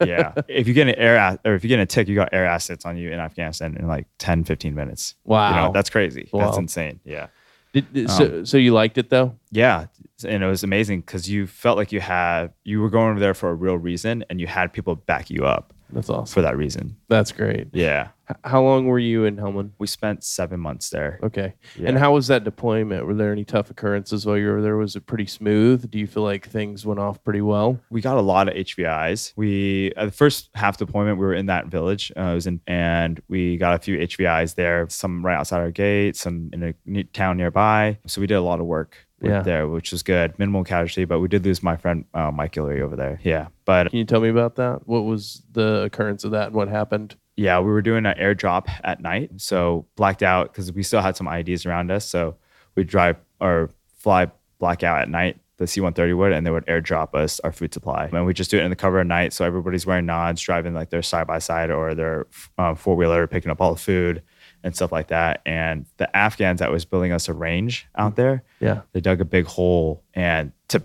yeah. 0.06 0.32
If 0.48 0.68
you 0.68 0.74
get 0.74 0.88
an 0.88 0.94
air 0.94 1.38
or 1.44 1.54
if 1.54 1.64
you 1.64 1.68
get 1.68 1.80
a 1.80 1.86
tick, 1.86 2.08
you 2.08 2.14
got 2.14 2.28
air 2.32 2.46
assets 2.46 2.84
on 2.84 2.96
you 2.96 3.10
in 3.10 3.18
Afghanistan 3.18 3.76
in 3.76 3.86
like 3.88 4.06
10, 4.18 4.44
15 4.44 4.74
minutes. 4.74 5.14
Wow. 5.24 5.50
You 5.50 5.56
know, 5.56 5.72
that's 5.72 5.90
crazy. 5.90 6.28
That's 6.32 6.56
insane. 6.56 7.00
Yeah. 7.04 7.28
Did, 7.72 7.92
did- 7.92 8.10
so, 8.10 8.24
um, 8.24 8.46
so 8.46 8.56
you 8.58 8.72
liked 8.72 8.98
it 8.98 9.10
though? 9.10 9.34
Yeah. 9.50 9.86
And 10.24 10.42
it 10.42 10.46
was 10.46 10.62
amazing 10.62 11.00
because 11.00 11.28
you 11.28 11.46
felt 11.46 11.76
like 11.76 11.90
you 11.90 12.00
had, 12.00 12.52
you 12.64 12.80
were 12.80 12.90
going 12.90 13.10
over 13.10 13.20
there 13.20 13.34
for 13.34 13.50
a 13.50 13.54
real 13.54 13.76
reason 13.76 14.24
and 14.30 14.40
you 14.40 14.46
had 14.46 14.72
people 14.72 14.94
back 14.94 15.30
you 15.30 15.44
up 15.44 15.72
That's 15.92 16.10
awesome. 16.10 16.32
for 16.32 16.42
that 16.42 16.56
reason. 16.56 16.96
That's 17.08 17.32
great. 17.32 17.68
Yeah. 17.72 18.08
H- 18.30 18.36
how 18.44 18.62
long 18.62 18.86
were 18.86 18.98
you 18.98 19.24
in 19.24 19.36
Helmand? 19.36 19.72
We 19.78 19.86
spent 19.86 20.24
seven 20.24 20.58
months 20.60 20.90
there. 20.90 21.18
Okay. 21.22 21.54
Yeah. 21.76 21.88
And 21.90 21.98
how 21.98 22.12
was 22.14 22.28
that 22.28 22.44
deployment? 22.44 23.06
Were 23.06 23.14
there 23.14 23.30
any 23.32 23.44
tough 23.44 23.70
occurrences 23.70 24.24
while 24.24 24.36
you 24.38 24.48
were 24.50 24.62
there? 24.62 24.76
Was 24.76 24.96
it 24.96 25.06
pretty 25.06 25.26
smooth? 25.26 25.90
Do 25.90 25.98
you 25.98 26.06
feel 26.06 26.22
like 26.22 26.48
things 26.48 26.86
went 26.86 27.00
off 27.00 27.22
pretty 27.24 27.42
well? 27.42 27.78
we 27.90 28.00
got 28.00 28.16
a 28.16 28.22
lot 28.22 28.48
of 28.48 28.54
HVIs. 28.54 29.32
We 29.36 29.92
at 29.96 30.06
the 30.06 30.10
first 30.12 30.48
half 30.54 30.76
deployment, 30.78 31.18
we 31.18 31.26
were 31.26 31.34
in 31.34 31.46
that 31.46 31.66
village. 31.66 32.10
Uh, 32.16 32.20
I 32.20 32.34
was 32.34 32.46
in, 32.46 32.60
and 32.66 33.20
we 33.28 33.56
got 33.58 33.74
a 33.74 33.78
few 33.78 33.98
HVIs 33.98 34.54
there. 34.54 34.86
Some 34.88 35.24
right 35.24 35.36
outside 35.36 35.60
our 35.60 35.70
gate, 35.70 36.16
some 36.16 36.50
in 36.52 36.62
a 36.62 36.74
ne- 36.86 37.02
town 37.04 37.36
nearby. 37.36 37.98
So 38.06 38.20
we 38.20 38.26
did 38.26 38.34
a 38.36 38.40
lot 38.40 38.60
of 38.60 38.66
work 38.66 38.96
Yeah. 39.30 39.42
there, 39.42 39.68
which 39.68 39.92
was 39.92 40.02
good. 40.02 40.38
Minimal 40.38 40.64
casualty, 40.64 41.04
but 41.04 41.20
we 41.20 41.28
did 41.28 41.44
lose 41.44 41.62
my 41.62 41.76
friend 41.76 42.04
uh, 42.14 42.30
Mike 42.30 42.52
Guillory 42.52 42.80
over 42.80 42.96
there. 42.96 43.20
Yeah, 43.22 43.48
but 43.64 43.90
Can 43.90 43.98
you 43.98 44.04
tell 44.04 44.20
me 44.20 44.28
about 44.28 44.56
that? 44.56 44.86
What 44.88 45.04
was 45.04 45.42
the 45.52 45.82
occurrence 45.82 46.24
of 46.24 46.30
that 46.32 46.48
and 46.48 46.54
what 46.54 46.68
happened? 46.68 47.16
yeah, 47.36 47.58
we 47.60 47.66
were 47.72 47.80
doing 47.82 48.04
an 48.04 48.14
airdrop 48.18 48.68
at 48.84 49.00
night, 49.00 49.30
so 49.38 49.86
blacked 49.96 50.22
out 50.22 50.52
because 50.52 50.70
we 50.70 50.82
still 50.82 51.00
had 51.00 51.16
some 51.16 51.26
IEDs 51.26 51.64
around 51.64 51.90
us. 51.90 52.04
So 52.06 52.36
we'd 52.74 52.88
drive 52.88 53.16
or 53.40 53.70
fly 53.96 54.30
blackout 54.58 55.00
at 55.00 55.08
night. 55.08 55.38
The 55.56 55.66
C-130 55.66 56.16
would, 56.16 56.32
and 56.32 56.44
they 56.46 56.50
would 56.50 56.66
airdrop 56.66 57.14
us 57.14 57.40
our 57.40 57.52
food 57.52 57.72
supply. 57.72 58.10
And 58.12 58.26
we 58.26 58.34
just 58.34 58.50
do 58.50 58.58
it 58.58 58.64
in 58.64 58.70
the 58.70 58.76
cover 58.76 59.00
of 59.00 59.06
night, 59.06 59.32
so 59.32 59.44
everybody's 59.44 59.86
wearing 59.86 60.06
nods, 60.06 60.42
driving 60.42 60.74
like 60.74 60.90
their 60.90 61.02
side 61.02 61.26
by 61.26 61.38
side 61.38 61.70
or 61.70 61.94
their 61.94 62.26
um, 62.58 62.74
four 62.76 62.96
wheeler, 62.96 63.26
picking 63.26 63.50
up 63.50 63.60
all 63.60 63.72
the 63.72 63.80
food 63.80 64.22
and 64.64 64.74
stuff 64.74 64.92
like 64.92 65.08
that. 65.08 65.42
And 65.46 65.86
the 65.96 66.14
Afghans 66.16 66.60
that 66.60 66.70
was 66.70 66.84
building 66.84 67.12
us 67.12 67.28
a 67.28 67.32
range 67.34 67.86
out 67.96 68.16
there, 68.16 68.42
Yeah. 68.60 68.82
they 68.92 69.00
dug 69.00 69.20
a 69.20 69.24
big 69.24 69.46
hole 69.46 70.02
and 70.14 70.52
to 70.68 70.82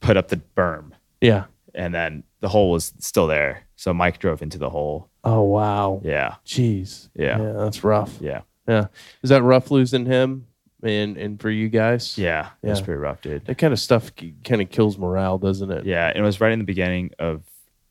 put 0.00 0.16
up 0.16 0.28
the 0.28 0.40
berm, 0.56 0.92
Yeah. 1.20 1.44
and 1.74 1.94
then 1.94 2.22
the 2.40 2.48
hole 2.48 2.70
was 2.70 2.92
still 2.98 3.26
there. 3.26 3.62
So 3.76 3.92
Mike 3.92 4.18
drove 4.18 4.42
into 4.42 4.58
the 4.58 4.70
hole. 4.70 5.08
Oh, 5.24 5.42
wow. 5.42 6.00
Yeah, 6.04 6.36
Jeez. 6.46 7.08
Yeah. 7.14 7.40
Yeah. 7.40 7.52
That's 7.52 7.82
rough. 7.84 8.16
yeah. 8.20 8.42
Yeah. 8.68 8.86
Is 9.22 9.30
that 9.30 9.42
rough 9.42 9.70
losing 9.70 10.06
him 10.06 10.46
and, 10.82 11.16
and 11.16 11.40
for 11.40 11.50
you 11.50 11.68
guys? 11.68 12.16
Yeah, 12.18 12.50
it 12.62 12.68
was 12.68 12.80
pretty 12.80 12.98
rough, 12.98 13.20
dude. 13.22 13.44
That 13.46 13.58
kind 13.58 13.72
of 13.72 13.78
stuff 13.80 14.10
kind 14.44 14.60
of 14.62 14.70
kills 14.70 14.98
morale, 14.98 15.38
doesn't 15.38 15.70
it? 15.70 15.84
Yeah, 15.86 16.08
and 16.08 16.18
it 16.18 16.22
was 16.22 16.40
right 16.40 16.52
in 16.52 16.58
the 16.58 16.64
beginning 16.64 17.10
of 17.18 17.42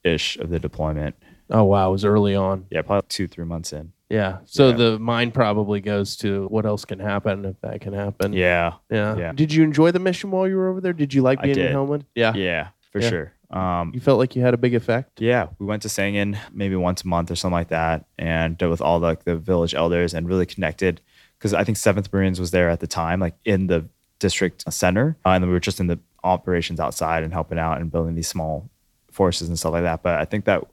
ish 0.03 0.37
of 0.37 0.49
the 0.49 0.59
deployment. 0.59 1.15
Oh, 1.49 1.63
wow. 1.63 1.89
It 1.89 1.91
was 1.91 2.05
early 2.05 2.35
on. 2.35 2.65
Yeah, 2.69 2.81
probably 2.81 3.05
two, 3.09 3.27
three 3.27 3.45
months 3.45 3.71
in. 3.73 3.91
Yeah. 4.09 4.37
So 4.45 4.69
Yeah. 4.69 4.75
the 4.75 4.99
mind 4.99 5.33
probably 5.33 5.81
goes 5.81 6.15
to 6.17 6.47
what 6.47 6.65
else 6.65 6.85
can 6.85 6.99
happen 6.99 7.45
if 7.45 7.59
that 7.61 7.81
can 7.81 7.93
happen. 7.93 8.33
Yeah, 8.33 8.73
Yeah. 8.89 9.15
Yeah. 9.17 9.31
Did 9.33 9.53
you 9.53 9.63
enjoy 9.63 9.91
the 9.91 9.99
mission 9.99 10.31
while 10.31 10.47
you 10.47 10.57
were 10.57 10.69
over 10.69 10.81
there? 10.81 10.93
Did 10.93 11.13
you 11.13 11.21
like 11.21 11.41
being 11.41 11.57
in. 11.57 11.71
Helmand? 11.73 12.03
Yeah. 12.15 12.33
yeah, 12.35 12.67
for 12.91 12.99
Yeah. 12.99 13.09
sure. 13.09 13.31
Um, 13.51 13.91
You 13.93 13.99
felt 13.99 14.17
like 14.19 14.35
you 14.35 14.41
had 14.41 14.53
a 14.53 14.57
big 14.57 14.73
effect. 14.75 15.21
yeah, 15.21 15.47
we 15.59 15.65
went 15.67 15.81
to 15.83 15.87
Sangin 15.87 16.37
maybe 16.51 16.75
once 16.75 17.03
a 17.03 17.07
month 17.07 17.29
or 17.31 17.35
something 17.35 17.53
like 17.53 17.69
that, 17.69 18.05
and 18.17 18.57
dealt 18.57 18.71
with 18.71 18.81
all 18.81 18.99
the, 18.99 19.17
the 19.23 19.35
village 19.37 19.73
elders 19.75 20.13
and 20.15 20.27
really 20.27 20.45
connected 20.47 20.99
because 21.37 21.53
I 21.53 21.63
think 21.63 21.77
Seventh 21.77 22.11
Marines 22.11 22.39
was 22.39 22.51
there 22.51 22.69
at 22.69 22.79
the 22.79 22.87
time, 22.87 23.19
like 23.19 23.35
in 23.45 23.67
the 23.67 23.85
district 24.19 24.71
center, 24.73 25.15
uh, 25.25 25.29
and 25.29 25.43
then 25.43 25.49
we 25.49 25.53
were 25.53 25.59
just 25.59 25.79
in 25.79 25.87
the 25.87 25.99
operations 26.23 26.79
outside 26.79 27.23
and 27.23 27.33
helping 27.33 27.59
out 27.59 27.79
and 27.79 27.91
building 27.91 28.15
these 28.15 28.27
small 28.27 28.67
forces 29.11 29.47
and 29.47 29.57
stuff 29.59 29.73
like 29.73 29.83
that. 29.83 30.01
But 30.01 30.19
I 30.19 30.25
think 30.25 30.45
that 30.45 30.63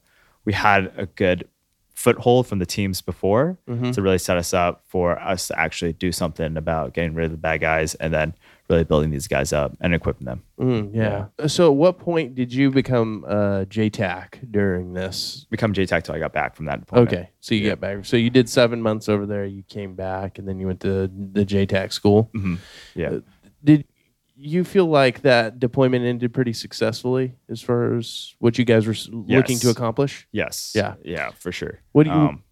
we 0.45 0.53
had 0.53 0.93
a 0.97 1.07
good 1.07 1.49
foothold 1.95 2.47
from 2.47 2.59
the 2.59 2.67
teams 2.67 3.01
before 3.01 3.59
to 3.93 4.03
really 4.03 4.19
set 4.19 4.37
us 4.37 4.53
up 4.55 4.83
for 4.87 5.19
us 5.21 5.47
to 5.49 5.59
actually 5.59 5.93
do 5.93 6.11
something 6.11 6.57
about 6.57 6.95
getting 6.95 7.15
rid 7.15 7.27
of 7.27 7.31
the 7.31 7.37
bad 7.37 7.61
guys 7.61 7.95
and 7.97 8.13
then 8.13 8.35
really 8.69 8.83
building 8.85 9.11
these 9.11 9.29
guys 9.29 9.53
up 9.53 9.77
and 9.81 9.95
equipping 9.95 10.25
them. 10.25 10.43
Mm, 10.59 10.95
yeah. 10.95 11.27
So, 11.47 11.67
at 11.71 11.77
what 11.77 11.99
point 11.99 12.35
did 12.35 12.53
you 12.53 12.71
become 12.71 13.25
uh, 13.29 13.67
JTAC 13.69 14.51
during 14.51 14.95
this? 14.95 15.47
Become 15.51 15.75
JTAC 15.75 16.03
till 16.05 16.15
I 16.15 16.19
got 16.19 16.33
back 16.33 16.57
from 16.57 16.65
that 16.67 16.81
deployment. 16.81 17.13
Okay, 17.13 17.31
so 17.41 17.55
you 17.55 17.61
get 17.63 17.81
back. 17.81 18.05
So 18.05 18.17
you 18.17 18.31
did 18.31 18.49
seven 18.49 18.81
months 18.81 19.09
over 19.09 19.27
there. 19.27 19.45
You 19.45 19.63
came 19.65 19.95
back, 19.95 20.39
and 20.39 20.49
then 20.49 20.59
you 20.59 20.67
went 20.67 20.81
to 20.81 21.09
the 21.09 21.45
JTAC 21.45 21.93
school. 21.93 22.31
Mhm. 22.35 22.59
Yeah. 22.95 23.09
Uh, 23.11 23.21
Did 23.63 23.85
you 24.51 24.65
feel 24.65 24.87
like 24.87 25.23
that 25.23 25.59
deployment 25.59 26.05
ended 26.05 26.33
pretty 26.35 26.53
successfully 26.53 27.35
as 27.49 27.61
far 27.61 27.95
as 27.95 28.35
what 28.39 28.59
you 28.59 28.65
guys 28.65 28.87
were 28.87 28.93
s- 28.93 29.09
looking 29.13 29.59
to 29.59 29.71
accomplish? 29.71 30.27
Yes. 30.33 30.73
Yeah. 30.75 30.95
Yeah, 31.05 31.31
for 31.31 31.53
sure. 31.53 31.81
What 31.93 32.05
do 32.05 32.11
you- 32.11 32.17
Um, 32.17 32.43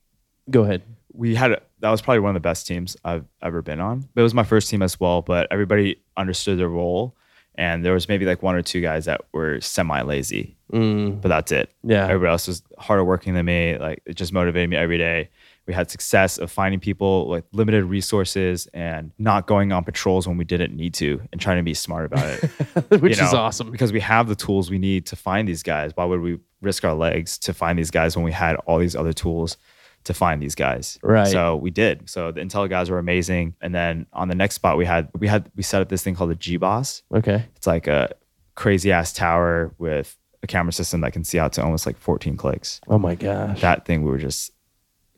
Go 0.51 0.63
ahead. 0.65 0.83
we 1.13 1.35
had 1.35 1.53
a, 1.53 1.61
that 1.81 1.91
was 1.91 2.01
probably 2.03 2.21
one 2.21 2.31
of 2.31 2.35
the 2.35 2.41
best 2.49 2.67
teams 2.67 2.97
I've 3.05 3.25
ever 3.43 3.63
been 3.63 3.81
on. 3.81 4.09
But 4.15 4.21
it 4.21 4.25
was 4.25 4.35
my 4.35 4.43
first 4.45 4.69
team 4.71 4.83
as 4.83 4.99
well. 5.01 5.23
But 5.23 5.49
everybody 5.51 5.97
understood 6.17 6.59
their 6.59 6.69
role, 6.69 7.17
and 7.55 7.85
there 7.85 7.93
was 7.93 8.09
maybe 8.09 8.25
like 8.27 8.43
one 8.43 8.55
or 8.55 8.63
two 8.63 8.81
guys 8.81 9.05
that 9.07 9.21
were 9.33 9.61
semi 9.61 10.03
lazy, 10.03 10.57
Mm, 10.73 11.21
but 11.21 11.29
that's 11.29 11.51
it. 11.53 11.71
yeah. 11.83 12.05
Everybody 12.05 12.31
else 12.31 12.47
was 12.49 12.63
harder 12.79 13.05
working 13.05 13.35
than 13.35 13.47
me. 13.47 13.77
Like 13.79 14.03
it 14.07 14.15
just 14.15 14.33
motivated 14.33 14.71
me 14.71 14.77
every 14.77 14.99
day. 14.99 15.31
We 15.67 15.75
had 15.75 15.91
success 15.91 16.39
of 16.39 16.51
finding 16.51 16.81
people 16.81 17.29
with 17.29 17.45
limited 17.53 17.85
resources 17.85 18.67
and 18.75 19.13
not 19.19 19.47
going 19.47 19.73
on 19.73 19.85
patrols 19.85 20.27
when 20.27 20.37
we 20.37 20.45
didn't 20.45 20.75
need 20.75 20.95
to, 20.95 21.21
and 21.31 21.41
trying 21.41 21.59
to 21.59 21.63
be 21.63 21.75
smart 21.75 22.07
about 22.07 22.27
it. 22.29 22.45
Which 23.01 23.19
you 23.19 23.25
is 23.25 23.35
awesome. 23.35 23.71
because 23.71 23.93
we 23.93 24.01
have 24.01 24.29
the 24.29 24.35
tools 24.35 24.71
we 24.71 24.79
need 24.79 25.07
to 25.07 25.17
find 25.17 25.47
these 25.47 25.63
guys. 25.63 25.93
Why 25.95 26.05
would 26.05 26.21
we 26.21 26.39
risk 26.61 26.85
our 26.85 26.95
legs 26.95 27.39
to 27.39 27.55
find 27.55 27.79
these 27.79 27.91
guys 27.91 28.17
when 28.17 28.25
we 28.25 28.33
had 28.33 28.57
all 28.67 28.79
these 28.79 28.97
other 28.97 29.13
tools 29.13 29.57
to 30.05 30.15
find 30.15 30.43
these 30.43 30.55
guys? 30.55 30.99
Right. 31.03 31.29
So 31.29 31.57
we 31.57 31.71
did. 31.71 32.09
So 32.11 32.33
the 32.33 32.41
intel 32.41 32.69
guys 32.69 32.91
were 32.91 32.99
amazing. 32.99 33.55
And 33.61 33.75
then 33.75 34.07
on 34.13 34.29
the 34.29 34.35
next 34.35 34.57
spot, 34.57 34.77
we 34.77 34.87
had 34.87 35.09
we 35.19 35.29
had 35.29 35.51
we 35.55 35.63
set 35.63 35.83
up 35.83 35.89
this 35.89 36.03
thing 36.03 36.15
called 36.15 36.31
the 36.31 36.37
G-BOSS. 36.37 37.03
Okay. 37.15 37.45
It's 37.55 37.67
like 37.67 37.87
a 37.87 38.13
crazy 38.55 38.91
ass 38.93 39.13
tower 39.13 39.75
with 39.79 40.17
a 40.43 40.47
camera 40.47 40.73
system 40.73 41.03
that 41.03 41.13
can 41.13 41.23
see 41.25 41.39
out 41.39 41.53
to 41.53 41.63
almost 41.63 41.87
like 41.87 41.99
14 41.99 42.37
clicks. 42.37 42.81
Oh 42.89 42.99
my 42.99 43.15
gosh. 43.15 43.61
That 43.61 43.85
thing 43.85 44.03
we 44.03 44.11
were 44.11 44.19
just 44.19 44.53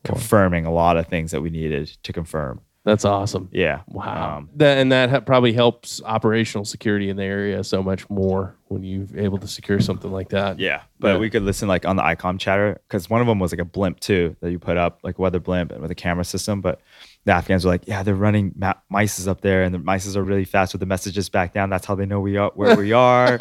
confirming 0.03 0.65
a 0.65 0.71
lot 0.71 0.97
of 0.97 1.07
things 1.07 1.31
that 1.31 1.41
we 1.41 1.49
needed 1.49 1.87
to 2.03 2.13
confirm. 2.13 2.61
That's 2.85 3.05
awesome. 3.05 3.47
Yeah. 3.53 3.79
Wow. 3.87 4.39
Um, 4.39 4.49
that 4.57 4.77
and 4.77 4.91
that 4.91 5.09
ha- 5.09 5.19
probably 5.21 5.53
helps 5.53 6.01
operational 6.03 6.65
security 6.65 7.09
in 7.09 7.15
the 7.15 7.23
area 7.23 7.63
so 7.63 7.81
much 7.81 8.09
more 8.09 8.57
when 8.67 8.83
you're 8.83 9.07
able 9.15 9.37
to 9.37 9.47
secure 9.47 9.79
something 9.79 10.11
like 10.11 10.29
that. 10.29 10.59
Yeah, 10.59 10.81
but 10.99 11.21
we 11.21 11.29
could 11.29 11.43
listen 11.43 11.69
like 11.69 11.85
on 11.85 11.95
the 11.95 12.01
ICOM 12.01 12.39
chatter 12.39 12.81
because 12.89 13.09
one 13.09 13.21
of 13.21 13.27
them 13.27 13.39
was 13.39 13.53
like 13.53 13.61
a 13.61 13.65
blimp 13.65 14.01
too 14.01 14.35
that 14.41 14.51
you 14.51 14.59
put 14.59 14.75
up, 14.75 14.99
like 15.01 15.17
weather 15.17 15.39
blimp 15.39 15.71
and 15.71 15.81
with 15.81 15.91
a 15.91 15.95
camera 15.95 16.25
system. 16.25 16.59
But 16.59 16.81
the 17.23 17.31
Afghans 17.31 17.63
were 17.63 17.71
like, 17.71 17.87
yeah, 17.87 18.03
they're 18.03 18.15
running 18.15 18.51
ma- 18.57 18.73
mices 18.91 19.29
up 19.29 19.39
there, 19.39 19.63
and 19.63 19.73
the 19.73 19.79
mices 19.79 20.17
are 20.17 20.23
really 20.23 20.43
fast 20.43 20.73
with 20.73 20.81
the 20.81 20.85
messages 20.85 21.29
back 21.29 21.53
down. 21.53 21.69
That's 21.69 21.85
how 21.85 21.95
they 21.95 22.05
know 22.05 22.19
we 22.19 22.35
are 22.35 22.51
where 22.53 22.75
we 22.75 22.91
are. 22.91 23.37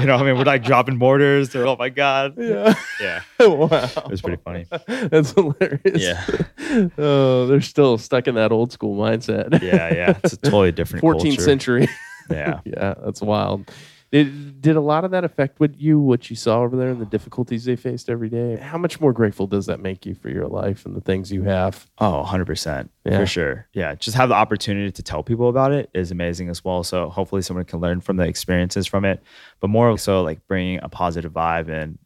You 0.00 0.06
know, 0.06 0.16
I 0.16 0.22
mean, 0.22 0.36
we're 0.38 0.44
like 0.44 0.62
dropping 0.62 0.96
mortars. 0.96 1.50
They're, 1.50 1.66
oh 1.66 1.76
my 1.78 1.88
god, 1.88 2.34
Yeah. 2.38 2.74
yeah, 3.00 3.22
wow. 3.40 3.66
it 3.96 4.08
was 4.10 4.20
pretty 4.22 4.40
funny. 4.44 4.66
That's 4.86 5.32
hilarious. 5.32 5.80
Yeah, 6.02 6.88
Oh, 6.98 7.46
they're 7.46 7.60
still 7.60 7.98
stuck 7.98 8.26
in 8.28 8.34
that 8.36 8.52
old 8.52 8.72
school 8.72 8.96
mindset. 8.96 9.62
yeah, 9.62 9.92
yeah. 9.94 10.18
It's 10.24 10.34
a 10.34 10.36
totally 10.38 10.72
different 10.72 11.04
14th 11.04 11.22
culture. 11.22 11.40
century. 11.42 11.88
Yeah, 12.30 12.60
yeah, 12.64 12.94
that's 13.04 13.20
wild. 13.22 13.70
Did, 14.16 14.62
did 14.62 14.76
a 14.76 14.80
lot 14.80 15.04
of 15.04 15.10
that 15.10 15.24
affect 15.24 15.60
what 15.60 15.78
you 15.78 16.00
what 16.00 16.30
you 16.30 16.36
saw 16.36 16.62
over 16.62 16.74
there 16.74 16.88
and 16.88 16.98
the 16.98 17.04
difficulties 17.04 17.66
they 17.66 17.76
faced 17.76 18.08
every 18.08 18.30
day? 18.30 18.56
How 18.56 18.78
much 18.78 18.98
more 18.98 19.12
grateful 19.12 19.46
does 19.46 19.66
that 19.66 19.78
make 19.78 20.06
you 20.06 20.14
for 20.14 20.30
your 20.30 20.46
life 20.46 20.86
and 20.86 20.96
the 20.96 21.02
things 21.02 21.30
you 21.30 21.42
have? 21.42 21.86
Oh, 21.98 22.24
100%. 22.26 22.88
Yeah. 23.04 23.18
For 23.18 23.26
sure. 23.26 23.68
Yeah. 23.74 23.94
Just 23.94 24.16
have 24.16 24.30
the 24.30 24.34
opportunity 24.34 24.90
to 24.90 25.02
tell 25.02 25.22
people 25.22 25.50
about 25.50 25.72
it 25.72 25.90
is 25.92 26.10
amazing 26.12 26.48
as 26.48 26.64
well. 26.64 26.82
So 26.82 27.10
hopefully 27.10 27.42
someone 27.42 27.66
can 27.66 27.80
learn 27.80 28.00
from 28.00 28.16
the 28.16 28.24
experiences 28.24 28.86
from 28.86 29.04
it, 29.04 29.22
but 29.60 29.68
more 29.68 29.98
so 29.98 30.22
like 30.22 30.46
bringing 30.46 30.80
a 30.82 30.88
positive 30.88 31.32
vibe 31.32 31.68
and 31.68 31.98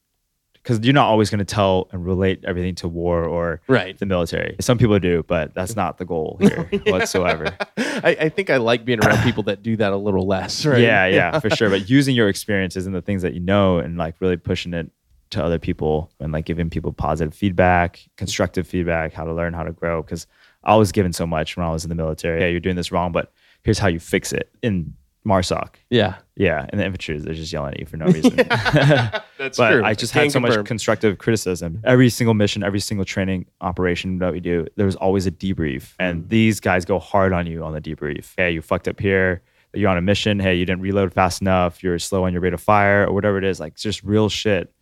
because 0.63 0.81
you're 0.81 0.93
not 0.95 1.07
always 1.07 1.31
going 1.31 1.39
to 1.39 1.45
tell 1.45 1.89
and 1.93 2.05
relate 2.05 2.45
everything 2.45 2.75
to 2.77 2.89
war 2.89 3.25
or 3.25 3.61
Right. 3.67 3.99
the 3.99 4.07
military. 4.07 4.57
Some 4.61 4.77
people 4.79 4.99
do, 4.99 5.25
but 5.27 5.55
that's 5.55 5.75
not 5.77 5.99
the 5.99 6.05
goal 6.05 6.37
here 6.41 6.69
whatsoever. 6.87 7.57
I, 7.79 8.17
I 8.21 8.29
think 8.29 8.51
I 8.51 8.59
like 8.59 8.85
being 8.85 9.03
around 9.05 9.23
people 9.23 9.43
that 9.45 9.63
do 9.63 9.77
that 9.77 9.93
a 9.93 9.97
little 9.97 10.27
less, 10.27 10.67
right? 10.67 10.81
Yeah, 10.81 11.07
yeah, 11.07 11.39
for 11.41 11.51
sure. 11.51 11.71
But 11.71 11.89
using 11.89 12.15
your 12.15 12.29
experiences 12.29 12.87
and 12.87 12.95
the 12.95 13.03
things 13.03 13.23
that 13.23 13.35
you 13.35 13.41
know 13.41 13.79
and 13.79 13.97
like 13.97 14.17
really 14.21 14.37
pushing 14.37 14.75
it 14.75 14.91
to 15.31 15.43
other 15.45 15.59
people 15.59 16.11
and 16.21 16.33
like 16.33 16.45
giving 16.45 16.69
people 16.69 16.93
positive 16.93 17.33
feedback, 17.33 18.01
constructive 18.17 18.67
feedback, 18.67 19.13
how 19.13 19.25
to 19.25 19.33
learn, 19.33 19.53
how 19.55 19.63
to 19.63 19.73
grow. 19.73 20.03
Because 20.03 20.27
I 20.65 20.77
was 20.77 20.93
given 20.93 21.13
so 21.13 21.27
much 21.27 21.57
when 21.57 21.65
I 21.65 21.71
was 21.71 21.85
in 21.85 21.89
the 21.89 21.95
military. 21.95 22.41
Yeah, 22.41 22.49
you're 22.49 22.61
doing 22.61 22.77
this 22.77 22.91
wrong, 22.93 23.13
but 23.13 23.33
here's 23.63 23.79
how 23.79 23.89
you 23.89 24.01
fix 24.01 24.33
it 24.33 24.51
in 24.63 24.93
MARSOC. 25.27 25.75
Yeah. 25.91 26.17
Yeah, 26.37 26.65
and 26.71 26.81
the 26.81 26.87
infantry 26.87 27.19
they're 27.19 27.35
just 27.35 27.53
yelling 27.53 27.75
at 27.75 27.81
you 27.81 27.85
for 27.87 27.99
no 27.99 28.07
reason. 28.07 28.35
That's 28.37 29.59
but 29.59 29.71
true. 29.71 29.85
I 29.85 29.93
just 29.93 30.15
Can 30.15 30.23
had 30.23 30.33
so 30.33 30.41
much 30.41 30.65
constructive 30.65 31.19
criticism. 31.19 31.83
Every 31.85 32.09
single 32.09 32.33
mission, 32.33 32.63
every 32.63 32.81
single 32.81 33.05
training 33.05 33.45
operation 33.61 34.19
that 34.21 34.33
we 34.33 34.41
do, 34.41 34.67
there's 34.77 34.97
always 34.97 35.27
a 35.27 35.31
debrief, 35.31 35.95
and 35.99 36.25
mm. 36.25 36.29
these 36.31 36.59
guys 36.59 36.87
go 36.87 36.99
hard 36.99 37.35
on 37.35 37.47
you 37.47 37.63
on 37.63 37.75
the 37.75 37.81
debrief. 37.81 38.33
Hey, 38.39 38.53
you 38.53 38.63
fucked 38.63 38.89
up 38.89 38.99
here. 38.99 39.43
You're 39.75 39.91
on 39.91 39.99
a 39.99 40.03
mission. 40.03 40.41
Hey, 40.41 40.55
you 40.55 40.65
didn't 40.65 40.81
reload 40.81 41.13
fast 41.13 41.43
enough. 41.43 41.83
You're 41.83 41.99
slow 41.99 42.25
on 42.25 42.33
your 42.33 42.41
rate 42.41 42.55
of 42.55 42.61
fire, 42.63 43.07
or 43.07 43.13
whatever 43.13 43.37
it 43.37 43.45
is. 43.45 43.61
Like 43.61 43.75
it's 43.75 43.83
just 43.83 44.03
real 44.03 44.31
shit 44.31 44.73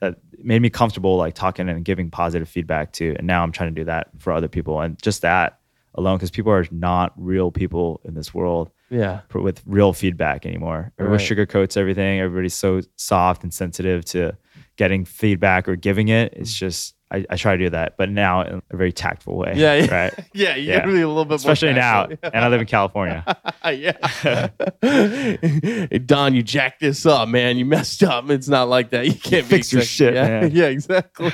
that 0.00 0.18
made 0.38 0.60
me 0.60 0.68
comfortable, 0.68 1.16
like 1.16 1.34
talking 1.34 1.70
and 1.70 1.82
giving 1.82 2.10
positive 2.10 2.46
feedback 2.46 2.92
to. 2.92 3.14
And 3.16 3.26
now 3.26 3.42
I'm 3.42 3.52
trying 3.52 3.74
to 3.74 3.80
do 3.80 3.86
that 3.86 4.08
for 4.18 4.34
other 4.34 4.48
people, 4.48 4.82
and 4.82 5.00
just 5.02 5.22
that 5.22 5.55
alone, 5.96 6.16
because 6.16 6.30
people 6.30 6.52
are 6.52 6.66
not 6.70 7.12
real 7.16 7.50
people 7.50 8.00
in 8.04 8.14
this 8.14 8.34
world 8.34 8.70
Yeah. 8.90 9.20
for, 9.28 9.40
with 9.40 9.62
real 9.66 9.92
feedback 9.92 10.44
anymore. 10.46 10.92
Everyone 10.98 11.18
Right. 11.18 11.28
sugarcoats 11.28 11.76
everything. 11.76 12.20
Everybody's 12.20 12.54
so 12.54 12.80
soft 12.96 13.42
and 13.42 13.52
sensitive 13.54 14.04
to 14.06 14.36
getting 14.76 15.04
feedback 15.04 15.68
or 15.68 15.76
giving 15.76 16.08
it. 16.08 16.32
It's 16.36 16.54
mm. 16.54 16.58
just 16.58 16.95
I, 17.10 17.24
I 17.30 17.36
try 17.36 17.56
to 17.56 17.64
do 17.64 17.70
that, 17.70 17.96
but 17.96 18.10
now 18.10 18.42
in 18.42 18.62
a 18.70 18.76
very 18.76 18.92
tactful 18.92 19.36
way. 19.36 19.52
Yeah, 19.54 19.74
yeah. 19.74 19.94
right. 19.94 20.14
Yeah, 20.34 20.56
you 20.56 20.68
Yeah. 20.70 20.80
gotta 20.80 20.92
be 20.92 21.00
a 21.00 21.08
little 21.08 21.24
bit 21.24 21.36
Especially 21.36 21.72
now, 21.72 22.08
and 22.22 22.44
I 22.44 22.48
live 22.48 22.60
in 22.60 22.66
California. 22.66 23.24
yeah. 23.64 24.48
hey, 24.82 25.98
Don, 26.04 26.34
you 26.34 26.42
jacked 26.42 26.80
this 26.80 27.06
up, 27.06 27.28
man. 27.28 27.56
You 27.58 27.64
messed 27.64 28.02
up. 28.02 28.28
It's 28.28 28.48
not 28.48 28.68
like 28.68 28.90
that. 28.90 29.06
You 29.06 29.14
can't 29.14 29.46
Fix 29.46 29.70
be 29.70 29.76
your 29.76 29.84
shit, 29.84 30.14
yeah, 30.14 30.40
man. 30.40 30.50
Yeah, 30.52 30.66
exactly. 30.66 31.30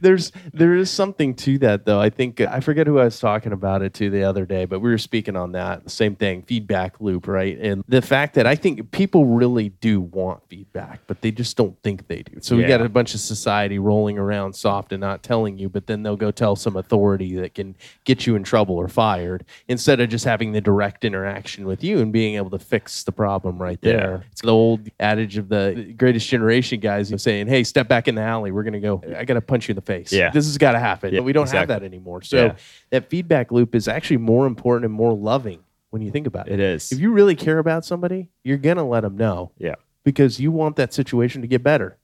There's 0.00 0.32
there 0.52 0.74
is 0.74 0.90
something 0.90 1.34
to 1.36 1.58
that 1.58 1.86
though. 1.86 2.00
I 2.00 2.10
think 2.10 2.40
uh, 2.40 2.48
I 2.50 2.60
forget 2.60 2.86
who 2.86 2.98
I 2.98 3.04
was 3.04 3.18
talking 3.18 3.52
about 3.52 3.82
it 3.82 3.94
to 3.94 4.10
the 4.10 4.24
other 4.24 4.44
day, 4.44 4.66
but 4.66 4.80
we 4.80 4.90
were 4.90 4.98
speaking 4.98 5.34
on 5.36 5.52
that. 5.52 5.90
Same 5.90 6.14
thing, 6.14 6.42
feedback 6.42 7.00
loop, 7.00 7.26
right? 7.26 7.58
And 7.58 7.82
the 7.88 8.02
fact 8.02 8.34
that 8.34 8.46
I 8.46 8.54
think 8.54 8.90
people 8.90 9.24
really 9.26 9.70
do 9.70 10.00
want 10.00 10.46
feedback, 10.48 11.00
but 11.06 11.22
they 11.22 11.30
just 11.30 11.56
don't 11.56 11.80
think 11.82 12.06
they 12.08 12.22
do. 12.22 12.40
So 12.40 12.56
we 12.56 12.64
got 12.64 12.80
a 12.82 12.88
bunch 12.88 13.14
of 13.14 13.20
society 13.20 13.78
rolling 13.78 14.18
around 14.18 14.54
soft 14.54 14.89
and 14.92 15.00
not 15.00 15.22
telling 15.22 15.58
you, 15.58 15.68
but 15.68 15.86
then 15.86 16.02
they'll 16.02 16.16
go 16.16 16.30
tell 16.30 16.56
some 16.56 16.76
authority 16.76 17.36
that 17.36 17.54
can 17.54 17.76
get 18.04 18.26
you 18.26 18.36
in 18.36 18.42
trouble 18.42 18.76
or 18.76 18.88
fired 18.88 19.44
instead 19.68 20.00
of 20.00 20.08
just 20.08 20.24
having 20.24 20.52
the 20.52 20.60
direct 20.60 21.04
interaction 21.04 21.66
with 21.66 21.82
you 21.84 22.00
and 22.00 22.12
being 22.12 22.34
able 22.36 22.50
to 22.50 22.58
fix 22.58 23.04
the 23.04 23.12
problem 23.12 23.58
right 23.60 23.78
Yeah. 23.82 23.92
there. 23.92 24.24
It's 24.32 24.42
the 24.42 24.52
old 24.52 24.88
adage 24.98 25.36
of 25.38 25.48
the 25.48 25.94
greatest 25.96 26.28
generation 26.28 26.80
guys 26.80 27.12
saying, 27.22 27.46
Hey, 27.46 27.64
step 27.64 27.88
back 27.88 28.08
in 28.08 28.14
the 28.14 28.22
alley. 28.22 28.50
We're 28.52 28.62
going 28.64 28.72
to 28.74 28.80
go, 28.80 29.02
I 29.16 29.24
got 29.24 29.34
to 29.34 29.40
punch 29.40 29.68
you 29.68 29.72
in 29.72 29.76
the 29.76 29.82
face. 29.82 30.12
Yeah. 30.12 30.30
This 30.30 30.46
has 30.46 30.58
got 30.58 30.72
to 30.72 30.78
happen. 30.78 31.12
Yeah, 31.14 31.20
but 31.20 31.24
we 31.24 31.32
don't 31.32 31.44
exactly. 31.44 31.72
have 31.74 31.80
that 31.82 31.86
anymore. 31.86 32.22
So 32.22 32.36
Yeah. 32.46 32.54
that 32.90 33.08
feedback 33.10 33.50
loop 33.52 33.74
is 33.74 33.88
actually 33.88 34.18
more 34.18 34.46
important 34.46 34.84
and 34.86 34.94
more 34.94 35.12
loving 35.12 35.60
when 35.90 36.02
you 36.02 36.10
think 36.10 36.26
about 36.26 36.48
it. 36.48 36.54
It 36.54 36.60
is. 36.60 36.92
If 36.92 36.98
you 37.00 37.10
really 37.12 37.34
care 37.34 37.58
about 37.58 37.84
somebody, 37.84 38.28
you're 38.44 38.58
going 38.58 38.76
to 38.76 38.84
let 38.84 39.00
them 39.00 39.16
know 39.16 39.50
yeah. 39.58 39.74
because 40.04 40.38
you 40.40 40.52
want 40.52 40.76
that 40.76 40.92
situation 40.94 41.42
to 41.42 41.48
get 41.48 41.62
better. 41.62 41.96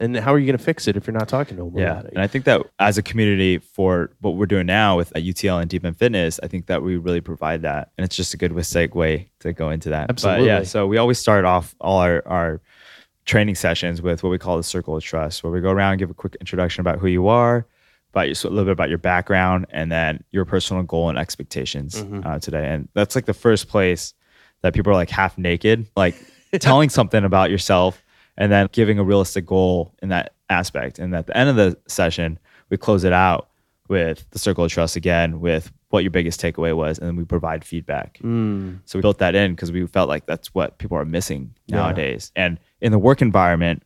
And 0.00 0.16
how 0.16 0.32
are 0.32 0.38
you 0.38 0.46
going 0.46 0.56
to 0.58 0.64
fix 0.64 0.88
it 0.88 0.96
if 0.96 1.06
you're 1.06 1.16
not 1.16 1.28
talking 1.28 1.56
to 1.58 1.64
them 1.64 1.76
Yeah, 1.78 1.92
about 1.92 2.04
it? 2.06 2.12
and 2.14 2.22
I 2.22 2.26
think 2.26 2.46
that 2.46 2.62
as 2.78 2.96
a 2.98 3.02
community 3.02 3.58
for 3.58 4.10
what 4.20 4.34
we're 4.36 4.46
doing 4.46 4.66
now 4.66 4.96
with 4.96 5.14
uh, 5.14 5.20
UTL 5.20 5.60
and 5.60 5.68
Deep 5.70 5.84
End 5.84 5.96
Fitness, 5.96 6.40
I 6.42 6.48
think 6.48 6.66
that 6.66 6.82
we 6.82 6.96
really 6.96 7.20
provide 7.20 7.62
that, 7.62 7.90
and 7.98 8.04
it's 8.04 8.16
just 8.16 8.32
a 8.34 8.36
good 8.36 8.50
segue 8.52 9.28
to 9.40 9.52
go 9.52 9.68
into 9.70 9.90
that. 9.90 10.06
But 10.08 10.14
Absolutely. 10.14 10.46
yeah, 10.46 10.62
so 10.62 10.86
we 10.86 10.96
always 10.96 11.18
start 11.18 11.44
off 11.44 11.74
all 11.80 11.98
our 11.98 12.22
our 12.26 12.60
training 13.26 13.54
sessions 13.54 14.00
with 14.02 14.22
what 14.22 14.30
we 14.30 14.38
call 14.38 14.56
the 14.56 14.62
circle 14.62 14.96
of 14.96 15.04
trust, 15.04 15.44
where 15.44 15.52
we 15.52 15.60
go 15.60 15.70
around 15.70 15.92
and 15.92 15.98
give 15.98 16.10
a 16.10 16.14
quick 16.14 16.34
introduction 16.40 16.80
about 16.80 16.98
who 16.98 17.06
you 17.06 17.28
are, 17.28 17.66
about 18.12 18.26
your, 18.26 18.34
so 18.34 18.48
a 18.48 18.50
little 18.50 18.64
bit 18.64 18.72
about 18.72 18.88
your 18.88 18.98
background, 18.98 19.66
and 19.70 19.92
then 19.92 20.24
your 20.30 20.44
personal 20.46 20.82
goal 20.82 21.10
and 21.10 21.18
expectations 21.18 22.02
uh, 22.24 22.38
today. 22.38 22.66
And 22.66 22.88
that's 22.94 23.14
like 23.14 23.26
the 23.26 23.34
first 23.34 23.68
place 23.68 24.14
that 24.62 24.72
people 24.74 24.90
are 24.92 24.96
like 24.96 25.10
half 25.10 25.36
naked, 25.38 25.86
like 25.94 26.14
telling 26.58 26.88
something 26.98 27.22
about 27.22 27.50
yourself. 27.50 28.02
And 28.40 28.50
then 28.50 28.68
giving 28.72 28.98
a 28.98 29.04
realistic 29.04 29.44
goal 29.46 29.94
in 30.02 30.08
that 30.08 30.32
aspect. 30.48 30.98
And 30.98 31.14
at 31.14 31.26
the 31.28 31.36
end 31.36 31.48
of 31.50 31.56
the 31.56 31.78
session, 31.86 32.38
we 32.70 32.76
close 32.76 33.04
it 33.04 33.12
out 33.12 33.50
with 33.88 34.24
the 34.30 34.38
circle 34.38 34.64
of 34.64 34.72
trust 34.72 34.96
again, 34.96 35.40
with 35.40 35.70
what 35.90 36.02
your 36.04 36.10
biggest 36.10 36.40
takeaway 36.40 36.74
was, 36.74 36.98
and 36.98 37.06
then 37.08 37.16
we 37.16 37.24
provide 37.24 37.64
feedback. 37.64 38.18
Mm. 38.22 38.78
So 38.86 38.98
we 38.98 39.02
built 39.02 39.18
that 39.18 39.34
in 39.34 39.52
because 39.54 39.70
we 39.72 39.86
felt 39.86 40.08
like 40.08 40.24
that's 40.26 40.54
what 40.54 40.78
people 40.78 40.96
are 40.96 41.04
missing 41.04 41.54
Yeah. 41.66 41.76
nowadays. 41.76 42.32
And 42.34 42.58
in 42.80 42.92
the 42.92 42.98
work 42.98 43.20
environment, 43.20 43.82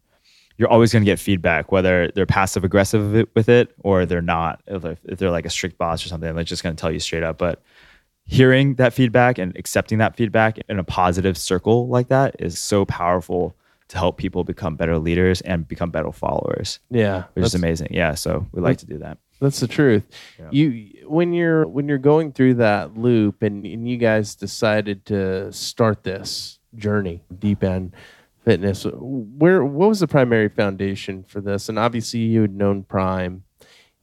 you're 0.57 0.69
always 0.69 0.93
going 0.93 1.03
to 1.03 1.11
get 1.11 1.19
feedback, 1.19 1.73
whether 1.73 2.13
they're 2.15 2.27
passive 2.27 2.63
aggressive 2.63 3.27
with 3.35 3.49
it- 3.49 3.75
or 3.83 4.07
they're 4.07 4.23
not. 4.23 4.61
If 4.69 4.83
they're, 4.83 4.99
if 5.05 5.19
they're 5.19 5.31
like 5.33 5.47
a 5.47 5.51
strict 5.51 5.79
boss 5.79 6.05
or 6.05 6.09
something, 6.09 6.33
they're 6.35 6.45
just 6.45 6.63
going 6.63 6.77
to 6.77 6.81
tell 6.81 6.93
you 6.93 7.01
straight 7.01 7.25
up. 7.25 7.39
But 7.39 7.61
hearing 8.27 8.75
that 8.75 8.93
feedback 8.93 9.39
and 9.39 9.57
accepting 9.57 9.99
that 9.99 10.17
feedback 10.17 10.59
in 10.69 10.79
a 10.79 10.85
positive 10.85 11.37
circle 11.37 11.89
like 11.89 12.09
that 12.09 12.37
is 12.39 12.59
so 12.59 12.85
powerful 12.85 13.57
to 13.95 13.99
help 13.99 14.19
people 14.19 14.43
become 14.43 14.75
better 14.75 14.99
leaders 14.99 15.41
and 15.43 15.67
become 15.69 15.91
better 15.91 16.11
followers, 16.11 16.81
Yeah, 16.91 17.25
which 17.35 17.47
is 17.47 17.55
amazing. 17.55 17.89
Yeah. 17.93 18.15
So 18.15 18.45
we 18.51 18.61
like 18.61 18.79
to 18.79 18.87
do 18.87 18.99
that. 18.99 19.19
That's 19.41 19.61
the 19.61 19.69
truth. 19.69 20.05
Yeah. 20.39 20.49
You 20.51 21.09
when 21.09 21.33
you're 21.33 21.65
when 21.67 21.89
you're 21.89 21.99
going 21.99 22.33
through 22.33 22.55
that 22.55 22.97
loop 22.97 23.43
and, 23.43 23.65
and 23.65 23.89
you 23.89 23.97
guys 23.97 24.35
decided 24.35 25.07
to 25.07 25.53
start 25.53 26.03
this 26.03 26.59
journey, 26.75 27.23
deep 27.39 27.63
end 27.63 27.93
fitness, 28.45 28.85
where 28.85 29.65
what 29.65 29.89
was 29.89 30.01
the 30.01 30.09
primary 30.09 30.49
foundation 30.49 31.23
for 31.23 31.41
this? 31.41 31.69
And 31.69 31.79
obviously 31.79 32.21
you 32.21 32.43
had 32.43 32.55
known 32.55 32.83
Prime 32.83 33.45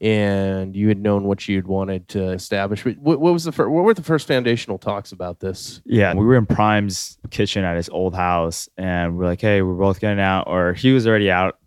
and 0.02 0.76
you 0.76 0.88
had 0.88 1.00
known 1.00 1.26
what 1.26 1.48
you'd 1.48 1.68
wanted 1.68 2.08
to 2.10 2.32
establish. 2.32 2.84
What, 2.84 2.98
what 2.98 3.20
was 3.20 3.44
the 3.44 3.52
fir- 3.52 3.70
what 3.70 3.84
were 3.84 3.94
the 3.94 4.02
first 4.02 4.28
foundational 4.28 4.80
talks 4.80 5.12
about 5.12 5.40
this? 5.40 5.80
Yeah, 5.86 6.16
we 6.16 6.26
were 6.26 6.36
in 6.36 6.48
Prime's 6.48 7.20
kitchen 7.30 7.64
at 7.64 7.78
his 7.78 7.88
old 7.88 8.16
house, 8.16 8.68
and 8.78 9.16
we're 9.16 9.26
like, 9.26 9.42
"Hey, 9.42 9.62
we're 9.62 9.76
both 9.76 10.00
getting 10.00 10.20
out," 10.20 10.48
or 10.48 10.74
he 10.74 10.92
was 10.92 11.08
already 11.08 11.30
out 11.30 11.60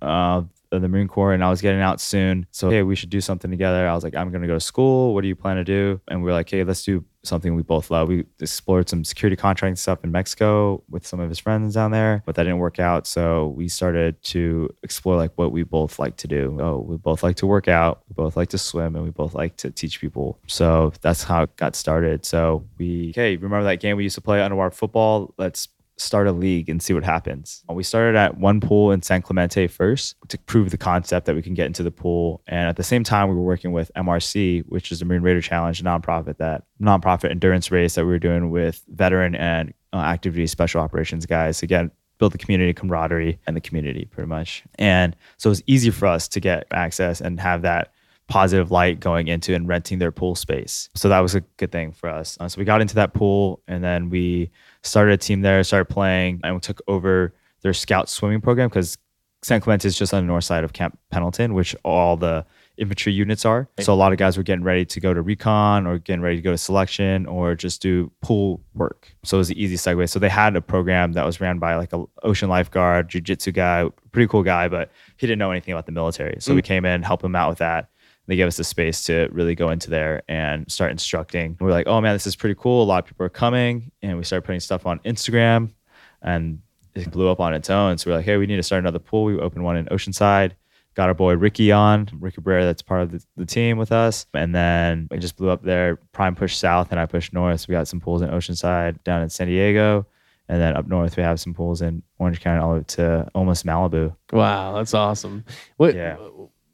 of 0.00 0.48
the 0.78 0.88
Marine 0.88 1.08
Corps, 1.08 1.32
and 1.32 1.42
I 1.42 1.50
was 1.50 1.60
getting 1.60 1.80
out 1.80 2.00
soon. 2.00 2.46
So, 2.52 2.70
hey, 2.70 2.82
we 2.82 2.94
should 2.94 3.10
do 3.10 3.20
something 3.20 3.50
together. 3.50 3.88
I 3.88 3.94
was 3.94 4.04
like, 4.04 4.14
"I'm 4.14 4.30
gonna 4.30 4.46
go 4.46 4.54
to 4.54 4.60
school. 4.60 5.14
What 5.14 5.22
do 5.22 5.28
you 5.28 5.34
plan 5.36 5.56
to 5.56 5.64
do?" 5.64 6.00
And 6.08 6.22
we 6.22 6.30
are 6.30 6.34
like, 6.34 6.48
"Hey, 6.48 6.62
let's 6.62 6.84
do 6.84 7.04
something 7.22 7.54
we 7.54 7.62
both 7.62 7.90
love." 7.90 8.08
We 8.08 8.24
explored 8.40 8.88
some 8.88 9.04
security 9.04 9.36
contracting 9.36 9.76
stuff 9.76 10.04
in 10.04 10.12
Mexico 10.12 10.82
with 10.88 11.06
some 11.06 11.20
of 11.20 11.28
his 11.28 11.38
friends 11.38 11.74
down 11.74 11.90
there, 11.90 12.22
but 12.24 12.36
that 12.36 12.44
didn't 12.44 12.58
work 12.58 12.78
out. 12.78 13.06
So 13.06 13.48
we 13.48 13.68
started 13.68 14.22
to 14.24 14.70
explore 14.82 15.16
like 15.16 15.32
what 15.34 15.50
we 15.52 15.64
both 15.64 15.98
like 15.98 16.16
to 16.18 16.28
do. 16.28 16.56
Oh, 16.60 16.78
we 16.78 16.96
both 16.96 17.22
like 17.22 17.36
to 17.36 17.46
work 17.46 17.66
out. 17.66 18.02
We 18.08 18.14
both 18.14 18.36
like 18.36 18.50
to 18.50 18.58
swim, 18.58 18.94
and 18.94 19.04
we 19.04 19.10
both 19.10 19.34
like 19.34 19.56
to 19.58 19.70
teach 19.70 20.00
people. 20.00 20.38
So 20.46 20.92
that's 21.00 21.24
how 21.24 21.42
it 21.42 21.56
got 21.56 21.74
started. 21.74 22.24
So 22.24 22.64
we, 22.78 23.12
hey, 23.14 23.36
remember 23.36 23.64
that 23.64 23.80
game 23.80 23.96
we 23.96 24.04
used 24.04 24.14
to 24.14 24.20
play 24.20 24.40
underwater 24.40 24.70
football? 24.70 25.34
Let's 25.36 25.68
start 26.00 26.26
a 26.26 26.32
league 26.32 26.68
and 26.68 26.82
see 26.82 26.92
what 26.92 27.04
happens. 27.04 27.62
We 27.68 27.82
started 27.82 28.16
at 28.16 28.38
one 28.38 28.60
pool 28.60 28.90
in 28.92 29.02
San 29.02 29.22
Clemente 29.22 29.66
first 29.66 30.16
to 30.28 30.38
prove 30.38 30.70
the 30.70 30.78
concept 30.78 31.26
that 31.26 31.34
we 31.34 31.42
can 31.42 31.54
get 31.54 31.66
into 31.66 31.82
the 31.82 31.90
pool. 31.90 32.42
And 32.46 32.68
at 32.68 32.76
the 32.76 32.82
same 32.82 33.04
time, 33.04 33.28
we 33.28 33.34
were 33.34 33.42
working 33.42 33.72
with 33.72 33.90
MRC, 33.96 34.64
which 34.68 34.90
is 34.90 35.00
the 35.00 35.04
Marine 35.04 35.22
Raider 35.22 35.40
Challenge, 35.40 35.80
a 35.80 35.84
nonprofit 35.84 36.38
that 36.38 36.64
nonprofit 36.80 37.30
endurance 37.30 37.70
race 37.70 37.94
that 37.94 38.04
we 38.04 38.10
were 38.10 38.18
doing 38.18 38.50
with 38.50 38.82
veteran 38.88 39.34
and 39.34 39.72
uh, 39.92 39.98
active 39.98 40.34
duty 40.34 40.46
special 40.46 40.80
operations 40.80 41.26
guys. 41.26 41.62
Again, 41.62 41.90
build 42.18 42.32
the 42.32 42.38
community 42.38 42.72
camaraderie 42.72 43.38
and 43.46 43.56
the 43.56 43.60
community 43.60 44.04
pretty 44.04 44.28
much. 44.28 44.62
And 44.78 45.16
so 45.38 45.48
it 45.48 45.52
was 45.52 45.62
easy 45.66 45.90
for 45.90 46.06
us 46.06 46.28
to 46.28 46.40
get 46.40 46.66
access 46.70 47.20
and 47.20 47.40
have 47.40 47.62
that 47.62 47.92
positive 48.28 48.70
light 48.70 49.00
going 49.00 49.26
into 49.26 49.54
and 49.54 49.66
renting 49.66 49.98
their 49.98 50.12
pool 50.12 50.36
space. 50.36 50.88
So 50.94 51.08
that 51.08 51.18
was 51.18 51.34
a 51.34 51.40
good 51.56 51.72
thing 51.72 51.92
for 51.92 52.08
us. 52.08 52.38
Uh, 52.38 52.48
so 52.48 52.58
we 52.58 52.64
got 52.64 52.80
into 52.80 52.94
that 52.94 53.12
pool 53.12 53.60
and 53.66 53.82
then 53.82 54.08
we 54.08 54.50
started 54.82 55.14
a 55.14 55.16
team 55.16 55.42
there, 55.42 55.62
started 55.64 55.86
playing, 55.86 56.40
and 56.42 56.62
took 56.62 56.80
over 56.88 57.34
their 57.62 57.74
scout 57.74 58.08
swimming 58.08 58.40
program 58.40 58.68
because 58.68 58.96
San 59.42 59.60
Clemente 59.60 59.86
is 59.86 59.96
just 59.96 60.12
on 60.12 60.22
the 60.22 60.26
north 60.26 60.44
side 60.44 60.64
of 60.64 60.72
Camp 60.72 60.98
Pendleton, 61.10 61.54
which 61.54 61.74
all 61.84 62.16
the 62.16 62.44
infantry 62.76 63.12
units 63.12 63.44
are. 63.44 63.68
So 63.80 63.92
a 63.92 63.94
lot 63.94 64.12
of 64.12 64.18
guys 64.18 64.36
were 64.36 64.42
getting 64.42 64.64
ready 64.64 64.84
to 64.86 65.00
go 65.00 65.12
to 65.12 65.20
recon 65.20 65.86
or 65.86 65.98
getting 65.98 66.22
ready 66.22 66.36
to 66.36 66.42
go 66.42 66.50
to 66.50 66.58
selection 66.58 67.26
or 67.26 67.54
just 67.54 67.82
do 67.82 68.10
pool 68.22 68.62
work. 68.74 69.14
So 69.22 69.36
it 69.36 69.38
was 69.38 69.50
an 69.50 69.56
easy 69.56 69.76
segue. 69.76 70.08
So 70.08 70.18
they 70.18 70.28
had 70.28 70.56
a 70.56 70.62
program 70.62 71.12
that 71.12 71.24
was 71.24 71.40
ran 71.40 71.58
by 71.58 71.76
like 71.76 71.92
a 71.92 72.04
ocean 72.22 72.48
lifeguard, 72.48 73.10
jujitsu 73.10 73.52
guy, 73.52 73.88
pretty 74.12 74.28
cool 74.28 74.42
guy, 74.42 74.68
but 74.68 74.90
he 75.16 75.26
didn't 75.26 75.38
know 75.38 75.50
anything 75.50 75.72
about 75.72 75.86
the 75.86 75.92
military. 75.92 76.36
So 76.40 76.54
we 76.54 76.62
mm. 76.62 76.66
came 76.66 76.84
in, 76.84 77.02
helped 77.02 77.24
him 77.24 77.36
out 77.36 77.50
with 77.50 77.58
that. 77.58 77.90
They 78.30 78.36
gave 78.36 78.46
us 78.46 78.56
the 78.56 78.62
space 78.62 79.02
to 79.06 79.28
really 79.32 79.56
go 79.56 79.70
into 79.70 79.90
there 79.90 80.22
and 80.28 80.70
start 80.70 80.92
instructing. 80.92 81.56
We're 81.58 81.72
like, 81.72 81.88
oh 81.88 82.00
man, 82.00 82.14
this 82.14 82.28
is 82.28 82.36
pretty 82.36 82.54
cool. 82.54 82.80
A 82.80 82.84
lot 82.84 83.02
of 83.02 83.08
people 83.08 83.26
are 83.26 83.28
coming. 83.28 83.90
And 84.02 84.16
we 84.16 84.22
started 84.22 84.46
putting 84.46 84.60
stuff 84.60 84.86
on 84.86 85.00
Instagram 85.00 85.72
and 86.22 86.60
it 86.94 87.10
blew 87.10 87.28
up 87.28 87.40
on 87.40 87.54
its 87.54 87.70
own. 87.70 87.98
So 87.98 88.08
we're 88.08 88.18
like, 88.18 88.24
hey, 88.24 88.36
we 88.36 88.46
need 88.46 88.54
to 88.54 88.62
start 88.62 88.78
another 88.78 89.00
pool. 89.00 89.24
We 89.24 89.36
opened 89.36 89.64
one 89.64 89.76
in 89.76 89.86
Oceanside. 89.86 90.52
Got 90.94 91.08
our 91.08 91.14
boy 91.14 91.34
Ricky 91.34 91.72
on, 91.72 92.08
Ricky 92.20 92.36
Cabrera, 92.36 92.64
that's 92.64 92.82
part 92.82 93.02
of 93.02 93.10
the, 93.10 93.24
the 93.36 93.46
team 93.46 93.78
with 93.78 93.90
us. 93.90 94.26
And 94.32 94.54
then 94.54 95.08
it 95.10 95.18
just 95.18 95.36
blew 95.36 95.50
up 95.50 95.64
there. 95.64 95.96
Prime 96.12 96.36
pushed 96.36 96.60
south 96.60 96.92
and 96.92 97.00
I 97.00 97.06
pushed 97.06 97.32
north. 97.32 97.62
So 97.62 97.66
we 97.68 97.72
got 97.72 97.88
some 97.88 97.98
pools 97.98 98.22
in 98.22 98.28
Oceanside, 98.28 99.02
down 99.02 99.22
in 99.22 99.28
San 99.28 99.48
Diego. 99.48 100.06
And 100.48 100.60
then 100.60 100.76
up 100.76 100.86
north, 100.86 101.16
we 101.16 101.24
have 101.24 101.40
some 101.40 101.52
pools 101.52 101.82
in 101.82 102.04
Orange 102.20 102.40
County, 102.40 102.60
all 102.60 102.74
the 102.74 102.78
way 102.78 102.84
to 102.88 103.28
almost 103.34 103.66
Malibu. 103.66 104.14
Wow, 104.32 104.74
that's 104.76 104.94
awesome. 104.94 105.44
What 105.78 105.96
Yeah. 105.96 106.16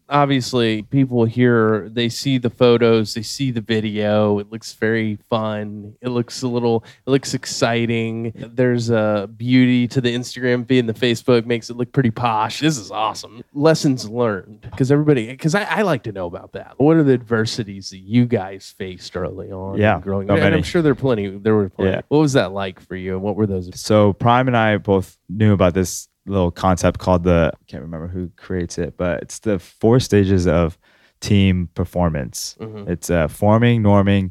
Obviously 0.08 0.82
people 0.82 1.24
here 1.24 1.88
they 1.88 2.08
see 2.08 2.38
the 2.38 2.50
photos, 2.50 3.14
they 3.14 3.22
see 3.22 3.50
the 3.50 3.60
video, 3.60 4.38
it 4.38 4.50
looks 4.50 4.72
very 4.74 5.18
fun. 5.28 5.94
It 6.00 6.08
looks 6.08 6.42
a 6.42 6.48
little 6.48 6.84
it 7.06 7.10
looks 7.10 7.34
exciting. 7.34 8.32
There's 8.34 8.90
a 8.90 9.28
beauty 9.36 9.88
to 9.88 10.00
the 10.00 10.14
Instagram 10.14 10.66
feed 10.66 10.80
and 10.80 10.88
the 10.88 10.94
Facebook 10.94 11.46
makes 11.46 11.70
it 11.70 11.76
look 11.76 11.92
pretty 11.92 12.10
posh. 12.10 12.60
This 12.60 12.78
is 12.78 12.90
awesome. 12.90 13.42
Lessons 13.52 14.08
learned. 14.08 14.62
Because 14.62 14.90
everybody 14.90 15.28
because 15.28 15.54
I, 15.54 15.62
I 15.64 15.82
like 15.82 16.04
to 16.04 16.12
know 16.12 16.26
about 16.26 16.52
that. 16.52 16.74
What 16.78 16.96
are 16.96 17.02
the 17.02 17.14
adversities 17.14 17.90
that 17.90 17.98
you 17.98 18.26
guys 18.26 18.74
faced 18.76 19.16
early 19.16 19.50
on 19.50 19.78
Yeah, 19.78 20.00
growing 20.00 20.30
up? 20.30 20.38
And 20.38 20.54
I'm 20.54 20.62
sure 20.62 20.82
there 20.82 20.92
are 20.92 20.94
plenty 20.94 21.28
there 21.28 21.54
were 21.54 21.68
plenty. 21.68 21.92
Yeah. 21.92 22.02
What 22.08 22.18
was 22.18 22.34
that 22.34 22.52
like 22.52 22.80
for 22.80 22.96
you? 22.96 23.14
And 23.14 23.22
what 23.22 23.36
were 23.36 23.46
those 23.46 23.70
So 23.80 24.12
Prime 24.12 24.46
and 24.46 24.56
I 24.56 24.78
both 24.78 25.16
knew 25.28 25.52
about 25.52 25.74
this 25.74 26.08
little 26.26 26.50
concept 26.50 26.98
called 26.98 27.24
the 27.24 27.50
I 27.54 27.64
can't 27.66 27.82
remember 27.82 28.08
who 28.08 28.30
creates 28.36 28.78
it, 28.78 28.96
but 28.96 29.22
it's 29.22 29.38
the 29.40 29.58
four 29.58 30.00
stages 30.00 30.46
of 30.46 30.78
team 31.20 31.68
performance. 31.74 32.56
Mhm. 32.60 32.88
It's 32.88 33.10
uh, 33.10 33.28
forming, 33.28 33.82
norming. 33.82 34.30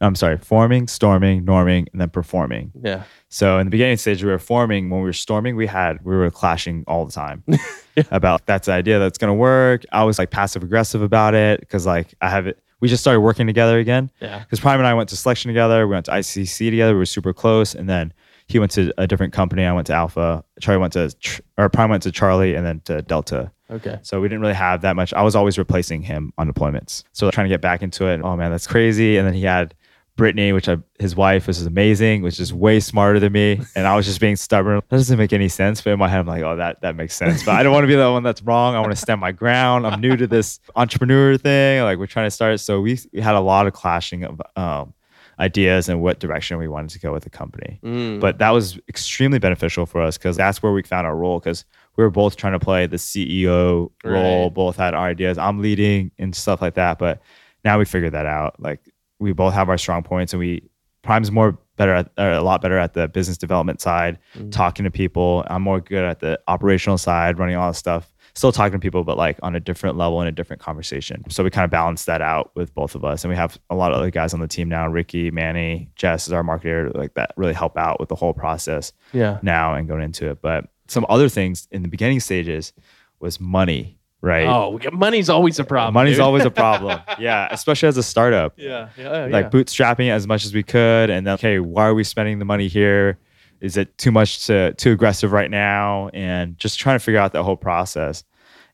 I'm 0.00 0.14
sorry, 0.14 0.38
forming, 0.38 0.86
storming, 0.86 1.44
norming, 1.44 1.86
and 1.90 2.00
then 2.00 2.10
performing. 2.10 2.70
Yeah. 2.80 3.02
So 3.30 3.58
in 3.58 3.66
the 3.66 3.70
beginning 3.70 3.96
stage, 3.96 4.22
we 4.22 4.30
were 4.30 4.38
forming. 4.38 4.90
When 4.90 5.00
we 5.00 5.06
were 5.06 5.12
storming, 5.12 5.56
we 5.56 5.66
had 5.66 6.04
we 6.04 6.14
were 6.14 6.30
clashing 6.30 6.84
all 6.86 7.04
the 7.04 7.12
time 7.12 7.42
about 8.10 8.46
that's 8.46 8.66
the 8.66 8.72
idea 8.72 8.98
that's 9.00 9.18
gonna 9.18 9.34
work. 9.34 9.84
I 9.92 10.04
was 10.04 10.18
like 10.18 10.30
passive 10.30 10.62
aggressive 10.62 11.02
about 11.02 11.34
it 11.34 11.60
because 11.60 11.84
like 11.86 12.14
I 12.20 12.28
have 12.30 12.46
it. 12.46 12.62
We 12.80 12.86
just 12.86 13.02
started 13.02 13.20
working 13.22 13.48
together 13.48 13.78
again 13.80 14.08
Yeah. 14.20 14.38
because 14.38 14.60
Prime 14.60 14.78
and 14.78 14.86
I 14.86 14.94
went 14.94 15.08
to 15.08 15.16
selection 15.16 15.48
together. 15.48 15.84
We 15.88 15.94
went 15.94 16.06
to 16.06 16.12
ICC 16.12 16.70
together. 16.70 16.92
We 16.92 16.98
were 16.98 17.06
super 17.06 17.32
close, 17.32 17.74
and 17.74 17.88
then 17.88 18.12
he 18.48 18.58
went 18.58 18.72
to 18.72 18.92
a 18.98 19.06
different 19.06 19.32
company. 19.32 19.64
I 19.64 19.72
went 19.72 19.86
to 19.88 19.92
Alpha. 19.92 20.42
Charlie 20.60 20.80
went 20.80 20.94
to 20.94 21.14
or 21.58 21.68
Prime 21.68 21.90
went 21.90 22.02
to 22.04 22.12
Charlie, 22.12 22.54
and 22.54 22.66
then 22.66 22.80
to 22.86 23.02
Delta. 23.02 23.52
Okay. 23.70 23.98
So 24.02 24.20
we 24.20 24.28
didn't 24.28 24.40
really 24.40 24.54
have 24.54 24.80
that 24.80 24.96
much. 24.96 25.12
I 25.12 25.22
was 25.22 25.36
always 25.36 25.58
replacing 25.58 26.02
him 26.02 26.32
on 26.38 26.50
deployments. 26.50 27.04
So 27.12 27.30
trying 27.30 27.44
to 27.44 27.50
get 27.50 27.60
back 27.60 27.82
into 27.82 28.06
it. 28.06 28.20
Oh 28.24 28.36
man, 28.36 28.50
that's 28.50 28.66
crazy. 28.66 29.18
And 29.18 29.26
then 29.26 29.34
he 29.34 29.42
had 29.42 29.74
Brittany, 30.16 30.52
which 30.52 30.68
I, 30.68 30.78
his 30.98 31.14
wife, 31.14 31.46
which 31.46 31.58
is 31.58 31.66
amazing, 31.66 32.22
which 32.22 32.40
is 32.40 32.52
way 32.52 32.80
smarter 32.80 33.20
than 33.20 33.32
me. 33.32 33.60
And 33.76 33.86
I 33.86 33.94
was 33.94 34.06
just 34.06 34.20
being 34.20 34.36
stubborn. 34.36 34.80
That 34.88 34.96
doesn't 34.96 35.18
make 35.18 35.32
any 35.32 35.48
sense. 35.48 35.80
But 35.80 35.92
in 35.92 35.98
my 35.98 36.08
head, 36.08 36.20
I'm 36.20 36.26
like, 36.26 36.42
oh, 36.42 36.56
that 36.56 36.80
that 36.80 36.96
makes 36.96 37.14
sense. 37.14 37.44
But 37.44 37.54
I 37.54 37.62
don't 37.62 37.72
want 37.72 37.84
to 37.84 37.88
be 37.88 37.94
the 37.94 38.10
one 38.10 38.22
that's 38.22 38.42
wrong. 38.42 38.74
I 38.74 38.80
want 38.80 38.92
to 38.92 38.96
stand 38.96 39.20
my 39.20 39.32
ground. 39.32 39.86
I'm 39.86 40.00
new 40.00 40.16
to 40.16 40.26
this 40.26 40.60
entrepreneur 40.74 41.36
thing. 41.36 41.82
Like 41.82 41.98
we're 41.98 42.06
trying 42.06 42.26
to 42.26 42.30
start. 42.30 42.60
So 42.60 42.80
we, 42.80 42.98
we 43.12 43.20
had 43.20 43.34
a 43.34 43.40
lot 43.40 43.66
of 43.66 43.74
clashing 43.74 44.24
of 44.24 44.40
um, 44.56 44.94
ideas 45.40 45.88
and 45.88 46.00
what 46.02 46.18
direction 46.18 46.58
we 46.58 46.68
wanted 46.68 46.90
to 46.90 46.98
go 46.98 47.12
with 47.12 47.24
the 47.24 47.30
company. 47.30 47.78
Mm. 47.84 48.20
But 48.20 48.38
that 48.38 48.50
was 48.50 48.78
extremely 48.88 49.38
beneficial 49.38 49.86
for 49.86 50.02
us 50.02 50.18
because 50.18 50.36
that's 50.36 50.62
where 50.62 50.72
we 50.72 50.82
found 50.82 51.06
our 51.06 51.16
role 51.16 51.38
because 51.38 51.64
we 51.96 52.04
were 52.04 52.10
both 52.10 52.36
trying 52.36 52.54
to 52.54 52.58
play 52.58 52.86
the 52.86 52.96
CEO 52.96 53.90
role, 54.04 54.44
Right. 54.44 54.54
both 54.54 54.76
had 54.76 54.94
our 54.94 55.06
ideas. 55.06 55.38
I'm 55.38 55.60
leading 55.60 56.10
and 56.18 56.34
stuff 56.34 56.60
like 56.60 56.74
that. 56.74 56.98
But 56.98 57.20
now 57.64 57.78
we 57.78 57.84
figured 57.84 58.12
that 58.14 58.26
out. 58.26 58.56
Like 58.60 58.80
we 59.18 59.32
both 59.32 59.54
have 59.54 59.68
our 59.68 59.78
strong 59.78 60.02
points 60.02 60.32
and 60.32 60.40
we 60.40 60.62
Prime's 61.02 61.30
more 61.30 61.56
better 61.76 61.94
at 61.94 62.10
or 62.18 62.32
a 62.32 62.42
lot 62.42 62.60
better 62.60 62.76
at 62.76 62.92
the 62.92 63.06
business 63.08 63.38
development 63.38 63.80
side, 63.80 64.18
Mm. 64.36 64.50
talking 64.50 64.84
to 64.84 64.90
people. 64.90 65.44
I'm 65.48 65.62
more 65.62 65.80
good 65.80 66.04
at 66.04 66.18
the 66.20 66.38
operational 66.48 66.98
side, 66.98 67.38
running 67.38 67.54
all 67.56 67.70
the 67.70 67.74
stuff. 67.74 68.12
Still 68.38 68.52
talking 68.52 68.72
to 68.72 68.78
people, 68.78 69.02
but 69.02 69.16
like 69.16 69.36
on 69.42 69.56
a 69.56 69.60
different 69.60 69.96
level 69.96 70.22
in 70.22 70.28
a 70.28 70.32
different 70.32 70.62
conversation. 70.62 71.28
So 71.28 71.42
we 71.42 71.50
kind 71.50 71.64
of 71.64 71.72
balance 71.72 72.04
that 72.04 72.22
out 72.22 72.52
with 72.54 72.72
both 72.72 72.94
of 72.94 73.04
us. 73.04 73.24
And 73.24 73.30
we 73.30 73.36
have 73.36 73.58
a 73.68 73.74
lot 73.74 73.90
of 73.90 73.98
other 73.98 74.12
guys 74.12 74.32
on 74.32 74.38
the 74.38 74.46
team 74.46 74.68
now. 74.68 74.86
Ricky, 74.86 75.32
Manny, 75.32 75.90
Jess 75.96 76.28
is 76.28 76.32
our 76.32 76.44
marketer, 76.44 76.94
like 76.94 77.14
that 77.14 77.32
really 77.36 77.52
help 77.52 77.76
out 77.76 77.98
with 77.98 78.08
the 78.08 78.14
whole 78.14 78.32
process 78.32 78.92
yeah. 79.12 79.40
now 79.42 79.74
and 79.74 79.88
going 79.88 80.02
into 80.02 80.30
it. 80.30 80.40
But 80.40 80.66
some 80.86 81.04
other 81.08 81.28
things 81.28 81.66
in 81.72 81.82
the 81.82 81.88
beginning 81.88 82.20
stages 82.20 82.72
was 83.18 83.40
money, 83.40 83.98
right? 84.20 84.46
Oh, 84.46 84.78
money's 84.92 85.28
always 85.28 85.58
a 85.58 85.64
problem. 85.64 85.94
Money's 85.94 86.18
dude. 86.18 86.20
always 86.20 86.44
a 86.44 86.50
problem. 86.62 87.00
yeah, 87.18 87.48
especially 87.50 87.88
as 87.88 87.96
a 87.96 88.04
startup 88.04 88.54
yeah, 88.56 88.90
yeah, 88.96 89.24
oh, 89.24 89.26
like 89.26 89.50
bootstrapping 89.50 90.10
as 90.10 90.28
much 90.28 90.44
as 90.44 90.54
we 90.54 90.62
could 90.62 91.10
and 91.10 91.26
then 91.26 91.34
okay 91.34 91.58
why 91.58 91.88
are 91.88 91.94
we 91.94 92.04
spending 92.04 92.38
the 92.38 92.44
money 92.44 92.68
here 92.68 93.18
Is 93.60 93.76
it 93.76 93.96
too 93.98 94.12
much 94.12 94.46
to 94.46 94.72
too 94.74 94.92
aggressive 94.92 95.32
right 95.32 95.50
now? 95.50 96.10
And 96.14 96.56
just 96.58 96.78
trying 96.78 96.96
to 96.96 97.04
figure 97.04 97.20
out 97.20 97.32
that 97.32 97.42
whole 97.42 97.56
process. 97.56 98.22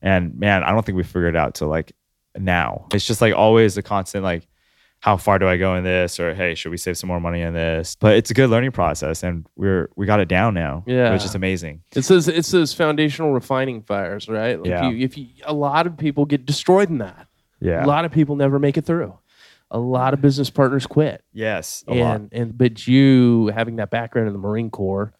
And 0.04 0.38
man, 0.38 0.62
I 0.62 0.70
don't 0.70 0.84
think 0.84 0.96
we 0.96 1.02
figured 1.02 1.34
it 1.34 1.36
out 1.38 1.54
till 1.54 1.68
like 1.68 1.92
now. 2.36 2.86
It's 2.92 3.06
just 3.06 3.20
like 3.20 3.34
always 3.34 3.76
a 3.78 3.82
constant 3.82 4.22
like 4.22 4.46
how 5.00 5.16
far 5.18 5.38
do 5.38 5.46
I 5.48 5.56
go 5.58 5.74
in 5.76 5.84
this? 5.84 6.18
Or 6.20 6.34
hey, 6.34 6.54
should 6.54 6.70
we 6.70 6.76
save 6.76 6.96
some 6.96 7.08
more 7.08 7.20
money 7.20 7.40
in 7.42 7.52
this? 7.54 7.96
But 7.98 8.16
it's 8.16 8.30
a 8.30 8.34
good 8.34 8.48
learning 8.50 8.72
process, 8.72 9.22
and 9.22 9.46
we're 9.56 9.88
we 9.96 10.06
got 10.06 10.20
it 10.20 10.28
down 10.28 10.54
now. 10.54 10.84
Yeah. 10.86 11.12
which 11.12 11.24
is 11.24 11.34
amazing. 11.34 11.82
It's 11.96 12.08
those 12.08 12.28
it's 12.28 12.50
those 12.50 12.72
foundational 12.74 13.32
refining 13.32 13.82
fires, 13.82 14.28
right? 14.28 14.58
Like 14.58 14.68
Yeah. 14.68 14.88
you, 14.90 15.04
if 15.04 15.16
you, 15.18 15.26
a 15.44 15.52
lot 15.54 15.86
of 15.86 15.96
people 15.96 16.24
get 16.26 16.44
destroyed 16.46 16.90
in 16.90 16.98
that. 16.98 17.26
Yeah. 17.60 17.84
A 17.84 17.86
lot 17.86 18.04
of 18.04 18.12
people 18.12 18.36
never 18.36 18.58
make 18.58 18.76
it 18.76 18.84
through. 18.84 19.18
A 19.70 19.78
lot 19.78 20.12
of 20.14 20.20
business 20.20 20.50
partners 20.50 20.86
quit. 20.86 21.24
Yes. 21.32 21.82
A 21.88 21.94
lot. 21.94 22.16
and 22.16 22.28
and 22.32 22.58
but 22.58 22.86
you 22.86 23.48
having 23.54 23.76
that 23.76 23.90
background 23.90 24.28
in 24.28 24.34
the 24.34 24.38
Marine 24.38 24.70
Corps 24.70 25.12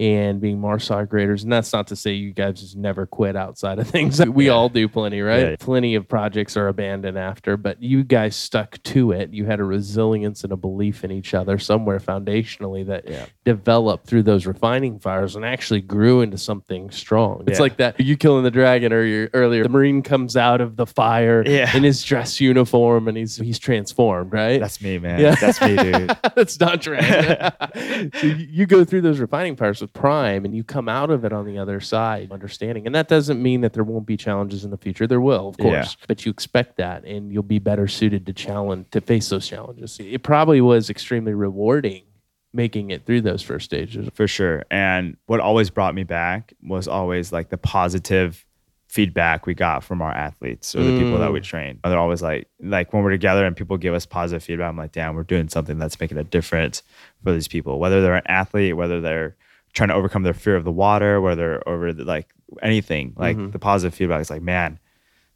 and 0.00 0.40
being 0.40 0.58
MARSOC 0.60 1.12
Raiders, 1.12 1.42
and 1.42 1.52
that's 1.52 1.72
not 1.72 1.88
to 1.88 1.96
say 1.96 2.12
you 2.12 2.32
guys 2.32 2.60
just 2.60 2.76
never 2.76 3.04
quit 3.06 3.34
outside 3.36 3.78
of 3.80 3.88
things. 3.90 4.24
We 4.24 4.46
Yeah. 4.46 4.52
all 4.52 4.68
do 4.68 4.88
plenty, 4.88 5.20
right? 5.22 5.50
Yeah. 5.50 5.56
Plenty 5.58 5.94
of 5.96 6.06
projects 6.08 6.56
are 6.56 6.68
abandoned 6.68 7.18
after, 7.18 7.56
but 7.56 7.82
you 7.82 8.04
guys 8.04 8.36
stuck 8.36 8.80
to 8.84 9.10
it. 9.12 9.32
You 9.32 9.46
had 9.46 9.58
a 9.60 9.64
resilience 9.64 10.44
and 10.44 10.52
a 10.52 10.56
belief 10.56 11.02
in 11.04 11.10
each 11.10 11.34
other 11.34 11.58
somewhere 11.58 11.98
foundationally 11.98 12.86
that 12.86 13.08
Yeah. 13.08 13.26
developed 13.44 14.06
through 14.06 14.22
those 14.22 14.46
refining 14.46 14.98
fires 15.00 15.34
and 15.34 15.44
actually 15.44 15.80
grew 15.80 16.20
into 16.20 16.38
something 16.38 16.90
strong. 16.90 17.42
It's 17.46 17.58
like 17.60 17.78
that 17.78 17.98
you 17.98 18.16
killing 18.16 18.44
the 18.44 18.50
dragon 18.50 18.92
earlier 18.92 19.30
earlier. 19.34 19.62
The 19.64 19.68
Marine 19.68 20.02
comes 20.02 20.36
out 20.36 20.60
of 20.60 20.76
the 20.76 20.86
fire 20.86 21.42
in 21.42 21.82
his 21.82 22.02
dress 22.02 22.40
uniform 22.40 23.08
and 23.08 23.16
he's 23.16 23.36
he's 23.36 23.58
transformed, 23.58 24.32
right? 24.32 24.60
That's 24.60 24.80
me, 24.80 24.98
man. 24.98 25.20
Yeah. 25.20 25.34
That's 25.40 25.60
me, 25.60 25.76
dude. 25.76 26.16
That's 26.36 26.60
not 26.60 26.86
right. 26.86 27.52
so 28.14 28.26
you 28.26 28.46
you 28.58 28.66
go 28.66 28.84
through 28.84 29.00
those 29.02 29.18
refining 29.18 29.56
fires 29.56 29.80
with 29.88 30.00
prime 30.00 30.44
and 30.44 30.54
you 30.54 30.64
come 30.64 30.88
out 30.88 31.10
of 31.10 31.24
it 31.24 31.32
on 31.32 31.46
the 31.46 31.58
other 31.58 31.80
side 31.80 32.30
understanding. 32.30 32.86
And 32.86 32.94
that 32.94 33.08
doesn't 33.08 33.42
mean 33.42 33.62
that 33.62 33.72
there 33.72 33.84
won't 33.84 34.06
be 34.06 34.16
challenges 34.16 34.64
in 34.64 34.70
the 34.70 34.76
future. 34.76 35.06
There 35.06 35.20
will, 35.20 35.48
of 35.48 35.56
Yeah. 35.58 35.64
course. 35.64 35.96
But 36.06 36.24
you 36.24 36.30
expect 36.30 36.76
that 36.76 37.04
and 37.04 37.32
you'll 37.32 37.42
be 37.42 37.58
better 37.58 37.88
suited 37.88 38.26
to 38.26 38.32
challenge 38.32 38.86
to 38.90 39.00
face 39.00 39.28
those 39.28 39.46
challenges. 39.46 39.98
It 40.00 40.22
probably 40.22 40.60
was 40.60 40.90
extremely 40.90 41.34
rewarding 41.34 42.02
making 42.54 42.90
it 42.90 43.04
through 43.04 43.20
those 43.20 43.42
first 43.42 43.66
stages. 43.66 44.08
for 44.14 44.26
sure. 44.26 44.64
And 44.70 45.18
what 45.26 45.38
always 45.38 45.68
brought 45.68 45.94
me 45.94 46.02
back 46.02 46.54
was 46.62 46.88
always 46.88 47.30
like 47.30 47.50
the 47.50 47.58
positive 47.58 48.46
feedback 48.88 49.44
we 49.44 49.52
got 49.52 49.84
from 49.84 50.00
our 50.00 50.10
athletes 50.10 50.74
or 50.74 50.82
the 50.82 50.98
people 50.98 51.18
that 51.18 51.30
we 51.30 51.40
mm. 51.40 51.44
train. 51.44 51.78
They're 51.84 51.98
always 51.98 52.22
like, 52.22 52.48
like 52.58 52.92
when 52.94 53.02
we're 53.02 53.10
together 53.10 53.44
and 53.44 53.54
people 53.54 53.76
give 53.76 53.92
us 53.92 54.06
positive 54.06 54.42
feedback, 54.42 54.70
I'm 54.70 54.78
like, 54.78 54.92
damn, 54.92 55.14
we're 55.14 55.24
doing 55.24 55.50
something 55.50 55.78
that's 55.78 56.00
making 56.00 56.16
a 56.16 56.24
difference 56.24 56.82
for 57.22 57.32
these 57.32 57.48
people. 57.48 57.78
Whether 57.78 58.00
they're 58.00 58.14
an 58.14 58.26
athlete, 58.26 58.76
whether 58.76 59.02
they're 59.02 59.36
trying 59.72 59.88
to 59.88 59.94
overcome 59.94 60.22
their 60.22 60.34
fear 60.34 60.56
of 60.56 60.64
the 60.64 60.72
water, 60.72 61.20
whether 61.20 61.62
over 61.68 61.92
the, 61.92 62.04
like 62.04 62.28
anything, 62.62 63.14
like 63.16 63.36
mm-hmm. 63.36 63.50
the 63.50 63.58
positive 63.58 63.94
feedback 63.94 64.20
is 64.20 64.30
like, 64.30 64.42
man, 64.42 64.78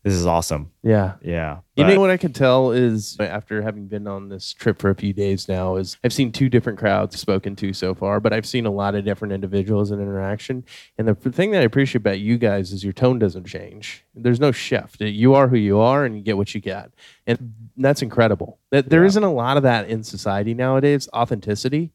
this 0.03 0.15
is 0.15 0.27
awesome. 0.27 0.73
Yeah. 0.83 1.15
Yeah. 1.23 1.59
You 1.77 1.85
know 1.85 2.01
what 2.01 2.11
I 2.11 2.17
can 2.17 2.33
tell 2.33 2.73
is 2.73 3.17
after 3.21 3.63
having 3.63 3.87
been 3.87 4.09
on 4.09 4.29
this 4.29 4.53
trip 4.53 4.81
for 4.81 4.91
a 4.91 4.97
few 4.97 5.13
days 5.13 5.49
now 5.49 5.77
is 5.77 5.97
I've 6.03 6.13
seen 6.13 6.33
two 6.33 6.49
different 6.49 6.79
crowds 6.79 7.19
spoken 7.21 7.55
to 7.57 7.73
so 7.73 7.95
far, 7.95 8.19
but 8.19 8.33
I've 8.33 8.45
seen 8.45 8.67
a 8.67 8.71
lot 8.71 8.97
of 8.97 9.05
different 9.05 9.33
individuals 9.33 9.93
and 9.93 10.03
interaction. 10.03 10.65
And 10.99 11.07
the 11.07 11.15
thing 11.15 11.53
that 11.53 11.61
I 11.61 11.65
appreciate 11.65 12.01
about 12.01 12.19
you 12.19 12.37
guys 12.37 12.73
is 12.73 12.83
your 12.83 12.93
tone 12.93 13.21
doesn't 13.21 13.47
change. 13.47 14.05
There's 14.15 14.41
no 14.41 14.51
shift. 14.51 15.01
You 15.01 15.35
are 15.35 15.47
who 15.47 15.57
you 15.57 15.79
are, 15.79 16.05
and 16.05 16.17
you 16.17 16.23
get 16.23 16.37
what 16.37 16.53
you 16.53 16.61
get, 16.61 16.91
and 17.27 17.55
that's 17.77 18.03
incredible. 18.03 18.59
That 18.71 18.91
there 18.91 19.05
Yeah. 19.05 19.21
not 19.21 19.23
a 19.23 19.29
lot 19.29 19.57
of 19.57 19.63
that 19.63 19.89
in 19.89 20.03
society 20.03 20.53
nowadays. 20.53 21.09
Authenticity 21.15 21.93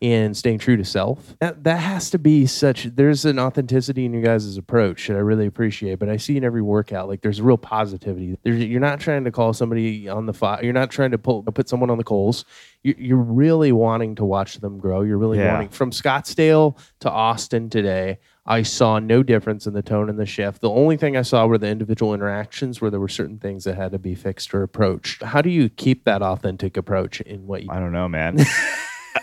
and 0.00 0.36
staying 0.36 0.58
true 0.58 0.76
to 0.76 0.84
self. 0.84 1.34
That 1.40 1.64
that 1.64 1.78
has 1.80 2.10
to 2.10 2.18
be 2.18 2.46
such. 2.46 2.84
There's 2.84 3.24
an 3.24 3.38
authenticity 3.38 4.04
in 4.04 4.12
your 4.12 4.22
guys' 4.22 4.56
approach 4.56 5.08
that 5.08 5.16
I 5.16 5.20
really 5.20 5.46
appreciate. 5.46 5.98
But 5.98 6.08
I 6.08 6.16
see 6.18 6.36
in 6.36 6.44
every 6.44 6.62
workout, 6.62 7.08
like 7.08 7.20
there's 7.22 7.40
a 7.40 7.42
real 7.42 7.56
positivity. 7.58 8.38
There's, 8.42 8.62
you're 8.64 8.80
not 8.80 9.00
trying 9.00 9.24
to 9.24 9.32
call 9.32 9.52
somebody 9.52 10.08
on 10.08 10.26
the 10.26 10.32
fire. 10.32 10.62
You're 10.62 10.72
not 10.72 10.90
trying 10.90 11.10
to 11.10 11.18
pull, 11.18 11.42
put 11.42 11.68
someone 11.68 11.90
on 11.90 11.98
the 11.98 12.04
coals. 12.04 12.44
You, 12.84 12.94
you're 12.96 13.16
really 13.18 13.72
wanting 13.72 14.14
to 14.16 14.24
watch 14.24 14.56
them 14.56 14.78
grow. 14.78 15.02
You're 15.02 15.18
really 15.18 15.38
Yeah. 15.38 15.52
wanting 15.54 15.70
from 15.70 15.90
Scottsdale 15.90 16.78
to 17.00 17.10
Austin 17.10 17.68
today. 17.68 18.18
I 18.46 18.62
saw 18.62 18.98
no 18.98 19.22
difference 19.22 19.66
in 19.66 19.74
the 19.74 19.82
tone 19.82 20.08
and 20.08 20.18
the 20.18 20.24
shift. 20.24 20.62
The 20.62 20.70
only 20.70 20.96
thing 20.96 21.16
I 21.16 21.22
saw 21.22 21.46
were 21.46 21.58
the 21.58 21.66
individual 21.68 22.14
interactions 22.14 22.80
where 22.80 22.90
there 22.90 23.00
were 23.00 23.08
certain 23.08 23.38
things 23.38 23.64
that 23.64 23.74
had 23.76 23.92
to 23.92 23.98
be 23.98 24.14
fixed 24.14 24.54
or 24.54 24.62
approached. 24.62 25.22
How 25.22 25.42
do 25.42 25.50
you 25.50 25.68
keep 25.68 26.04
that 26.04 26.22
authentic 26.22 26.76
approach 26.78 27.20
in 27.20 27.46
what 27.46 27.62
you 27.64 27.68
I 27.70 27.78
don't 27.80 27.92
know, 27.92 28.08
man. 28.08 28.38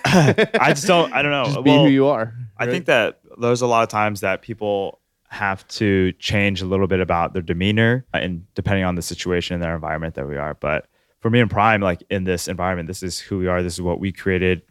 I 0.05 0.69
just 0.73 0.87
don't, 0.87 1.11
I 1.13 1.21
don't 1.21 1.31
know. 1.31 1.45
just 1.45 1.63
be 1.63 1.71
Well, 1.71 1.83
who 1.85 1.89
you 1.89 2.07
are? 2.07 2.33
I 2.57 2.65
think 2.67 2.85
that 2.85 3.19
there's 3.39 3.61
a 3.61 3.67
lot 3.67 3.83
of 3.83 3.89
times 3.89 4.21
that 4.21 4.41
people 4.41 4.99
have 5.29 5.67
to 5.67 6.11
change 6.13 6.61
a 6.61 6.65
little 6.65 6.87
bit 6.87 6.99
about 7.01 7.33
their 7.33 7.41
demeanor 7.41 8.05
and 8.13 8.45
depending 8.55 8.85
on 8.85 8.95
the 8.95 9.01
situation 9.01 9.53
and 9.55 9.61
their 9.63 9.75
environment 9.75 10.15
that 10.15 10.27
we 10.27 10.37
are. 10.37 10.53
But 10.53 10.87
for 11.19 11.29
me 11.29 11.39
and 11.41 11.49
Prime, 11.49 11.81
like 11.81 12.03
in 12.09 12.23
this 12.23 12.47
environment, 12.47 12.87
this 12.87 13.03
is 13.03 13.19
who 13.19 13.37
we 13.39 13.47
are. 13.47 13.61
This 13.61 13.73
is 13.73 13.81
what 13.81 13.99
we 13.99 14.11
created 14.11 14.61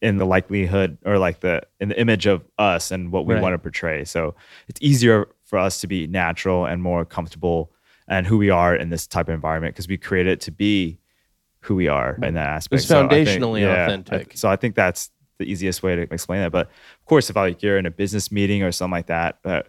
in 0.00 0.16
the 0.16 0.24
likelihood 0.24 0.96
or 1.04 1.18
like 1.18 1.40
the 1.40 1.60
in 1.80 1.90
the 1.90 2.00
image 2.00 2.24
of 2.26 2.42
us 2.58 2.90
and 2.90 3.12
what 3.12 3.26
we 3.26 3.34
Right. 3.34 3.42
want 3.42 3.52
to 3.52 3.58
portray. 3.58 4.04
So 4.04 4.34
it's 4.68 4.80
easier 4.80 5.28
for 5.44 5.58
us 5.58 5.80
to 5.82 5.86
be 5.86 6.06
natural 6.06 6.64
and 6.64 6.82
more 6.82 7.04
comfortable 7.04 7.70
and 8.08 8.26
who 8.26 8.38
we 8.38 8.48
are 8.48 8.74
in 8.74 8.88
this 8.88 9.06
type 9.06 9.28
of 9.28 9.34
environment 9.34 9.74
because 9.74 9.88
we 9.88 9.98
create 9.98 10.26
it 10.26 10.40
to 10.42 10.50
be 10.50 10.98
who 11.60 11.74
we 11.74 11.88
are 11.88 12.18
in 12.22 12.34
that 12.34 12.48
aspect. 12.48 12.80
It's 12.80 12.88
So 12.88 13.06
think- 13.08 13.28
foundationally 13.28 13.60
yeah, 13.62 13.68
I- 13.74 13.84
authentic. 13.84 14.36
so 14.36 14.48
I 14.48 14.56
think 14.56 14.74
that's 14.74 15.10
the 15.38 15.44
easiest 15.44 15.82
way 15.82 15.96
to 15.96 16.02
explain 16.02 16.40
that. 16.40 16.52
But 16.52 16.66
of 16.66 17.04
course, 17.06 17.30
if 17.30 17.36
like 17.36 17.62
you're 17.62 17.78
in 17.78 17.86
a 17.86 17.90
business 17.90 18.30
meeting 18.32 18.62
or 18.62 18.72
something 18.72 18.92
like 18.92 19.06
that, 19.06 19.38
but 19.42 19.68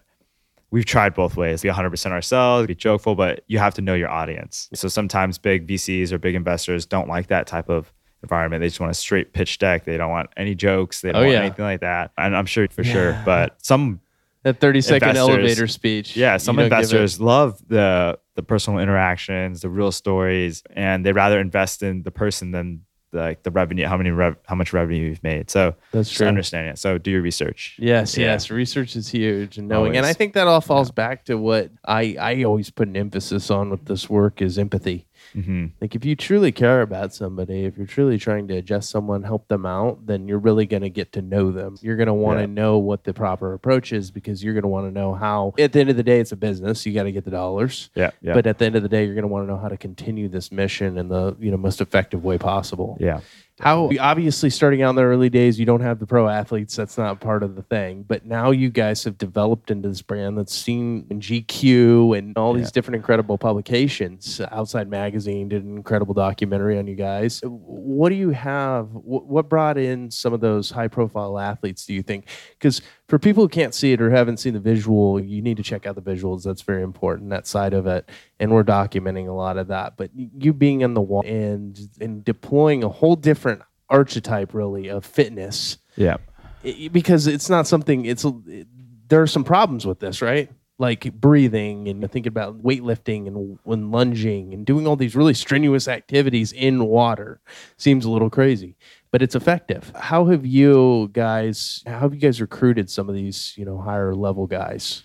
we've 0.70 0.84
tried 0.86 1.14
both 1.14 1.36
ways. 1.36 1.62
Be 1.62 1.68
100% 1.68 2.12
ourselves, 2.12 2.66
be 2.66 2.74
jokeful, 2.74 3.14
but 3.14 3.42
you 3.46 3.58
have 3.58 3.74
to 3.74 3.82
know 3.82 3.94
your 3.94 4.08
audience. 4.10 4.68
So 4.74 4.88
sometimes 4.88 5.36
big 5.38 5.66
VCs 5.66 6.12
or 6.12 6.18
big 6.18 6.34
investors 6.34 6.86
don't 6.86 7.08
like 7.08 7.26
that 7.28 7.46
type 7.46 7.68
of 7.68 7.92
environment. 8.22 8.60
They 8.62 8.68
just 8.68 8.80
want 8.80 8.90
a 8.90 8.94
straight 8.94 9.32
pitch 9.34 9.58
deck. 9.58 9.84
They 9.84 9.96
don't 9.98 10.10
want 10.10 10.30
any 10.36 10.54
jokes. 10.54 11.00
They 11.02 11.12
don't 11.12 11.22
Oh, 11.22 11.24
want 11.24 11.32
yeah. 11.32 11.40
anything 11.40 11.64
like 11.64 11.80
that. 11.80 12.12
And 12.16 12.34
I'm 12.36 12.46
sure 12.46 12.66
for 12.68 12.84
sure, 12.84 13.20
but 13.26 13.56
some 13.62 14.00
that 14.44 14.60
30 14.60 14.80
second 14.80 15.16
elevator 15.16 15.66
speech. 15.68 16.16
yeah, 16.16 16.36
some 16.36 16.56
you 16.56 16.62
don't 16.62 16.68
give 16.70 16.72
it- 16.78 16.82
investors 16.82 17.20
love 17.20 17.60
the 17.68 18.18
the 18.34 18.42
personal 18.42 18.78
interactions, 18.80 19.60
the 19.60 19.68
real 19.68 19.92
stories, 19.92 20.62
and 20.70 21.04
they 21.04 21.12
rather 21.12 21.38
invest 21.40 21.82
in 21.82 22.02
the 22.02 22.10
person 22.10 22.50
than 22.50 22.82
the, 23.10 23.18
like 23.18 23.42
the 23.42 23.50
revenue, 23.50 23.84
how 23.86 23.98
many 23.98 24.10
rev, 24.10 24.36
how 24.46 24.54
much 24.54 24.72
revenue 24.72 25.08
you've 25.10 25.22
made. 25.22 25.50
So 25.50 25.74
That's 25.92 26.08
just 26.08 26.16
true. 26.18 26.26
understand 26.28 26.68
it. 26.68 26.78
So 26.78 26.96
do 26.96 27.10
your 27.10 27.20
research. 27.20 27.76
Yes, 27.78 28.16
Yeah. 28.16 28.28
yes. 28.28 28.50
Research 28.50 28.96
is 28.96 29.08
huge 29.08 29.58
and 29.58 29.68
knowing. 29.68 29.96
And 29.98 30.06
I 30.06 30.14
think 30.14 30.32
that 30.32 30.46
all 30.46 30.62
falls 30.62 30.90
back 30.90 31.26
to 31.26 31.36
what 31.36 31.70
I, 31.84 32.16
I 32.18 32.44
always 32.44 32.70
put 32.70 32.88
an 32.88 32.96
emphasis 32.96 33.50
on 33.50 33.68
with 33.68 33.84
this 33.84 34.08
work 34.08 34.40
is 34.40 34.58
empathy. 34.58 35.06
Hmm 35.32 35.66
Like 35.80 35.94
if 35.94 36.04
you 36.04 36.14
truly 36.16 36.52
care 36.52 36.82
about 36.82 37.14
somebody, 37.14 37.64
if 37.64 37.76
you're 37.76 37.86
truly 37.86 38.18
trying 38.18 38.48
to 38.48 38.56
adjust 38.56 38.90
someone, 38.90 39.22
help 39.22 39.48
them 39.48 39.64
out, 39.66 40.06
then 40.06 40.28
you're 40.28 40.38
really 40.38 40.66
going 40.66 40.82
to 40.82 40.90
get 40.90 41.12
to 41.12 41.22
know 41.22 41.50
them. 41.52 41.76
You're 41.82 41.96
going 41.96 42.06
to 42.08 42.14
want 42.14 42.38
to 42.38 42.42
Yeah. 42.42 42.46
know 42.62 42.78
what 42.78 43.04
the 43.04 43.12
proper 43.14 43.52
approach 43.54 43.92
is 43.92 44.10
because 44.10 44.42
you're 44.44 44.54
going 44.54 44.62
to 44.62 44.68
want 44.68 44.86
to 44.86 44.92
know 44.92 45.14
how. 45.14 45.54
At 45.58 45.72
the 45.72 45.80
end 45.80 45.90
of 45.90 45.96
the 45.96 46.02
day, 46.02 46.20
it's 46.20 46.32
a 46.32 46.36
business. 46.36 46.84
You 46.86 46.92
got 46.94 47.04
to 47.04 47.12
get 47.12 47.24
the 47.24 47.30
dollars. 47.30 47.90
Yeah, 47.94 48.10
yeah, 48.20 48.34
But 48.34 48.46
at 48.46 48.58
the 48.58 48.64
end 48.66 48.76
of 48.76 48.82
the 48.82 48.88
day, 48.88 49.04
you're 49.04 49.14
going 49.14 49.22
to 49.22 49.28
want 49.28 49.46
to 49.46 49.52
know 49.52 49.58
how 49.58 49.68
to 49.68 49.76
continue 49.76 50.28
this 50.28 50.52
mission 50.52 50.98
in 50.98 51.08
the 51.08 51.36
you 51.40 51.50
know 51.50 51.56
most 51.56 51.80
effective 51.80 52.24
way 52.24 52.38
possible. 52.38 52.96
yeah. 53.00 53.20
How 53.60 53.90
obviously 54.00 54.50
starting 54.50 54.82
out 54.82 54.90
in 54.90 54.96
the 54.96 55.02
early 55.02 55.28
days, 55.28 55.60
you 55.60 55.66
don't 55.66 55.82
have 55.82 55.98
the 55.98 56.06
pro 56.06 56.26
athletes. 56.26 56.74
That's 56.74 56.96
not 56.96 57.20
part 57.20 57.42
of 57.42 57.54
the 57.54 57.62
thing. 57.62 58.02
But 58.02 58.24
now 58.24 58.50
you 58.50 58.70
guys 58.70 59.04
have 59.04 59.18
developed 59.18 59.70
into 59.70 59.88
this 59.88 60.02
brand 60.02 60.38
that's 60.38 60.54
seen 60.54 61.06
in 61.10 61.20
GQ 61.20 62.16
and 62.18 62.36
all 62.38 62.54
these 62.54 62.66
Yeah. 62.66 62.70
different 62.74 62.96
incredible 62.96 63.36
publications. 63.38 64.40
Outside 64.50 64.88
Magazine 64.88 65.48
did 65.48 65.64
an 65.64 65.76
incredible 65.76 66.14
documentary 66.14 66.78
on 66.78 66.86
you 66.86 66.96
guys. 66.96 67.40
What 67.44 68.08
do 68.08 68.14
you 68.14 68.30
have? 68.30 68.88
What 68.92 69.48
brought 69.48 69.76
in 69.76 70.10
some 70.10 70.32
of 70.32 70.40
those 70.40 70.70
high 70.70 70.88
profile 70.88 71.38
athletes? 71.38 71.84
Do 71.86 71.92
you 71.94 72.02
think? 72.02 72.26
Because 72.58 72.80
for 73.12 73.18
people 73.18 73.44
who 73.44 73.48
can't 73.48 73.74
see 73.74 73.92
it 73.92 74.00
or 74.00 74.08
haven't 74.08 74.38
seen 74.38 74.54
the 74.54 74.58
visual, 74.58 75.20
you 75.20 75.42
need 75.42 75.58
to 75.58 75.62
check 75.62 75.84
out 75.86 75.96
the 75.96 76.00
visuals. 76.00 76.44
That's 76.44 76.62
very 76.62 76.82
important. 76.82 77.28
That 77.28 77.46
side 77.46 77.74
of 77.74 77.86
it, 77.86 78.08
and 78.40 78.50
we're 78.50 78.64
documenting 78.64 79.28
a 79.28 79.32
lot 79.32 79.58
of 79.58 79.68
that. 79.68 79.98
But 79.98 80.12
you 80.14 80.54
being 80.54 80.80
in 80.80 80.94
the 80.94 81.02
wall 81.02 81.22
and 81.26 81.78
and 82.00 82.24
deploying 82.24 82.82
a 82.82 82.88
whole 82.88 83.14
different 83.16 83.60
archetype, 83.90 84.54
really, 84.54 84.88
of 84.88 85.04
fitness, 85.04 85.76
Yeah. 85.94 86.16
i- 86.64 86.88
because 86.90 87.26
it's 87.26 87.50
not 87.50 87.66
something. 87.66 88.06
It's 88.06 88.24
it, 88.24 88.66
there 89.08 89.20
are 89.20 89.26
some 89.26 89.44
problems 89.44 89.84
with 89.86 90.00
this, 90.00 90.22
right? 90.22 90.50
Like 90.78 91.12
breathing 91.12 91.88
and 91.88 92.10
thinking 92.10 92.28
about 92.30 92.62
weightlifting 92.62 93.26
and 93.26 93.58
when 93.64 93.90
lunging 93.90 94.54
and 94.54 94.64
doing 94.64 94.86
all 94.86 94.96
these 94.96 95.14
really 95.14 95.34
strenuous 95.34 95.86
activities 95.86 96.50
in 96.50 96.86
water 96.86 97.42
seems 97.76 98.06
a 98.06 98.10
little 98.10 98.30
crazy, 98.30 98.74
but 99.12 99.22
it's 99.22 99.36
effective. 99.36 99.92
How 99.94 100.24
have 100.26 100.44
you 100.44 101.10
guys? 101.12 101.84
How 101.86 102.00
have 102.00 102.14
you 102.14 102.20
guys 102.20 102.40
recruited 102.40 102.90
some 102.90 103.08
of 103.08 103.14
these, 103.14 103.54
you 103.56 103.64
know, 103.64 103.78
higher 103.78 104.14
level 104.14 104.46
guys? 104.46 105.04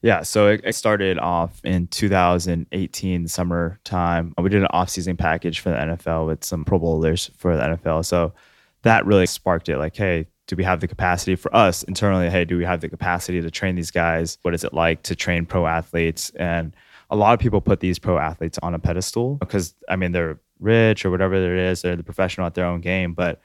Yeah, 0.00 0.22
so 0.22 0.46
it, 0.46 0.74
started 0.76 1.18
off 1.18 1.60
in 1.64 1.88
2018 1.88 3.26
summertime. 3.26 4.32
Uh, 4.38 4.42
we 4.42 4.48
did 4.48 4.62
an 4.62 4.68
off-season 4.70 5.16
package 5.16 5.58
for 5.58 5.70
the 5.70 5.76
NFL 5.76 6.28
with 6.28 6.44
some 6.44 6.64
Pro 6.64 6.78
Bowlers 6.78 7.32
for 7.36 7.56
the 7.56 7.62
NFL. 7.64 8.04
So 8.04 8.32
that 8.82 9.04
really 9.06 9.26
sparked 9.26 9.68
it. 9.68 9.76
Like, 9.76 9.96
hey, 9.96 10.28
do 10.46 10.54
we 10.54 10.62
have 10.62 10.78
the 10.80 10.86
capacity 10.86 11.34
for 11.34 11.54
us 11.54 11.82
internally? 11.82 12.30
Hey, 12.30 12.44
do 12.44 12.56
we 12.56 12.64
have 12.64 12.80
the 12.80 12.88
capacity 12.88 13.40
to 13.40 13.50
train 13.50 13.74
these 13.74 13.90
guys? 13.90 14.38
What 14.42 14.54
is 14.54 14.62
it 14.62 14.72
like 14.72 15.02
to 15.02 15.16
train 15.16 15.46
pro 15.46 15.66
athletes? 15.66 16.30
And 16.36 16.76
a 17.10 17.16
lot 17.16 17.34
of 17.34 17.40
people 17.40 17.60
put 17.60 17.80
these 17.80 17.98
pro 17.98 18.18
athletes 18.18 18.58
on 18.62 18.74
a 18.74 18.78
pedestal 18.78 19.34
because 19.36 19.74
I 19.88 19.96
mean 19.96 20.12
they're 20.12 20.38
rich 20.60 21.04
or 21.04 21.10
whatever 21.10 21.34
it 21.34 21.58
is, 21.70 21.82
they're 21.82 21.96
the 21.96 22.02
professional 22.02 22.46
at 22.46 22.54
their 22.54 22.66
own 22.66 22.80
game. 22.80 23.14
But 23.14 23.40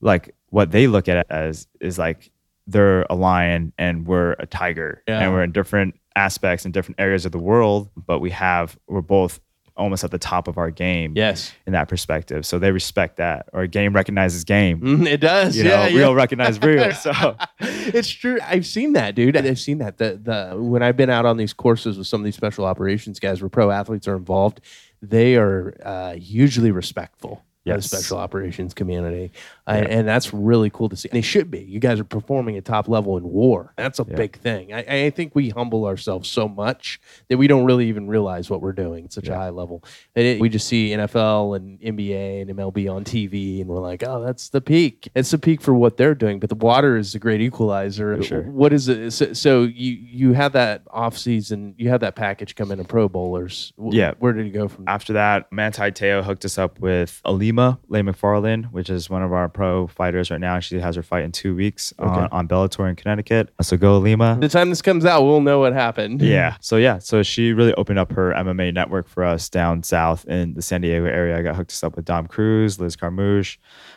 like 0.00 0.34
what 0.50 0.70
they 0.70 0.86
look 0.86 1.08
at 1.08 1.16
it 1.18 1.26
as 1.30 1.66
is 1.80 1.98
like 1.98 2.30
they're 2.66 3.02
a 3.08 3.14
lion 3.14 3.72
and 3.78 4.06
we're 4.06 4.32
a 4.38 4.46
tiger 4.46 5.02
Yeah. 5.06 5.20
and 5.20 5.32
we're 5.32 5.42
in 5.44 5.52
different 5.52 5.98
aspects 6.16 6.64
and 6.64 6.72
different 6.74 6.98
areas 7.00 7.24
of 7.26 7.32
the 7.32 7.38
world, 7.38 7.90
but 8.06 8.18
we 8.20 8.30
have 8.30 8.76
we're 8.88 9.00
both 9.02 9.40
almost 9.76 10.02
at 10.04 10.10
the 10.10 10.18
top 10.18 10.48
of 10.48 10.56
our 10.56 10.70
game 10.70 11.12
Yes. 11.14 11.52
in 11.66 11.74
that 11.74 11.86
perspective. 11.86 12.46
So 12.46 12.58
they 12.58 12.72
respect 12.72 13.18
that. 13.18 13.46
Or 13.52 13.66
game 13.66 13.92
recognizes 13.94 14.42
game. 14.42 14.80
Mm, 14.80 15.06
it 15.06 15.18
does. 15.18 15.54
You 15.54 15.64
yeah, 15.64 15.70
know, 15.82 15.86
yeah. 15.88 15.98
real 15.98 16.14
recognize 16.14 16.58
real. 16.62 16.90
So 16.94 17.36
it's 17.60 18.08
true. 18.08 18.38
I've 18.42 18.64
seen 18.64 18.94
that, 18.94 19.14
dude. 19.14 19.36
I've 19.36 19.58
seen 19.58 19.76
that. 19.78 19.98
The 19.98 20.18
the 20.22 20.56
when 20.62 20.82
I've 20.82 20.96
been 20.96 21.10
out 21.10 21.26
on 21.26 21.36
these 21.36 21.52
courses 21.52 21.98
with 21.98 22.06
some 22.06 22.22
of 22.22 22.24
these 22.24 22.36
special 22.36 22.64
operations 22.64 23.20
guys, 23.20 23.42
where 23.42 23.50
pro 23.50 23.70
athletes 23.70 24.08
are 24.08 24.16
involved, 24.16 24.62
they 25.02 25.36
are 25.36 25.74
uh, 25.84 26.14
hugely 26.14 26.70
respectful. 26.70 27.32
Of 27.32 27.70
Yes. 27.70 27.90
the 27.90 27.96
special 27.96 28.18
operations 28.18 28.74
community, 28.74 29.32
Uh, 29.66 29.84
and 29.88 30.06
that's 30.06 30.32
really 30.32 30.70
cool 30.70 30.88
to 30.88 30.96
see. 30.96 31.08
They 31.10 31.20
should 31.22 31.50
be. 31.50 31.58
You 31.60 31.80
guys 31.80 31.98
are 31.98 32.04
performing 32.04 32.56
at 32.56 32.64
top 32.64 32.88
level 32.88 33.16
in 33.16 33.24
war. 33.24 33.72
That's 33.76 33.98
a 33.98 34.04
big 34.04 34.38
thing. 34.38 34.72
I, 34.72 35.04
I 35.06 35.10
think 35.10 35.34
we 35.34 35.48
humble 35.50 35.86
ourselves 35.86 36.28
so 36.28 36.46
much 36.46 37.00
that 37.28 37.36
we 37.38 37.48
don't 37.48 37.64
really 37.64 37.88
even 37.88 38.06
realize 38.06 38.48
what 38.48 38.60
we're 38.60 38.72
doing 38.72 39.06
at 39.06 39.12
such 39.12 39.26
a 39.28 39.34
high 39.34 39.48
level. 39.50 39.82
And 40.14 40.24
it- 40.24 40.40
we 40.40 40.48
just 40.48 40.68
see 40.68 40.90
NFL 40.90 41.56
and 41.56 41.80
NBA 41.80 42.42
and 42.42 42.50
MLB 42.50 42.88
on 42.88 43.02
TV, 43.04 43.60
and 43.60 43.68
we're 43.68 43.80
like, 43.80 44.04
oh, 44.06 44.22
that's 44.24 44.50
the 44.50 44.60
peak. 44.60 45.08
It's 45.16 45.30
the 45.32 45.38
peak 45.38 45.60
for 45.60 45.74
what 45.74 45.96
they're 45.96 46.14
doing. 46.14 46.38
But 46.38 46.48
the 46.50 46.54
water 46.54 46.96
is 46.96 47.14
a 47.14 47.18
great 47.18 47.40
equalizer. 47.40 48.22
sure. 48.22 48.42
What 48.42 48.72
is 48.72 48.88
it? 48.88 49.10
So, 49.12 49.32
so 49.32 49.62
you 49.62 49.92
you 49.92 50.32
have 50.34 50.52
that 50.52 50.82
off 50.90 51.18
season, 51.18 51.74
you 51.76 51.88
have 51.88 52.00
that 52.00 52.14
package 52.14 52.54
come 52.54 52.70
in 52.70 52.78
of 52.78 52.86
Pro 52.88 53.08
Bowlers. 53.08 53.72
Yeah. 53.90 54.12
Where 54.18 54.32
did 54.32 54.46
it 54.46 54.50
go 54.50 54.68
from? 54.68 54.84
after 54.86 55.14
that, 55.14 55.50
Manti 55.52 55.90
Te'o 55.90 56.22
hooked 56.22 56.44
us 56.44 56.56
up 56.58 56.78
with 56.78 57.20
Alima 57.24 57.78
Leigh 57.88 58.02
McFarland, 58.02 58.70
which 58.70 58.90
is 58.90 59.10
one 59.10 59.22
of 59.22 59.32
our 59.32 59.48
pro 59.56 59.86
fighters 59.88 60.30
right 60.30 60.40
now. 60.40 60.60
She 60.60 60.78
has 60.78 60.94
her 60.94 61.02
fight 61.02 61.24
in 61.24 61.32
two 61.32 61.54
weeks 61.56 61.92
on, 61.98 62.28
on 62.30 62.46
Bellator 62.46 62.88
in 62.88 62.94
Connecticut. 62.94 63.48
So 63.62 63.76
go 63.76 63.98
Lima. 63.98 64.36
The 64.38 64.48
time 64.48 64.68
this 64.68 64.82
comes 64.82 65.04
out, 65.04 65.24
we'll 65.24 65.40
know 65.40 65.58
what 65.58 65.72
happened. 65.72 66.22
Yeah. 66.22 66.56
So 66.66 66.76
yeah. 66.76 66.98
So 66.98 67.22
she 67.22 67.52
really 67.52 67.72
opened 67.74 67.98
up 67.98 68.10
her 68.12 68.32
MMA 68.32 68.74
network 68.74 69.08
for 69.08 69.22
us 69.24 69.48
down 69.48 69.82
south 69.82 70.24
in 70.26 70.54
the 70.54 70.62
San 70.62 70.80
Diego 70.80 71.04
area. 71.06 71.38
I 71.38 71.42
got 71.42 71.54
hooked 71.54 71.70
us 71.70 71.84
up 71.84 71.94
with 71.96 72.04
Dom 72.04 72.26
Cruz, 72.26 72.80
Liz 72.80 72.96
Carmouche, 72.96 73.56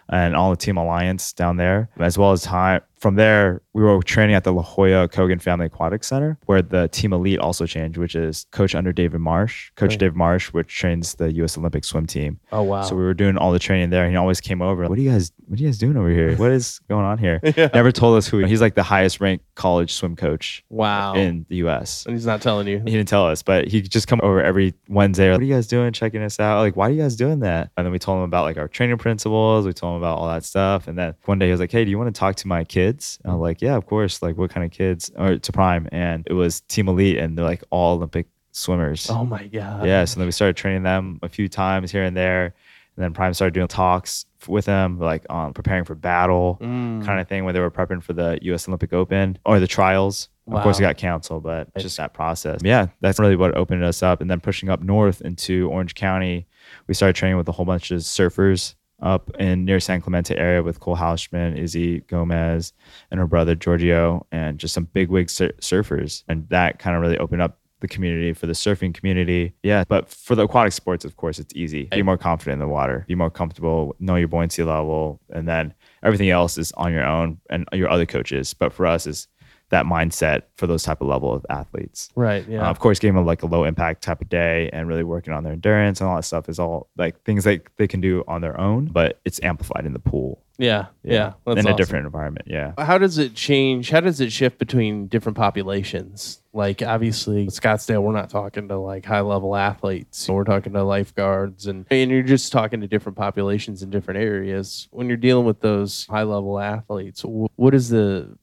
and 0.09 0.35
all 0.35 0.49
the 0.49 0.57
Team 0.57 0.77
Alliance 0.77 1.33
down 1.33 1.57
there, 1.57 1.89
as 1.99 2.17
well 2.17 2.31
as 2.31 2.43
time. 2.43 2.81
From 2.99 3.15
there, 3.15 3.61
we 3.71 3.81
were 3.81 4.03
training 4.03 4.35
at 4.35 4.43
the 4.43 4.51
La 4.51 4.61
Jolla 4.61 5.07
Kogan 5.07 5.41
Family 5.41 5.67
Aquatic 5.67 6.03
Center, 6.03 6.37
where 6.47 6.61
the 6.61 6.89
Team 6.89 7.13
Elite 7.13 7.39
also 7.39 7.65
changed, 7.65 7.97
which 7.97 8.13
is 8.13 8.45
coach 8.51 8.75
under 8.75 8.91
David 8.91 9.21
Marsh, 9.21 9.71
Coach 9.75 9.97
David 9.97 10.17
Marsh, 10.17 10.51
which 10.51 10.67
trains 10.67 11.15
the 11.15 11.31
U.S. 11.35 11.57
Olympic 11.57 11.85
swim 11.85 12.05
team. 12.05 12.41
Oh 12.51 12.63
wow. 12.63 12.81
So 12.81 12.95
we 12.95 13.03
were 13.03 13.13
doing 13.13 13.37
all 13.37 13.53
the 13.53 13.59
training 13.59 13.89
there. 13.89 14.03
And 14.03 14.11
he 14.11 14.17
always 14.17 14.41
came 14.41 14.61
over. 14.61 14.87
What 14.89 14.97
are 14.97 15.01
you 15.01 15.11
guys? 15.11 15.31
What 15.47 15.57
are 15.57 15.61
you 15.61 15.69
guys 15.69 15.77
doing 15.77 15.95
over 15.95 16.09
here? 16.09 16.35
What 16.35 16.51
is 16.51 16.81
going 16.89 17.05
on 17.05 17.17
here? 17.19 17.39
Never 17.73 17.93
told 17.93 18.17
us 18.17 18.27
who. 18.27 18.39
He's 18.39 18.59
like 18.59 18.75
the 18.75 18.83
highest 18.83 19.21
ranked 19.21 19.45
college 19.55 19.93
swim 19.93 20.17
coach 20.17 20.65
wow. 20.69 21.13
in 21.13 21.45
the 21.47 21.57
U.S. 21.57 22.05
and 22.05 22.15
he's 22.15 22.25
not 22.25 22.41
telling 22.41 22.67
you. 22.67 22.79
He 22.79 22.91
didn't 22.91 23.07
tell 23.07 23.27
us, 23.27 23.43
but 23.43 23.69
he 23.69 23.81
just 23.81 24.09
come 24.09 24.19
over 24.23 24.43
every 24.43 24.73
Wednesday. 24.89 25.31
What 25.31 25.39
are 25.39 25.45
you 25.45 25.53
guys 25.53 25.67
doing? 25.67 25.93
Checking 25.93 26.21
us 26.21 26.37
out. 26.37 26.59
Like, 26.59 26.75
why 26.75 26.87
are 26.87 26.91
you 26.91 27.01
guys 27.01 27.15
doing 27.15 27.39
that? 27.39 27.71
And 27.77 27.85
then 27.85 27.93
we 27.93 27.99
told 27.99 28.17
him 28.17 28.23
about 28.23 28.43
like 28.43 28.57
our 28.57 28.67
training 28.67 28.97
principles. 28.97 29.65
We 29.65 29.71
told 29.71 29.95
him 29.95 29.98
about 29.99 30.17
all 30.17 30.27
that 30.29 30.43
stuff. 30.43 30.87
And 30.87 30.97
then 30.97 31.13
one 31.25 31.37
day 31.39 31.45
he 31.45 31.51
was 31.51 31.59
like, 31.59 31.71
Hey, 31.71 31.85
do 31.85 31.91
you 31.91 31.97
want 31.97 32.13
to 32.13 32.19
talk 32.19 32.35
to 32.37 32.47
my 32.47 32.63
kids? 32.63 33.19
And 33.23 33.31
I'm 33.33 33.39
like, 33.39 33.61
Yeah, 33.61 33.75
of 33.75 33.85
course. 33.85 34.21
Like, 34.21 34.37
what 34.37 34.49
kind 34.49 34.65
of 34.65 34.71
kids? 34.71 35.11
Or 35.15 35.37
to 35.37 35.51
Prime. 35.51 35.87
And 35.91 36.25
it 36.27 36.33
was 36.33 36.61
Team 36.61 36.87
Elite, 36.87 37.17
and 37.17 37.37
they're 37.37 37.45
like 37.45 37.63
all 37.69 37.95
Olympic 37.97 38.27
swimmers. 38.51 39.09
Oh 39.09 39.25
my 39.25 39.45
god. 39.47 39.85
Yeah, 39.85 40.03
so 40.05 40.19
then 40.19 40.25
we 40.27 40.31
started 40.31 40.57
training 40.57 40.83
them 40.83 41.19
a 41.21 41.29
few 41.29 41.47
times 41.47 41.91
here 41.91 42.03
and 42.03 42.17
there, 42.17 42.45
and 42.45 43.03
then 43.03 43.13
Prime 43.13 43.33
started 43.33 43.53
doing 43.53 43.67
talks 43.67 44.25
with 44.47 44.65
them, 44.65 44.97
like 44.99 45.25
on 45.29 45.53
preparing 45.53 45.83
for 45.85 45.95
battle, 45.95 46.57
Mm. 46.61 47.05
kind 47.05 47.19
of 47.19 47.27
thing, 47.27 47.43
when 47.45 47.53
they 47.53 47.59
were 47.59 47.69
prepping 47.71 48.01
for 48.01 48.13
the 48.13 48.39
U.S. 48.43 48.67
Olympic 48.67 48.91
Open 48.93 49.37
or 49.45 49.59
the 49.59 49.67
trials. 49.67 50.29
Of 50.51 50.63
course, 50.63 50.79
it 50.79 50.81
got 50.81 50.97
canceled, 50.97 51.43
but 51.43 51.67
it's, 51.75 51.83
just 51.83 51.97
that 51.97 52.15
process. 52.15 52.61
Yeah, 52.63 52.87
that's 53.01 53.19
really 53.19 53.35
what 53.35 53.55
opened 53.55 53.83
us 53.83 54.01
up. 54.01 54.19
And 54.19 54.31
then 54.31 54.39
pushing 54.39 54.67
up 54.67 54.81
north 54.81 55.21
into 55.21 55.69
Orange 55.69 55.93
County, 55.93 56.47
we 56.87 56.95
started 56.95 57.15
training 57.15 57.37
with 57.37 57.47
a 57.47 57.51
whole 57.51 57.67
bunch 57.67 57.91
of 57.91 57.99
surfers 57.99 58.73
up 59.01 59.31
in 59.39 59.65
near 59.65 59.79
San 59.79 60.01
Clemente 60.01 60.35
area 60.35 60.63
with 60.63 60.79
Cole 60.79 60.97
Houshmand, 60.97 61.59
Izzi 61.59 62.05
Gomez, 62.07 62.73
and 63.11 63.19
her 63.19 63.27
brother 63.27 63.55
Giorgio, 63.55 64.25
and 64.31 64.59
just 64.59 64.73
some 64.73 64.85
bigwig 64.85 65.29
sur- 65.29 65.53
surfers. 65.61 66.23
And 66.27 66.47
that 66.49 66.79
kind 66.79 66.95
of 66.95 67.01
really 67.01 67.17
opened 67.17 67.41
up 67.41 67.59
the 67.81 67.87
community 67.87 68.33
for 68.33 68.45
the 68.45 68.53
surfing 68.53 68.93
community. 68.93 69.53
Yeah, 69.63 69.83
but 69.87 70.09
for 70.09 70.35
the 70.35 70.43
aquatic 70.43 70.73
sports, 70.73 71.05
of 71.05 71.15
course, 71.15 71.39
it's 71.39 71.55
easy. 71.55 71.85
Be 71.85 72.01
more 72.01 72.17
confident 72.17 72.53
in 72.53 72.59
the 72.59 72.67
water. 72.67 73.05
Be 73.07 73.15
more 73.15 73.29
comfortable. 73.29 73.95
Know 73.99 74.15
your 74.15 74.27
buoyancy 74.27 74.63
level, 74.63 75.21
and 75.29 75.47
then 75.47 75.73
everything 76.03 76.29
else 76.29 76.57
is 76.57 76.71
on 76.73 76.91
your 76.91 77.05
own 77.05 77.39
and 77.49 77.67
your 77.71 77.89
other 77.89 78.05
coaches. 78.05 78.53
But 78.53 78.73
for 78.73 78.85
us, 78.85 79.07
is 79.07 79.27
that 79.69 79.85
mindset 79.85 80.43
for 80.57 80.67
those 80.67 80.83
type 80.83 81.01
of 81.01 81.07
level 81.07 81.33
of 81.33 81.45
athletes. 81.49 82.09
Right. 82.15 82.47
Yeah. 82.47 82.67
Uh, 82.67 82.71
of 82.71 82.79
course, 82.79 82.99
giving 82.99 83.15
them 83.15 83.25
like 83.25 83.43
a 83.43 83.45
low 83.45 83.63
impact 83.63 84.01
type 84.03 84.21
of 84.21 84.29
day 84.29 84.69
and 84.73 84.87
really 84.87 85.03
working 85.03 85.33
on 85.33 85.43
their 85.43 85.53
endurance 85.53 86.01
and 86.01 86.09
all 86.09 86.15
that 86.15 86.23
stuff 86.23 86.49
is 86.49 86.59
all 86.59 86.89
like 86.97 87.23
things 87.23 87.43
that 87.43 87.61
they 87.77 87.87
can 87.87 88.01
do 88.01 88.23
on 88.27 88.41
their 88.41 88.59
own, 88.59 88.85
but 88.85 89.19
it's 89.25 89.39
amplified 89.43 89.85
in 89.85 89.93
the 89.93 89.99
pool. 89.99 90.41
yeah. 90.57 90.87
Yeah. 91.03 91.33
That's 91.45 91.59
in 91.59 91.67
a 91.67 91.75
different 91.75 92.05
environment. 92.05 92.47
Yeah. 92.49 92.73
How 92.77 92.97
does 92.97 93.17
it 93.17 93.35
change? 93.35 93.91
How 93.91 93.99
does 94.01 94.19
it 94.19 94.31
shift 94.31 94.57
between 94.57 95.07
different 95.07 95.37
populations? 95.37 96.41
Like 96.51 96.81
obviously 96.81 97.45
Scottsdale, 97.47 98.01
we're 98.01 98.11
not 98.11 98.29
talking 98.31 98.67
to 98.69 98.77
like 98.77 99.05
high 99.05 99.21
level 99.21 99.55
athletes. 99.55 100.27
We're 100.27 100.43
talking 100.45 100.73
to 100.73 100.83
lifeguards 100.83 101.67
and 101.67 101.85
and 101.91 102.09
you're 102.09 102.23
just 102.23 102.51
talking 102.51 102.81
to 102.81 102.87
different 102.87 103.17
populations 103.19 103.83
in 103.83 103.91
different 103.91 104.19
areas. 104.19 104.87
When 104.91 105.07
you're 105.07 105.17
dealing 105.17 105.45
with 105.45 105.61
those 105.61 106.07
high 106.07 106.23
level 106.23 106.59
athletes, 106.59 107.21
what 107.23 107.75
is 107.75 107.89
the 107.89 108.35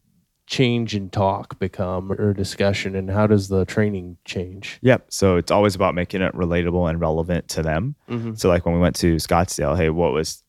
change 0.47 0.95
in 0.95 1.11
talk 1.11 1.59
become 1.59 2.13
or 2.13 2.33
discussion 2.33 2.95
and 2.95 3.11
how 3.11 3.27
does 3.27 3.49
the 3.49 3.65
training 3.65 4.17
change? 4.25 4.79
Yep. 4.83 5.07
So 5.09 5.37
it's 5.37 5.51
always 5.51 5.75
about 5.75 5.95
making 5.95 6.23
it 6.23 6.33
relatable 6.35 6.89
and 6.89 7.01
relevant 7.01 7.49
to 7.49 7.63
them. 7.63 7.97
Mhm. 8.09 8.39
So 8.39 8.49
like 8.49 8.65
when 8.65 8.75
we 8.75 8.81
went 8.81 8.97
to 8.97 9.17
Scottsdale, 9.17 9.77
hey, 9.77 9.91
what 9.91 10.13
was 10.13 10.43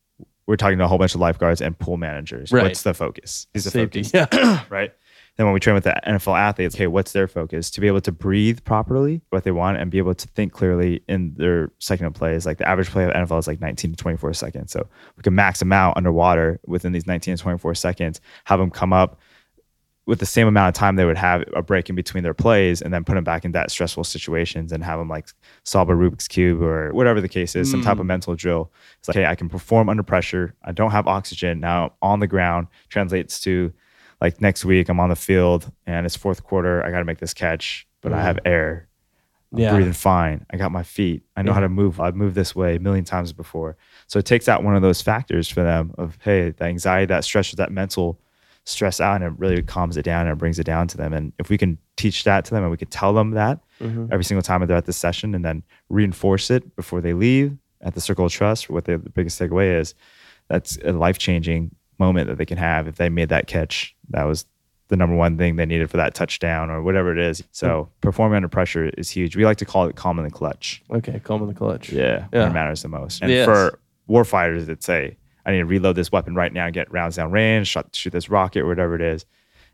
we're 0.46 0.56
talking 0.56 0.78
to 0.78 0.86
a 0.86 0.88
whole 0.88 0.98
bunch 0.98 1.14
of 1.14 1.20
lifeguards 1.20 1.62
and 1.62 1.78
pool 1.78 1.98
managers. 1.98 2.52
Right. 2.52 2.64
What's 2.64 2.84
the 2.84 2.94
focus? 2.94 3.48
Is 3.54 3.66
the 3.66 3.72
Safety. 3.72 4.04
focus 4.04 4.32
Yeah. 4.34 4.64
right? 4.70 4.94
Then 5.36 5.46
when 5.46 5.54
we 5.54 5.60
train 5.60 5.76
with 5.76 5.84
the 5.84 5.96
NFL 6.08 6.36
athletes, 6.36 6.74
okay, 6.74 6.88
what's 6.88 7.12
their 7.12 7.28
focus? 7.28 7.70
To 7.72 7.82
be 7.82 7.86
able 7.86 8.02
to 8.02 8.12
breathe 8.12 8.64
properly, 8.64 9.22
what 9.30 9.44
they 9.44 9.52
want, 9.52 9.78
and 9.78 9.92
be 9.92 10.00
able 10.00 10.16
to 10.16 10.28
think 10.30 10.52
clearly 10.52 11.04
in 11.08 11.36
their 11.36 11.72
second 11.78 12.08
of 12.08 12.16
plays. 12.16 12.46
Like 12.46 12.58
the 12.58 12.68
average 12.68 12.90
play 12.90 13.04
of 13.04 13.12
NFL 13.12 13.38
is 13.38 13.46
like 13.46 13.62
19 13.62 13.92
to 13.92 13.98
24 13.98 14.34
seconds. 14.34 14.72
So 14.72 14.88
we 15.16 15.22
can 15.22 15.36
max 15.36 15.60
them 15.60 15.72
out 15.72 15.96
underwater 15.96 16.60
within 16.66 16.92
these 16.92 17.06
19 17.06 17.38
to 17.38 17.44
24 17.44 17.76
seconds, 17.76 18.20
have 18.46 18.60
them 18.60 18.72
come 18.72 18.94
up 18.94 19.20
with 20.08 20.20
the 20.20 20.26
same 20.26 20.48
amount 20.48 20.70
of 20.70 20.74
time 20.74 20.96
they 20.96 21.04
would 21.04 21.18
have 21.18 21.44
a 21.54 21.62
break 21.62 21.90
in 21.90 21.96
between 21.96 22.24
their 22.24 22.34
plays 22.34 22.82
and 22.82 22.94
then 22.94 23.04
put 23.04 23.16
them 23.16 23.26
back 23.26 23.44
in 23.44 23.52
that 23.52 23.70
stressful 23.70 24.06
situations 24.06 24.72
and 24.72 24.82
have 24.82 24.98
them 24.98 25.10
like 25.10 25.28
solve 25.66 25.90
a 25.90 25.94
Rubik's 25.94 26.30
Cube 26.30 26.62
or 26.62 26.92
whatever 26.94 27.20
the 27.20 27.28
case 27.28 27.56
is, 27.58 27.70
some 27.70 27.84
type 27.84 28.00
of 28.00 28.06
mm. 28.06 28.08
mental 28.08 28.34
drill. 28.34 28.72
It's 29.00 29.10
like, 29.10 29.16
hey, 29.16 29.26
I 29.26 29.36
can 29.36 29.50
perform 29.50 29.90
under 29.90 30.04
pressure. 30.04 30.56
I 30.64 30.72
don't 30.72 30.92
have 30.92 31.08
oxygen 31.08 31.60
now 31.60 31.94
on 32.02 32.22
the 32.22 32.28
ground. 32.28 32.68
Translates 32.88 33.42
to 33.42 33.74
like 34.22 34.40
next 34.40 34.64
week, 34.64 34.88
I'm 34.88 35.00
on 35.02 35.10
the 35.10 35.16
field 35.18 35.70
and 35.86 36.06
it's 36.06 36.16
fourth 36.16 36.42
quarter. 36.42 36.84
I 36.86 36.90
got 36.90 37.00
to 37.00 37.06
make 37.06 37.20
this 37.20 37.34
catch, 37.34 37.86
but 38.02 38.14
I 38.14 38.22
have 38.24 38.38
mm. 38.38 38.48
air. 38.48 38.88
I'm 39.52 39.60
Yeah. 39.60 39.74
breathing 39.74 39.92
fine. 39.92 40.46
I 40.50 40.56
got 40.56 40.72
my 40.72 40.84
feet. 40.84 41.24
I 41.36 41.42
know 41.42 41.52
how 41.52 41.60
to 41.60 41.70
move. 41.70 42.00
I've 42.00 42.16
moved 42.16 42.36
this 42.36 42.56
way 42.56 42.78
a 42.78 42.80
million 42.80 43.04
times 43.04 43.34
before. 43.34 43.76
So 44.08 44.20
it 44.20 44.26
takes 44.26 44.48
out 44.48 44.64
one 44.64 44.76
of 44.76 44.82
those 44.82 45.02
factors 45.02 45.50
for 45.50 45.64
them 45.64 45.94
of, 45.98 46.18
hey, 46.22 46.52
the 46.52 46.64
anxiety, 46.64 47.08
that 47.08 47.26
stress, 47.26 47.52
that 47.52 47.72
mental 47.74 48.22
stress 48.68 49.00
out, 49.00 49.16
and 49.16 49.24
it 49.24 49.40
really 49.40 49.62
calms 49.62 49.98
it 49.98 50.04
down 50.04 50.28
and 50.28 50.38
brings 50.38 50.60
it 50.60 50.66
down 50.66 50.88
to 50.90 50.98
them. 50.98 51.14
And 51.14 51.32
if 51.40 51.50
we 51.50 51.58
can 51.58 51.78
teach 51.96 52.24
that 52.26 52.46
to 52.46 52.52
them 52.54 52.64
and 52.64 52.72
we 52.72 52.78
can 52.78 52.90
tell 52.90 53.14
them 53.14 53.32
that 53.32 53.60
mm-hmm. 53.80 54.08
every 54.12 54.26
single 54.26 54.42
time 54.42 54.66
they're 54.66 54.78
at 54.78 54.86
the 54.86 54.94
session 54.94 55.34
and 55.34 55.44
then 55.44 55.64
reinforce 55.90 56.52
it 56.52 56.76
before 56.76 57.02
they 57.02 57.14
leave 57.14 57.58
at 57.82 57.96
the 57.96 58.02
circle 58.02 58.26
of 58.26 58.32
trust, 58.32 58.70
what 58.70 58.86
the, 58.86 58.98
the 58.98 59.10
biggest 59.10 59.40
takeaway 59.40 59.80
is, 59.80 59.96
that's 60.50 60.78
a 60.84 60.92
life 60.92 61.18
changing 61.18 61.74
moment 61.98 62.28
that 62.28 62.38
they 62.38 62.46
can 62.46 62.58
have 62.58 62.88
if 62.88 62.98
they 62.98 63.10
made 63.10 63.30
that 63.30 63.48
catch. 63.48 63.96
That 64.10 64.24
was 64.24 64.46
the 64.90 64.96
number 64.96 65.16
one 65.16 65.38
thing 65.38 65.56
they 65.56 65.66
needed 65.66 65.90
for 65.90 65.98
that 65.98 66.14
touchdown 66.14 66.70
or 66.70 66.82
whatever 66.82 67.12
it 67.12 67.20
is. 67.20 67.44
So 67.52 67.68
mm-hmm. 67.68 67.92
performing 68.02 68.36
under 68.36 68.48
pressure 68.50 68.90
is 68.98 69.10
huge. 69.10 69.36
We 69.36 69.46
like 69.46 69.58
to 69.58 69.66
call 69.66 69.88
it 69.88 69.96
calm 69.96 70.20
in 70.20 70.26
the 70.26 70.32
clutch. 70.32 70.84
Okay, 70.92 71.20
calm 71.20 71.42
in 71.42 71.48
the 71.48 71.54
clutch. 71.54 71.90
Yeah, 71.90 72.28
Yeah. 72.34 72.50
it 72.50 72.54
matters 72.54 72.82
the 72.82 72.90
most. 72.90 73.22
And 73.22 73.32
Yes. 73.32 73.46
for 73.46 73.80
warfighters, 74.10 74.70
it's 74.70 74.86
say, 74.86 75.18
I 75.48 75.52
need 75.52 75.60
to 75.60 75.66
reload 75.66 75.96
this 75.96 76.12
weapon 76.12 76.36
right 76.36 76.52
now 76.52 76.66
and 76.66 76.74
get 76.74 76.92
rounds 76.92 77.16
down 77.16 77.32
range, 77.32 77.70
shot, 77.70 77.96
shoot 77.96 78.12
this 78.12 78.30
rocket, 78.30 78.66
whatever 78.66 78.96
it 78.96 79.02
is. 79.02 79.26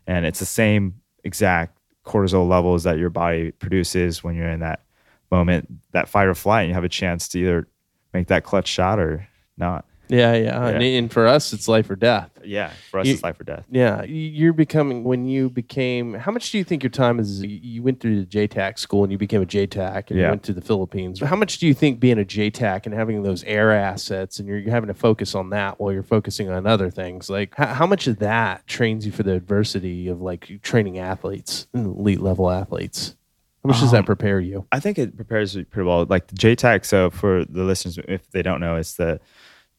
And 0.06 0.24
it's 0.24 0.38
the 0.38 0.46
same 0.46 1.00
exact 1.24 1.76
cortisol 2.06 2.48
levels 2.48 2.84
that 2.84 2.96
your 2.96 3.10
body 3.10 3.50
produces 3.50 4.22
when 4.22 4.36
you're 4.36 4.48
in 4.48 4.60
that 4.60 4.84
moment, 5.32 5.68
that 5.90 6.08
fight 6.08 6.28
or 6.28 6.34
flight, 6.34 6.62
and 6.62 6.68
you 6.68 6.74
have 6.74 6.84
a 6.84 6.88
chance 6.88 7.26
to 7.28 7.40
either 7.40 7.66
make 8.12 8.28
that 8.28 8.44
clutch 8.44 8.68
shot 8.68 9.00
or 9.00 9.26
not. 9.58 9.84
Yeah, 10.08 10.34
yeah. 10.34 10.66
And, 10.66 10.82
and 10.82 11.12
for 11.12 11.26
us, 11.26 11.52
it's 11.52 11.66
life 11.66 11.88
or 11.88 11.96
death. 11.96 12.30
Yeah, 12.44 12.72
for 12.90 13.00
us, 13.00 13.06
You- 13.06 13.14
it's 13.14 13.22
life 13.22 13.40
or 13.40 13.44
death. 13.44 13.66
Yeah, 13.70 14.02
you're 14.04 14.52
becoming 14.52 15.02
when 15.02 15.24
you 15.26 15.48
became. 15.48 16.12
How 16.14 16.30
much 16.30 16.50
do 16.52 16.58
you 16.58 16.64
think 16.64 16.82
your 16.82 16.90
time 16.90 17.18
is? 17.18 17.42
You 17.42 17.82
went 17.82 18.00
through 18.00 18.20
the 18.24 18.26
JTAC 18.26 18.78
school 18.78 19.02
and 19.02 19.10
you 19.10 19.16
became 19.16 19.40
a 19.40 19.46
JTAC, 19.46 20.10
and 20.10 20.18
you 20.18 20.26
went 20.30 20.42
to 20.44 20.52
the 20.52 20.60
Philippines. 20.60 21.20
How 21.20 21.36
much 21.36 21.58
do 21.58 21.66
you 21.66 21.72
think 21.72 22.00
being 22.00 22.18
a 22.20 22.24
JTAC 22.24 22.84
and 22.84 22.94
having 22.94 23.22
those 23.22 23.42
air 23.44 23.72
assets 23.72 24.38
and 24.38 24.46
you're 24.46 24.60
having 24.70 24.88
to 24.88 24.94
focus 24.94 25.34
on 25.34 25.50
that 25.50 25.80
while 25.80 25.92
you're 25.92 26.02
focusing 26.02 26.50
on 26.50 26.66
other 26.66 26.90
things? 26.90 27.30
Like, 27.30 27.54
how, 27.56 27.66
how 27.68 27.86
much 27.86 28.06
of 28.06 28.18
that 28.18 28.66
trains 28.66 29.06
you 29.06 29.12
for 29.12 29.22
the 29.22 29.32
adversity 29.32 30.08
of 30.08 30.20
like 30.20 30.60
training 30.62 30.98
athletes, 30.98 31.66
elite 31.72 32.20
level 32.20 32.50
athletes? 32.50 33.16
How 33.64 33.68
much 33.68 33.80
does 33.80 33.92
that 33.92 34.00
Um, 34.00 34.04
prepare 34.04 34.40
you? 34.40 34.66
I 34.70 34.80
think 34.80 34.98
it 34.98 35.16
prepares 35.16 35.56
you 35.56 35.64
pretty 35.64 35.86
well. 35.88 36.04
Like 36.04 36.26
the 36.26 36.34
JTAC, 36.34 36.84
so 36.84 37.08
for 37.08 37.46
the 37.46 37.62
listeners, 37.64 37.98
if 38.06 38.30
they 38.30 38.42
don't 38.42 38.60
know, 38.60 38.76
it's 38.76 38.92
the 38.96 39.18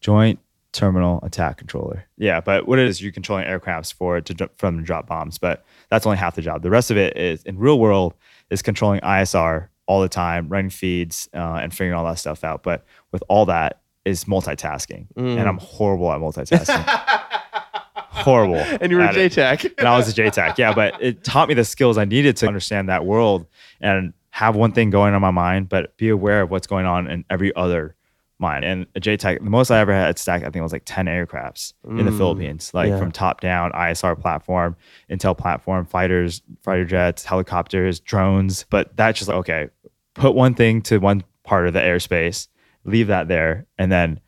Joint 0.06 0.38
Terminal 0.70 1.18
Attack 1.24 1.56
Controller. 1.56 2.06
Yeah, 2.16 2.40
but 2.40 2.68
what 2.68 2.78
it 2.78 2.86
is, 2.86 3.02
you're 3.02 3.10
controlling 3.10 3.44
aircrafts 3.44 3.92
for 3.92 4.20
to 4.20 4.48
from 4.56 4.78
to 4.78 4.84
drop 4.84 5.08
bombs, 5.08 5.36
but 5.36 5.64
that's 5.90 6.06
only 6.06 6.16
half 6.16 6.36
the 6.36 6.42
job. 6.42 6.62
The 6.62 6.70
rest 6.70 6.92
of 6.92 6.96
it 6.96 7.16
is 7.16 7.42
in 7.42 7.58
real 7.58 7.80
world 7.80 8.14
is 8.48 8.62
controlling 8.62 9.00
ISR 9.00 9.66
all 9.86 10.00
the 10.00 10.08
time, 10.08 10.48
running 10.48 10.70
feeds, 10.70 11.28
uh, 11.34 11.58
and 11.60 11.72
figuring 11.72 11.92
all 11.94 12.04
that 12.06 12.20
stuff 12.20 12.44
out. 12.44 12.62
But 12.62 12.84
with 13.10 13.24
all 13.28 13.46
that 13.46 13.80
is 14.04 14.26
multitasking, 14.26 15.08
Mm. 15.16 15.38
and 15.38 15.48
I'm 15.48 15.58
horrible 15.58 16.12
at 16.12 16.20
multitasking. 16.20 16.84
horrible. 17.96 18.54
And 18.80 18.92
you 18.92 18.98
were 18.98 19.02
a 19.02 19.08
at 19.08 19.16
it 19.16 19.32
JTAC. 19.32 19.74
and 19.78 19.88
I 19.88 19.96
was 19.96 20.08
a 20.08 20.12
JTAC. 20.22 20.56
Yeah, 20.56 20.72
but 20.72 21.02
it 21.02 21.24
taught 21.24 21.48
me 21.48 21.54
the 21.54 21.64
skills 21.64 21.98
I 21.98 22.04
needed 22.04 22.36
to 22.36 22.46
understand 22.46 22.88
that 22.90 23.04
world 23.04 23.46
and 23.80 24.12
have 24.30 24.54
one 24.54 24.70
thing 24.70 24.90
going 24.90 25.14
on 25.14 25.20
my 25.20 25.32
mind, 25.32 25.68
but 25.68 25.96
be 25.96 26.10
aware 26.10 26.42
of 26.42 26.50
what's 26.50 26.68
going 26.68 26.86
on 26.86 27.08
in 27.10 27.24
every 27.28 27.52
other 27.56 27.95
mind. 28.38 28.64
And 28.64 28.86
a 28.94 29.00
JTAC, 29.00 29.42
the 29.42 29.50
most 29.50 29.70
I 29.70 29.78
ever 29.78 29.92
had 29.92 30.18
stacked, 30.18 30.44
I 30.44 30.50
think 30.50 30.62
was 30.62 30.72
like 30.72 30.82
10 30.84 31.06
aircrafts 31.06 31.72
in 31.88 32.04
the 32.04 32.10
Mm, 32.10 32.18
Philippines, 32.18 32.70
like 32.74 32.88
yeah. 32.90 32.98
from 32.98 33.10
top 33.12 33.40
down, 33.40 33.72
ISR 33.72 34.18
platform, 34.20 34.76
Intel 35.10 35.36
platform, 35.36 35.86
fighters, 35.86 36.42
fighter 36.62 36.84
jets, 36.84 37.24
helicopters, 37.24 38.00
drones. 38.00 38.66
But 38.68 38.96
that's 38.96 39.18
just 39.18 39.28
like, 39.28 39.38
okay, 39.38 39.68
put 40.14 40.34
one 40.34 40.54
thing 40.54 40.82
to 40.82 40.98
one 40.98 41.24
part 41.44 41.66
of 41.66 41.72
the 41.72 41.80
airspace, 41.80 42.48
leave 42.84 43.06
that 43.06 43.28
there, 43.28 43.66
and 43.78 43.90
then 43.90 44.20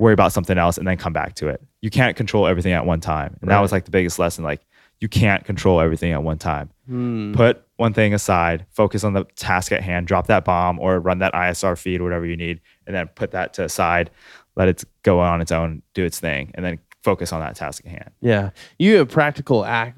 worry 0.00 0.12
about 0.14 0.32
something 0.32 0.58
else 0.58 0.76
and 0.76 0.86
then 0.88 0.96
come 0.96 1.12
back 1.12 1.34
to 1.36 1.48
it. 1.48 1.62
You 1.80 1.90
can't 1.90 2.16
control 2.16 2.46
everything 2.48 2.72
at 2.72 2.84
one 2.84 3.00
time. 3.00 3.36
And 3.40 3.50
that 3.50 3.60
was 3.60 3.70
like 3.70 3.84
the 3.84 3.90
biggest 3.92 4.18
lesson. 4.18 4.42
Like 4.42 4.64
you 5.00 5.08
can't 5.08 5.44
control 5.44 5.80
everything 5.80 6.12
at 6.12 6.22
one 6.22 6.38
time. 6.38 6.70
Hmm. 6.88 7.32
Put 7.34 7.62
one 7.76 7.92
thing 7.92 8.14
aside, 8.14 8.66
focus 8.70 9.04
on 9.04 9.12
the 9.12 9.24
task 9.36 9.70
at 9.72 9.82
hand, 9.82 10.06
drop 10.06 10.26
that 10.28 10.44
bomb 10.44 10.78
or 10.80 10.98
run 11.00 11.18
that 11.18 11.32
ISR 11.34 11.76
feed, 11.78 12.00
whatever 12.00 12.24
you 12.26 12.36
need, 12.36 12.60
and 12.86 12.94
then 12.94 13.08
put 13.08 13.30
that 13.32 13.54
to 13.54 13.64
aside, 13.64 14.10
let 14.56 14.68
it 14.68 14.84
go 15.02 15.20
on 15.20 15.40
its 15.40 15.52
own, 15.52 15.82
do 15.94 16.04
its 16.04 16.20
thing, 16.20 16.50
and 16.54 16.64
then 16.64 16.78
focus 17.02 17.32
on 17.32 17.40
that 17.40 17.54
task 17.54 17.84
at 17.84 17.90
hand. 17.90 18.10
Yeah, 18.20 18.50
you 18.78 18.96
have 18.96 19.10
practical 19.10 19.64
ac- 19.66 19.92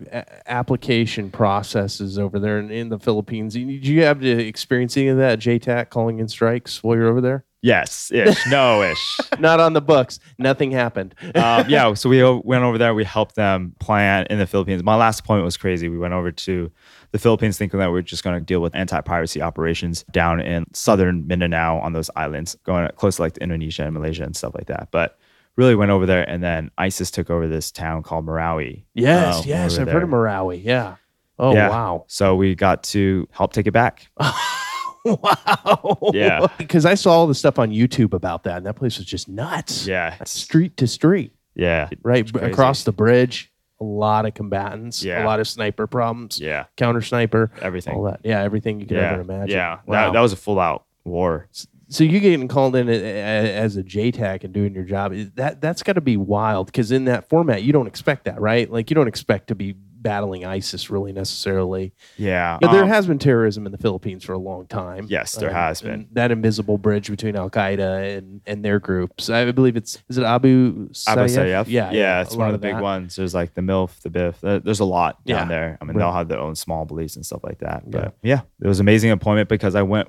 application 0.46 1.30
processes 1.30 2.18
over 2.18 2.38
there 2.38 2.58
in, 2.58 2.70
in 2.70 2.88
the 2.88 2.98
Philippines. 2.98 3.54
Did 3.54 3.86
you 3.86 4.02
have 4.02 4.20
to 4.20 4.28
experience 4.46 4.96
any 4.96 5.08
of 5.08 5.18
that 5.18 5.38
JTAC 5.38 5.88
calling 5.90 6.18
in 6.18 6.28
strikes 6.28 6.82
while 6.82 6.96
you're 6.96 7.08
over 7.08 7.20
there? 7.20 7.44
Yes, 7.62 8.10
ish, 8.12 8.46
no 8.50 8.82
ish. 8.82 9.18
Not 9.38 9.60
on 9.60 9.72
the 9.72 9.80
books. 9.80 10.20
Nothing 10.38 10.70
happened. 10.70 11.14
um, 11.34 11.68
yeah, 11.68 11.94
so 11.94 12.08
we 12.08 12.22
went 12.22 12.64
over 12.64 12.78
there. 12.78 12.94
We 12.94 13.04
helped 13.04 13.34
them 13.34 13.74
plan 13.80 14.26
in 14.28 14.38
the 14.38 14.46
Philippines. 14.46 14.82
My 14.82 14.94
last 14.96 15.20
appointment 15.20 15.46
was 15.46 15.56
crazy. 15.56 15.88
We 15.88 15.98
went 15.98 16.14
over 16.14 16.30
to 16.30 16.70
the 17.12 17.18
Philippines 17.18 17.58
thinking 17.58 17.78
that 17.80 17.90
we 17.90 17.98
are 17.98 18.02
just 18.02 18.24
going 18.24 18.38
to 18.38 18.44
deal 18.44 18.60
with 18.60 18.74
anti-piracy 18.74 19.40
operations 19.42 20.04
down 20.10 20.40
in 20.40 20.66
southern 20.74 21.26
Mindanao 21.26 21.78
on 21.78 21.92
those 21.92 22.10
islands, 22.16 22.56
going 22.64 22.88
close 22.96 23.16
to 23.16 23.22
like 23.22 23.34
to 23.34 23.42
Indonesia 23.42 23.84
and 23.84 23.94
Malaysia 23.94 24.24
and 24.24 24.36
stuff 24.36 24.54
like 24.54 24.66
that. 24.66 24.88
But 24.90 25.18
really 25.56 25.74
went 25.74 25.90
over 25.90 26.04
there, 26.06 26.28
and 26.28 26.42
then 26.42 26.70
ISIS 26.78 27.10
took 27.10 27.30
over 27.30 27.48
this 27.48 27.70
town 27.70 28.02
called 28.02 28.26
Marawi. 28.26 28.84
Yes, 28.94 29.38
uh, 29.38 29.42
yes, 29.46 29.78
I've 29.78 29.88
heard 29.88 30.02
of. 30.02 30.08
Marawi. 30.10 30.62
Yeah. 30.62 30.96
Oh 31.38 31.54
Yeah. 31.54 31.68
wow. 31.70 32.04
So 32.08 32.34
we 32.34 32.54
got 32.54 32.82
to 32.84 33.28
help 33.30 33.52
take 33.52 33.66
it 33.66 33.72
back. 33.72 34.08
wow. 35.04 36.10
Yeah. 36.12 36.46
Because 36.58 36.84
I 36.84 36.94
saw 36.94 37.12
all 37.12 37.26
the 37.26 37.34
stuff 37.34 37.58
on 37.58 37.70
YouTube 37.70 38.12
about 38.12 38.44
that, 38.44 38.58
and 38.58 38.66
that 38.66 38.74
place 38.74 38.98
was 38.98 39.06
just 39.06 39.28
nuts. 39.28 39.86
Yeah, 39.86 40.16
Street 40.24 40.76
to 40.78 40.86
street, 40.86 41.32
yeah, 41.54 41.88
right 42.02 42.28
across 42.36 42.84
the 42.84 42.92
bridge. 42.92 43.52
A 43.80 43.84
lot 43.84 44.24
of 44.26 44.34
combatants. 44.34 45.04
yeah. 45.04 45.22
A 45.22 45.26
lot 45.26 45.38
of 45.40 45.46
sniper 45.46 45.86
problems. 45.86 46.40
yeah, 46.40 46.64
Counter 46.76 47.02
sniper. 47.02 47.50
everything. 47.60 47.94
All 47.94 48.04
that. 48.04 48.20
Yeah, 48.24 48.42
everything 48.42 48.80
you 48.80 48.86
could 48.86 48.96
yeah, 48.96 49.12
ever 49.12 49.20
imagine. 49.20 49.50
yeah. 49.56 49.80
Wow. 49.86 50.06
That, 50.06 50.12
that 50.14 50.20
was 50.20 50.32
a 50.32 50.36
full-out 50.36 50.84
war. 51.04 51.48
so 51.88 52.02
you 52.04 52.18
getting 52.20 52.48
called 52.48 52.74
in 52.74 52.88
as 52.88 53.76
a 53.76 53.82
JTAC 53.82 54.42
and 54.44 54.52
doing 54.52 54.74
your 54.74 54.82
job 54.84 55.12
that 55.36 55.60
that's 55.60 55.82
got 55.84 55.92
to 55.92 56.00
be 56.00 56.16
wild 56.16 56.66
because 56.66 56.90
in 56.90 57.04
that 57.04 57.28
format 57.28 57.62
you 57.62 57.72
don't 57.72 57.86
expect 57.86 58.24
that 58.24 58.40
right 58.40 58.70
like 58.72 58.90
you 58.90 58.94
don't 58.96 59.06
expect 59.06 59.46
to 59.48 59.54
be 59.54 59.76
battling 60.06 60.44
ISIS 60.44 60.88
really 60.90 61.12
necessarily 61.12 61.92
Yeah, 62.16 62.58
but 62.60 62.72
there 62.72 62.82
um, 62.84 62.88
has 62.88 63.06
been 63.06 63.18
terrorism 63.18 63.66
in 63.66 63.72
the 63.72 63.78
Philippines 63.78 64.24
for 64.24 64.32
a 64.32 64.38
long 64.38 64.66
time 64.66 65.06
Yes, 65.08 65.34
there 65.34 65.48
Um, 65.50 65.54
has 65.56 65.80
been. 65.82 66.08
that 66.12 66.30
invisible 66.30 66.78
bridge 66.78 67.10
between 67.10 67.34
Al 67.36 67.50
Qaeda 67.50 68.16
and 68.18 68.40
and 68.46 68.64
their 68.64 68.78
groups 68.78 69.28
I 69.30 69.50
believe 69.52 69.76
it's 69.76 70.02
is 70.08 70.18
it 70.18 70.24
Abu 70.24 70.88
Sayyaf 70.90 71.08
Abu 71.18 71.22
Sayyaf. 71.28 71.64
yeah 71.68 71.90
yeah, 71.92 72.18
a 72.18 72.22
it's 72.22 72.36
one 72.36 72.48
of 72.48 72.52
the 72.52 72.58
big 72.58 72.74
that. 72.74 72.82
ones. 72.82 73.16
There's 73.16 73.34
like 73.34 73.54
the 73.54 73.62
MILF, 73.62 74.00
the 74.02 74.10
BIF. 74.10 74.40
There's 74.40 74.80
a 74.80 74.84
lot 74.84 75.24
down 75.24 75.48
Yeah. 75.48 75.48
there. 75.48 75.78
I 75.80 75.84
mean, 75.84 75.96
Right. 75.96 76.02
they'll 76.04 76.12
have 76.12 76.28
their 76.28 76.38
own 76.40 76.54
small 76.54 76.84
beliefs 76.84 77.16
and 77.16 77.24
stuff 77.26 77.42
like 77.42 77.58
that. 77.58 77.90
But 77.90 78.14
yeah. 78.22 78.42
it 78.62 78.68
was 78.68 78.80
amazing 78.80 79.10
appointment 79.10 79.48
because 79.48 79.74
I 79.74 79.82
went. 79.82 80.08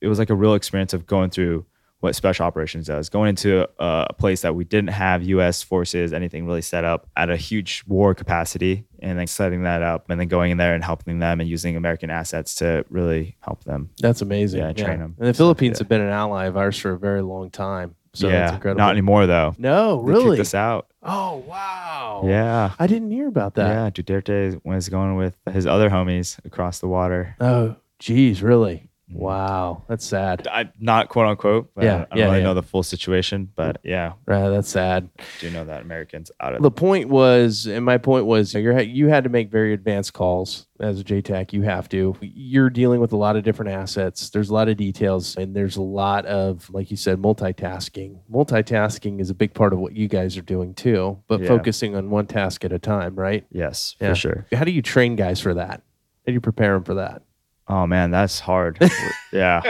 It 0.00 0.08
was 0.08 0.18
like 0.18 0.30
a 0.30 0.34
real 0.34 0.54
experience 0.54 0.92
of 0.92 1.06
going 1.06 1.30
through 1.30 1.64
what 2.00 2.14
special 2.14 2.44
operations 2.44 2.86
does. 2.86 3.08
Going 3.08 3.30
into 3.30 3.62
a, 3.62 4.06
a 4.10 4.12
place 4.12 4.42
that 4.42 4.54
we 4.54 4.64
didn't 4.64 4.90
have 4.90 5.22
U.S. 5.22 5.62
forces, 5.62 6.12
anything 6.12 6.46
really 6.46 6.60
set 6.60 6.84
up 6.84 7.08
at 7.16 7.30
a 7.30 7.36
huge 7.36 7.82
war 7.86 8.14
capacity, 8.14 8.84
and 9.06 9.18
then 9.18 9.26
setting 9.26 9.62
that 9.62 9.82
up, 9.82 10.10
and 10.10 10.18
then 10.20 10.28
going 10.28 10.50
in 10.50 10.58
there 10.58 10.74
and 10.74 10.82
helping 10.84 11.18
them 11.18 11.40
and 11.40 11.48
using 11.48 11.76
American 11.76 12.10
assets 12.10 12.54
to 12.56 12.84
really 12.90 13.36
help 13.40 13.64
them. 13.64 13.90
that's 14.00 14.20
amazing 14.22 14.60
Yeah, 14.60 14.72
train 14.72 14.98
them. 14.98 15.14
and 15.18 15.28
the 15.28 15.34
Philippines 15.34 15.76
yeah. 15.78 15.80
have 15.84 15.88
been 15.88 16.00
an 16.00 16.10
ally 16.10 16.46
of 16.46 16.56
ours 16.56 16.78
for 16.78 16.90
a 16.92 16.98
very 16.98 17.22
long 17.22 17.50
time 17.50 17.94
so 18.14 18.28
yeah, 18.28 18.54
incredible 18.54 18.78
not 18.78 18.90
anymore 18.92 19.26
though. 19.26 19.54
no 19.58 20.02
They 20.02 20.12
really 20.12 20.36
kicked 20.36 20.40
us 20.48 20.54
out. 20.54 20.86
oh 21.02 21.44
wow 21.46 22.22
Yeah. 22.24 22.72
I 22.78 22.86
didn't 22.86 23.10
hear 23.10 23.28
about 23.28 23.54
that. 23.56 23.68
Yeah, 23.68 23.90
Duterte 23.90 24.60
was 24.64 24.88
going 24.88 25.16
with 25.16 25.36
his 25.52 25.66
other 25.66 25.90
homies 25.90 26.38
across 26.46 26.78
the 26.78 26.88
water. 26.88 27.36
Oh, 27.40 27.76
geez, 27.98 28.42
really? 28.42 28.88
Wow, 29.08 29.84
that's 29.88 30.04
sad. 30.04 30.48
I 30.50 30.68
not 30.80 31.08
quote 31.08 31.26
unquote. 31.26 31.70
But 31.74 31.84
Yeah, 31.84 31.94
I 31.94 31.98
don't 31.98 32.18
yeah, 32.18 32.24
really 32.26 32.38
yeah. 32.38 32.44
know 32.44 32.54
the 32.54 32.62
full 32.62 32.82
situation, 32.82 33.50
but 33.54 33.78
yeah, 33.84 34.14
Right, 34.26 34.48
that's 34.48 34.68
sad. 34.68 35.08
do 35.40 35.46
you 35.46 35.52
know 35.52 35.64
that 35.64 35.82
Americans 35.82 36.30
out 36.40 36.54
of 36.54 36.62
The 36.62 36.70
point 36.72 37.08
was, 37.08 37.66
and 37.66 37.84
my 37.84 37.98
point 37.98 38.26
was, 38.26 38.52
you're, 38.54 38.78
you 38.80 39.06
had 39.08 39.22
to 39.24 39.30
make 39.30 39.50
very 39.50 39.72
advanced 39.72 40.12
calls 40.12 40.66
as 40.80 41.00
a 41.00 41.04
JTAC. 41.04 41.52
You 41.52 41.62
have 41.62 41.88
to. 41.90 42.16
You're 42.20 42.68
dealing 42.68 43.00
with 43.00 43.12
a 43.12 43.16
lot 43.16 43.36
of 43.36 43.44
different 43.44 43.70
assets. 43.72 44.30
There's 44.30 44.50
a 44.50 44.54
lot 44.54 44.68
of 44.68 44.76
details, 44.76 45.36
and 45.36 45.54
there's 45.54 45.76
a 45.76 45.82
lot 45.82 46.26
of, 46.26 46.68
like 46.70 46.90
you 46.90 46.96
said, 46.96 47.18
multitasking. 47.18 48.18
Multitasking 48.30 49.20
is 49.20 49.30
a 49.30 49.34
big 49.34 49.54
part 49.54 49.72
of 49.72 49.78
what 49.78 49.92
you 49.94 50.08
guys 50.08 50.36
are 50.36 50.42
doing 50.42 50.74
too, 50.74 51.18
but 51.28 51.40
Yeah. 51.40 51.48
focusing 51.48 51.94
on 51.94 52.10
one 52.10 52.26
task 52.26 52.64
at 52.64 52.72
a 52.72 52.78
time, 52.78 53.14
right? 53.14 53.46
yes, 53.52 53.94
for 53.98 54.14
sure. 54.14 54.46
How 54.52 54.64
do 54.64 54.72
you 54.72 54.82
train 54.82 55.14
guys 55.16 55.40
for 55.40 55.54
that? 55.54 55.80
How 55.80 56.30
do 56.30 56.32
you 56.32 56.40
prepare 56.40 56.74
them 56.74 56.82
for 56.84 56.94
that? 56.94 57.22
Oh 57.68 57.86
man, 57.86 58.10
that's 58.10 58.40
hard. 58.40 58.78
yeah. 59.32 59.62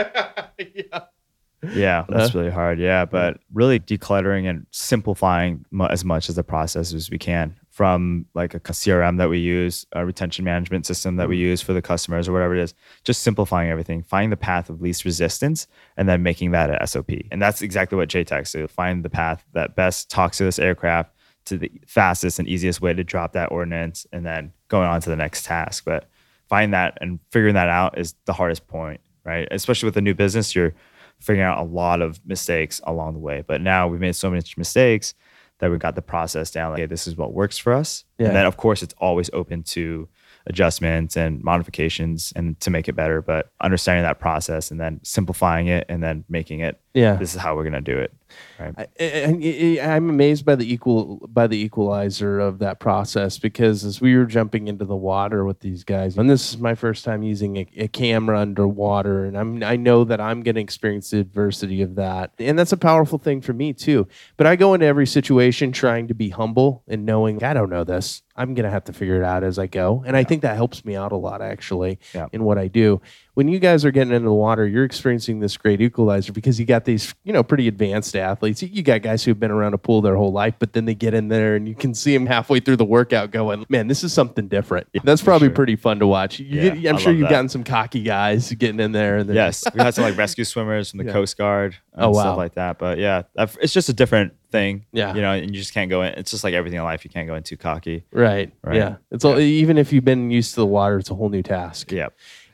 Yeah, 1.73 2.05
that's 2.07 2.29
uh-huh. 2.29 2.39
really 2.39 2.51
hard. 2.51 2.79
Yeah, 2.79 3.05
but 3.05 3.39
really 3.51 3.79
decluttering 3.79 4.47
and 4.47 4.67
simplifying 4.71 5.65
mu- 5.71 5.87
as 5.87 6.05
much 6.05 6.29
of 6.29 6.35
the 6.35 6.43
process 6.43 6.93
as 6.93 7.09
we 7.09 7.17
can 7.17 7.55
from 7.71 8.25
like 8.33 8.53
a 8.53 8.59
CRM 8.59 9.17
that 9.17 9.29
we 9.29 9.39
use, 9.39 9.85
a 9.91 10.05
retention 10.05 10.45
management 10.45 10.85
system 10.85 11.15
that 11.17 11.27
we 11.27 11.35
mm-hmm. 11.35 11.49
use 11.49 11.61
for 11.61 11.73
the 11.73 11.81
customers 11.81 12.27
or 12.27 12.33
whatever 12.33 12.55
it 12.55 12.61
is, 12.61 12.73
just 13.03 13.21
simplifying 13.21 13.69
everything, 13.69 14.03
finding 14.03 14.29
the 14.29 14.37
path 14.37 14.69
of 14.69 14.81
least 14.81 15.05
resistance 15.05 15.67
and 15.95 16.07
then 16.07 16.23
making 16.23 16.51
that 16.51 16.69
a 16.69 16.87
SOP. 16.87 17.09
And 17.31 17.41
that's 17.41 17.61
exactly 17.61 17.95
what 17.95 18.09
JTACs 18.09 18.51
do. 18.51 18.67
Find 18.67 19.03
the 19.03 19.09
path 19.09 19.43
that 19.53 19.75
best 19.75 20.09
talks 20.09 20.37
to 20.37 20.43
this 20.43 20.59
aircraft 20.59 21.13
to 21.45 21.57
the 21.57 21.71
fastest 21.85 22.39
and 22.39 22.47
easiest 22.47 22.81
way 22.81 22.93
to 22.93 23.03
drop 23.03 23.33
that 23.33 23.51
ordinance 23.51 24.05
and 24.11 24.25
then 24.25 24.53
going 24.67 24.87
on 24.87 25.01
to 25.01 25.09
the 25.09 25.15
next 25.15 25.45
task. 25.45 25.85
But 25.85 26.09
find 26.49 26.73
that 26.73 26.97
and 27.01 27.19
figuring 27.31 27.55
that 27.55 27.69
out 27.69 27.97
is 27.97 28.15
the 28.25 28.33
hardest 28.33 28.67
point, 28.67 29.01
right? 29.23 29.47
Especially 29.51 29.87
with 29.87 29.97
a 29.97 30.01
new 30.01 30.13
business, 30.13 30.55
you're 30.55 30.73
figuring 31.19 31.47
out 31.47 31.59
a 31.59 31.63
lot 31.63 32.01
of 32.01 32.19
mistakes 32.25 32.79
along 32.83 33.13
the 33.13 33.19
way. 33.19 33.43
But 33.45 33.61
now 33.61 33.87
we've 33.87 33.99
made 33.99 34.15
so 34.15 34.29
many 34.29 34.43
mistakes 34.55 35.13
that 35.59 35.71
we 35.71 35.77
got 35.77 35.95
the 35.95 36.01
process 36.01 36.51
down. 36.51 36.71
Like, 36.71 36.79
hey, 36.79 36.85
this 36.85 37.07
is 37.07 37.17
what 37.17 37.33
works 37.33 37.57
for 37.57 37.73
us. 37.73 38.05
Yeah. 38.19 38.27
And 38.27 38.35
then, 38.35 38.45
of 38.45 38.57
course, 38.57 38.83
it's 38.83 38.93
always 38.99 39.29
open 39.33 39.63
to 39.63 40.07
adjustments 40.45 41.17
and 41.17 41.43
modifications 41.43 42.31
and 42.35 42.59
to 42.59 42.69
make 42.69 42.87
it 42.87 42.93
better. 42.93 43.21
But 43.21 43.51
understanding 43.59 44.03
that 44.03 44.19
process 44.19 44.71
and 44.71 44.79
then 44.79 44.99
simplifying 45.03 45.67
it 45.67 45.85
and 45.89 46.01
then 46.01 46.23
making 46.29 46.59
it 46.59 46.79
Yeah. 46.97 47.15
this 47.15 47.35
is 47.35 47.41
how 47.41 47.55
we're 47.55 47.63
gonna 47.63 47.81
do 47.81 47.97
it. 47.97 48.13
Right. 48.59 48.73
I, 48.77 48.87
I, 48.99 49.95
I'm 49.95 50.09
amazed 50.09 50.43
by 50.45 50.55
the 50.55 50.71
equal 50.71 51.25
by 51.29 51.47
the 51.47 51.57
equalizer 51.57 52.39
of 52.39 52.59
that 52.59 52.79
process 52.79 53.37
because 53.37 53.85
as 53.85 54.01
we 54.01 54.17
were 54.17 54.25
jumping 54.25 54.67
into 54.67 54.83
the 54.83 54.95
water 54.95 55.45
with 55.45 55.59
these 55.61 55.83
guys, 55.83 56.17
and 56.17 56.29
this 56.29 56.49
is 56.53 56.57
my 56.57 56.75
first 56.75 57.05
time 57.05 57.23
using 57.23 57.57
a, 57.57 57.67
a 57.77 57.87
camera 57.87 58.39
underwater, 58.39 59.25
and 59.25 59.37
I'm 59.37 59.63
I 59.63 59.75
know 59.77 60.03
that 60.05 60.19
I'm 60.19 60.41
going 60.43 60.55
to 60.55 60.61
experience 60.61 61.11
the 61.11 61.19
adversity 61.19 61.81
of 61.81 61.95
that, 61.95 62.31
and 62.39 62.57
that's 62.59 62.73
a 62.73 62.77
powerful 62.77 63.17
thing 63.19 63.39
for 63.41 63.53
me 63.53 63.71
too. 63.73 64.07
But 64.35 64.47
I 64.47 64.55
go 64.55 64.73
into 64.73 64.85
every 64.87 65.07
situation 65.07 65.71
trying 65.71 66.07
to 66.09 66.13
be 66.13 66.29
humble 66.29 66.83
and 66.87 67.05
knowing 67.05 67.43
I 67.43 67.53
don't 67.53 67.69
know 67.69 67.83
this. 67.85 68.23
I'm 68.35 68.53
going 68.53 68.65
to 68.65 68.69
have 68.71 68.83
to 68.85 68.93
figure 68.93 69.15
it 69.15 69.23
out 69.23 69.43
as 69.43 69.57
I 69.57 69.67
go, 69.67 70.03
and 70.05 70.17
I 70.17 70.23
think 70.23 70.41
that 70.41 70.55
helps 70.55 70.83
me 70.83 70.95
out 70.95 71.11
a 71.11 71.17
lot 71.17 71.41
actually 71.41 71.99
Yeah. 72.13 72.27
in 72.33 72.43
what 72.43 72.57
I 72.57 72.67
do. 72.67 73.01
When 73.37 73.47
you 73.49 73.59
guys 73.59 73.85
are 73.85 73.91
getting 73.91 74.13
into 74.15 74.25
the 74.29 74.33
water, 74.33 74.65
you're 74.65 74.83
experiencing 74.83 75.41
this 75.41 75.57
great 75.57 75.79
equalizer 75.79 76.33
because 76.33 76.59
you 76.59 76.65
got 76.65 76.85
these, 76.85 77.13
you 77.23 77.31
know, 77.31 77.43
pretty 77.43 77.67
advanced 77.67 78.15
athletes. 78.15 78.63
You 78.63 78.81
got 78.81 79.03
guys 79.03 79.23
who've 79.23 79.39
been 79.39 79.51
around 79.51 79.75
a 79.75 79.77
pool 79.77 80.01
their 80.01 80.15
whole 80.15 80.31
life, 80.31 80.55
but 80.57 80.73
then 80.73 80.85
they 80.85 80.95
get 80.95 81.13
in 81.13 81.27
there 81.27 81.55
and 81.55 81.67
you 81.67 81.75
can 81.75 81.93
see 81.93 82.11
them 82.17 82.25
halfway 82.25 82.59
through 82.59 82.77
the 82.77 82.83
workout 82.85 83.29
going, 83.29 83.63
man, 83.69 83.85
this 83.85 84.03
is 84.03 84.11
something 84.11 84.47
different. 84.47 84.87
That's 85.03 85.21
probably 85.21 85.49
sure. 85.49 85.53
pretty 85.55 85.75
fun 85.75 85.99
to 85.99 86.07
watch. 86.07 86.39
You 86.39 86.45
Yeah, 86.61 86.69
get, 86.75 86.89
I'm 86.89 86.95
I 86.95 86.99
sure 86.99 87.13
you've 87.13 87.21
that. 87.27 87.29
gotten 87.29 87.49
some 87.49 87.63
cocky 87.63 88.01
guys 88.01 88.51
getting 88.53 88.79
in 88.79 88.91
there. 88.91 89.17
And 89.17 89.29
then 89.29 89.35
Yes, 89.35 89.63
we 89.71 89.81
had 89.83 89.93
some 89.93 90.05
like 90.05 90.17
rescue 90.17 90.43
swimmers 90.43 90.89
from 90.89 90.97
the 90.97 91.03
Yeah. 91.05 91.11
Coast 91.13 91.37
Guard 91.37 91.75
and 91.93 92.05
Oh, 92.05 92.09
wow. 92.09 92.21
stuff 92.21 92.37
like 92.37 92.55
that. 92.55 92.79
But 92.79 92.97
yeah, 92.97 93.21
it's 93.61 93.71
just 93.71 93.87
a 93.87 93.93
different 93.93 94.33
thing. 94.49 94.83
Yeah. 94.93 95.13
you 95.13 95.21
know, 95.21 95.33
and 95.33 95.53
you 95.53 95.61
just 95.61 95.75
can't 95.75 95.91
go 95.91 96.01
in. 96.01 96.15
It's 96.15 96.31
just 96.31 96.43
like 96.43 96.55
everything 96.55 96.79
in 96.79 96.85
life. 96.85 97.05
You 97.05 97.11
can't 97.11 97.27
go 97.27 97.35
in 97.35 97.43
too 97.43 97.57
cocky. 97.57 98.03
Right. 98.11 98.51
Right. 98.63 98.77
Yeah. 98.77 98.95
It's 99.11 99.23
all, 99.23 99.37
even 99.37 99.77
if 99.77 99.93
you've 99.93 100.05
been 100.05 100.31
used 100.31 100.55
to 100.55 100.61
the 100.61 100.65
water, 100.65 100.97
it's 100.97 101.11
a 101.11 101.15
whole 101.15 101.29
new 101.29 101.43
task. 101.43 101.91
Yeah. 101.91 102.07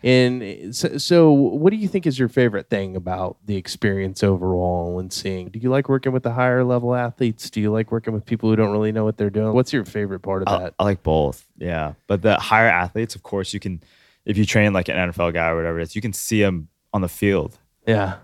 And 0.04 0.76
so, 0.76 0.98
so, 0.98 1.32
what 1.32 1.70
do 1.70 1.78
you 1.78 1.88
think 1.88 2.06
is 2.06 2.20
your 2.20 2.28
favorite 2.28 2.70
thing 2.70 2.96
about 2.96 3.38
the 3.46 3.56
experience 3.56 4.22
overall 4.22 5.00
and 5.00 5.14
seeing? 5.14 5.48
Do 5.48 5.60
you 5.60 5.70
like 5.70 5.88
working 5.88 6.12
with 6.12 6.24
the 6.24 6.34
higher 6.34 6.64
level 6.66 6.94
athletes? 6.94 7.50
Do 7.50 7.62
you 7.62 7.72
like 7.72 7.92
working 7.92 8.14
with 8.14 8.26
people 8.26 8.50
who 8.50 8.58
don't 8.58 8.72
really 8.72 8.92
know 8.92 9.06
what 9.06 9.18
they're 9.18 9.30
doing? 9.30 9.54
What's 9.54 9.72
your 9.72 9.86
favorite 9.86 10.20
part 10.20 10.42
of 10.42 10.48
that? 10.50 10.74
I 10.78 10.84
like 10.84 11.04
both. 11.04 11.46
Yeah, 11.58 11.94
but 12.08 12.22
the 12.22 12.36
higher 12.36 12.68
athletes, 12.68 13.16
of 13.16 13.24
course, 13.24 13.54
you 13.54 13.62
can 13.62 13.82
if 14.26 14.38
you 14.38 14.46
train 14.46 14.74
like 14.74 14.90
an 14.90 14.96
NFL 15.12 15.34
guy 15.34 15.50
or 15.50 15.56
whatever 15.56 15.80
it 15.80 15.84
is, 15.84 15.96
you 15.96 16.02
can 16.02 16.14
see 16.14 16.42
them 16.42 16.70
on 16.94 17.02
the 17.02 17.08
field. 17.08 17.58
Yeah. 17.88 18.16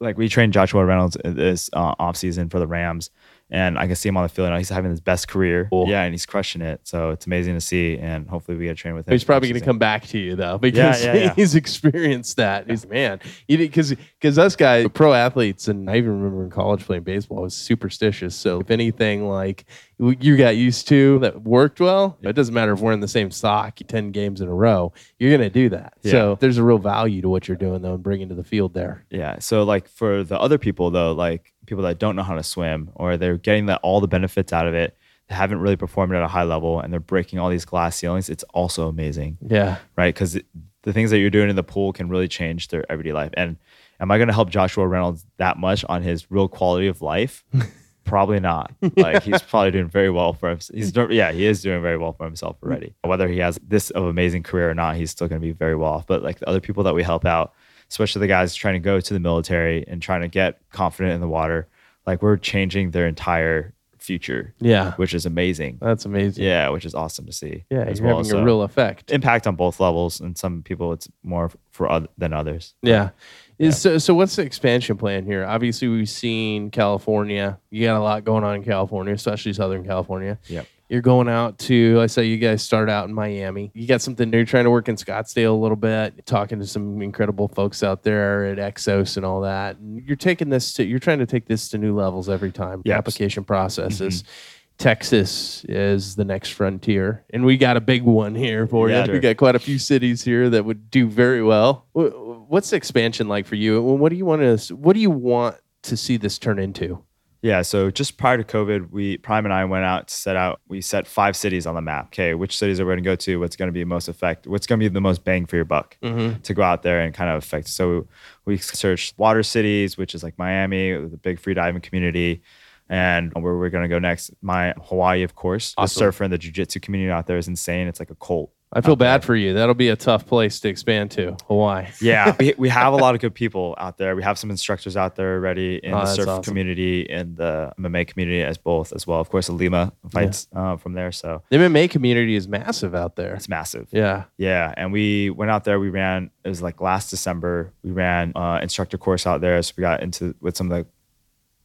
Like 0.00 0.16
we 0.16 0.28
trained 0.28 0.52
Joshua 0.52 0.84
Reynolds 0.84 1.16
in 1.16 1.34
this 1.34 1.70
uh, 1.72 1.94
off 1.98 2.16
season 2.16 2.48
for 2.48 2.58
the 2.58 2.66
Rams, 2.66 3.10
and 3.50 3.78
I 3.78 3.86
can 3.86 3.96
see 3.96 4.08
him 4.08 4.16
on 4.16 4.24
the 4.24 4.28
field. 4.28 4.50
now. 4.50 4.58
he's 4.58 4.68
having 4.68 4.90
his 4.90 5.00
best 5.00 5.28
career. 5.28 5.68
Cool. 5.70 5.88
Yeah, 5.88 6.02
and 6.02 6.12
he's 6.12 6.26
crushing 6.26 6.60
it. 6.60 6.80
So 6.84 7.10
it's 7.10 7.26
amazing 7.26 7.54
to 7.54 7.60
see, 7.60 7.98
and 7.98 8.28
hopefully 8.28 8.58
we 8.58 8.64
get 8.64 8.76
to 8.76 8.82
train 8.82 8.94
with 8.94 9.08
him. 9.08 9.12
He's 9.12 9.24
probably 9.24 9.48
going 9.48 9.60
to 9.60 9.64
come 9.64 9.78
back 9.78 10.06
to 10.08 10.18
you 10.18 10.36
though, 10.36 10.58
because 10.58 11.02
yeah, 11.02 11.14
yeah. 11.14 11.34
he's 11.36 11.54
experienced 11.54 12.36
that. 12.36 12.68
He's 12.68 12.86
man, 12.86 13.20
because 13.46 13.94
because 14.20 14.38
us 14.38 14.54
guys, 14.54 14.86
pro 14.92 15.14
athletes, 15.14 15.68
and 15.68 15.88
I 15.90 15.96
even 15.96 16.20
remember 16.20 16.44
in 16.44 16.50
college 16.50 16.84
playing 16.84 17.04
baseball, 17.04 17.38
I 17.38 17.42
was 17.42 17.54
superstitious. 17.54 18.34
So 18.34 18.60
if 18.60 18.70
anything 18.70 19.28
like 19.28 19.64
you 19.98 20.36
got 20.36 20.56
used 20.56 20.86
to 20.88 21.18
that 21.20 21.42
worked 21.42 21.80
well, 21.80 22.18
it 22.22 22.34
doesn't 22.34 22.54
matter 22.54 22.72
if 22.72 22.80
we're 22.80 22.92
in 22.92 23.00
the 23.00 23.08
same 23.08 23.30
stock, 23.30 23.78
ten 23.88 24.10
games 24.10 24.40
in 24.40 24.48
a 24.48 24.54
row, 24.54 24.92
you're 25.18 25.30
going 25.30 25.40
to 25.40 25.50
do 25.50 25.70
that. 25.70 25.94
Yeah. 26.02 26.12
So 26.12 26.38
there's 26.40 26.58
a 26.58 26.62
real 26.62 26.78
value 26.78 27.22
to 27.22 27.28
what 27.28 27.48
you're 27.48 27.56
doing 27.56 27.80
though, 27.80 27.94
and 27.94 28.02
bringing 28.02 28.28
to 28.28 28.34
the 28.34 28.44
field 28.44 28.74
there. 28.74 29.06
Yeah. 29.10 29.38
So 29.38 29.62
like 29.62 29.88
for 29.88 30.22
the 30.22 30.38
other 30.38 30.58
people 30.58 30.90
though, 30.90 31.12
like 31.12 31.54
people 31.68 31.84
that 31.84 31.98
don't 31.98 32.16
know 32.16 32.22
how 32.22 32.34
to 32.34 32.42
swim 32.42 32.90
or 32.94 33.16
they're 33.16 33.36
getting 33.36 33.66
that 33.66 33.80
all 33.82 34.00
the 34.00 34.08
benefits 34.08 34.52
out 34.52 34.66
of 34.66 34.74
it, 34.74 34.96
they 35.28 35.34
haven't 35.34 35.60
really 35.60 35.76
performed 35.76 36.14
at 36.14 36.22
a 36.22 36.28
high 36.28 36.42
level 36.44 36.80
and 36.80 36.92
they're 36.92 36.98
breaking 37.00 37.38
all 37.38 37.50
these 37.50 37.64
glass 37.64 37.96
ceilings, 37.96 38.28
it's 38.28 38.44
also 38.54 38.88
amazing, 38.88 39.38
Yeah. 39.46 39.76
right? 39.96 40.14
Because 40.14 40.38
the 40.82 40.92
things 40.92 41.10
that 41.10 41.18
you're 41.18 41.30
doing 41.30 41.50
in 41.50 41.56
the 41.56 41.62
pool 41.62 41.92
can 41.92 42.08
really 42.08 42.28
change 42.28 42.68
their 42.68 42.90
everyday 42.90 43.12
life. 43.12 43.30
And 43.34 43.56
am 44.00 44.10
I 44.10 44.16
going 44.18 44.28
to 44.28 44.34
help 44.34 44.48
Joshua 44.50 44.86
Reynolds 44.86 45.26
that 45.36 45.58
much 45.58 45.84
on 45.88 46.02
his 46.02 46.30
real 46.30 46.48
quality 46.48 46.86
of 46.86 47.02
life? 47.02 47.44
Probably 48.04 48.40
not. 48.40 48.72
Like 48.96 49.22
he's 49.22 49.42
probably 49.42 49.70
doing 49.70 49.88
very 49.88 50.08
well 50.08 50.32
for 50.32 50.48
himself. 50.48 50.74
He's 50.74 50.96
yeah, 51.10 51.30
he 51.30 51.44
is 51.44 51.60
doing 51.60 51.82
very 51.82 51.98
well 51.98 52.14
for 52.14 52.24
himself 52.24 52.56
already. 52.62 52.94
Whether 53.02 53.28
he 53.28 53.36
has 53.40 53.58
this 53.62 53.90
of 53.90 54.04
amazing 54.04 54.44
career 54.44 54.70
or 54.70 54.74
not, 54.74 54.96
he's 54.96 55.10
still 55.10 55.28
going 55.28 55.42
to 55.42 55.46
be 55.46 55.52
very 55.52 55.74
well 55.76 55.92
off. 55.92 56.06
But 56.06 56.22
like 56.22 56.38
the 56.38 56.48
other 56.48 56.60
people 56.60 56.84
that 56.84 56.94
we 56.94 57.02
help 57.02 57.26
out, 57.26 57.52
especially 57.90 58.20
the 58.20 58.26
guys 58.26 58.54
trying 58.54 58.74
to 58.74 58.80
go 58.80 59.00
to 59.00 59.14
the 59.14 59.20
military 59.20 59.84
and 59.88 60.00
trying 60.02 60.20
to 60.22 60.28
get 60.28 60.60
confident 60.70 61.14
in 61.14 61.20
the 61.20 61.28
water, 61.28 61.68
like 62.06 62.22
we're 62.22 62.36
changing 62.36 62.90
their 62.90 63.06
entire 63.06 63.74
future, 63.98 64.54
Yeah. 64.60 64.92
which 64.94 65.12
is 65.12 65.26
amazing. 65.26 65.78
That's 65.82 66.04
amazing. 66.06 66.42
Yeah, 66.44 66.68
which 66.70 66.86
is 66.86 66.94
awesome 66.94 67.26
to 67.26 67.32
see. 67.32 67.64
Yeah. 67.68 67.80
as 67.80 68.00
well. 68.00 68.16
having 68.18 68.30
So 68.30 68.38
a 68.38 68.44
real 68.44 68.62
effect. 68.62 69.10
impact 69.10 69.46
on 69.46 69.54
both 69.56 69.80
levels, 69.80 70.20
and 70.20 70.36
some 70.38 70.62
people 70.62 70.92
it's 70.92 71.08
more 71.22 71.50
for 71.70 71.90
other 71.90 72.08
than 72.16 72.32
others. 72.32 72.74
Yeah. 72.82 73.10
Is 73.58 73.76
So, 73.80 73.98
so 73.98 74.14
what's 74.14 74.36
the 74.36 74.42
expansion 74.42 74.96
plan 74.96 75.26
here? 75.26 75.44
Obviously, 75.44 75.88
we've 75.88 76.08
seen 76.08 76.70
California. 76.70 77.58
You 77.70 77.86
got 77.86 77.96
a 77.96 78.00
lot 78.02 78.24
going 78.24 78.44
on 78.44 78.54
in 78.54 78.64
California, 78.64 79.12
especially 79.12 79.52
Southern 79.52 79.84
California. 79.84 80.38
Yep. 80.46 80.66
You're 80.88 81.02
going 81.02 81.28
out 81.28 81.58
to, 81.60 81.98
I 82.00 82.06
saw 82.06 82.22
you 82.22 82.38
guys 82.38 82.62
start 82.62 82.88
out 82.88 83.08
in 83.08 83.14
Miami. 83.14 83.70
You 83.74 83.86
got 83.86 84.00
something 84.00 84.30
new, 84.30 84.46
trying 84.46 84.64
to 84.64 84.70
work 84.70 84.88
in 84.88 84.96
Scottsdale 84.96 85.50
a 85.50 85.52
little 85.60 85.76
bit, 85.76 86.24
talking 86.24 86.58
to 86.60 86.66
some 86.66 87.02
incredible 87.02 87.48
folks 87.48 87.82
out 87.82 88.02
there 88.04 88.46
at 88.46 88.56
Exos 88.56 89.18
and 89.18 89.26
all 89.26 89.42
that. 89.42 89.76
And 89.76 90.02
you're 90.06 90.16
taking 90.16 90.48
this 90.48 90.72
to, 90.74 90.84
you're 90.84 90.98
trying 90.98 91.18
to 91.18 91.26
take 91.26 91.46
this 91.46 91.68
to 91.70 91.78
new 91.78 91.94
levels 91.94 92.28
every 92.30 92.52
time. 92.52 92.80
The 92.84 92.90
Yep. 92.90 92.98
application 92.98 93.44
processes. 93.44 94.22
Mm-hmm. 94.22 94.32
Texas 94.78 95.64
is 95.68 96.14
the 96.14 96.24
next 96.24 96.50
frontier, 96.50 97.24
and 97.30 97.44
we 97.44 97.56
got 97.56 97.76
a 97.76 97.80
big 97.80 98.04
one 98.04 98.36
here 98.36 98.64
for 98.68 98.88
Yeah, 98.88 99.06
you. 99.06 99.12
We 99.14 99.18
got 99.18 99.36
quite 99.36 99.56
a 99.56 99.58
few 99.58 99.76
cities 99.76 100.22
here 100.22 100.48
that 100.50 100.64
would 100.64 100.88
do 100.88 101.08
very 101.08 101.42
well. 101.42 101.84
What's 101.94 102.70
the 102.70 102.76
expansion 102.76 103.26
like 103.26 103.44
for 103.44 103.56
you? 103.56 103.82
What 103.82 104.10
do 104.10 104.14
you 104.16 104.24
want 104.24 104.40
to? 104.60 104.76
What 104.76 104.92
do 104.94 105.00
you 105.00 105.10
want 105.10 105.56
to 105.82 105.96
see 105.96 106.16
this 106.16 106.38
turn 106.38 106.60
into? 106.60 107.02
Yeah, 107.40 107.62
so 107.62 107.90
just 107.90 108.16
prior 108.16 108.36
to 108.36 108.42
COVID, 108.42 108.90
we 108.90 109.16
Prime 109.18 109.44
and 109.44 109.54
I 109.54 109.64
went 109.64 109.84
out 109.84 110.08
to 110.08 110.14
set 110.14 110.34
out. 110.34 110.60
We 110.66 110.80
set 110.80 111.06
five 111.06 111.36
cities 111.36 111.66
on 111.66 111.76
the 111.76 111.80
map. 111.80 112.06
Okay, 112.06 112.34
which 112.34 112.56
cities 112.56 112.80
are 112.80 112.84
we 112.84 112.90
going 112.90 112.98
to 112.98 113.04
go 113.04 113.14
to? 113.14 113.38
What's 113.38 113.54
going 113.54 113.68
to 113.68 113.72
be 113.72 113.84
most 113.84 114.08
effect? 114.08 114.46
What's 114.48 114.66
going 114.66 114.80
to 114.80 114.84
be 114.84 114.92
the 114.92 115.00
most 115.00 115.24
bang 115.24 115.46
for 115.46 115.54
your 115.54 115.64
buck 115.64 115.96
mm-hmm. 116.02 116.40
to 116.40 116.54
go 116.54 116.62
out 116.62 116.82
there 116.82 117.00
and 117.00 117.14
kind 117.14 117.30
of 117.30 117.36
affect? 117.36 117.68
So 117.68 118.08
we 118.44 118.58
searched 118.58 119.16
water 119.18 119.44
cities, 119.44 119.96
which 119.96 120.16
is 120.16 120.24
like 120.24 120.36
Miami, 120.36 120.92
the 120.92 121.16
big 121.16 121.38
free 121.38 121.54
diving 121.54 121.80
community, 121.80 122.42
and 122.88 123.32
where 123.34 123.56
we're 123.56 123.70
going 123.70 123.84
to 123.84 123.88
go 123.88 124.00
next, 124.00 124.32
my 124.42 124.74
Hawaii, 124.86 125.22
of 125.22 125.36
course. 125.36 125.74
Awesome. 125.76 125.94
The 125.94 125.98
surfer 125.98 126.24
and 126.24 126.32
the 126.32 126.38
jujitsu 126.38 126.82
community 126.82 127.12
out 127.12 127.28
there 127.28 127.38
is 127.38 127.46
insane. 127.46 127.86
It's 127.86 128.00
like 128.00 128.10
a 128.10 128.16
cult. 128.16 128.50
I 128.72 128.80
feel 128.82 128.92
out 128.92 128.98
there. 128.98 129.08
bad 129.18 129.24
for 129.24 129.34
you. 129.34 129.54
That'll 129.54 129.74
be 129.74 129.88
a 129.88 129.96
tough 129.96 130.26
place 130.26 130.60
to 130.60 130.68
expand 130.68 131.10
to, 131.12 131.36
Hawaii. 131.46 131.86
Yeah, 132.02 132.36
we, 132.38 132.54
we 132.58 132.68
have 132.68 132.92
a 132.92 132.96
lot 132.96 133.14
of 133.14 133.20
good 133.22 133.34
people 133.34 133.74
out 133.78 133.96
there. 133.96 134.14
We 134.14 134.22
have 134.22 134.38
some 134.38 134.50
instructors 134.50 134.96
out 134.96 135.16
there 135.16 135.36
already 135.36 135.76
in 135.82 135.94
Oh, 135.94 136.00
the 136.00 136.06
surf 136.06 136.28
awesome. 136.28 136.42
community 136.44 137.08
and 137.08 137.36
the 137.36 137.72
MMA 137.78 138.06
community 138.08 138.42
as 138.42 138.58
both 138.58 138.92
as 138.92 139.06
well. 139.06 139.20
Of 139.20 139.30
course, 139.30 139.48
Ilima 139.48 139.92
fights 140.10 140.48
uh, 140.54 140.76
from 140.76 140.92
there, 140.92 141.12
so 141.12 141.42
The 141.48 141.56
MMA 141.56 141.88
community 141.90 142.34
is 142.34 142.46
massive 142.46 142.94
out 142.94 143.16
there. 143.16 143.34
it's 143.34 143.48
massive. 143.48 143.88
Yeah. 143.90 144.24
Yeah, 144.36 144.74
and 144.76 144.92
we 144.92 145.30
went 145.30 145.50
out 145.50 145.64
there. 145.64 145.80
We 145.80 145.88
ran. 145.88 146.30
It 146.44 146.48
was 146.48 146.60
like 146.60 146.80
last 146.80 147.08
December. 147.10 147.72
We 147.82 147.90
ran 147.90 148.32
uh, 148.36 148.58
instructor 148.62 148.98
course 148.98 149.26
out 149.26 149.40
there, 149.40 149.60
so 149.62 149.72
we 149.76 149.80
got 149.80 150.02
into 150.02 150.34
with 150.40 150.56
some 150.56 150.70
of 150.70 150.78
the 150.78 150.86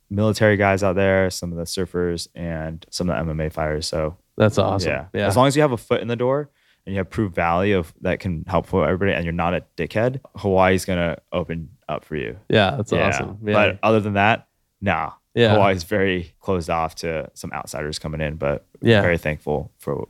military 0.10 0.58
guys 0.58 0.84
out 0.84 0.96
there, 0.96 1.30
some 1.30 1.52
of 1.52 1.58
the 1.58 1.64
surfers, 1.64 2.28
and 2.36 2.86
some 2.90 3.10
of 3.10 3.28
the 3.28 3.34
MMA 3.34 3.52
fighters. 3.52 3.88
So 3.88 4.18
That's 4.38 4.58
awesome. 4.58 4.90
yeah. 4.92 5.06
Yeah. 5.14 5.28
As 5.28 5.36
long 5.36 5.48
as 5.48 5.56
you 5.56 5.62
have 5.64 5.72
a 5.72 5.78
foot 5.78 6.02
in 6.02 6.08
the 6.08 6.16
door 6.16 6.50
and 6.86 6.94
you 6.94 7.00
have 7.00 7.10
proved 7.10 7.34
value 7.36 7.78
of 7.78 7.94
that 8.02 8.20
can 8.20 8.44
help 8.48 8.66
for 8.66 8.86
everybody 8.86 9.14
and 9.14 9.24
you're 9.26 9.32
not 9.34 9.54
a 9.54 9.64
dickhead, 9.78 10.20
Hawaii's 10.36 10.86
gonna 10.86 11.18
open 11.32 11.70
up 11.90 12.04
for 12.06 12.16
you. 12.16 12.38
yeah, 12.50 12.76
that's 12.78 12.92
Yeah. 12.92 13.08
awesome. 13.08 13.38
Yeah. 13.44 13.54
But 13.54 13.80
other 13.84 14.00
than 14.00 14.14
that, 14.14 14.48
nah. 14.82 15.12
Yeah. 15.36 15.54
Hawaii's 15.56 15.84
very 15.84 16.34
closed 16.40 16.70
off 16.70 16.96
to 16.96 17.30
some 17.34 17.52
outsiders 17.54 18.00
coming 18.00 18.22
in, 18.22 18.36
but 18.36 18.66
Yeah. 18.82 19.02
very 19.02 19.18
thankful 19.18 19.72
for 19.80 20.08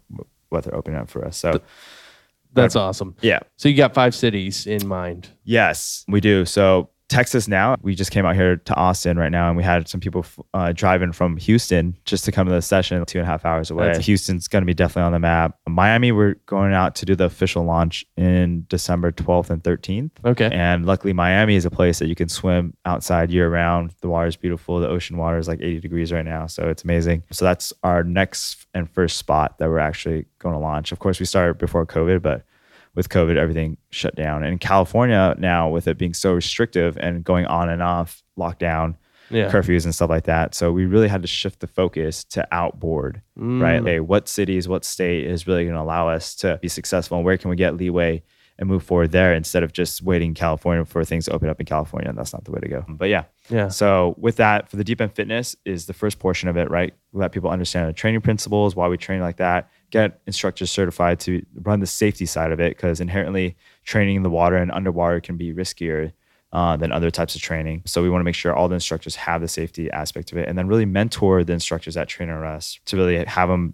what 0.49 0.63
they're 0.63 0.75
opening 0.75 0.99
up 0.99 1.09
for 1.09 1.25
us. 1.25 1.37
So 1.37 1.61
that's 2.53 2.75
awesome. 2.75 3.15
yeah. 3.21 3.39
So 3.57 3.69
you 3.69 3.75
got 3.75 3.93
five 3.93 4.13
cities 4.13 4.67
in 4.67 4.85
mind. 4.87 5.29
Yes, 5.43 6.05
we 6.07 6.19
do. 6.21 6.45
So 6.45 6.89
Texas 7.13 7.47
now, 7.47 7.75
we 7.81 7.93
just 7.93 8.11
came 8.11 8.25
out 8.25 8.35
here 8.35 8.57
to 8.57 8.75
Austin 8.75 9.17
right 9.17 9.31
now, 9.31 9.47
and 9.47 9.55
we 9.55 9.63
had 9.63 9.87
some 9.87 9.99
people 9.99 10.25
uh, 10.53 10.71
driving 10.71 11.11
from 11.11 11.37
Houston 11.37 11.95
just 12.05 12.25
to 12.25 12.31
come 12.31 12.47
to 12.47 12.53
the 12.53 12.61
session, 12.61 13.05
two 13.05 13.19
and 13.19 13.27
a 13.27 13.29
half 13.29 13.45
hours 13.45 13.69
away. 13.69 13.85
That's- 13.85 14.05
Houston's 14.05 14.47
going 14.47 14.63
to 14.63 14.65
be 14.65 14.73
definitely 14.73 15.03
on 15.03 15.11
the 15.11 15.19
map. 15.19 15.57
Miami, 15.67 16.11
we're 16.11 16.35
going 16.47 16.73
out 16.73 16.95
to 16.95 17.05
do 17.05 17.15
the 17.15 17.25
official 17.25 17.63
launch 17.63 18.05
in 18.17 18.65
December 18.67 19.11
12th 19.11 19.49
and 19.51 19.63
13th. 19.63 20.11
Okay. 20.25 20.49
And 20.51 20.85
luckily, 20.85 21.13
Miami 21.13 21.55
is 21.55 21.65
a 21.65 21.69
place 21.69 21.99
that 21.99 22.07
you 22.07 22.15
can 22.15 22.29
swim 22.29 22.75
outside 22.85 23.31
year 23.31 23.49
round. 23.49 23.93
The 24.01 24.09
water 24.09 24.27
is 24.27 24.35
beautiful. 24.35 24.79
The 24.79 24.89
ocean 24.89 25.17
water 25.17 25.37
is 25.37 25.47
like 25.47 25.61
80 25.61 25.81
degrees 25.81 26.11
right 26.11 26.25
now. 26.25 26.47
So 26.47 26.67
it's 26.69 26.83
amazing. 26.83 27.23
So 27.31 27.45
that's 27.45 27.71
our 27.83 28.03
next 28.03 28.65
and 28.73 28.89
first 28.89 29.17
spot 29.17 29.59
that 29.59 29.69
we're 29.69 29.79
actually 29.79 30.25
going 30.39 30.53
to 30.53 30.59
launch. 30.59 30.91
Of 30.91 30.99
course, 30.99 31.19
we 31.19 31.25
started 31.25 31.57
before 31.59 31.85
COVID, 31.85 32.21
but 32.21 32.43
with 32.95 33.09
COVID, 33.09 33.37
everything 33.37 33.77
shut 33.89 34.15
down. 34.15 34.43
And 34.43 34.59
California 34.59 35.35
now, 35.37 35.69
with 35.69 35.87
it 35.87 35.97
being 35.97 36.13
so 36.13 36.33
restrictive 36.33 36.97
and 36.99 37.23
going 37.23 37.45
on 37.45 37.69
and 37.69 37.81
off 37.81 38.21
lockdown, 38.37 38.95
Yeah. 39.29 39.49
curfews 39.49 39.85
and 39.85 39.95
stuff 39.95 40.09
like 40.09 40.25
that. 40.25 40.53
So 40.53 40.71
we 40.71 40.85
really 40.85 41.07
had 41.07 41.21
to 41.23 41.27
shift 41.27 41.59
the 41.59 41.67
focus 41.67 42.23
to 42.25 42.47
outboard, 42.51 43.21
right? 43.35 43.81
Mm. 43.81 43.87
Hey, 43.87 43.99
what 43.99 44.27
cities, 44.27 44.67
what 44.67 44.85
state 44.85 45.25
is 45.25 45.47
really 45.47 45.63
going 45.63 45.75
to 45.75 45.81
allow 45.81 46.07
us 46.09 46.35
to 46.35 46.59
be 46.61 46.67
successful 46.67 47.17
and 47.17 47.25
where 47.25 47.37
can 47.37 47.49
we 47.49 47.55
get 47.55 47.75
leeway 47.75 48.21
and 48.59 48.69
move 48.69 48.83
forward 48.83 49.11
there 49.11 49.33
instead 49.33 49.63
of 49.63 49.73
just 49.73 50.03
waiting 50.03 50.29
in 50.29 50.33
California 50.35 50.85
for 50.85 51.03
things 51.03 51.25
to 51.25 51.31
open 51.31 51.49
up 51.49 51.59
in 51.59 51.65
California. 51.65 52.07
And 52.07 52.15
that's 52.17 52.33
not 52.33 52.43
the 52.45 52.51
way 52.51 52.59
to 52.59 52.67
go. 52.67 52.85
But 52.87 53.09
yeah. 53.09 53.23
Yeah. 53.49 53.69
So 53.69 54.13
with 54.19 54.35
that, 54.35 54.69
for 54.69 54.75
the 54.77 54.83
deep 54.83 55.01
end 55.01 55.13
fitness 55.15 55.55
is 55.65 55.87
the 55.87 55.93
first 55.93 56.19
portion 56.19 56.47
of 56.49 56.55
it, 56.57 56.69
right? 56.69 56.93
Let 57.13 57.31
people 57.31 57.49
understand 57.49 57.89
the 57.89 57.93
training 57.93 58.21
principles, 58.21 58.75
why 58.75 58.87
we 58.87 58.97
train 58.97 59.21
like 59.21 59.37
that, 59.37 59.71
get 59.97 60.19
instructors 60.27 60.69
certified 60.79 61.17
to 61.21 61.31
run 61.69 61.79
the 61.79 61.87
safety 61.87 62.25
side 62.25 62.51
of 62.51 62.59
it, 62.59 62.71
because 62.75 62.99
inherently 62.99 63.55
training 63.85 64.15
in 64.17 64.23
the 64.23 64.29
water 64.39 64.57
and 64.57 64.71
underwater 64.71 65.19
can 65.21 65.37
be 65.37 65.53
riskier. 65.53 66.11
Uh, 66.61 66.77
than 66.77 66.91
other 66.91 67.09
types 67.09 67.33
of 67.35 67.41
training. 67.41 67.81
So 67.85 68.03
we 68.03 68.11
want 68.11 68.19
to 68.19 68.25
make 68.29 68.35
sure 68.35 68.53
all 68.55 68.67
the 68.69 68.75
instructors 68.75 69.15
have 69.15 69.41
the 69.41 69.47
safety 69.47 69.89
aspect 69.89 70.31
of 70.31 70.37
it, 70.37 70.47
and 70.47 70.55
then 70.55 70.67
really 70.67 70.85
mentor 70.85 71.43
the 71.43 71.51
instructors 71.53 71.97
at 71.97 72.07
Trainer 72.07 72.45
Us 72.45 72.79
to 72.85 72.95
really 72.95 73.25
have 73.25 73.49
them 73.49 73.73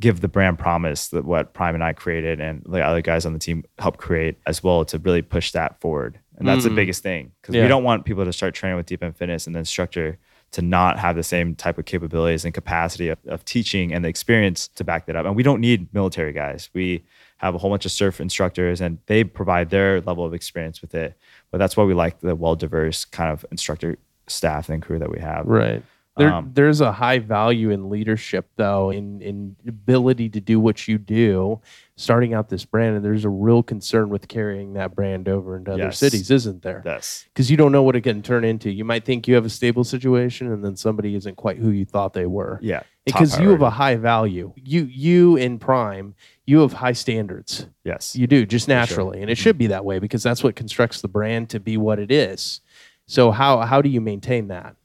give 0.00 0.20
the 0.20 0.26
brand 0.26 0.58
promise 0.58 1.00
that 1.14 1.24
what 1.24 1.54
Prime 1.54 1.76
and 1.76 1.84
I 1.84 1.92
created 1.92 2.40
and 2.40 2.64
the 2.68 2.84
other 2.84 3.02
guys 3.02 3.24
on 3.24 3.34
the 3.34 3.38
team 3.38 3.62
help 3.78 3.98
create 3.98 4.34
as 4.48 4.64
well 4.64 4.84
to 4.86 4.98
really 4.98 5.22
push 5.22 5.52
that 5.52 5.80
forward. 5.80 6.18
And 6.38 6.48
that's 6.48 6.64
the 6.64 6.70
Mm. 6.70 6.74
biggest 6.80 7.04
thing 7.04 7.30
because 7.40 7.54
Yeah. 7.54 7.62
we 7.62 7.68
don't 7.68 7.84
want 7.84 8.04
people 8.04 8.24
to 8.24 8.32
start 8.32 8.52
training 8.52 8.76
with 8.78 8.86
deep 8.86 9.04
end 9.04 9.16
fitness 9.16 9.46
and 9.46 9.54
the 9.54 9.60
instructor 9.60 10.18
to 10.52 10.62
not 10.62 10.98
have 10.98 11.16
the 11.16 11.22
same 11.22 11.54
type 11.54 11.78
of 11.78 11.84
capabilities 11.84 12.44
and 12.44 12.54
capacity 12.54 13.08
of, 13.08 13.18
of 13.26 13.44
teaching 13.44 13.92
and 13.92 14.04
the 14.04 14.08
experience 14.08 14.68
to 14.68 14.84
back 14.84 15.06
that 15.06 15.16
up. 15.16 15.26
And 15.26 15.36
we 15.36 15.42
don't 15.42 15.60
need 15.60 15.92
military 15.92 16.32
guys. 16.32 16.70
We 16.72 17.04
have 17.38 17.54
a 17.54 17.58
whole 17.58 17.70
bunch 17.70 17.84
of 17.84 17.92
surf 17.92 18.20
instructors 18.20 18.80
and 18.80 18.98
they 19.06 19.24
provide 19.24 19.70
their 19.70 20.00
level 20.00 20.24
of 20.24 20.34
experience 20.34 20.80
with 20.80 20.94
it. 20.94 21.16
But 21.50 21.58
that's 21.58 21.76
why 21.76 21.84
we 21.84 21.94
like 21.94 22.20
the 22.20 22.34
well 22.34 22.54
diverse 22.54 23.04
kind 23.04 23.30
of 23.30 23.44
instructor 23.50 23.98
staff 24.26 24.68
and 24.68 24.82
crew 24.82 24.98
that 24.98 25.10
we 25.10 25.20
have. 25.20 25.46
Right. 25.46 25.82
There, 26.18 26.32
Um, 26.34 26.50
there's 26.52 26.80
a 26.80 26.92
high 26.92 27.20
value 27.20 27.70
in 27.70 27.88
leadership, 27.88 28.48
though, 28.56 28.90
in 28.90 29.22
in 29.22 29.56
ability 29.66 30.28
to 30.30 30.40
do 30.40 30.58
what 30.60 30.88
you 30.88 30.98
do, 30.98 31.60
starting 31.96 32.34
out 32.34 32.48
this 32.48 32.64
brand, 32.64 32.96
and 32.96 33.04
there's 33.04 33.24
a 33.24 33.28
real 33.30 33.62
concern 33.62 34.08
with 34.08 34.26
carrying 34.28 34.72
that 34.74 34.94
brand 34.94 35.28
over 35.28 35.56
into 35.56 35.72
other 35.72 35.84
Yes. 35.84 35.98
cities, 35.98 36.30
isn't 36.30 36.62
there? 36.62 36.82
Yes. 36.84 37.24
Because 37.32 37.50
you 37.50 37.56
don't 37.56 37.72
know 37.72 37.82
what 37.82 37.94
it 37.96 38.00
can 38.02 38.20
turn 38.22 38.44
into. 38.44 38.68
You 38.70 38.84
might 38.84 39.04
think 39.04 39.28
you 39.28 39.34
have 39.36 39.44
a 39.44 39.50
stable 39.50 39.84
situation, 39.84 40.52
and 40.52 40.64
then 40.64 40.74
somebody 40.76 41.14
isn't 41.14 41.36
quite 41.36 41.58
who 41.58 41.70
you 41.70 41.84
thought 41.84 42.12
they 42.12 42.26
were. 42.26 42.58
Yeah. 42.62 42.82
Because 43.06 43.40
you 43.40 43.48
have 43.50 43.62
a 43.62 43.70
high 43.70 43.96
value. 43.96 44.52
You 44.56 44.84
you 44.90 45.36
in 45.36 45.58
Prime, 45.58 46.14
you 46.46 46.60
have 46.60 46.74
high 46.74 46.92
standards. 46.92 47.66
yes. 47.84 48.14
You 48.14 48.26
do 48.26 48.44
just 48.44 48.66
sure. 48.66 48.74
naturally, 48.74 49.22
and 49.22 49.30
it 49.30 49.38
should 49.38 49.56
be 49.56 49.68
that 49.68 49.84
way 49.84 49.98
because 49.98 50.22
that's 50.22 50.42
what 50.44 50.56
constructs 50.56 51.00
the 51.00 51.08
brand 51.08 51.48
to 51.50 51.60
be 51.60 51.76
what 51.76 51.98
it 51.98 52.10
is. 52.10 52.60
So 53.06 53.30
how 53.30 53.60
how 53.60 53.80
do 53.80 53.88
you 53.88 54.00
maintain 54.02 54.48
that? 54.48 54.76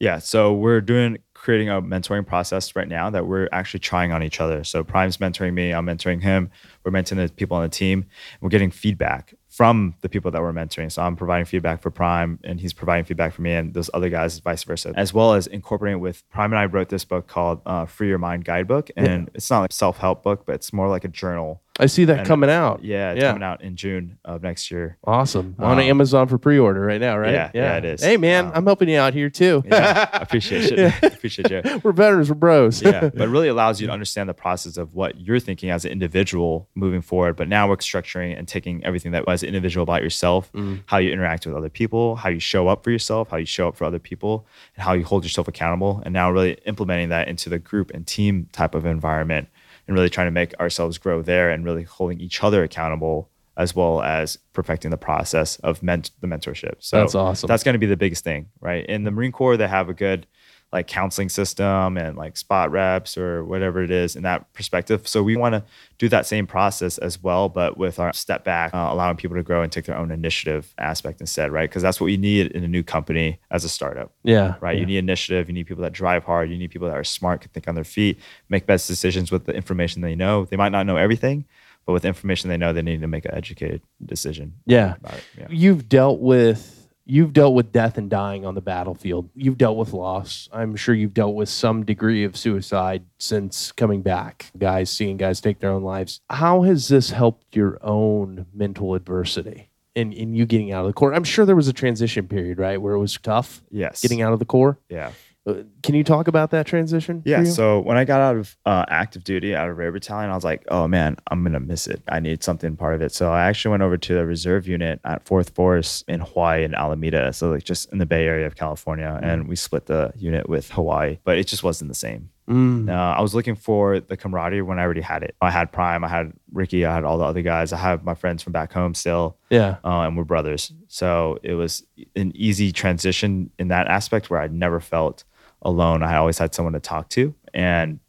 Yeah, 0.00 0.18
so 0.18 0.54
we're 0.54 0.80
doing 0.80 1.18
creating 1.34 1.68
a 1.68 1.80
mentoring 1.80 2.26
process 2.26 2.74
right 2.74 2.88
now 2.88 3.10
that 3.10 3.26
we're 3.26 3.48
actually 3.52 3.80
trying 3.80 4.12
on 4.12 4.22
each 4.22 4.40
other. 4.40 4.64
So 4.64 4.82
Prime's 4.82 5.18
mentoring 5.18 5.52
me, 5.54 5.72
I'm 5.72 5.86
mentoring 5.86 6.22
him. 6.22 6.50
We're 6.84 6.92
mentoring 6.92 7.26
the 7.26 7.32
people 7.32 7.58
on 7.58 7.62
the 7.62 7.68
team. 7.68 8.06
We're 8.40 8.48
getting 8.48 8.70
feedback 8.70 9.34
from 9.48 9.94
the 10.00 10.08
people 10.08 10.30
that 10.30 10.40
we're 10.40 10.52
mentoring. 10.52 10.90
So 10.90 11.02
I'm 11.02 11.16
providing 11.16 11.44
feedback 11.44 11.82
for 11.82 11.90
Prime, 11.90 12.38
and 12.44 12.60
he's 12.60 12.72
providing 12.72 13.04
feedback 13.04 13.34
for 13.34 13.42
me, 13.42 13.52
and 13.52 13.74
those 13.74 13.90
other 13.92 14.08
guys, 14.08 14.38
vice 14.38 14.64
versa, 14.64 14.94
as 14.96 15.12
well 15.12 15.34
as 15.34 15.46
incorporating 15.46 16.00
with 16.00 16.28
Prime. 16.30 16.52
And 16.52 16.58
I 16.58 16.64
wrote 16.64 16.88
this 16.88 17.04
book 17.04 17.26
called 17.26 17.60
uh, 17.66 17.84
Free 17.84 18.08
Your 18.08 18.18
Mind 18.18 18.46
Guidebook, 18.46 18.90
and 18.96 19.30
it's 19.34 19.50
not 19.50 19.60
like 19.60 19.70
a 19.70 19.74
self 19.74 19.98
help 19.98 20.22
book, 20.22 20.44
but 20.46 20.54
it's 20.54 20.72
more 20.72 20.88
like 20.88 21.04
a 21.04 21.08
journal. 21.08 21.62
I 21.80 21.86
see 21.86 22.04
that 22.04 22.18
And- 22.20 22.26
coming 22.28 22.50
out. 22.50 22.84
Yeah, 22.84 23.12
it's 23.12 23.20
Yeah. 23.22 23.28
coming 23.30 23.42
out 23.42 23.62
in 23.62 23.74
June 23.76 24.18
of 24.24 24.42
next 24.42 24.70
year. 24.70 24.98
Awesome. 25.04 25.54
On 25.58 25.72
Um, 25.72 25.80
Amazon 25.80 26.26
for 26.28 26.38
pre-order 26.38 26.80
right 26.82 27.00
now, 27.00 27.16
right? 27.18 27.32
yeah, 27.32 27.50
yeah, 27.54 27.76
it 27.78 27.84
is. 27.84 28.02
Hey 28.04 28.16
man, 28.16 28.46
Um, 28.46 28.52
I'm 28.54 28.64
helping 28.66 28.88
you 28.88 28.98
out 28.98 29.14
here 29.14 29.30
too. 29.30 29.62
Yeah, 29.66 30.08
I 30.12 30.18
appreciate 30.18 30.70
it. 30.78 30.94
appreciate 31.02 31.50
you. 31.50 31.80
we're 31.82 31.92
veterans, 31.92 32.28
we're 32.28 32.34
bros. 32.34 32.82
yeah, 32.82 33.00
but 33.14 33.22
it 33.22 33.28
really 33.28 33.48
allows 33.48 33.80
you 33.80 33.86
to 33.86 33.92
understand 33.92 34.28
the 34.28 34.34
process 34.34 34.76
of 34.76 34.94
what 34.94 35.20
you're 35.20 35.40
thinking 35.40 35.70
as 35.70 35.84
an 35.84 35.90
individual 35.92 36.68
moving 36.74 37.00
forward. 37.02 37.36
But 37.36 37.48
now 37.48 37.68
we're 37.68 37.76
structuring 37.76 38.38
and 38.38 38.46
taking 38.46 38.84
everything 38.84 39.12
that 39.12 39.26
was 39.26 39.42
individual 39.42 39.82
about 39.82 40.02
yourself, 40.02 40.50
Mm. 40.52 40.80
how 40.86 40.98
you 40.98 41.10
interact 41.12 41.46
with 41.46 41.56
other 41.56 41.68
people, 41.70 42.16
how 42.16 42.28
you 42.28 42.40
show 42.40 42.68
up 42.68 42.84
for 42.84 42.90
yourself, 42.90 43.30
how 43.30 43.36
you 43.38 43.46
show 43.46 43.68
up 43.68 43.76
for 43.76 43.84
other 43.84 43.98
people, 43.98 44.46
and 44.76 44.84
how 44.84 44.92
you 44.92 45.04
hold 45.04 45.24
yourself 45.24 45.48
accountable. 45.48 46.02
And 46.04 46.12
now 46.12 46.30
really 46.30 46.58
implementing 46.66 47.08
that 47.08 47.28
into 47.28 47.48
the 47.48 47.58
group 47.58 47.90
and 47.94 48.06
team 48.06 48.48
type 48.52 48.74
of 48.74 48.84
environment 48.84 49.48
and 49.90 49.96
really 49.96 50.08
trying 50.08 50.28
to 50.28 50.30
make 50.30 50.58
ourselves 50.60 50.98
grow 50.98 51.20
there 51.20 51.50
and 51.50 51.64
really 51.64 51.82
holding 51.82 52.20
each 52.20 52.42
other 52.42 52.62
accountable 52.62 53.28
as 53.56 53.74
well 53.74 54.00
as 54.02 54.38
perfecting 54.52 54.90
the 54.90 54.96
process 54.96 55.56
of 55.58 55.82
ment- 55.82 56.12
the 56.20 56.28
mentorship. 56.28 56.76
So 56.78 56.98
That's 56.98 57.14
awesome. 57.14 57.48
That's 57.48 57.64
going 57.64 57.74
to 57.74 57.78
be 57.78 57.86
the 57.86 57.96
biggest 57.96 58.24
thing, 58.24 58.48
right? 58.60 58.86
In 58.86 59.02
the 59.02 59.10
Marine 59.10 59.32
Corps, 59.32 59.56
they 59.56 59.66
have 59.66 59.88
a 59.88 59.94
good 59.94 60.26
like 60.72 60.86
counseling 60.86 61.28
system 61.28 61.96
and 61.96 62.16
like 62.16 62.36
spot 62.36 62.70
reps 62.70 63.18
or 63.18 63.44
whatever 63.44 63.82
it 63.82 63.90
is 63.90 64.14
in 64.14 64.22
that 64.22 64.52
perspective. 64.52 65.06
So 65.08 65.22
we 65.22 65.36
want 65.36 65.54
to 65.54 65.64
do 65.98 66.08
that 66.08 66.26
same 66.26 66.46
process 66.46 66.96
as 66.98 67.20
well, 67.20 67.48
but 67.48 67.76
with 67.76 67.98
our 67.98 68.12
step 68.12 68.44
back, 68.44 68.72
uh, 68.72 68.88
allowing 68.90 69.16
people 69.16 69.36
to 69.36 69.42
grow 69.42 69.62
and 69.62 69.72
take 69.72 69.86
their 69.86 69.96
own 69.96 70.10
initiative 70.10 70.72
aspect 70.78 71.20
instead, 71.20 71.50
right? 71.50 71.68
Because 71.68 71.82
that's 71.82 72.00
what 72.00 72.08
you 72.08 72.18
need 72.18 72.52
in 72.52 72.62
a 72.62 72.68
new 72.68 72.82
company 72.82 73.40
as 73.50 73.64
a 73.64 73.68
startup 73.68 74.12
yeah. 74.22 74.54
right? 74.60 74.74
Yeah. 74.74 74.80
You 74.80 74.86
need 74.86 74.98
initiative. 74.98 75.48
You 75.48 75.54
need 75.54 75.66
people 75.66 75.82
that 75.82 75.92
drive 75.92 76.24
hard. 76.24 76.50
You 76.50 76.58
need 76.58 76.70
people 76.70 76.88
that 76.88 76.96
are 76.96 77.04
smart, 77.04 77.40
can 77.42 77.50
think 77.50 77.68
on 77.68 77.74
their 77.74 77.84
feet, 77.84 78.18
make 78.48 78.66
best 78.66 78.86
decisions 78.86 79.30
with 79.30 79.46
the 79.46 79.52
information 79.52 80.02
they 80.02 80.14
know. 80.14 80.44
They 80.44 80.56
might 80.56 80.70
not 80.70 80.86
know 80.86 80.96
everything, 80.96 81.44
but 81.86 81.92
with 81.92 82.04
information 82.04 82.50
they 82.50 82.56
know, 82.56 82.72
they 82.72 82.82
need 82.82 83.00
to 83.00 83.08
make 83.08 83.24
an 83.24 83.34
educated 83.34 83.82
decision. 84.04 84.54
Yeah. 84.66 84.96
Yeah. 85.36 85.46
You've 85.50 85.88
dealt 85.88 86.20
with 86.20 86.79
you've 87.10 87.32
dealt 87.32 87.54
with 87.54 87.72
death 87.72 87.98
and 87.98 88.08
dying 88.08 88.46
on 88.46 88.54
the 88.54 88.60
battlefield. 88.60 89.28
You've 89.34 89.58
dealt 89.58 89.76
with 89.76 89.92
loss. 89.92 90.48
I'm 90.52 90.76
sure 90.76 90.94
you've 90.94 91.14
dealt 91.14 91.34
with 91.34 91.48
some 91.48 91.84
degree 91.84 92.24
of 92.24 92.36
suicide 92.36 93.04
since 93.18 93.72
coming 93.72 94.02
back. 94.02 94.50
Guys 94.56 94.90
seeing 94.90 95.16
guys 95.16 95.40
take 95.40 95.58
their 95.58 95.70
own 95.70 95.82
lives. 95.82 96.20
How 96.30 96.62
has 96.62 96.88
this 96.88 97.10
helped 97.10 97.56
your 97.56 97.78
own 97.82 98.46
mental 98.54 98.94
adversity? 98.94 99.68
In, 99.96 100.12
in 100.12 100.34
you 100.34 100.46
getting 100.46 100.70
out 100.70 100.82
of 100.82 100.86
the 100.86 100.92
Corps, 100.92 101.12
I'm 101.12 101.24
sure 101.24 101.44
there 101.44 101.56
was 101.56 101.66
a 101.66 101.72
transition 101.72 102.28
period, 102.28 102.58
right, 102.58 102.80
where 102.80 102.94
it 102.94 103.00
was 103.00 103.18
tough 103.18 103.60
Yes. 103.72 104.00
getting 104.00 104.22
out 104.22 104.32
of 104.32 104.38
the 104.38 104.44
Corps. 104.44 104.78
Yeah. 104.88 105.10
Uh, 105.46 105.62
Can 105.82 105.94
you 105.94 106.04
talk 106.04 106.28
about 106.28 106.50
that 106.50 106.66
transition? 106.66 107.22
Yeah. 107.24 107.44
So 107.44 107.80
when 107.80 107.96
I 107.96 108.04
got 108.04 108.20
out 108.20 108.36
of 108.36 108.56
uh, 108.66 108.84
active 108.88 109.24
duty, 109.24 109.54
out 109.54 109.68
of 109.68 109.76
Raider 109.76 109.92
Battalion, 109.92 110.30
I 110.30 110.34
was 110.34 110.44
like, 110.44 110.64
oh 110.68 110.86
man, 110.86 111.16
I'm 111.30 111.42
going 111.42 111.54
to 111.54 111.60
miss 111.60 111.86
it. 111.86 112.02
I 112.08 112.20
need 112.20 112.42
something 112.44 112.76
part 112.76 112.94
of 112.94 113.02
it. 113.02 113.12
So 113.12 113.32
I 113.32 113.46
actually 113.46 113.70
went 113.70 113.82
over 113.82 113.96
to 113.96 114.14
the 114.14 114.26
reserve 114.26 114.68
unit 114.68 115.00
at 115.04 115.24
4th 115.24 115.54
Force 115.54 116.04
in 116.08 116.20
Hawaii 116.20 116.64
and 116.64 116.74
Alameda. 116.74 117.32
So 117.32 117.50
like 117.50 117.64
just 117.64 117.90
in 117.90 117.98
the 117.98 118.06
Bay 118.06 118.26
Area 118.26 118.46
of 118.46 118.56
California. 118.56 119.18
And 119.22 119.48
we 119.48 119.56
split 119.56 119.86
the 119.86 120.12
unit 120.16 120.48
with 120.48 120.70
Hawaii, 120.72 121.18
but 121.24 121.38
it 121.38 121.46
just 121.46 121.62
wasn't 121.62 121.88
the 121.90 121.94
same. 121.94 122.30
Mm. 122.50 122.88
Uh, 122.90 122.92
I 123.16 123.20
was 123.20 123.34
looking 123.34 123.54
for 123.54 124.00
the 124.00 124.16
camaraderie 124.16 124.62
when 124.62 124.78
I 124.78 124.82
already 124.82 125.00
had 125.02 125.22
it. 125.22 125.36
I 125.40 125.50
had 125.50 125.70
Prime, 125.70 126.02
I 126.04 126.08
had 126.08 126.32
Ricky, 126.52 126.84
I 126.84 126.92
had 126.94 127.04
all 127.04 127.16
the 127.16 127.24
other 127.24 127.42
guys. 127.42 127.72
I 127.72 127.76
have 127.76 128.02
my 128.04 128.14
friends 128.14 128.42
from 128.42 128.52
back 128.52 128.72
home 128.72 128.92
still, 128.94 129.36
yeah, 129.50 129.76
uh, 129.84 130.00
and 130.00 130.16
we're 130.16 130.24
brothers. 130.24 130.72
So 130.88 131.38
it 131.44 131.54
was 131.54 131.84
an 132.16 132.32
easy 132.34 132.72
transition 132.72 133.50
in 133.58 133.68
that 133.68 133.86
aspect 133.86 134.30
where 134.30 134.40
I 134.40 134.48
never 134.48 134.80
felt 134.80 135.22
alone. 135.62 136.02
I 136.02 136.16
always 136.16 136.38
had 136.38 136.52
someone 136.54 136.72
to 136.72 136.80
talk 136.80 137.08
to, 137.10 137.34
and 137.54 138.00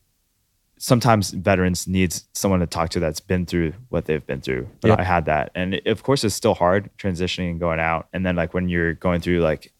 sometimes 0.80 1.30
veterans 1.32 1.88
needs 1.88 2.26
someone 2.34 2.60
to 2.62 2.66
talk 2.66 2.90
to 2.90 3.00
that's 3.00 3.20
been 3.20 3.46
through 3.46 3.74
what 3.90 4.06
they've 4.06 4.26
been 4.26 4.42
through. 4.42 4.68
But 4.82 4.88
Yeah. 4.88 4.96
I 4.98 5.04
had 5.04 5.26
that, 5.26 5.52
and 5.54 5.76
it- 5.76 5.86
of 5.86 6.02
course, 6.02 6.24
it's 6.24 6.34
still 6.34 6.56
hard 6.56 6.90
transitioning 6.98 7.52
and 7.52 7.60
going 7.60 7.80
out. 7.80 8.08
And 8.14 8.26
then 8.26 8.36
like 8.36 8.54
when 8.56 8.68
you're 8.70 8.94
going 8.96 9.22
through 9.22 9.42
like 9.42 9.72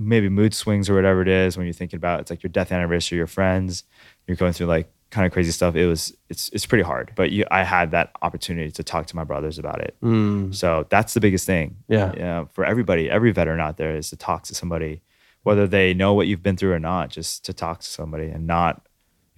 maybe 0.00 0.28
mood 0.28 0.54
swings 0.54 0.88
or 0.88 0.94
whatever 0.94 1.22
it 1.22 1.28
is 1.28 1.56
when 1.56 1.66
you're 1.66 1.72
thinking 1.74 1.96
about 1.96 2.20
it's 2.20 2.30
like 2.30 2.42
your 2.42 2.50
death 2.50 2.72
anniversary, 2.72 3.18
your 3.18 3.26
friends, 3.26 3.84
you're 4.26 4.36
going 4.36 4.52
through 4.52 4.66
like 4.66 4.90
kind 5.10 5.26
of 5.26 5.32
crazy 5.32 5.50
stuff. 5.50 5.74
It 5.74 5.86
was 5.86 6.16
it's 6.28 6.48
it's 6.50 6.66
pretty 6.66 6.84
hard, 6.84 7.12
but 7.16 7.30
you, 7.30 7.44
I 7.50 7.64
had 7.64 7.90
that 7.90 8.12
opportunity 8.22 8.70
to 8.70 8.82
talk 8.82 9.06
to 9.06 9.16
my 9.16 9.24
brothers 9.24 9.58
about 9.58 9.80
it. 9.80 9.96
Mm. 10.02 10.54
So 10.54 10.86
that's 10.88 11.14
the 11.14 11.20
biggest 11.20 11.46
thing. 11.46 11.76
Yeah. 11.88 12.12
Yeah. 12.16 12.44
For 12.46 12.64
everybody, 12.64 13.10
every 13.10 13.32
veteran 13.32 13.60
out 13.60 13.76
there 13.76 13.96
is 13.96 14.10
to 14.10 14.16
talk 14.16 14.44
to 14.44 14.54
somebody, 14.54 15.02
whether 15.42 15.66
they 15.66 15.94
know 15.94 16.14
what 16.14 16.26
you've 16.26 16.42
been 16.42 16.56
through 16.56 16.72
or 16.72 16.78
not, 16.80 17.10
just 17.10 17.44
to 17.46 17.52
talk 17.52 17.80
to 17.80 17.86
somebody 17.86 18.28
and 18.28 18.46
not, 18.46 18.86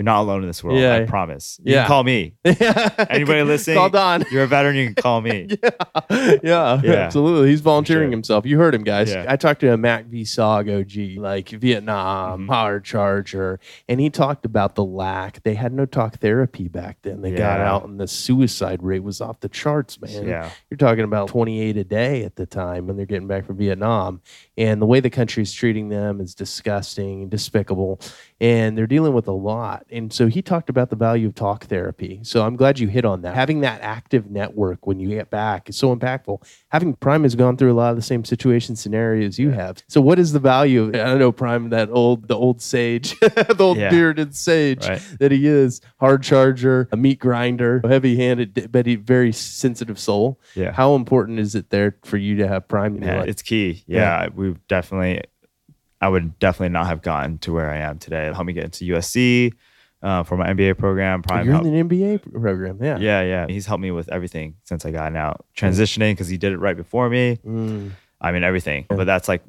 you're 0.03 0.13
not 0.15 0.23
alone 0.23 0.43
in 0.43 0.49
this 0.49 0.65
world. 0.65 0.81
Yeah. 0.81 0.97
I 0.97 1.05
promise. 1.05 1.61
You 1.63 1.75
Yeah. 1.75 1.83
can 1.83 1.89
call 1.89 2.03
me. 2.05 2.35
Anybody 2.45 3.43
listening? 3.45 3.77
Call 3.77 3.89
Don. 3.91 4.25
You're 4.33 4.43
a 4.43 4.47
veteran, 4.49 4.75
you 4.75 4.87
can 4.87 4.95
call 4.97 5.21
me. 5.21 5.49
yeah, 6.11 6.81
Yeah. 6.83 6.93
absolutely. 7.07 7.51
He's 7.51 7.61
volunteering 7.61 8.07
sure. 8.09 8.11
himself. 8.13 8.45
You 8.47 8.59
heard 8.59 8.75
him, 8.75 8.83
guys. 8.83 9.11
Yeah. 9.11 9.27
I 9.29 9.37
talked 9.37 9.61
to 9.61 9.73
a 9.73 9.77
MACV-SOG 9.77 10.69
OG, 10.81 11.23
like 11.23 11.49
Vietnam, 11.51 12.47
Mhm. 12.47 12.49
hard 12.49 12.85
charger, 12.85 13.61
and 13.89 14.01
he 14.01 14.11
talked 14.11 14.45
about 14.45 14.75
the 14.75 14.85
lack. 14.85 15.43
They 15.45 15.55
had 15.55 15.73
no 15.73 15.87
talk 15.87 16.19
therapy 16.19 16.67
back 16.69 16.99
then. 17.03 17.23
They 17.23 17.31
got 17.33 17.61
out, 17.61 17.85
and 17.87 18.01
the 18.01 18.09
suicide 18.09 18.83
rate 18.83 19.03
was 19.05 19.21
off 19.21 19.41
the 19.41 19.49
charts, 19.49 20.01
man. 20.01 20.27
Yeah. 20.27 20.51
You're 20.71 20.79
talking 20.79 21.05
about 21.05 21.29
28 21.29 21.77
a 21.77 21.85
day 21.85 22.25
at 22.25 22.37
the 22.37 22.47
time 22.47 22.87
when 22.87 22.97
they're 22.97 23.07
getting 23.07 23.29
back 23.29 23.47
from 23.47 23.57
Vietnam. 23.57 24.21
And 24.59 24.83
the 24.83 24.87
way 24.87 25.01
the 25.01 25.11
country's 25.11 25.53
treating 25.53 25.89
them 25.89 26.21
is 26.21 26.35
disgusting 26.35 27.23
and 27.23 27.31
despicable. 27.31 28.01
And 28.43 28.77
they're 28.77 28.89
dealing 28.89 29.15
with 29.15 29.29
a 29.29 29.33
lot. 29.33 29.87
And 29.89 30.13
so 30.13 30.27
he 30.27 30.43
talked 30.43 30.69
about 30.69 30.91
the 30.91 30.97
value 30.97 31.29
of 31.29 31.35
talk 31.37 31.67
therapy. 31.67 32.19
So 32.25 32.43
I'm 32.45 32.57
glad 32.57 32.81
you 32.81 32.89
hit 32.89 33.05
on 33.05 33.23
that. 33.23 33.37
Having 33.37 33.61
that 33.61 33.81
active 33.83 34.29
network 34.31 34.85
when 34.85 34.99
you 34.99 35.09
get 35.11 35.31
back 35.31 35.69
is 35.69 35.77
so 35.77 35.95
impactful. 35.95 36.43
Having 36.71 36.95
Prime 36.97 37.23
has 37.23 37.37
gone 37.37 37.57
through 37.57 37.71
a 37.73 37.75
lot 37.79 37.91
of 37.91 37.97
the 37.97 38.03
same 38.03 38.25
situation 38.25 38.75
scenarios 38.75 39.39
you 39.39 39.51
have. 39.51 39.81
So 39.89 40.01
what 40.01 40.19
is 40.19 40.33
the 40.33 40.41
value 40.41 40.83
of 40.89 40.95
I 40.97 41.15
know 41.19 41.31
Prime 41.31 41.71
that 41.71 41.89
old 41.91 42.27
the 42.27 42.35
old 42.37 42.61
sage, 42.61 43.17
the 43.21 43.57
old 43.61 43.79
Yeah. 43.79 43.91
bearded 43.91 44.35
sage 44.35 44.89
Right. 44.89 45.01
that 45.21 45.31
he 45.31 45.47
is, 45.47 45.81
hard 46.01 46.25
charger, 46.25 46.89
a 46.91 46.97
meat 46.97 47.21
grinder, 47.21 47.81
heavy 47.87 48.17
handed 48.17 48.73
but 48.73 48.87
he 48.87 48.97
very 48.97 49.31
sensitive 49.33 50.01
soul. 50.01 50.41
Yeah. 50.57 50.73
How 50.73 50.97
important 50.97 51.39
is 51.39 51.55
it 51.55 51.71
there 51.71 51.97
for 52.03 52.17
you 52.17 52.35
to 52.39 52.49
have 52.49 52.67
Prime 52.67 52.97
in 52.97 53.05
Yeah, 53.05 53.21
life? 53.21 53.29
it's 53.29 53.43
key. 53.43 53.85
Yeah. 53.87 54.23
Yeah, 54.25 54.29
we've 54.35 54.59
definitely. 54.67 55.21
I 56.03 56.09
would 56.09 56.39
definitely 56.39 56.71
not 56.71 56.87
have 56.89 57.01
gotten 57.01 57.39
to 57.39 57.53
where 57.53 57.71
I 57.71 57.79
am 57.79 57.99
today. 57.99 58.27
It 58.27 58.35
helped 58.35 58.47
me 58.47 58.53
get 58.53 58.65
into 58.65 58.85
USC 58.93 59.53
uh, 60.03 60.25
for 60.25 60.37
my 60.37 60.49
MBA 60.53 60.77
program. 60.77 61.23
Prime 61.23 61.47
You're 61.47 61.55
helped- 61.55 61.67
in 61.69 61.89
the 61.89 61.97
MBA 61.97 62.33
program, 62.43 62.79
yeah. 62.83 62.99
yeah, 62.99 63.23
yeah. 63.23 63.47
He's 63.49 63.67
helped 63.67 63.81
me 63.83 63.91
with 63.93 64.09
everything 64.11 64.57
since 64.65 64.85
I 64.85 64.91
got 64.91 65.15
out. 65.17 65.47
Transitioning 65.57 66.13
because 66.13 66.29
he 66.29 66.37
did 66.37 66.53
it 66.53 66.59
right 66.59 66.77
before 66.77 67.09
me. 67.09 67.39
Mm. 67.47 67.93
I 68.21 68.33
mean 68.33 68.43
everything. 68.45 68.85
But 68.89 69.05
that's 69.05 69.29
like 69.29 69.43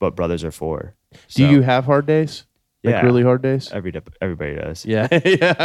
what 0.00 0.14
brothers 0.16 0.44
are 0.44 0.50
for. 0.50 0.94
Do 1.12 1.18
So, 1.44 1.50
you 1.50 1.62
have 1.62 1.84
hard 1.84 2.06
days? 2.06 2.44
Like 2.82 2.94
Yeah. 2.94 3.02
really 3.02 3.22
hard 3.22 3.42
days? 3.42 3.70
Every 3.72 3.92
everybody 4.22 4.54
does. 4.56 4.86
Yeah, 4.86 5.06
yeah, 5.12 5.20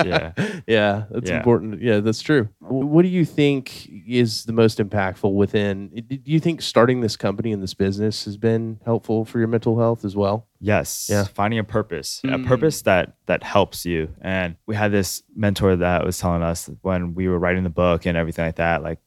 Yeah. 0.06 0.32
yeah. 0.68 1.04
That's 1.10 1.30
Yeah. 1.30 1.38
important. 1.38 1.82
Yeah, 1.82 2.02
that's 2.02 2.22
true. 2.22 2.50
What 2.60 3.04
do 3.04 3.08
you 3.08 3.24
think 3.24 3.90
is 4.06 4.44
the 4.44 4.52
most 4.52 4.80
impactful 4.80 5.34
within? 5.34 5.88
Do 6.08 6.20
you 6.26 6.42
think 6.42 6.62
starting 6.62 7.00
this 7.00 7.16
company 7.16 7.54
and 7.54 7.64
this 7.64 7.74
business 7.74 8.26
has 8.26 8.36
been 8.36 8.80
helpful 8.84 9.24
for 9.24 9.40
your 9.40 9.48
mental 9.48 9.80
health 9.80 10.04
as 10.04 10.14
well? 10.16 10.48
Yes. 10.60 11.08
Yeah. 11.10 11.24
Finding 11.24 11.58
a 11.60 11.64
purpose, 11.64 12.20
Mm. 12.26 12.44
a 12.44 12.48
purpose 12.48 12.82
that 12.82 13.16
that 13.28 13.44
helps 13.44 13.86
you. 13.86 14.10
And 14.22 14.58
we 14.66 14.76
had 14.76 14.92
this 14.92 15.24
mentor 15.36 15.78
that 15.78 16.06
was 16.06 16.20
telling 16.20 16.44
us 16.44 16.70
when 16.82 17.14
we 17.14 17.30
were 17.30 17.40
writing 17.40 17.64
the 17.64 17.70
book 17.70 18.06
and 18.06 18.18
everything 18.18 18.46
like 18.46 18.56
that, 18.58 18.84
like 18.84 19.00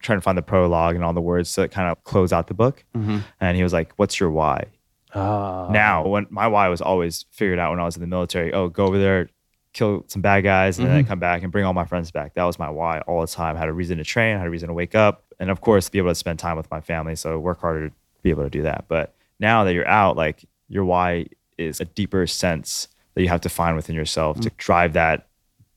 trying 0.00 0.18
to 0.18 0.22
find 0.22 0.38
the 0.38 0.42
prologue 0.42 0.94
and 0.94 1.02
all 1.02 1.14
the 1.14 1.20
words 1.20 1.52
to 1.54 1.66
kind 1.68 1.90
of 1.90 2.04
close 2.04 2.32
out 2.32 2.46
the 2.46 2.54
book. 2.54 2.84
Mm-hmm. 2.94 3.18
And 3.40 3.56
he 3.56 3.62
was 3.64 3.72
like, 3.72 3.92
"What's 3.96 4.20
your 4.20 4.30
why?" 4.30 4.66
Ah, 5.16 5.70
now, 5.70 6.06
when 6.06 6.26
my 6.30 6.46
why 6.46 6.68
was 6.68 6.80
always 6.80 7.24
figured 7.30 7.58
out 7.58 7.70
when 7.70 7.80
I 7.80 7.84
was 7.84 7.96
in 7.96 8.00
the 8.00 8.06
military. 8.06 8.52
Oh, 8.52 8.68
go 8.68 8.86
over 8.86 8.98
there, 8.98 9.28
kill 9.72 10.04
some 10.08 10.22
bad 10.22 10.42
guys, 10.42 10.78
and 10.78 10.86
then 10.88 11.04
Mhm. 11.04 11.08
come 11.08 11.18
back 11.18 11.42
and 11.42 11.50
bring 11.52 11.64
all 11.64 11.72
my 11.74 11.84
friends 11.84 12.10
back. 12.10 12.34
That 12.34 12.44
was 12.44 12.58
my 12.58 12.70
why 12.70 13.00
all 13.00 13.20
the 13.20 13.26
time. 13.26 13.56
had 13.56 13.68
a 13.68 13.72
reason 13.72 13.98
to 13.98 14.04
train, 14.04 14.36
had 14.38 14.46
a 14.46 14.50
reason 14.50 14.68
to 14.68 14.74
wake 14.74 14.94
up, 14.94 15.24
and 15.38 15.50
of 15.50 15.60
course, 15.60 15.88
be 15.88 15.98
able 15.98 16.10
to 16.10 16.14
spend 16.14 16.38
time 16.38 16.56
with 16.56 16.70
my 16.70 16.80
family. 16.80 17.14
So 17.16 17.38
work 17.38 17.60
harder 17.60 17.88
to 17.90 17.94
be 18.22 18.30
able 18.30 18.44
to 18.44 18.50
do 18.50 18.62
that. 18.62 18.86
But 18.88 19.14
now 19.40 19.64
that 19.64 19.74
you're 19.74 19.88
out, 19.88 20.16
like 20.16 20.44
your 20.68 20.84
why 20.84 21.26
is 21.58 21.80
a 21.80 21.84
deeper 21.84 22.26
sense 22.26 22.88
that 23.14 23.22
you 23.22 23.28
have 23.28 23.40
to 23.42 23.48
find 23.48 23.76
within 23.76 23.94
yourself 23.96 24.40
to 24.40 24.50
drive 24.58 24.92
that 24.94 25.26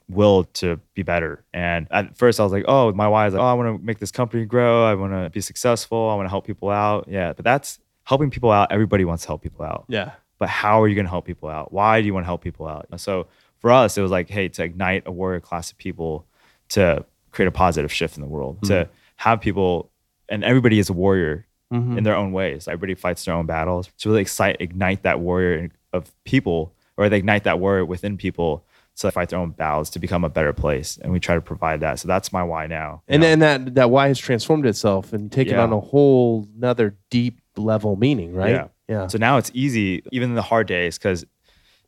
will 0.10 0.44
to 0.45 0.78
be 0.95 1.03
better. 1.03 1.44
And 1.53 1.88
at 1.91 2.18
first 2.18 2.40
I 2.40 2.44
was 2.44 2.52
like, 2.52 2.66
oh, 2.68 2.91
my 2.94 3.07
why 3.07 3.28
is 3.28 3.34
like, 3.34 3.41
oh, 3.41 3.45
I 3.45 3.53
want 3.53 3.80
to 3.80 3.86
make 3.86 3.99
this 3.99 4.11
company 4.11 4.44
grow. 4.45 4.84
I 4.84 4.95
want 4.95 5.14
to 5.14 5.30
be 5.30 5.40
successful. 5.40 6.10
I 6.10 6.16
want 6.16 6.26
to 6.26 6.30
help 6.32 6.48
people 6.48 6.70
out. 6.70 7.06
Yeah. 7.07 7.34
But 7.34 7.45
that's 7.45 7.80
helping 8.10 8.30
people 8.31 8.52
out. 8.52 8.72
Everybody 8.72 9.06
wants 9.06 9.23
to 9.23 9.27
help 9.30 9.41
people 9.44 9.64
out. 9.64 9.86
yeah. 9.88 10.11
But 10.40 10.49
how 10.49 10.81
are 10.81 10.88
you 10.88 10.95
going 10.95 11.06
to 11.06 11.10
help 11.11 11.26
people 11.26 11.49
out? 11.49 11.72
Why 11.73 11.99
do 12.02 12.07
you 12.07 12.14
want 12.14 12.23
to 12.23 12.27
help 12.27 12.41
people 12.41 12.65
out? 12.65 12.88
So 12.98 13.27
for 13.60 13.72
us, 13.72 13.98
it 13.98 14.02
was 14.02 14.10
like, 14.10 14.30
hey, 14.30 14.48
to 14.48 14.64
ignite 14.64 15.03
a 15.06 15.11
warrior 15.11 15.41
class 15.41 15.69
of 15.72 15.77
people 15.77 16.26
to 16.69 17.06
create 17.31 17.48
a 17.49 17.52
positive 17.52 17.91
shift 17.91 18.15
in 18.18 18.22
the 18.23 18.27
world, 18.30 18.64
to 18.64 18.88
have 19.18 19.41
people, 19.41 19.91
and 20.30 20.44
everybody 20.45 20.80
is 20.80 20.90
a 20.90 20.94
warrior 20.94 21.45
Mhm. 21.73 21.98
in 21.98 22.03
their 22.06 22.15
own 22.15 22.31
ways. 22.31 22.68
Everybody 22.69 22.95
fights 22.95 23.26
their 23.26 23.36
own 23.36 23.45
battles. 23.45 23.90
To 23.99 24.10
really 24.10 24.22
excite, 24.22 24.57
ignite 24.61 25.03
that 25.03 25.19
warrior 25.19 25.69
of 25.94 26.11
people, 26.23 26.73
or 26.98 27.10
they 27.10 27.18
ignite 27.18 27.44
that 27.44 27.60
warrior 27.60 27.84
within 27.86 28.15
people 28.18 28.64
to 28.95 29.11
fight 29.11 29.30
their 29.30 29.40
own 29.40 29.52
battles 29.52 29.90
to 29.91 29.99
become 29.99 30.23
a 30.23 30.30
better 30.30 30.53
place. 30.53 30.98
And 31.02 31.11
we 31.11 31.19
try 31.19 31.36
to 31.36 31.41
provide 31.41 31.81
that. 31.81 31.99
So 31.99 32.07
that's 32.07 32.31
my 32.34 32.44
why 32.44 32.65
now. 32.68 33.02
And 33.10 33.22
know? 33.22 33.27
then 33.27 33.40
that 33.40 33.76
that 33.76 33.90
why 33.91 34.07
has 34.07 34.19
transformed 34.19 34.65
itself 34.65 35.11
and 35.14 35.31
taken 35.31 35.53
Yeah. 35.56 35.64
on 35.64 35.72
a 35.73 35.80
whole 35.80 36.48
another 36.57 36.95
deep 37.10 37.41
level 37.60 37.95
meaning, 37.95 38.34
right? 38.34 38.52
Yeah. 38.52 38.68
Yeah. 38.88 39.07
So 39.07 39.18
now 39.18 39.38
it's 39.38 39.52
easy, 39.53 40.03
even 40.11 40.30
in 40.30 40.36
the 40.36 40.41
hard 40.41 40.68
days, 40.68 40.98
because 40.98 41.26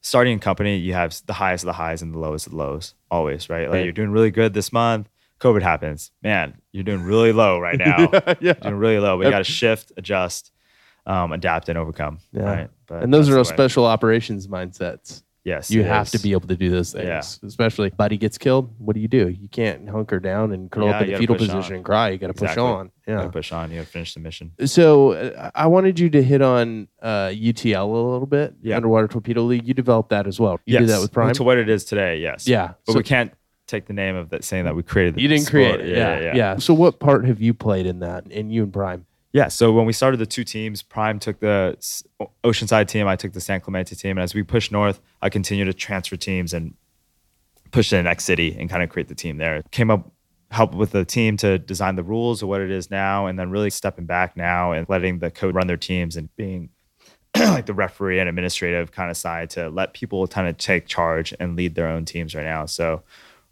starting 0.02 0.38
a 0.38 0.40
company, 0.40 0.78
you 0.78 0.94
have 0.94 1.20
the 1.26 1.34
highest 1.34 1.64
of 1.64 1.68
the 1.68 1.74
highs 1.74 2.02
and 2.02 2.14
the 2.14 2.20
lowest 2.20 2.46
of 2.48 2.52
the 2.52 2.58
lows, 2.58 2.94
always, 3.10 3.50
right? 3.50 3.68
Like 3.68 3.76
Right. 3.78 3.84
you're 3.86 3.94
doing 3.94 4.12
really 4.12 4.32
good 4.32 4.54
this 4.54 4.72
month, 4.72 5.08
COVID 5.40 5.62
happens. 5.64 6.12
Man, 6.22 6.60
you're 6.72 6.84
doing 6.84 7.02
really 7.04 7.32
low 7.34 7.60
right 7.60 7.78
now. 7.86 8.10
yeah. 8.14 8.36
You're 8.40 8.54
doing 8.56 8.76
really 8.76 9.00
low. 9.00 9.18
We 9.18 9.30
got 9.30 9.40
to 9.40 9.44
shift, 9.44 9.92
adjust, 9.98 10.52
um, 11.08 11.32
adapt, 11.32 11.70
and 11.70 11.78
overcome. 11.78 12.20
Yeah. 12.32 12.44
Right. 12.44 12.70
But 12.88 13.04
And 13.04 13.14
those 13.14 13.28
are 13.30 13.34
all 13.34 13.38
that's 13.38 13.50
the 13.50 13.54
way- 13.54 13.58
special 13.58 13.86
operations 13.86 14.48
mindsets. 14.48 15.24
Yes. 15.44 15.72
You 15.72 15.84
have 15.84 16.06
is. 16.08 16.12
to 16.12 16.20
be 16.20 16.34
able 16.34 16.48
to 16.48 16.56
do 16.56 16.70
those 16.70 16.92
things. 16.94 17.06
Yeah. 17.42 17.48
Especially 17.48 17.90
buddy 17.90 18.18
gets 18.18 18.38
killed. 18.38 18.74
What 18.78 18.94
do 18.94 19.00
you 19.00 19.08
do? 19.08 19.30
You 19.30 19.48
can't 19.48 19.90
hunker 19.90 20.20
down 20.20 20.52
and 20.52 20.70
curl 20.70 20.86
Yeah, 20.88 20.98
up 20.98 21.02
in 21.08 21.14
a 21.16 21.18
fetal 21.18 21.36
position 21.36 21.58
on. 21.58 21.74
and 21.74 21.86
cry. 21.86 22.10
You 22.10 22.18
got 22.20 22.28
to 22.28 22.34
push 22.34 22.58
on. 22.58 22.92
Yeah. 23.08 23.28
push 23.28 23.52
on. 23.52 23.72
You 23.72 23.78
got 23.78 23.86
to 23.86 23.92
finish 23.92 24.14
the 24.14 24.20
mission. 24.20 24.52
So 24.66 25.14
uh, 25.14 25.50
I 25.56 25.68
wanted 25.68 26.00
you 26.00 26.10
to 26.12 26.22
hit 26.22 26.42
on 26.42 26.88
uh, 27.02 27.30
UTL 27.30 27.84
a 27.84 27.86
little 27.86 28.28
bit. 28.28 28.54
Yeah. 28.62 28.76
Underwater 28.76 29.08
Torpedo 29.08 29.42
League. 29.42 29.68
You 29.68 29.74
developed 29.74 30.10
that 30.10 30.28
as 30.28 30.40
well. 30.40 30.60
You 30.66 30.78
did 30.78 30.90
that 30.90 31.02
with 31.02 31.12
Prime. 31.12 31.34
To 31.34 31.44
what 31.44 31.58
it 31.58 31.70
is 31.70 31.86
today, 31.86 32.20
yes. 32.20 32.48
Yeah. 32.48 32.74
But 32.86 32.94
So- 32.94 32.98
we 33.00 33.04
can't 33.04 33.34
take 33.68 33.86
the 33.88 33.94
name 33.94 34.16
of 34.18 34.30
that 34.32 34.44
saying 34.44 34.66
that 34.66 34.76
we 34.76 34.84
created 34.84 35.16
the 35.16 35.22
you 35.22 35.30
didn't 35.30 35.46
sport. 35.46 35.76
create 35.76 35.80
it. 35.80 35.98
Yeah, 35.98 36.20
yeah. 36.20 36.36
yeah 36.36 36.58
So 36.58 36.74
what 36.74 37.00
part 37.00 37.26
have 37.26 37.42
you 37.42 37.54
played 37.54 37.86
in 37.86 38.00
that? 38.00 38.28
In 38.30 38.50
you 38.52 38.64
and 38.64 38.74
Prime. 38.74 39.06
Yeah. 39.34 39.48
So 39.48 39.72
when 39.72 39.86
we 39.86 39.94
started 39.94 40.18
the 40.18 40.26
two 40.26 40.44
teams, 40.44 40.82
Prime 40.82 41.18
took 41.18 41.40
the 41.40 41.78
Oceanside 42.44 42.88
team, 42.88 43.08
I 43.08 43.16
took 43.16 43.34
the 43.34 43.40
San 43.40 43.62
Clemente 43.62 43.96
team. 43.96 44.12
And 44.12 44.20
as 44.20 44.34
we 44.34 44.44
pushed 44.44 44.72
north, 44.72 45.00
I 45.22 45.30
continued 45.30 45.66
to 45.66 45.74
transfer 45.74 46.18
teams 46.18 46.54
and 46.54 46.74
push 47.72 47.90
to 47.90 47.96
the 47.96 48.04
next 48.04 48.26
city 48.26 48.56
and 48.60 48.70
kind 48.70 48.84
of 48.84 48.90
create 48.90 49.08
the 49.08 49.16
team 49.16 49.38
there. 49.38 49.64
Came 49.72 49.90
up, 49.90 50.12
helped 50.50 50.76
with 50.76 50.92
the 50.92 51.06
team 51.06 51.38
to 51.38 51.58
design 51.58 51.96
the 51.96 52.04
rules 52.04 52.42
of 52.42 52.50
what 52.50 52.60
it 52.60 52.70
is 52.70 52.92
now, 52.92 53.28
and 53.28 53.40
then 53.40 53.50
really 53.50 53.70
stepping 53.70 54.06
back 54.06 54.36
now 54.36 54.74
and 54.74 54.88
letting 54.90 55.20
the 55.20 55.32
code 55.32 55.56
run 55.56 55.68
their 55.68 55.78
teams 55.78 56.18
and 56.18 56.34
being 56.36 56.70
like 57.38 57.66
the 57.66 57.74
referee 57.74 58.20
and 58.20 58.28
administrative 58.28 58.92
kind 58.92 59.10
of 59.10 59.16
side 59.16 59.50
to 59.52 59.70
let 59.70 59.94
people 59.94 60.28
kind 60.28 60.50
of 60.50 60.58
take 60.58 60.88
charge 60.88 61.34
and 61.40 61.56
lead 61.56 61.76
their 61.76 61.88
own 61.88 62.04
teams 62.04 62.36
right 62.36 62.44
now. 62.44 62.66
So 62.66 63.04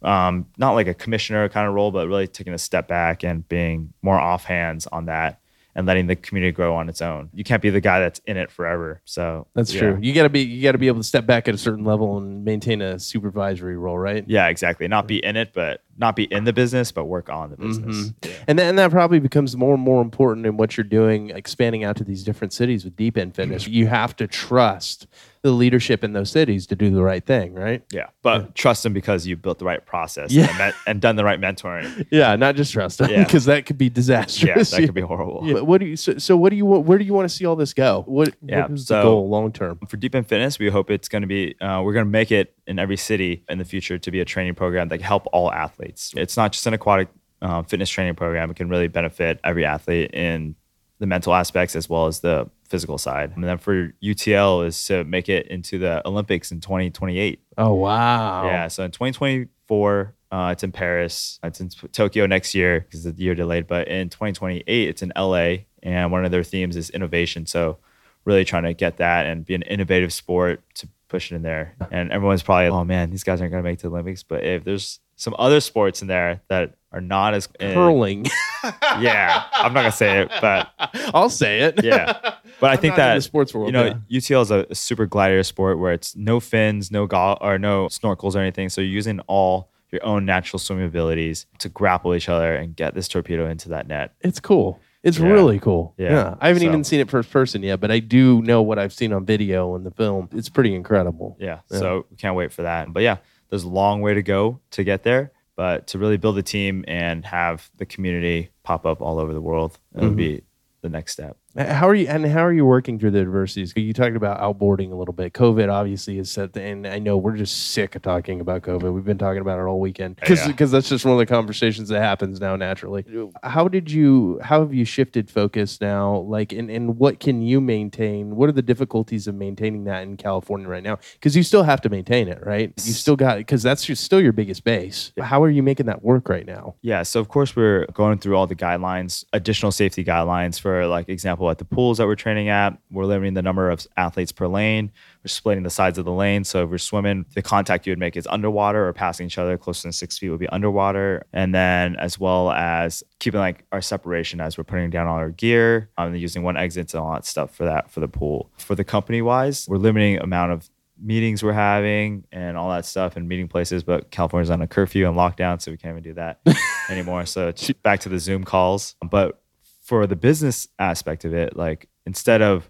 um, 0.01 0.47
not 0.57 0.73
like 0.73 0.87
a 0.87 0.93
commissioner 0.93 1.47
kind 1.47 1.67
of 1.67 1.73
role, 1.73 1.91
but 1.91 2.07
really 2.07 2.27
taking 2.27 2.53
a 2.53 2.57
step 2.57 2.89
back 2.89 3.23
and 3.23 3.47
being 3.47 3.93
more 4.01 4.19
off 4.19 4.43
hands 4.43 4.85
on 4.87 5.05
that 5.05 5.39
and 5.79 5.87
letting 5.87 6.07
the 6.07 6.15
community 6.17 6.51
grow 6.51 6.75
on 6.75 6.89
its 6.89 7.01
own. 7.01 7.29
You 7.33 7.45
can't 7.45 7.61
be 7.61 7.69
the 7.69 7.79
guy 7.79 8.01
that's 8.01 8.19
in 8.27 8.35
it 8.35 8.51
forever. 8.51 9.01
So 9.05 9.47
That's 9.55 9.73
yeah. 9.73 9.79
true. 9.79 9.99
You 10.01 10.13
got 10.13 10.23
to 10.23 10.29
be 10.29 10.41
you 10.41 10.61
got 10.61 10.73
to 10.73 10.77
be 10.77 10.87
able 10.87 10.99
to 10.99 11.05
step 11.05 11.25
back 11.25 11.47
at 11.47 11.55
a 11.55 11.57
certain 11.57 11.85
level 11.85 12.17
and 12.17 12.43
maintain 12.43 12.81
a 12.81 12.99
supervisory 12.99 13.77
role, 13.77 13.97
right? 13.97 14.25
Yeah, 14.27 14.47
exactly. 14.49 14.89
Not 14.89 15.07
be 15.07 15.23
in 15.23 15.37
it, 15.37 15.53
but 15.53 15.81
not 15.97 16.17
be 16.17 16.25
in 16.25 16.43
the 16.43 16.51
business, 16.51 16.91
but 16.91 17.05
work 17.05 17.29
on 17.29 17.51
the 17.51 17.55
business. 17.55 17.95
Mhm. 17.95 18.13
Yeah. 18.25 18.31
And 18.49 18.59
then 18.59 18.67
and 18.67 18.77
that 18.77 18.91
probably 18.91 19.19
becomes 19.19 19.55
more 19.55 19.73
and 19.73 19.81
more 19.81 20.01
important 20.01 20.45
in 20.45 20.57
what 20.57 20.75
you're 20.75 20.83
doing, 20.83 21.29
expanding 21.29 21.85
out 21.85 21.95
to 21.95 22.03
these 22.03 22.25
different 22.25 22.51
cities 22.51 22.83
with 22.83 22.97
deep 22.97 23.17
end 23.17 23.33
fitness. 23.33 23.65
You 23.65 23.87
have 23.87 24.17
to 24.17 24.27
trust 24.27 25.07
the 25.41 25.51
leadership 25.51 26.03
in 26.03 26.11
those 26.11 26.29
cities 26.29 26.67
to 26.67 26.75
do 26.75 26.89
the 26.89 27.01
right 27.01 27.25
thing, 27.25 27.53
right? 27.53 27.81
Yeah, 27.93 28.07
but 28.23 28.55
trust 28.55 28.83
them 28.83 28.91
because 28.91 29.25
you 29.25 29.37
built 29.37 29.57
the 29.59 29.63
right 29.65 29.85
process 29.85 30.31
Yeah. 30.33 30.49
and, 30.49 30.57
met, 30.57 30.73
and 30.85 30.99
done 31.01 31.15
the 31.15 31.23
right 31.23 31.39
mentoring. 31.39 32.05
Yeah, 32.11 32.35
not 32.35 32.55
just 32.57 32.73
trust 32.73 32.97
them 32.97 33.09
Yeah. 33.09 33.23
because 33.23 33.45
that 33.45 33.65
could 33.65 33.77
be 33.77 33.89
disastrous. 33.89 34.73
Yeah, 34.73 34.79
that 34.79 34.85
could 34.85 34.93
be 34.95 34.99
horrible. 35.13 35.41
Yeah, 35.45 35.61
What 35.61 35.79
do 35.79 35.85
you? 35.87 35.95
So, 35.95 36.17
so 36.17 36.35
what 36.35 36.49
do 36.49 36.57
you? 36.57 36.65
want- 36.65 36.85
Where 36.85 36.97
do 36.97 37.05
you 37.05 37.13
want 37.13 37.29
to 37.29 37.33
see 37.33 37.45
all 37.45 37.55
this 37.55 37.73
go? 37.73 38.03
What, 38.05 38.35
Yeah, 38.41 38.63
what 38.63 38.71
is 38.71 38.81
the 38.87 39.01
so- 39.01 39.03
goal 39.03 39.29
long 39.29 39.53
term? 39.53 39.79
For 39.87 39.95
Deep 39.95 40.13
End 40.13 40.27
Fitness, 40.27 40.59
we 40.59 40.69
hope 40.69 40.91
it's 40.91 41.07
going 41.07 41.21
to 41.21 41.27
be, 41.27 41.55
uh, 41.61 41.81
we're 41.85 41.93
going 41.93 42.05
to 42.05 42.11
make 42.11 42.31
it 42.33 42.53
in 42.67 42.77
every 42.77 42.97
city 42.97 43.45
in 43.47 43.59
the 43.59 43.65
future 43.65 43.97
to 43.97 44.11
be 44.11 44.19
a 44.19 44.25
training 44.25 44.55
program 44.55 44.89
that 44.89 44.97
can 44.97 45.05
help 45.07 45.25
all 45.31 45.51
athletes. 45.53 46.13
It's 46.17 46.35
not 46.35 46.51
just 46.51 46.67
an 46.67 46.73
aquatic 46.73 47.07
uh, 47.41 47.63
fitness 47.63 47.89
training 47.89 48.15
program, 48.15 48.51
it 48.51 48.57
can 48.57 48.67
really 48.67 48.89
benefit 48.89 49.39
every 49.45 49.63
athlete 49.63 50.11
in 50.13 50.55
the 50.99 51.07
mental 51.07 51.33
aspects 51.33 51.77
as 51.77 51.87
well 51.87 52.07
as 52.07 52.19
the 52.19 52.49
physical 52.69 52.97
side. 52.97 53.33
And 53.35 53.43
then 53.43 53.57
for 53.57 53.93
UTL 54.01 54.65
is 54.65 54.85
to 54.85 55.03
make 55.03 55.27
it 55.27 55.47
into 55.47 55.79
the 55.79 56.07
Olympics 56.07 56.51
in 56.51 56.61
2028. 56.61 57.41
Oh 57.57 57.73
wow! 57.73 58.45
Yeah, 58.45 58.67
so 58.67 58.83
in 58.83 58.91
2024, 58.91 60.15
uh, 60.31 60.49
it's 60.51 60.63
in 60.63 60.71
Paris. 60.71 61.39
It's 61.43 61.59
in 61.59 61.69
Tokyo 61.91 62.25
next 62.25 62.55
year 62.55 62.81
because 62.81 63.03
the 63.03 63.13
year 63.17 63.35
delayed. 63.35 63.67
But 63.67 63.87
in 63.87 64.09
2028, 64.09 64.63
it's 64.67 65.01
in 65.01 65.11
LA, 65.17 65.65
and 65.83 66.11
one 66.11 66.23
of 66.25 66.31
their 66.31 66.43
themes 66.43 66.75
is 66.75 66.89
innovation. 66.89 67.45
So 67.45 67.79
really 68.25 68.45
trying 68.45 68.63
to 68.63 68.73
get 68.73 68.97
that 68.97 69.25
and 69.25 69.45
be 69.45 69.55
an 69.55 69.63
innovative 69.63 70.13
sport 70.13 70.61
to 70.75 70.87
push 71.07 71.31
it 71.31 71.35
in 71.35 71.41
there. 71.41 71.75
And 71.91 72.11
everyone's 72.11 72.43
probably, 72.43 72.67
oh 72.67 72.83
man, 72.83 73.09
these 73.09 73.23
guys 73.23 73.41
aren't 73.41 73.51
going 73.51 73.63
to 73.63 73.69
make 73.69 73.79
the 73.79 73.87
Olympics. 73.87 74.23
But 74.23 74.43
if 74.43 74.63
there's 74.63 74.99
some 75.15 75.35
other 75.39 75.59
sports 75.59 76.01
in 76.01 76.07
there 76.07 76.41
that 76.47 76.75
are 76.91 77.01
not 77.01 77.33
as 77.33 77.47
eh, 77.59 77.73
curling. 77.73 78.25
yeah, 78.99 79.43
I'm 79.53 79.73
not 79.73 79.81
gonna 79.81 79.91
say 79.91 80.21
it, 80.21 80.31
but 80.41 80.69
I'll 81.13 81.29
say 81.29 81.61
it. 81.61 81.83
yeah. 81.83 82.33
But 82.59 82.71
I 82.71 82.73
I'm 82.73 82.79
think 82.79 82.95
that 82.97 83.15
the 83.15 83.21
sports 83.21 83.53
world. 83.53 83.67
you 83.69 83.71
know, 83.71 83.85
yeah. 84.09 84.19
UTL 84.19 84.41
is 84.41 84.51
a, 84.51 84.65
a 84.69 84.75
super 84.75 85.05
gladiator 85.05 85.43
sport 85.43 85.79
where 85.79 85.93
it's 85.93 86.13
no 86.17 86.41
fins, 86.41 86.91
no 86.91 87.07
go- 87.07 87.37
or 87.39 87.57
no 87.57 87.85
snorkels 87.87 88.35
or 88.35 88.39
anything. 88.39 88.67
So 88.67 88.81
you're 88.81 88.89
using 88.91 89.21
all 89.27 89.69
your 89.91 90.05
own 90.05 90.25
natural 90.25 90.59
swimming 90.59 90.85
abilities 90.85 91.45
to 91.59 91.69
grapple 91.69 92.13
each 92.15 92.27
other 92.27 92.53
and 92.53 92.75
get 92.75 92.95
this 92.95 93.07
torpedo 93.07 93.47
into 93.49 93.69
that 93.69 93.87
net. 93.87 94.13
it's 94.19 94.41
cool. 94.41 94.77
It's 95.03 95.17
Yeah. 95.17 95.27
really 95.29 95.57
cool. 95.59 95.93
Yeah. 95.97 96.09
Yeah. 96.11 96.35
I 96.41 96.47
haven't 96.47 96.63
So- 96.63 96.67
even 96.67 96.83
seen 96.83 96.99
it 96.99 97.09
first 97.09 97.31
person 97.31 97.63
yet, 97.63 97.79
but 97.79 97.91
I 97.91 97.99
do 97.99 98.41
know 98.41 98.61
what 98.61 98.77
I've 98.77 98.91
seen 98.91 99.13
on 99.13 99.25
video 99.25 99.73
and 99.75 99.85
the 99.85 99.91
film. 99.91 100.27
It's 100.33 100.49
pretty 100.49 100.75
incredible. 100.75 101.37
Yeah. 101.39 101.59
Yeah. 101.71 101.77
So 101.79 102.07
can't 102.17 102.35
wait 102.35 102.51
for 102.51 102.63
that. 102.63 102.91
But 102.91 103.03
yeah, 103.03 103.17
there's 103.49 103.63
a 103.63 103.69
long 103.69 104.01
way 104.01 104.15
to 104.15 104.21
go 104.21 104.59
to 104.71 104.83
get 104.83 105.03
there. 105.03 105.31
But 105.59 105.87
to 105.87 105.97
really 105.99 106.15
build 106.15 106.37
a 106.37 106.41
team 106.41 106.85
and 106.87 107.25
have 107.25 107.69
the 107.75 107.85
community 107.85 108.49
pop 108.63 108.85
up 108.85 109.01
all 109.01 109.19
over 109.19 109.33
the 109.33 109.41
world, 109.41 109.77
it 109.93 109.99
would 109.99 110.13
Mhm. 110.13 110.15
be 110.15 110.41
the 110.79 110.87
next 110.87 111.11
step. 111.11 111.35
How 111.59 111.89
are 111.89 111.95
you 111.95 112.07
and 112.07 112.25
how 112.25 112.39
are 112.45 112.53
you 112.53 112.65
working 112.65 112.97
through 112.97 113.11
the 113.11 113.19
adversities? 113.19 113.73
You 113.75 113.91
talked 113.91 114.15
about 114.15 114.39
outboarding 114.39 114.93
a 114.93 114.95
little 114.95 115.13
bit. 115.13 115.33
COVID 115.33 115.69
obviously 115.69 116.17
is 116.17 116.31
set, 116.31 116.55
and 116.55 116.87
I 116.87 116.99
know 116.99 117.17
we're 117.17 117.35
just 117.35 117.71
sick 117.71 117.95
of 117.95 118.01
talking 118.01 118.39
about 118.39 118.61
COVID. 118.61 118.93
We've 118.93 119.03
been 119.03 119.17
talking 119.17 119.41
about 119.41 119.59
it 119.59 119.63
all 119.63 119.81
weekend 119.81 120.15
because 120.15 120.47
Yeah. 120.47 120.53
that's 120.67 120.87
just 120.87 121.03
one 121.03 121.11
of 121.13 121.19
the 121.19 121.25
conversations 121.25 121.89
that 121.89 122.01
happens 122.01 122.39
now 122.39 122.55
naturally. 122.55 123.03
How 123.43 123.67
did 123.67 123.91
you? 123.91 124.39
How 124.41 124.61
have 124.61 124.73
you 124.73 124.85
shifted 124.85 125.29
focus 125.29 125.81
now? 125.81 126.19
Like, 126.19 126.53
and 126.53 126.71
and 126.71 126.97
what 126.97 127.19
can 127.19 127.41
you 127.41 127.59
maintain? 127.59 128.37
What 128.37 128.47
are 128.47 128.53
the 128.53 128.61
difficulties 128.61 129.27
of 129.27 129.35
maintaining 129.35 129.83
that 129.83 130.03
in 130.03 130.15
California 130.15 130.69
right 130.69 130.83
now? 130.83 130.97
Because 131.13 131.35
you 131.35 131.43
still 131.43 131.63
have 131.63 131.81
to 131.81 131.89
maintain 131.89 132.29
it, 132.29 132.41
right? 132.45 132.71
You 132.85 132.93
still 132.93 133.17
got 133.17 133.37
because 133.37 133.61
that's 133.63 133.89
your, 133.89 133.97
still 133.97 134.21
your 134.21 134.31
biggest 134.31 134.63
base. 134.63 135.11
How 135.19 135.43
are 135.43 135.49
you 135.49 135.61
making 135.61 135.87
that 135.87 136.03
work 136.03 136.29
right 136.29 136.45
now? 136.45 136.75
Yeah, 136.81 137.03
so 137.03 137.19
of 137.19 137.27
course 137.27 137.53
we're 137.53 137.85
going 137.87 138.19
through 138.19 138.37
all 138.37 138.47
the 138.47 138.55
guidelines, 138.55 139.25
additional 139.33 139.73
safety 139.73 140.05
guidelines 140.05 140.57
for 140.57 140.87
like 140.87 141.09
example 141.09 141.48
at 141.51 141.57
the 141.57 141.65
pools 141.65 141.97
that 141.97 142.07
we're 142.07 142.15
training 142.15 142.49
at, 142.49 142.77
we're 142.91 143.05
limiting 143.05 143.33
the 143.33 143.41
number 143.41 143.69
of 143.69 143.85
athletes 143.97 144.31
per 144.31 144.47
lane. 144.47 144.91
We're 145.23 145.29
splitting 145.29 145.63
the 145.63 145.69
sides 145.69 145.97
of 145.97 146.05
the 146.05 146.11
lane. 146.11 146.43
So 146.43 146.63
if 146.63 146.69
we're 146.69 146.77
swimming, 146.77 147.25
the 147.35 147.41
contact 147.41 147.85
you 147.85 147.91
would 147.91 147.99
make 147.99 148.17
is 148.17 148.27
underwater 148.27 148.87
or 148.87 148.93
passing 148.93 149.27
each 149.27 149.37
other 149.37 149.57
closer 149.57 149.83
than 149.83 149.91
six 149.91 150.17
feet 150.17 150.29
would 150.29 150.39
be 150.39 150.49
underwater. 150.49 151.25
And 151.33 151.53
then 151.53 151.95
as 151.97 152.19
well 152.19 152.51
as 152.51 153.03
keeping 153.19 153.39
like 153.39 153.65
our 153.71 153.81
separation 153.81 154.41
as 154.41 154.57
we're 154.57 154.63
putting 154.63 154.89
down 154.89 155.07
all 155.07 155.17
our 155.17 155.31
gear, 155.31 155.89
um, 155.97 156.13
and 156.13 156.19
using 156.19 156.43
one 156.43 156.57
exit 156.57 156.93
and 156.93 157.01
all 157.01 157.13
that 157.13 157.25
stuff 157.25 157.55
for 157.55 157.65
that 157.65 157.91
for 157.91 157.99
the 157.99 158.07
pool. 158.07 158.49
For 158.57 158.75
the 158.75 158.83
company 158.83 159.21
wise, 159.21 159.67
we're 159.67 159.77
limiting 159.77 160.19
amount 160.19 160.51
of 160.51 160.69
meetings 161.01 161.43
we're 161.43 161.53
having 161.53 162.25
and 162.31 162.57
all 162.57 162.69
that 162.69 162.85
stuff 162.85 163.15
and 163.15 163.27
meeting 163.27 163.47
places, 163.47 163.83
but 163.83 164.11
California's 164.11 164.49
on 164.49 164.61
a 164.61 164.67
curfew 164.67 165.07
and 165.07 165.15
lockdown, 165.15 165.61
so 165.61 165.71
we 165.71 165.77
can't 165.77 165.93
even 165.93 166.03
do 166.03 166.13
that 166.13 166.39
anymore. 166.89 167.25
So 167.25 167.53
back 167.83 168.01
to 168.01 168.09
the 168.09 168.19
Zoom 168.19 168.43
calls. 168.43 168.95
But 169.09 169.41
for 169.89 170.05
the 170.05 170.15
business 170.15 170.67
aspect 170.77 171.25
of 171.25 171.33
it, 171.33 171.55
like 171.57 171.89
instead 172.05 172.43
of 172.43 172.69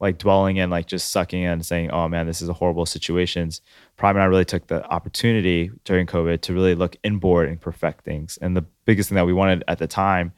like 0.00 0.16
dwelling 0.16 0.56
in 0.56 0.70
like 0.70 0.86
just 0.86 1.10
sucking 1.12 1.42
in 1.42 1.50
and 1.50 1.66
saying, 1.66 1.90
oh 1.90 2.08
man, 2.08 2.26
this 2.26 2.40
is 2.40 2.48
a 2.48 2.54
horrible 2.54 2.86
situation," 2.86 3.50
Prime 3.98 4.16
and 4.16 4.22
I 4.22 4.26
really 4.26 4.46
took 4.46 4.66
the 4.66 4.82
opportunity 4.86 5.70
during 5.84 6.06
COVID 6.06 6.40
to 6.42 6.54
really 6.54 6.74
look 6.74 6.96
inboard 7.04 7.50
and 7.50 7.60
perfect 7.60 8.02
things. 8.02 8.38
And 8.40 8.56
the 8.56 8.64
biggest 8.86 9.10
thing 9.10 9.16
that 9.16 9.26
we 9.26 9.34
wanted 9.34 9.62
at 9.68 9.78
the 9.78 9.86
time 9.86 10.32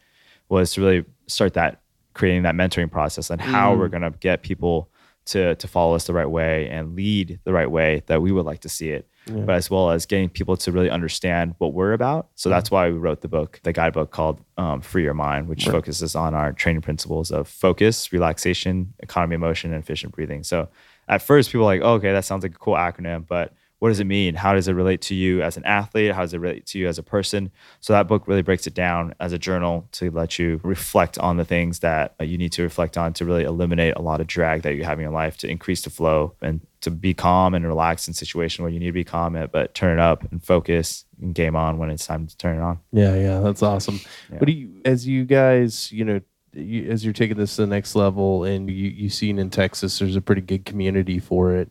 was 0.48 0.72
to 0.72 0.80
really 0.80 1.04
start 1.28 1.54
that 1.54 1.80
creating 2.14 2.42
that 2.42 2.56
mentoring 2.56 2.90
process 2.90 3.30
and 3.30 3.40
how 3.40 3.72
Mm. 3.72 3.78
we're 3.78 3.88
gonna 3.88 4.10
get 4.18 4.42
people 4.42 4.90
to 5.26 5.54
to 5.54 5.68
follow 5.68 5.94
us 5.94 6.06
the 6.08 6.12
right 6.12 6.30
way 6.40 6.68
and 6.70 6.96
lead 6.96 7.38
the 7.44 7.52
right 7.52 7.70
way 7.70 8.02
that 8.06 8.20
we 8.20 8.32
would 8.32 8.46
like 8.46 8.62
to 8.62 8.68
see 8.68 8.88
it 8.90 9.06
Yeah. 9.32 9.44
but 9.44 9.55
as 9.55 9.70
well 9.70 9.90
as 9.90 10.07
getting 10.07 10.28
people 10.28 10.57
to 10.59 10.73
really 10.73 10.90
understand 10.90 11.55
what 11.59 11.73
we're 11.73 11.93
about 11.93 12.28
so 12.35 12.48
Mm. 12.48 12.52
that's 12.55 12.70
why 12.70 12.89
we 12.90 12.98
wrote 12.98 13.20
the 13.20 13.28
book 13.28 13.61
the 13.62 13.73
guidebook 13.73 14.11
called 14.11 14.40
um, 14.57 14.81
free 14.81 15.02
your 15.05 15.15
mind 15.15 15.48
which 15.48 15.66
Right. 15.66 15.73
focuses 15.73 16.15
on 16.16 16.35
our 16.35 16.52
training 16.52 16.82
principles 16.82 17.31
of 17.31 17.48
focus 17.48 18.12
relaxation 18.12 18.93
economy 19.01 19.35
of 19.36 19.40
motion 19.40 19.73
and 19.73 19.82
efficient 19.82 20.15
breathing 20.15 20.43
so 20.43 20.69
at 21.09 21.23
first 21.23 21.51
people 21.51 21.62
are 21.69 21.73
like 21.74 21.82
oh, 21.82 21.94
okay 21.94 22.12
that 22.12 22.24
sounds 22.24 22.43
like 22.43 22.55
a 22.55 22.59
cool 22.59 22.74
acronym 22.74 23.27
but 23.27 23.52
what 23.81 23.89
does 23.89 24.01
it 24.01 24.05
mean 24.05 24.35
how 24.35 24.55
does 24.55 24.69
it 24.69 24.73
relate 24.73 25.02
to 25.02 25.15
you 25.15 25.43
as 25.43 25.57
an 25.57 25.65
athlete 25.65 26.12
how 26.12 26.23
does 26.23 26.32
it 26.32 26.39
relate 26.39 26.65
to 26.65 26.78
you 26.78 26.86
as 26.86 26.98
a 26.98 27.02
person 27.02 27.51
so 27.81 27.93
that 27.93 28.07
book 28.07 28.27
really 28.27 28.43
breaks 28.43 28.66
it 28.66 28.74
down 28.74 29.12
as 29.20 29.32
a 29.32 29.39
journal 29.39 29.89
to 29.93 30.11
let 30.12 30.39
you 30.39 30.61
reflect 30.62 31.19
on 31.19 31.36
the 31.36 31.44
things 31.44 31.81
that 31.81 32.15
uh, 32.20 32.24
you 32.24 32.39
need 32.39 32.52
to 32.52 32.62
reflect 32.62 32.97
on 32.97 33.12
to 33.12 33.24
really 33.24 33.44
eliminate 33.44 33.94
a 33.97 34.02
lot 34.02 34.20
of 34.20 34.27
drag 34.27 34.62
that 34.62 34.74
you 34.74 34.85
have 34.85 34.98
in 34.98 35.02
your 35.02 35.12
life 35.12 35.36
to 35.36 35.48
increase 35.48 35.82
the 35.82 35.90
flow 35.90 36.35
and 36.40 36.61
to 36.81 36.90
be 36.90 37.12
calm 37.15 37.55
and 37.55 37.66
relaxed 37.66 38.09
in 38.09 38.15
situation 38.15 38.62
where 38.62 38.73
you 38.73 38.81
need 38.81 38.86
to 38.86 38.93
be 38.93 39.05
calm 39.05 39.36
at, 39.36 39.52
but 39.52 39.74
turn 39.74 39.98
it 39.98 40.02
up 40.02 40.31
and 40.31 40.43
focus 40.43 41.05
and 41.20 41.35
game 41.35 41.55
on 41.57 41.78
when 41.78 41.90
it's 41.90 42.07
time 42.07 42.27
to 42.27 42.36
turn 42.36 42.59
it 42.59 42.62
on. 42.62 42.78
Yeah, 42.93 43.15
yeah, 43.16 43.40
that's 43.40 43.62
awesome. 43.62 44.01
Yeah. 44.31 44.39
What 44.39 44.47
do 44.47 44.52
you, 44.52 44.81
as 44.85 45.07
you 45.07 45.24
guys, 45.24 45.93
you 45.93 46.05
know, 46.05 46.20
you, 46.52 46.90
as 46.90 47.05
you're 47.05 47.12
taking 47.12 47.36
this 47.36 47.57
to 47.57 47.62
the 47.62 47.69
next 47.69 47.94
level, 47.94 48.44
and 48.44 48.69
you 48.69 48.89
you 48.89 49.09
seen 49.09 49.39
in 49.39 49.51
Texas, 49.51 49.98
there's 49.98 50.16
a 50.16 50.20
pretty 50.20 50.40
good 50.40 50.65
community 50.65 51.20
for 51.20 51.55
it. 51.55 51.70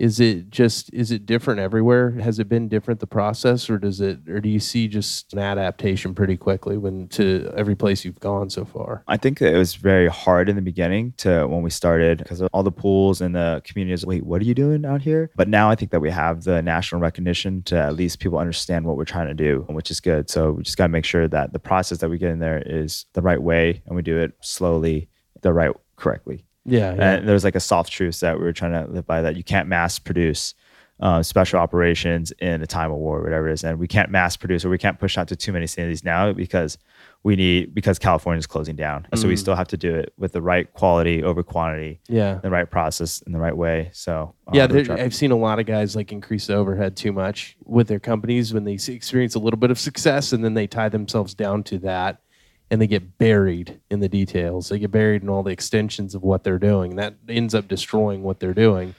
Is 0.00 0.18
it 0.18 0.48
just 0.48 0.90
is 0.94 1.12
it 1.12 1.26
different 1.26 1.60
everywhere? 1.60 2.12
Has 2.12 2.38
it 2.38 2.48
been 2.48 2.68
different 2.68 3.00
the 3.00 3.06
process, 3.06 3.68
or 3.68 3.76
does 3.76 4.00
it, 4.00 4.26
or 4.30 4.40
do 4.40 4.48
you 4.48 4.58
see 4.58 4.88
just 4.88 5.34
an 5.34 5.38
adaptation 5.38 6.14
pretty 6.14 6.38
quickly 6.38 6.78
when 6.78 7.06
to 7.08 7.52
every 7.54 7.76
place 7.76 8.02
you've 8.02 8.18
gone 8.18 8.48
so 8.48 8.64
far? 8.64 9.04
I 9.08 9.18
think 9.18 9.42
it 9.42 9.54
was 9.54 9.74
very 9.74 10.08
hard 10.08 10.48
in 10.48 10.56
the 10.56 10.62
beginning 10.62 11.12
to 11.18 11.46
when 11.46 11.60
we 11.60 11.68
started 11.68 12.16
because 12.16 12.40
all 12.40 12.62
the 12.62 12.72
pools 12.72 13.20
and 13.20 13.34
the 13.34 13.60
communities. 13.66 14.06
Wait, 14.06 14.24
what 14.24 14.40
are 14.40 14.46
you 14.46 14.54
doing 14.54 14.86
out 14.86 15.02
here? 15.02 15.30
But 15.36 15.48
now 15.48 15.68
I 15.68 15.74
think 15.74 15.90
that 15.90 16.00
we 16.00 16.10
have 16.10 16.44
the 16.44 16.62
national 16.62 17.02
recognition 17.02 17.62
to 17.64 17.76
at 17.76 17.94
least 17.94 18.20
people 18.20 18.38
understand 18.38 18.86
what 18.86 18.96
we're 18.96 19.04
trying 19.04 19.28
to 19.28 19.34
do, 19.34 19.66
which 19.68 19.90
is 19.90 20.00
good. 20.00 20.30
So 20.30 20.52
we 20.52 20.62
just 20.62 20.78
got 20.78 20.84
to 20.84 20.92
make 20.92 21.04
sure 21.04 21.28
that 21.28 21.52
the 21.52 21.58
process 21.58 21.98
that 21.98 22.08
we 22.08 22.16
get 22.16 22.30
in 22.30 22.38
there 22.38 22.62
is 22.64 23.04
the 23.12 23.20
right 23.20 23.42
way 23.42 23.82
and 23.84 23.94
we 23.94 24.00
do 24.00 24.16
it 24.16 24.32
slowly, 24.40 25.10
the 25.42 25.52
right 25.52 25.72
correctly. 25.96 26.46
Yeah, 26.70 26.94
yeah. 26.94 27.12
And 27.14 27.28
there's 27.28 27.44
like 27.44 27.54
a 27.56 27.60
soft 27.60 27.92
truth 27.92 28.20
that 28.20 28.38
we 28.38 28.44
were 28.44 28.52
trying 28.52 28.72
to 28.72 28.90
live 28.90 29.06
by 29.06 29.20
that 29.22 29.36
you 29.36 29.44
can't 29.44 29.68
mass 29.68 29.98
produce 29.98 30.54
uh, 31.00 31.22
special 31.22 31.58
operations 31.58 32.30
in 32.40 32.60
a 32.60 32.66
time 32.66 32.90
of 32.92 32.98
war, 32.98 33.22
whatever 33.22 33.48
it 33.48 33.54
is. 33.54 33.64
And 33.64 33.78
we 33.78 33.88
can't 33.88 34.10
mass 34.10 34.36
produce 34.36 34.66
or 34.66 34.68
we 34.68 34.76
can't 34.76 34.98
push 34.98 35.16
out 35.16 35.28
to 35.28 35.36
too 35.36 35.50
many 35.50 35.66
cities 35.66 36.04
now 36.04 36.30
because 36.34 36.76
we 37.22 37.36
need, 37.36 37.74
because 37.74 37.98
California 37.98 38.38
is 38.38 38.46
closing 38.46 38.76
down. 38.76 39.06
So 39.14 39.26
we 39.26 39.32
Mm. 39.34 39.38
still 39.38 39.54
have 39.54 39.68
to 39.68 39.78
do 39.78 39.94
it 39.94 40.12
with 40.18 40.32
the 40.32 40.42
right 40.42 40.70
quality 40.74 41.22
over 41.22 41.42
quantity, 41.42 42.00
yeah. 42.08 42.34
the 42.42 42.50
right 42.50 42.70
process 42.70 43.22
in 43.22 43.32
the 43.32 43.38
right 43.38 43.56
way. 43.56 43.88
So, 43.94 44.34
um, 44.46 44.54
Yeah, 44.54 44.66
there- 44.66 44.92
I've 44.92 45.14
seen 45.14 45.30
a 45.30 45.36
lot 45.36 45.58
of 45.58 45.64
guys 45.64 45.96
like 45.96 46.12
increase 46.12 46.48
the 46.48 46.54
overhead 46.54 46.96
too 46.96 47.12
much 47.12 47.56
with 47.64 47.88
their 47.88 47.98
companies 48.00 48.52
when 48.52 48.64
they 48.64 48.72
experience 48.74 49.34
a 49.34 49.38
little 49.38 49.58
bit 49.58 49.70
of 49.70 49.78
success 49.78 50.34
and 50.34 50.44
then 50.44 50.52
they 50.52 50.66
tie 50.66 50.90
themselves 50.90 51.32
down 51.34 51.62
to 51.64 51.78
that 51.78 52.20
and 52.70 52.80
they 52.80 52.86
get 52.86 53.18
buried 53.18 53.80
in 53.90 54.00
the 54.00 54.08
details. 54.08 54.68
They 54.68 54.78
get 54.78 54.90
buried 54.90 55.22
in 55.22 55.28
all 55.28 55.42
the 55.42 55.50
extensions 55.50 56.14
of 56.14 56.22
what 56.22 56.44
they're 56.44 56.58
doing. 56.58 56.92
And 56.92 56.98
that 56.98 57.14
ends 57.28 57.54
up 57.54 57.66
destroying 57.68 58.22
what 58.22 58.38
they're 58.40 58.54
doing. 58.54 58.94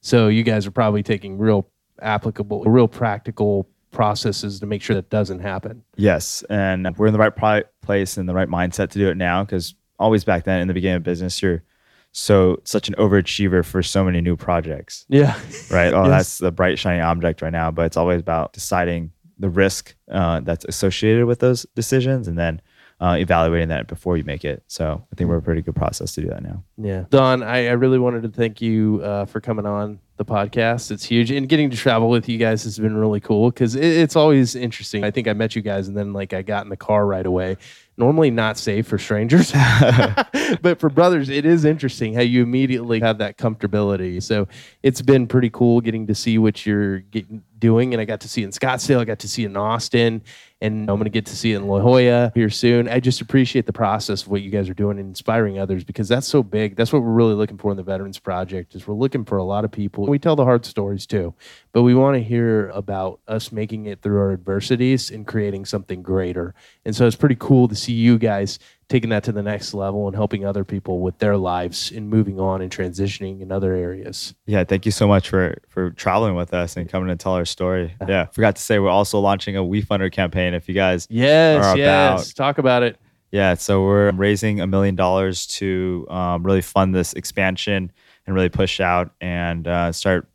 So 0.00 0.28
you 0.28 0.42
guys 0.44 0.66
are 0.66 0.70
probably 0.70 1.02
taking 1.02 1.36
real 1.38 1.68
applicable, 2.00 2.62
real 2.64 2.86
practical 2.88 3.68
processes 3.90 4.60
to 4.60 4.66
make 4.66 4.82
sure 4.82 4.94
that 4.94 5.10
doesn't 5.10 5.40
happen. 5.40 5.82
Yes, 5.96 6.44
and 6.50 6.94
we're 6.96 7.06
in 7.06 7.12
the 7.12 7.18
right 7.18 7.34
pri- 7.34 7.64
place 7.82 8.16
and 8.16 8.28
the 8.28 8.34
right 8.34 8.48
mindset 8.48 8.90
to 8.90 8.98
do 8.98 9.08
it 9.08 9.16
now 9.16 9.42
because 9.42 9.74
always 9.98 10.22
back 10.22 10.44
then 10.44 10.60
in 10.60 10.68
the 10.68 10.74
beginning 10.74 10.96
of 10.98 11.02
business, 11.02 11.40
you're 11.42 11.62
so 12.12 12.58
such 12.64 12.88
an 12.88 12.94
overachiever 12.94 13.64
for 13.64 13.82
so 13.82 14.04
many 14.04 14.20
new 14.20 14.36
projects, 14.36 15.04
Yeah. 15.08 15.38
right? 15.70 15.92
Oh, 15.92 16.02
Yes. 16.04 16.10
that's 16.10 16.38
the 16.38 16.52
bright 16.52 16.78
shining 16.78 17.00
object 17.02 17.42
right 17.42 17.52
now, 17.52 17.70
but 17.70 17.86
it's 17.86 17.96
always 17.96 18.20
about 18.20 18.52
deciding 18.52 19.12
the 19.38 19.48
risk 19.50 19.94
uh, 20.10 20.40
that's 20.40 20.64
associated 20.66 21.26
with 21.26 21.40
those 21.40 21.66
decisions 21.74 22.28
and 22.28 22.38
then 22.38 22.60
uh, 23.00 23.16
evaluating 23.18 23.68
that 23.68 23.88
before 23.88 24.16
you 24.16 24.24
make 24.24 24.44
it. 24.44 24.62
So 24.68 25.04
I 25.12 25.14
think 25.16 25.28
we're 25.28 25.36
a 25.36 25.42
pretty 25.42 25.62
good 25.62 25.76
process 25.76 26.14
to 26.14 26.22
do 26.22 26.28
that 26.28 26.42
now. 26.42 26.64
Yeah. 26.78 27.04
Don, 27.10 27.42
I, 27.42 27.66
I 27.66 27.72
really 27.72 27.98
wanted 27.98 28.22
to 28.22 28.30
thank 28.30 28.62
you 28.62 29.00
uh, 29.02 29.26
for 29.26 29.40
coming 29.40 29.66
on 29.66 29.98
the 30.16 30.24
podcast. 30.24 30.90
It's 30.90 31.04
huge. 31.04 31.30
And 31.30 31.46
getting 31.46 31.68
to 31.68 31.76
travel 31.76 32.08
with 32.08 32.26
you 32.26 32.38
guys 32.38 32.64
has 32.64 32.78
been 32.78 32.96
really 32.96 33.20
cool 33.20 33.50
because 33.50 33.74
it, 33.74 33.84
it's 33.84 34.16
always 34.16 34.54
interesting. 34.54 35.04
I 35.04 35.10
think 35.10 35.28
I 35.28 35.34
met 35.34 35.54
you 35.54 35.60
guys 35.60 35.88
and 35.88 35.96
then 35.96 36.14
like 36.14 36.32
I 36.32 36.40
got 36.40 36.64
in 36.64 36.70
the 36.70 36.76
car 36.76 37.04
right 37.04 37.26
away. 37.26 37.58
Normally 37.98 38.30
not 38.30 38.58
safe 38.58 38.86
for 38.86 38.98
strangers, 38.98 39.52
but 40.62 40.78
for 40.78 40.90
brothers, 40.90 41.30
it 41.30 41.46
is 41.46 41.64
interesting 41.64 42.12
how 42.12 42.20
you 42.20 42.42
immediately 42.42 43.00
have 43.00 43.18
that 43.18 43.38
comfortability. 43.38 44.22
So 44.22 44.48
it's 44.82 45.00
been 45.00 45.26
pretty 45.26 45.48
cool 45.48 45.80
getting 45.80 46.06
to 46.06 46.14
see 46.14 46.36
what 46.36 46.66
you're 46.66 47.00
getting, 47.00 47.42
doing. 47.58 47.94
And 47.94 48.00
I 48.00 48.04
got 48.04 48.20
to 48.20 48.28
see 48.28 48.42
in 48.42 48.50
Scottsdale. 48.50 49.00
I 49.00 49.04
got 49.04 49.18
to 49.20 49.28
see 49.28 49.44
in 49.44 49.56
Austin 49.56 50.22
and 50.66 50.90
I'm 50.90 50.96
going 50.96 51.04
to 51.04 51.10
get 51.10 51.26
to 51.26 51.36
see 51.36 51.52
it 51.52 51.56
in 51.56 51.66
La 51.66 51.80
Jolla 51.80 52.32
here 52.34 52.50
soon. 52.50 52.88
I 52.88 53.00
just 53.00 53.20
appreciate 53.20 53.66
the 53.66 53.72
process 53.72 54.22
of 54.22 54.28
what 54.28 54.42
you 54.42 54.50
guys 54.50 54.68
are 54.68 54.74
doing 54.74 54.98
and 54.98 55.08
inspiring 55.08 55.58
others 55.58 55.84
because 55.84 56.08
that's 56.08 56.26
so 56.26 56.42
big. 56.42 56.76
That's 56.76 56.92
what 56.92 57.02
we're 57.02 57.12
really 57.12 57.34
looking 57.34 57.58
for 57.58 57.70
in 57.70 57.76
the 57.76 57.82
Veterans 57.82 58.18
Project 58.18 58.74
is 58.74 58.86
we're 58.86 58.94
looking 58.94 59.24
for 59.24 59.38
a 59.38 59.44
lot 59.44 59.64
of 59.64 59.72
people. 59.72 60.06
We 60.06 60.18
tell 60.18 60.36
the 60.36 60.44
hard 60.44 60.66
stories 60.66 61.06
too, 61.06 61.34
but 61.72 61.82
we 61.82 61.94
want 61.94 62.16
to 62.16 62.22
hear 62.22 62.68
about 62.70 63.20
us 63.28 63.52
making 63.52 63.86
it 63.86 64.02
through 64.02 64.18
our 64.18 64.32
adversities 64.32 65.10
and 65.10 65.26
creating 65.26 65.64
something 65.64 66.02
greater. 66.02 66.54
And 66.84 66.94
so 66.94 67.06
it's 67.06 67.16
pretty 67.16 67.36
cool 67.36 67.68
to 67.68 67.74
see 67.74 67.92
you 67.92 68.18
guys 68.18 68.58
taking 68.88 69.10
that 69.10 69.24
to 69.24 69.32
the 69.32 69.42
next 69.42 69.74
level 69.74 70.06
and 70.06 70.14
helping 70.14 70.44
other 70.46 70.64
people 70.64 71.00
with 71.00 71.18
their 71.18 71.36
lives 71.36 71.90
and 71.90 72.08
moving 72.08 72.38
on 72.38 72.62
and 72.62 72.70
transitioning 72.70 73.40
in 73.40 73.50
other 73.50 73.72
areas. 73.72 74.34
Yeah, 74.46 74.62
thank 74.64 74.86
you 74.86 74.92
so 74.92 75.08
much 75.08 75.28
for 75.28 75.58
for 75.68 75.90
traveling 75.90 76.34
with 76.36 76.54
us 76.54 76.76
and 76.76 76.88
coming 76.88 77.08
to 77.08 77.16
tell 77.16 77.32
our 77.32 77.44
story. 77.44 77.94
Yeah, 78.08 78.26
forgot 78.26 78.54
to 78.56 78.62
say 78.62 78.78
we're 78.78 78.88
also 78.88 79.18
launching 79.18 79.56
a 79.56 79.64
We 79.64 79.82
WeFunder 79.82 80.12
campaign. 80.12 80.54
If 80.54 80.68
you 80.68 80.74
guys 80.74 81.08
Yes, 81.10 81.64
Are 81.64 81.76
yes. 81.76 82.32
Talk 82.32 82.58
about 82.58 82.84
it. 82.84 82.98
Yeah, 83.32 83.54
so 83.54 83.82
we're 83.82 84.12
raising 84.12 84.60
a 84.60 84.66
million 84.68 84.94
dollars 84.94 85.46
to 85.58 86.06
um, 86.08 86.44
really 86.44 86.62
fund 86.62 86.94
this 86.94 87.12
expansion 87.14 87.90
and 88.26 88.34
really 88.36 88.48
push 88.48 88.80
out 88.80 89.10
and 89.20 89.66
uh, 89.66 89.90
start 89.90 90.28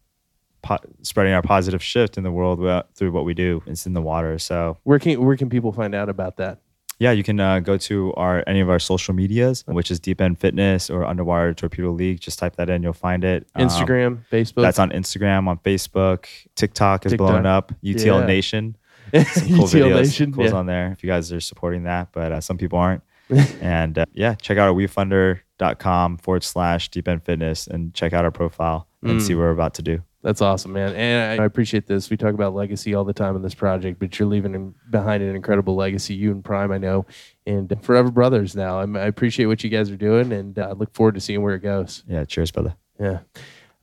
po- 0.61 0.77
spreading 1.01 1.33
our 1.33 1.41
positive 1.41 1.81
shift 1.81 2.17
in 2.17 2.23
the 2.23 2.31
world 2.31 2.59
through 2.95 3.11
what 3.13 3.23
we 3.23 3.33
do. 3.33 3.63
It's 3.65 3.85
in 3.85 3.93
the 3.93 4.01
water. 4.01 4.37
So 4.37 4.77
Where 4.83 4.99
can 4.99 5.23
where 5.23 5.37
can 5.37 5.49
people 5.49 5.71
find 5.71 5.95
out 5.95 6.09
about 6.09 6.35
that? 6.37 6.59
Yeah, 7.01 7.11
you 7.13 7.23
can 7.23 7.39
uh, 7.39 7.61
go 7.61 7.77
to 7.77 8.13
our 8.13 8.43
any 8.45 8.59
of 8.59 8.69
our 8.69 8.77
social 8.77 9.15
medias, 9.15 9.63
which 9.65 9.89
is 9.89 9.99
Deep 9.99 10.21
End 10.21 10.37
Fitness 10.39 10.87
or 10.87 11.03
Underwater 11.03 11.51
Torpedo 11.55 11.89
League. 11.89 12.19
Just 12.19 12.37
type 12.37 12.57
that 12.57 12.69
in, 12.69 12.83
you'll 12.83 12.93
find 12.93 13.23
it. 13.23 13.47
Um, 13.55 13.67
Instagram, 13.67 14.19
Facebook. 14.31 14.61
that's 14.61 14.77
on 14.77 14.91
Instagram, 14.91 15.47
on 15.47 15.57
Facebook. 15.59 16.27
TikTok 16.55 17.07
is 17.07 17.13
TikTok. 17.13 17.27
blowing 17.27 17.45
up. 17.47 17.71
UTL 17.83 18.19
Yeah. 18.21 18.25
Nation. 18.27 18.77
Some 19.13 19.23
cool 19.47 19.65
UTL 19.67 19.89
videos, 19.89 19.95
Nation, 20.03 20.31
cool's 20.31 20.51
yeah. 20.51 20.57
on 20.59 20.67
there 20.67 20.91
if 20.91 21.03
you 21.03 21.09
guys 21.09 21.33
are 21.33 21.39
supporting 21.41 21.83
that, 21.85 22.09
but 22.11 22.31
uh, 22.31 22.39
some 22.39 22.57
people 22.59 22.77
aren't. 22.77 23.01
and 23.61 23.97
uh, 23.97 24.05
yeah, 24.13 24.35
check 24.35 24.59
out 24.59 24.67
our 24.69 24.73
wefunder.com 24.75 26.17
forward 26.17 26.43
slash 26.43 26.89
deep 26.89 27.07
end 27.07 27.23
fitness 27.23 27.65
and 27.65 27.93
check 27.95 28.13
out 28.13 28.25
our 28.25 28.31
profile 28.31 28.87
and 29.01 29.19
Mm. 29.19 29.21
see 29.21 29.33
what 29.33 29.41
we're 29.41 29.49
about 29.51 29.73
to 29.73 29.81
do. 29.81 30.03
That's 30.23 30.41
awesome, 30.41 30.73
man. 30.73 30.93
And 30.95 31.41
I 31.41 31.43
I 31.43 31.45
appreciate 31.45 31.87
this. 31.87 32.09
We 32.09 32.17
talk 32.17 32.33
about 32.33 32.53
legacy 32.53 32.93
all 32.93 33.03
the 33.03 33.13
time 33.13 33.35
in 33.35 33.41
this 33.41 33.55
project, 33.55 33.99
but 33.99 34.19
you're 34.19 34.27
leaving 34.27 34.53
in- 34.53 34.75
behind 34.89 35.23
an 35.23 35.35
incredible 35.35 35.75
legacy. 35.75 36.13
You 36.13 36.31
and 36.31 36.43
Prime, 36.43 36.71
I 36.71 36.77
know, 36.77 37.07
and 37.47 37.75
forever 37.81 38.11
brothers 38.11 38.55
now. 38.55 38.79
I'm, 38.79 38.95
I 38.95 39.05
appreciate 39.05 39.47
what 39.47 39.63
you 39.63 39.69
guys 39.71 39.89
are 39.89 39.97
doing, 39.97 40.31
and 40.31 40.57
I 40.59 40.73
look 40.73 40.93
forward 40.93 41.15
to 41.15 41.21
seeing 41.21 41.41
where 41.41 41.55
it 41.55 41.63
goes. 41.63 42.03
Yeah, 42.07 42.25
cheers, 42.25 42.51
brother. 42.51 42.75
Yeah. 42.99 43.19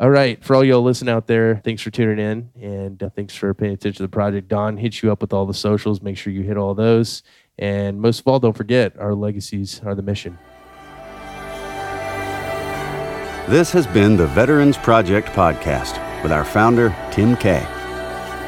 All 0.01 0.11
right. 0.11 0.43
For 0.45 0.55
all 0.55 0.63
y'all 0.63 0.83
listening 0.83 1.13
out 1.13 1.27
there, 1.27 1.61
thanks 1.65 1.83
for 1.83 1.91
tuning 1.91 2.21
in 2.21 2.51
and 2.55 3.03
uh, 3.03 3.11
thanks 3.11 3.35
for 3.35 3.53
paying 3.53 3.73
attention 3.73 3.97
to 3.97 4.03
the 4.05 4.09
project. 4.09 4.47
Don 4.47 4.77
hits 4.77 5.03
you 5.03 5.11
up 5.11 5.21
with 5.21 5.33
all 5.33 5.45
the 5.45 5.53
socials. 5.53 6.01
Make 6.01 6.17
sure 6.17 6.33
you 6.33 6.43
hit 6.43 6.57
all 6.57 6.73
those. 6.73 7.25
And 7.59 8.01
most 8.01 8.21
of 8.21 8.29
all, 8.29 8.39
don't 8.39 8.57
forget 8.57 8.97
our 8.97 9.13
legacies 9.13 9.81
are 9.85 9.97
the 9.97 10.03
mission. 10.03 10.39
This 13.49 13.73
has 13.73 13.89
been 13.89 14.17
the 14.17 14.29
Veterans 14.29 14.77
Project 14.77 15.31
Podcast 15.31 16.08
with 16.23 16.33
our 16.33 16.45
founder, 16.45 16.95
Tim 17.11 17.37
Kay. 17.37 17.67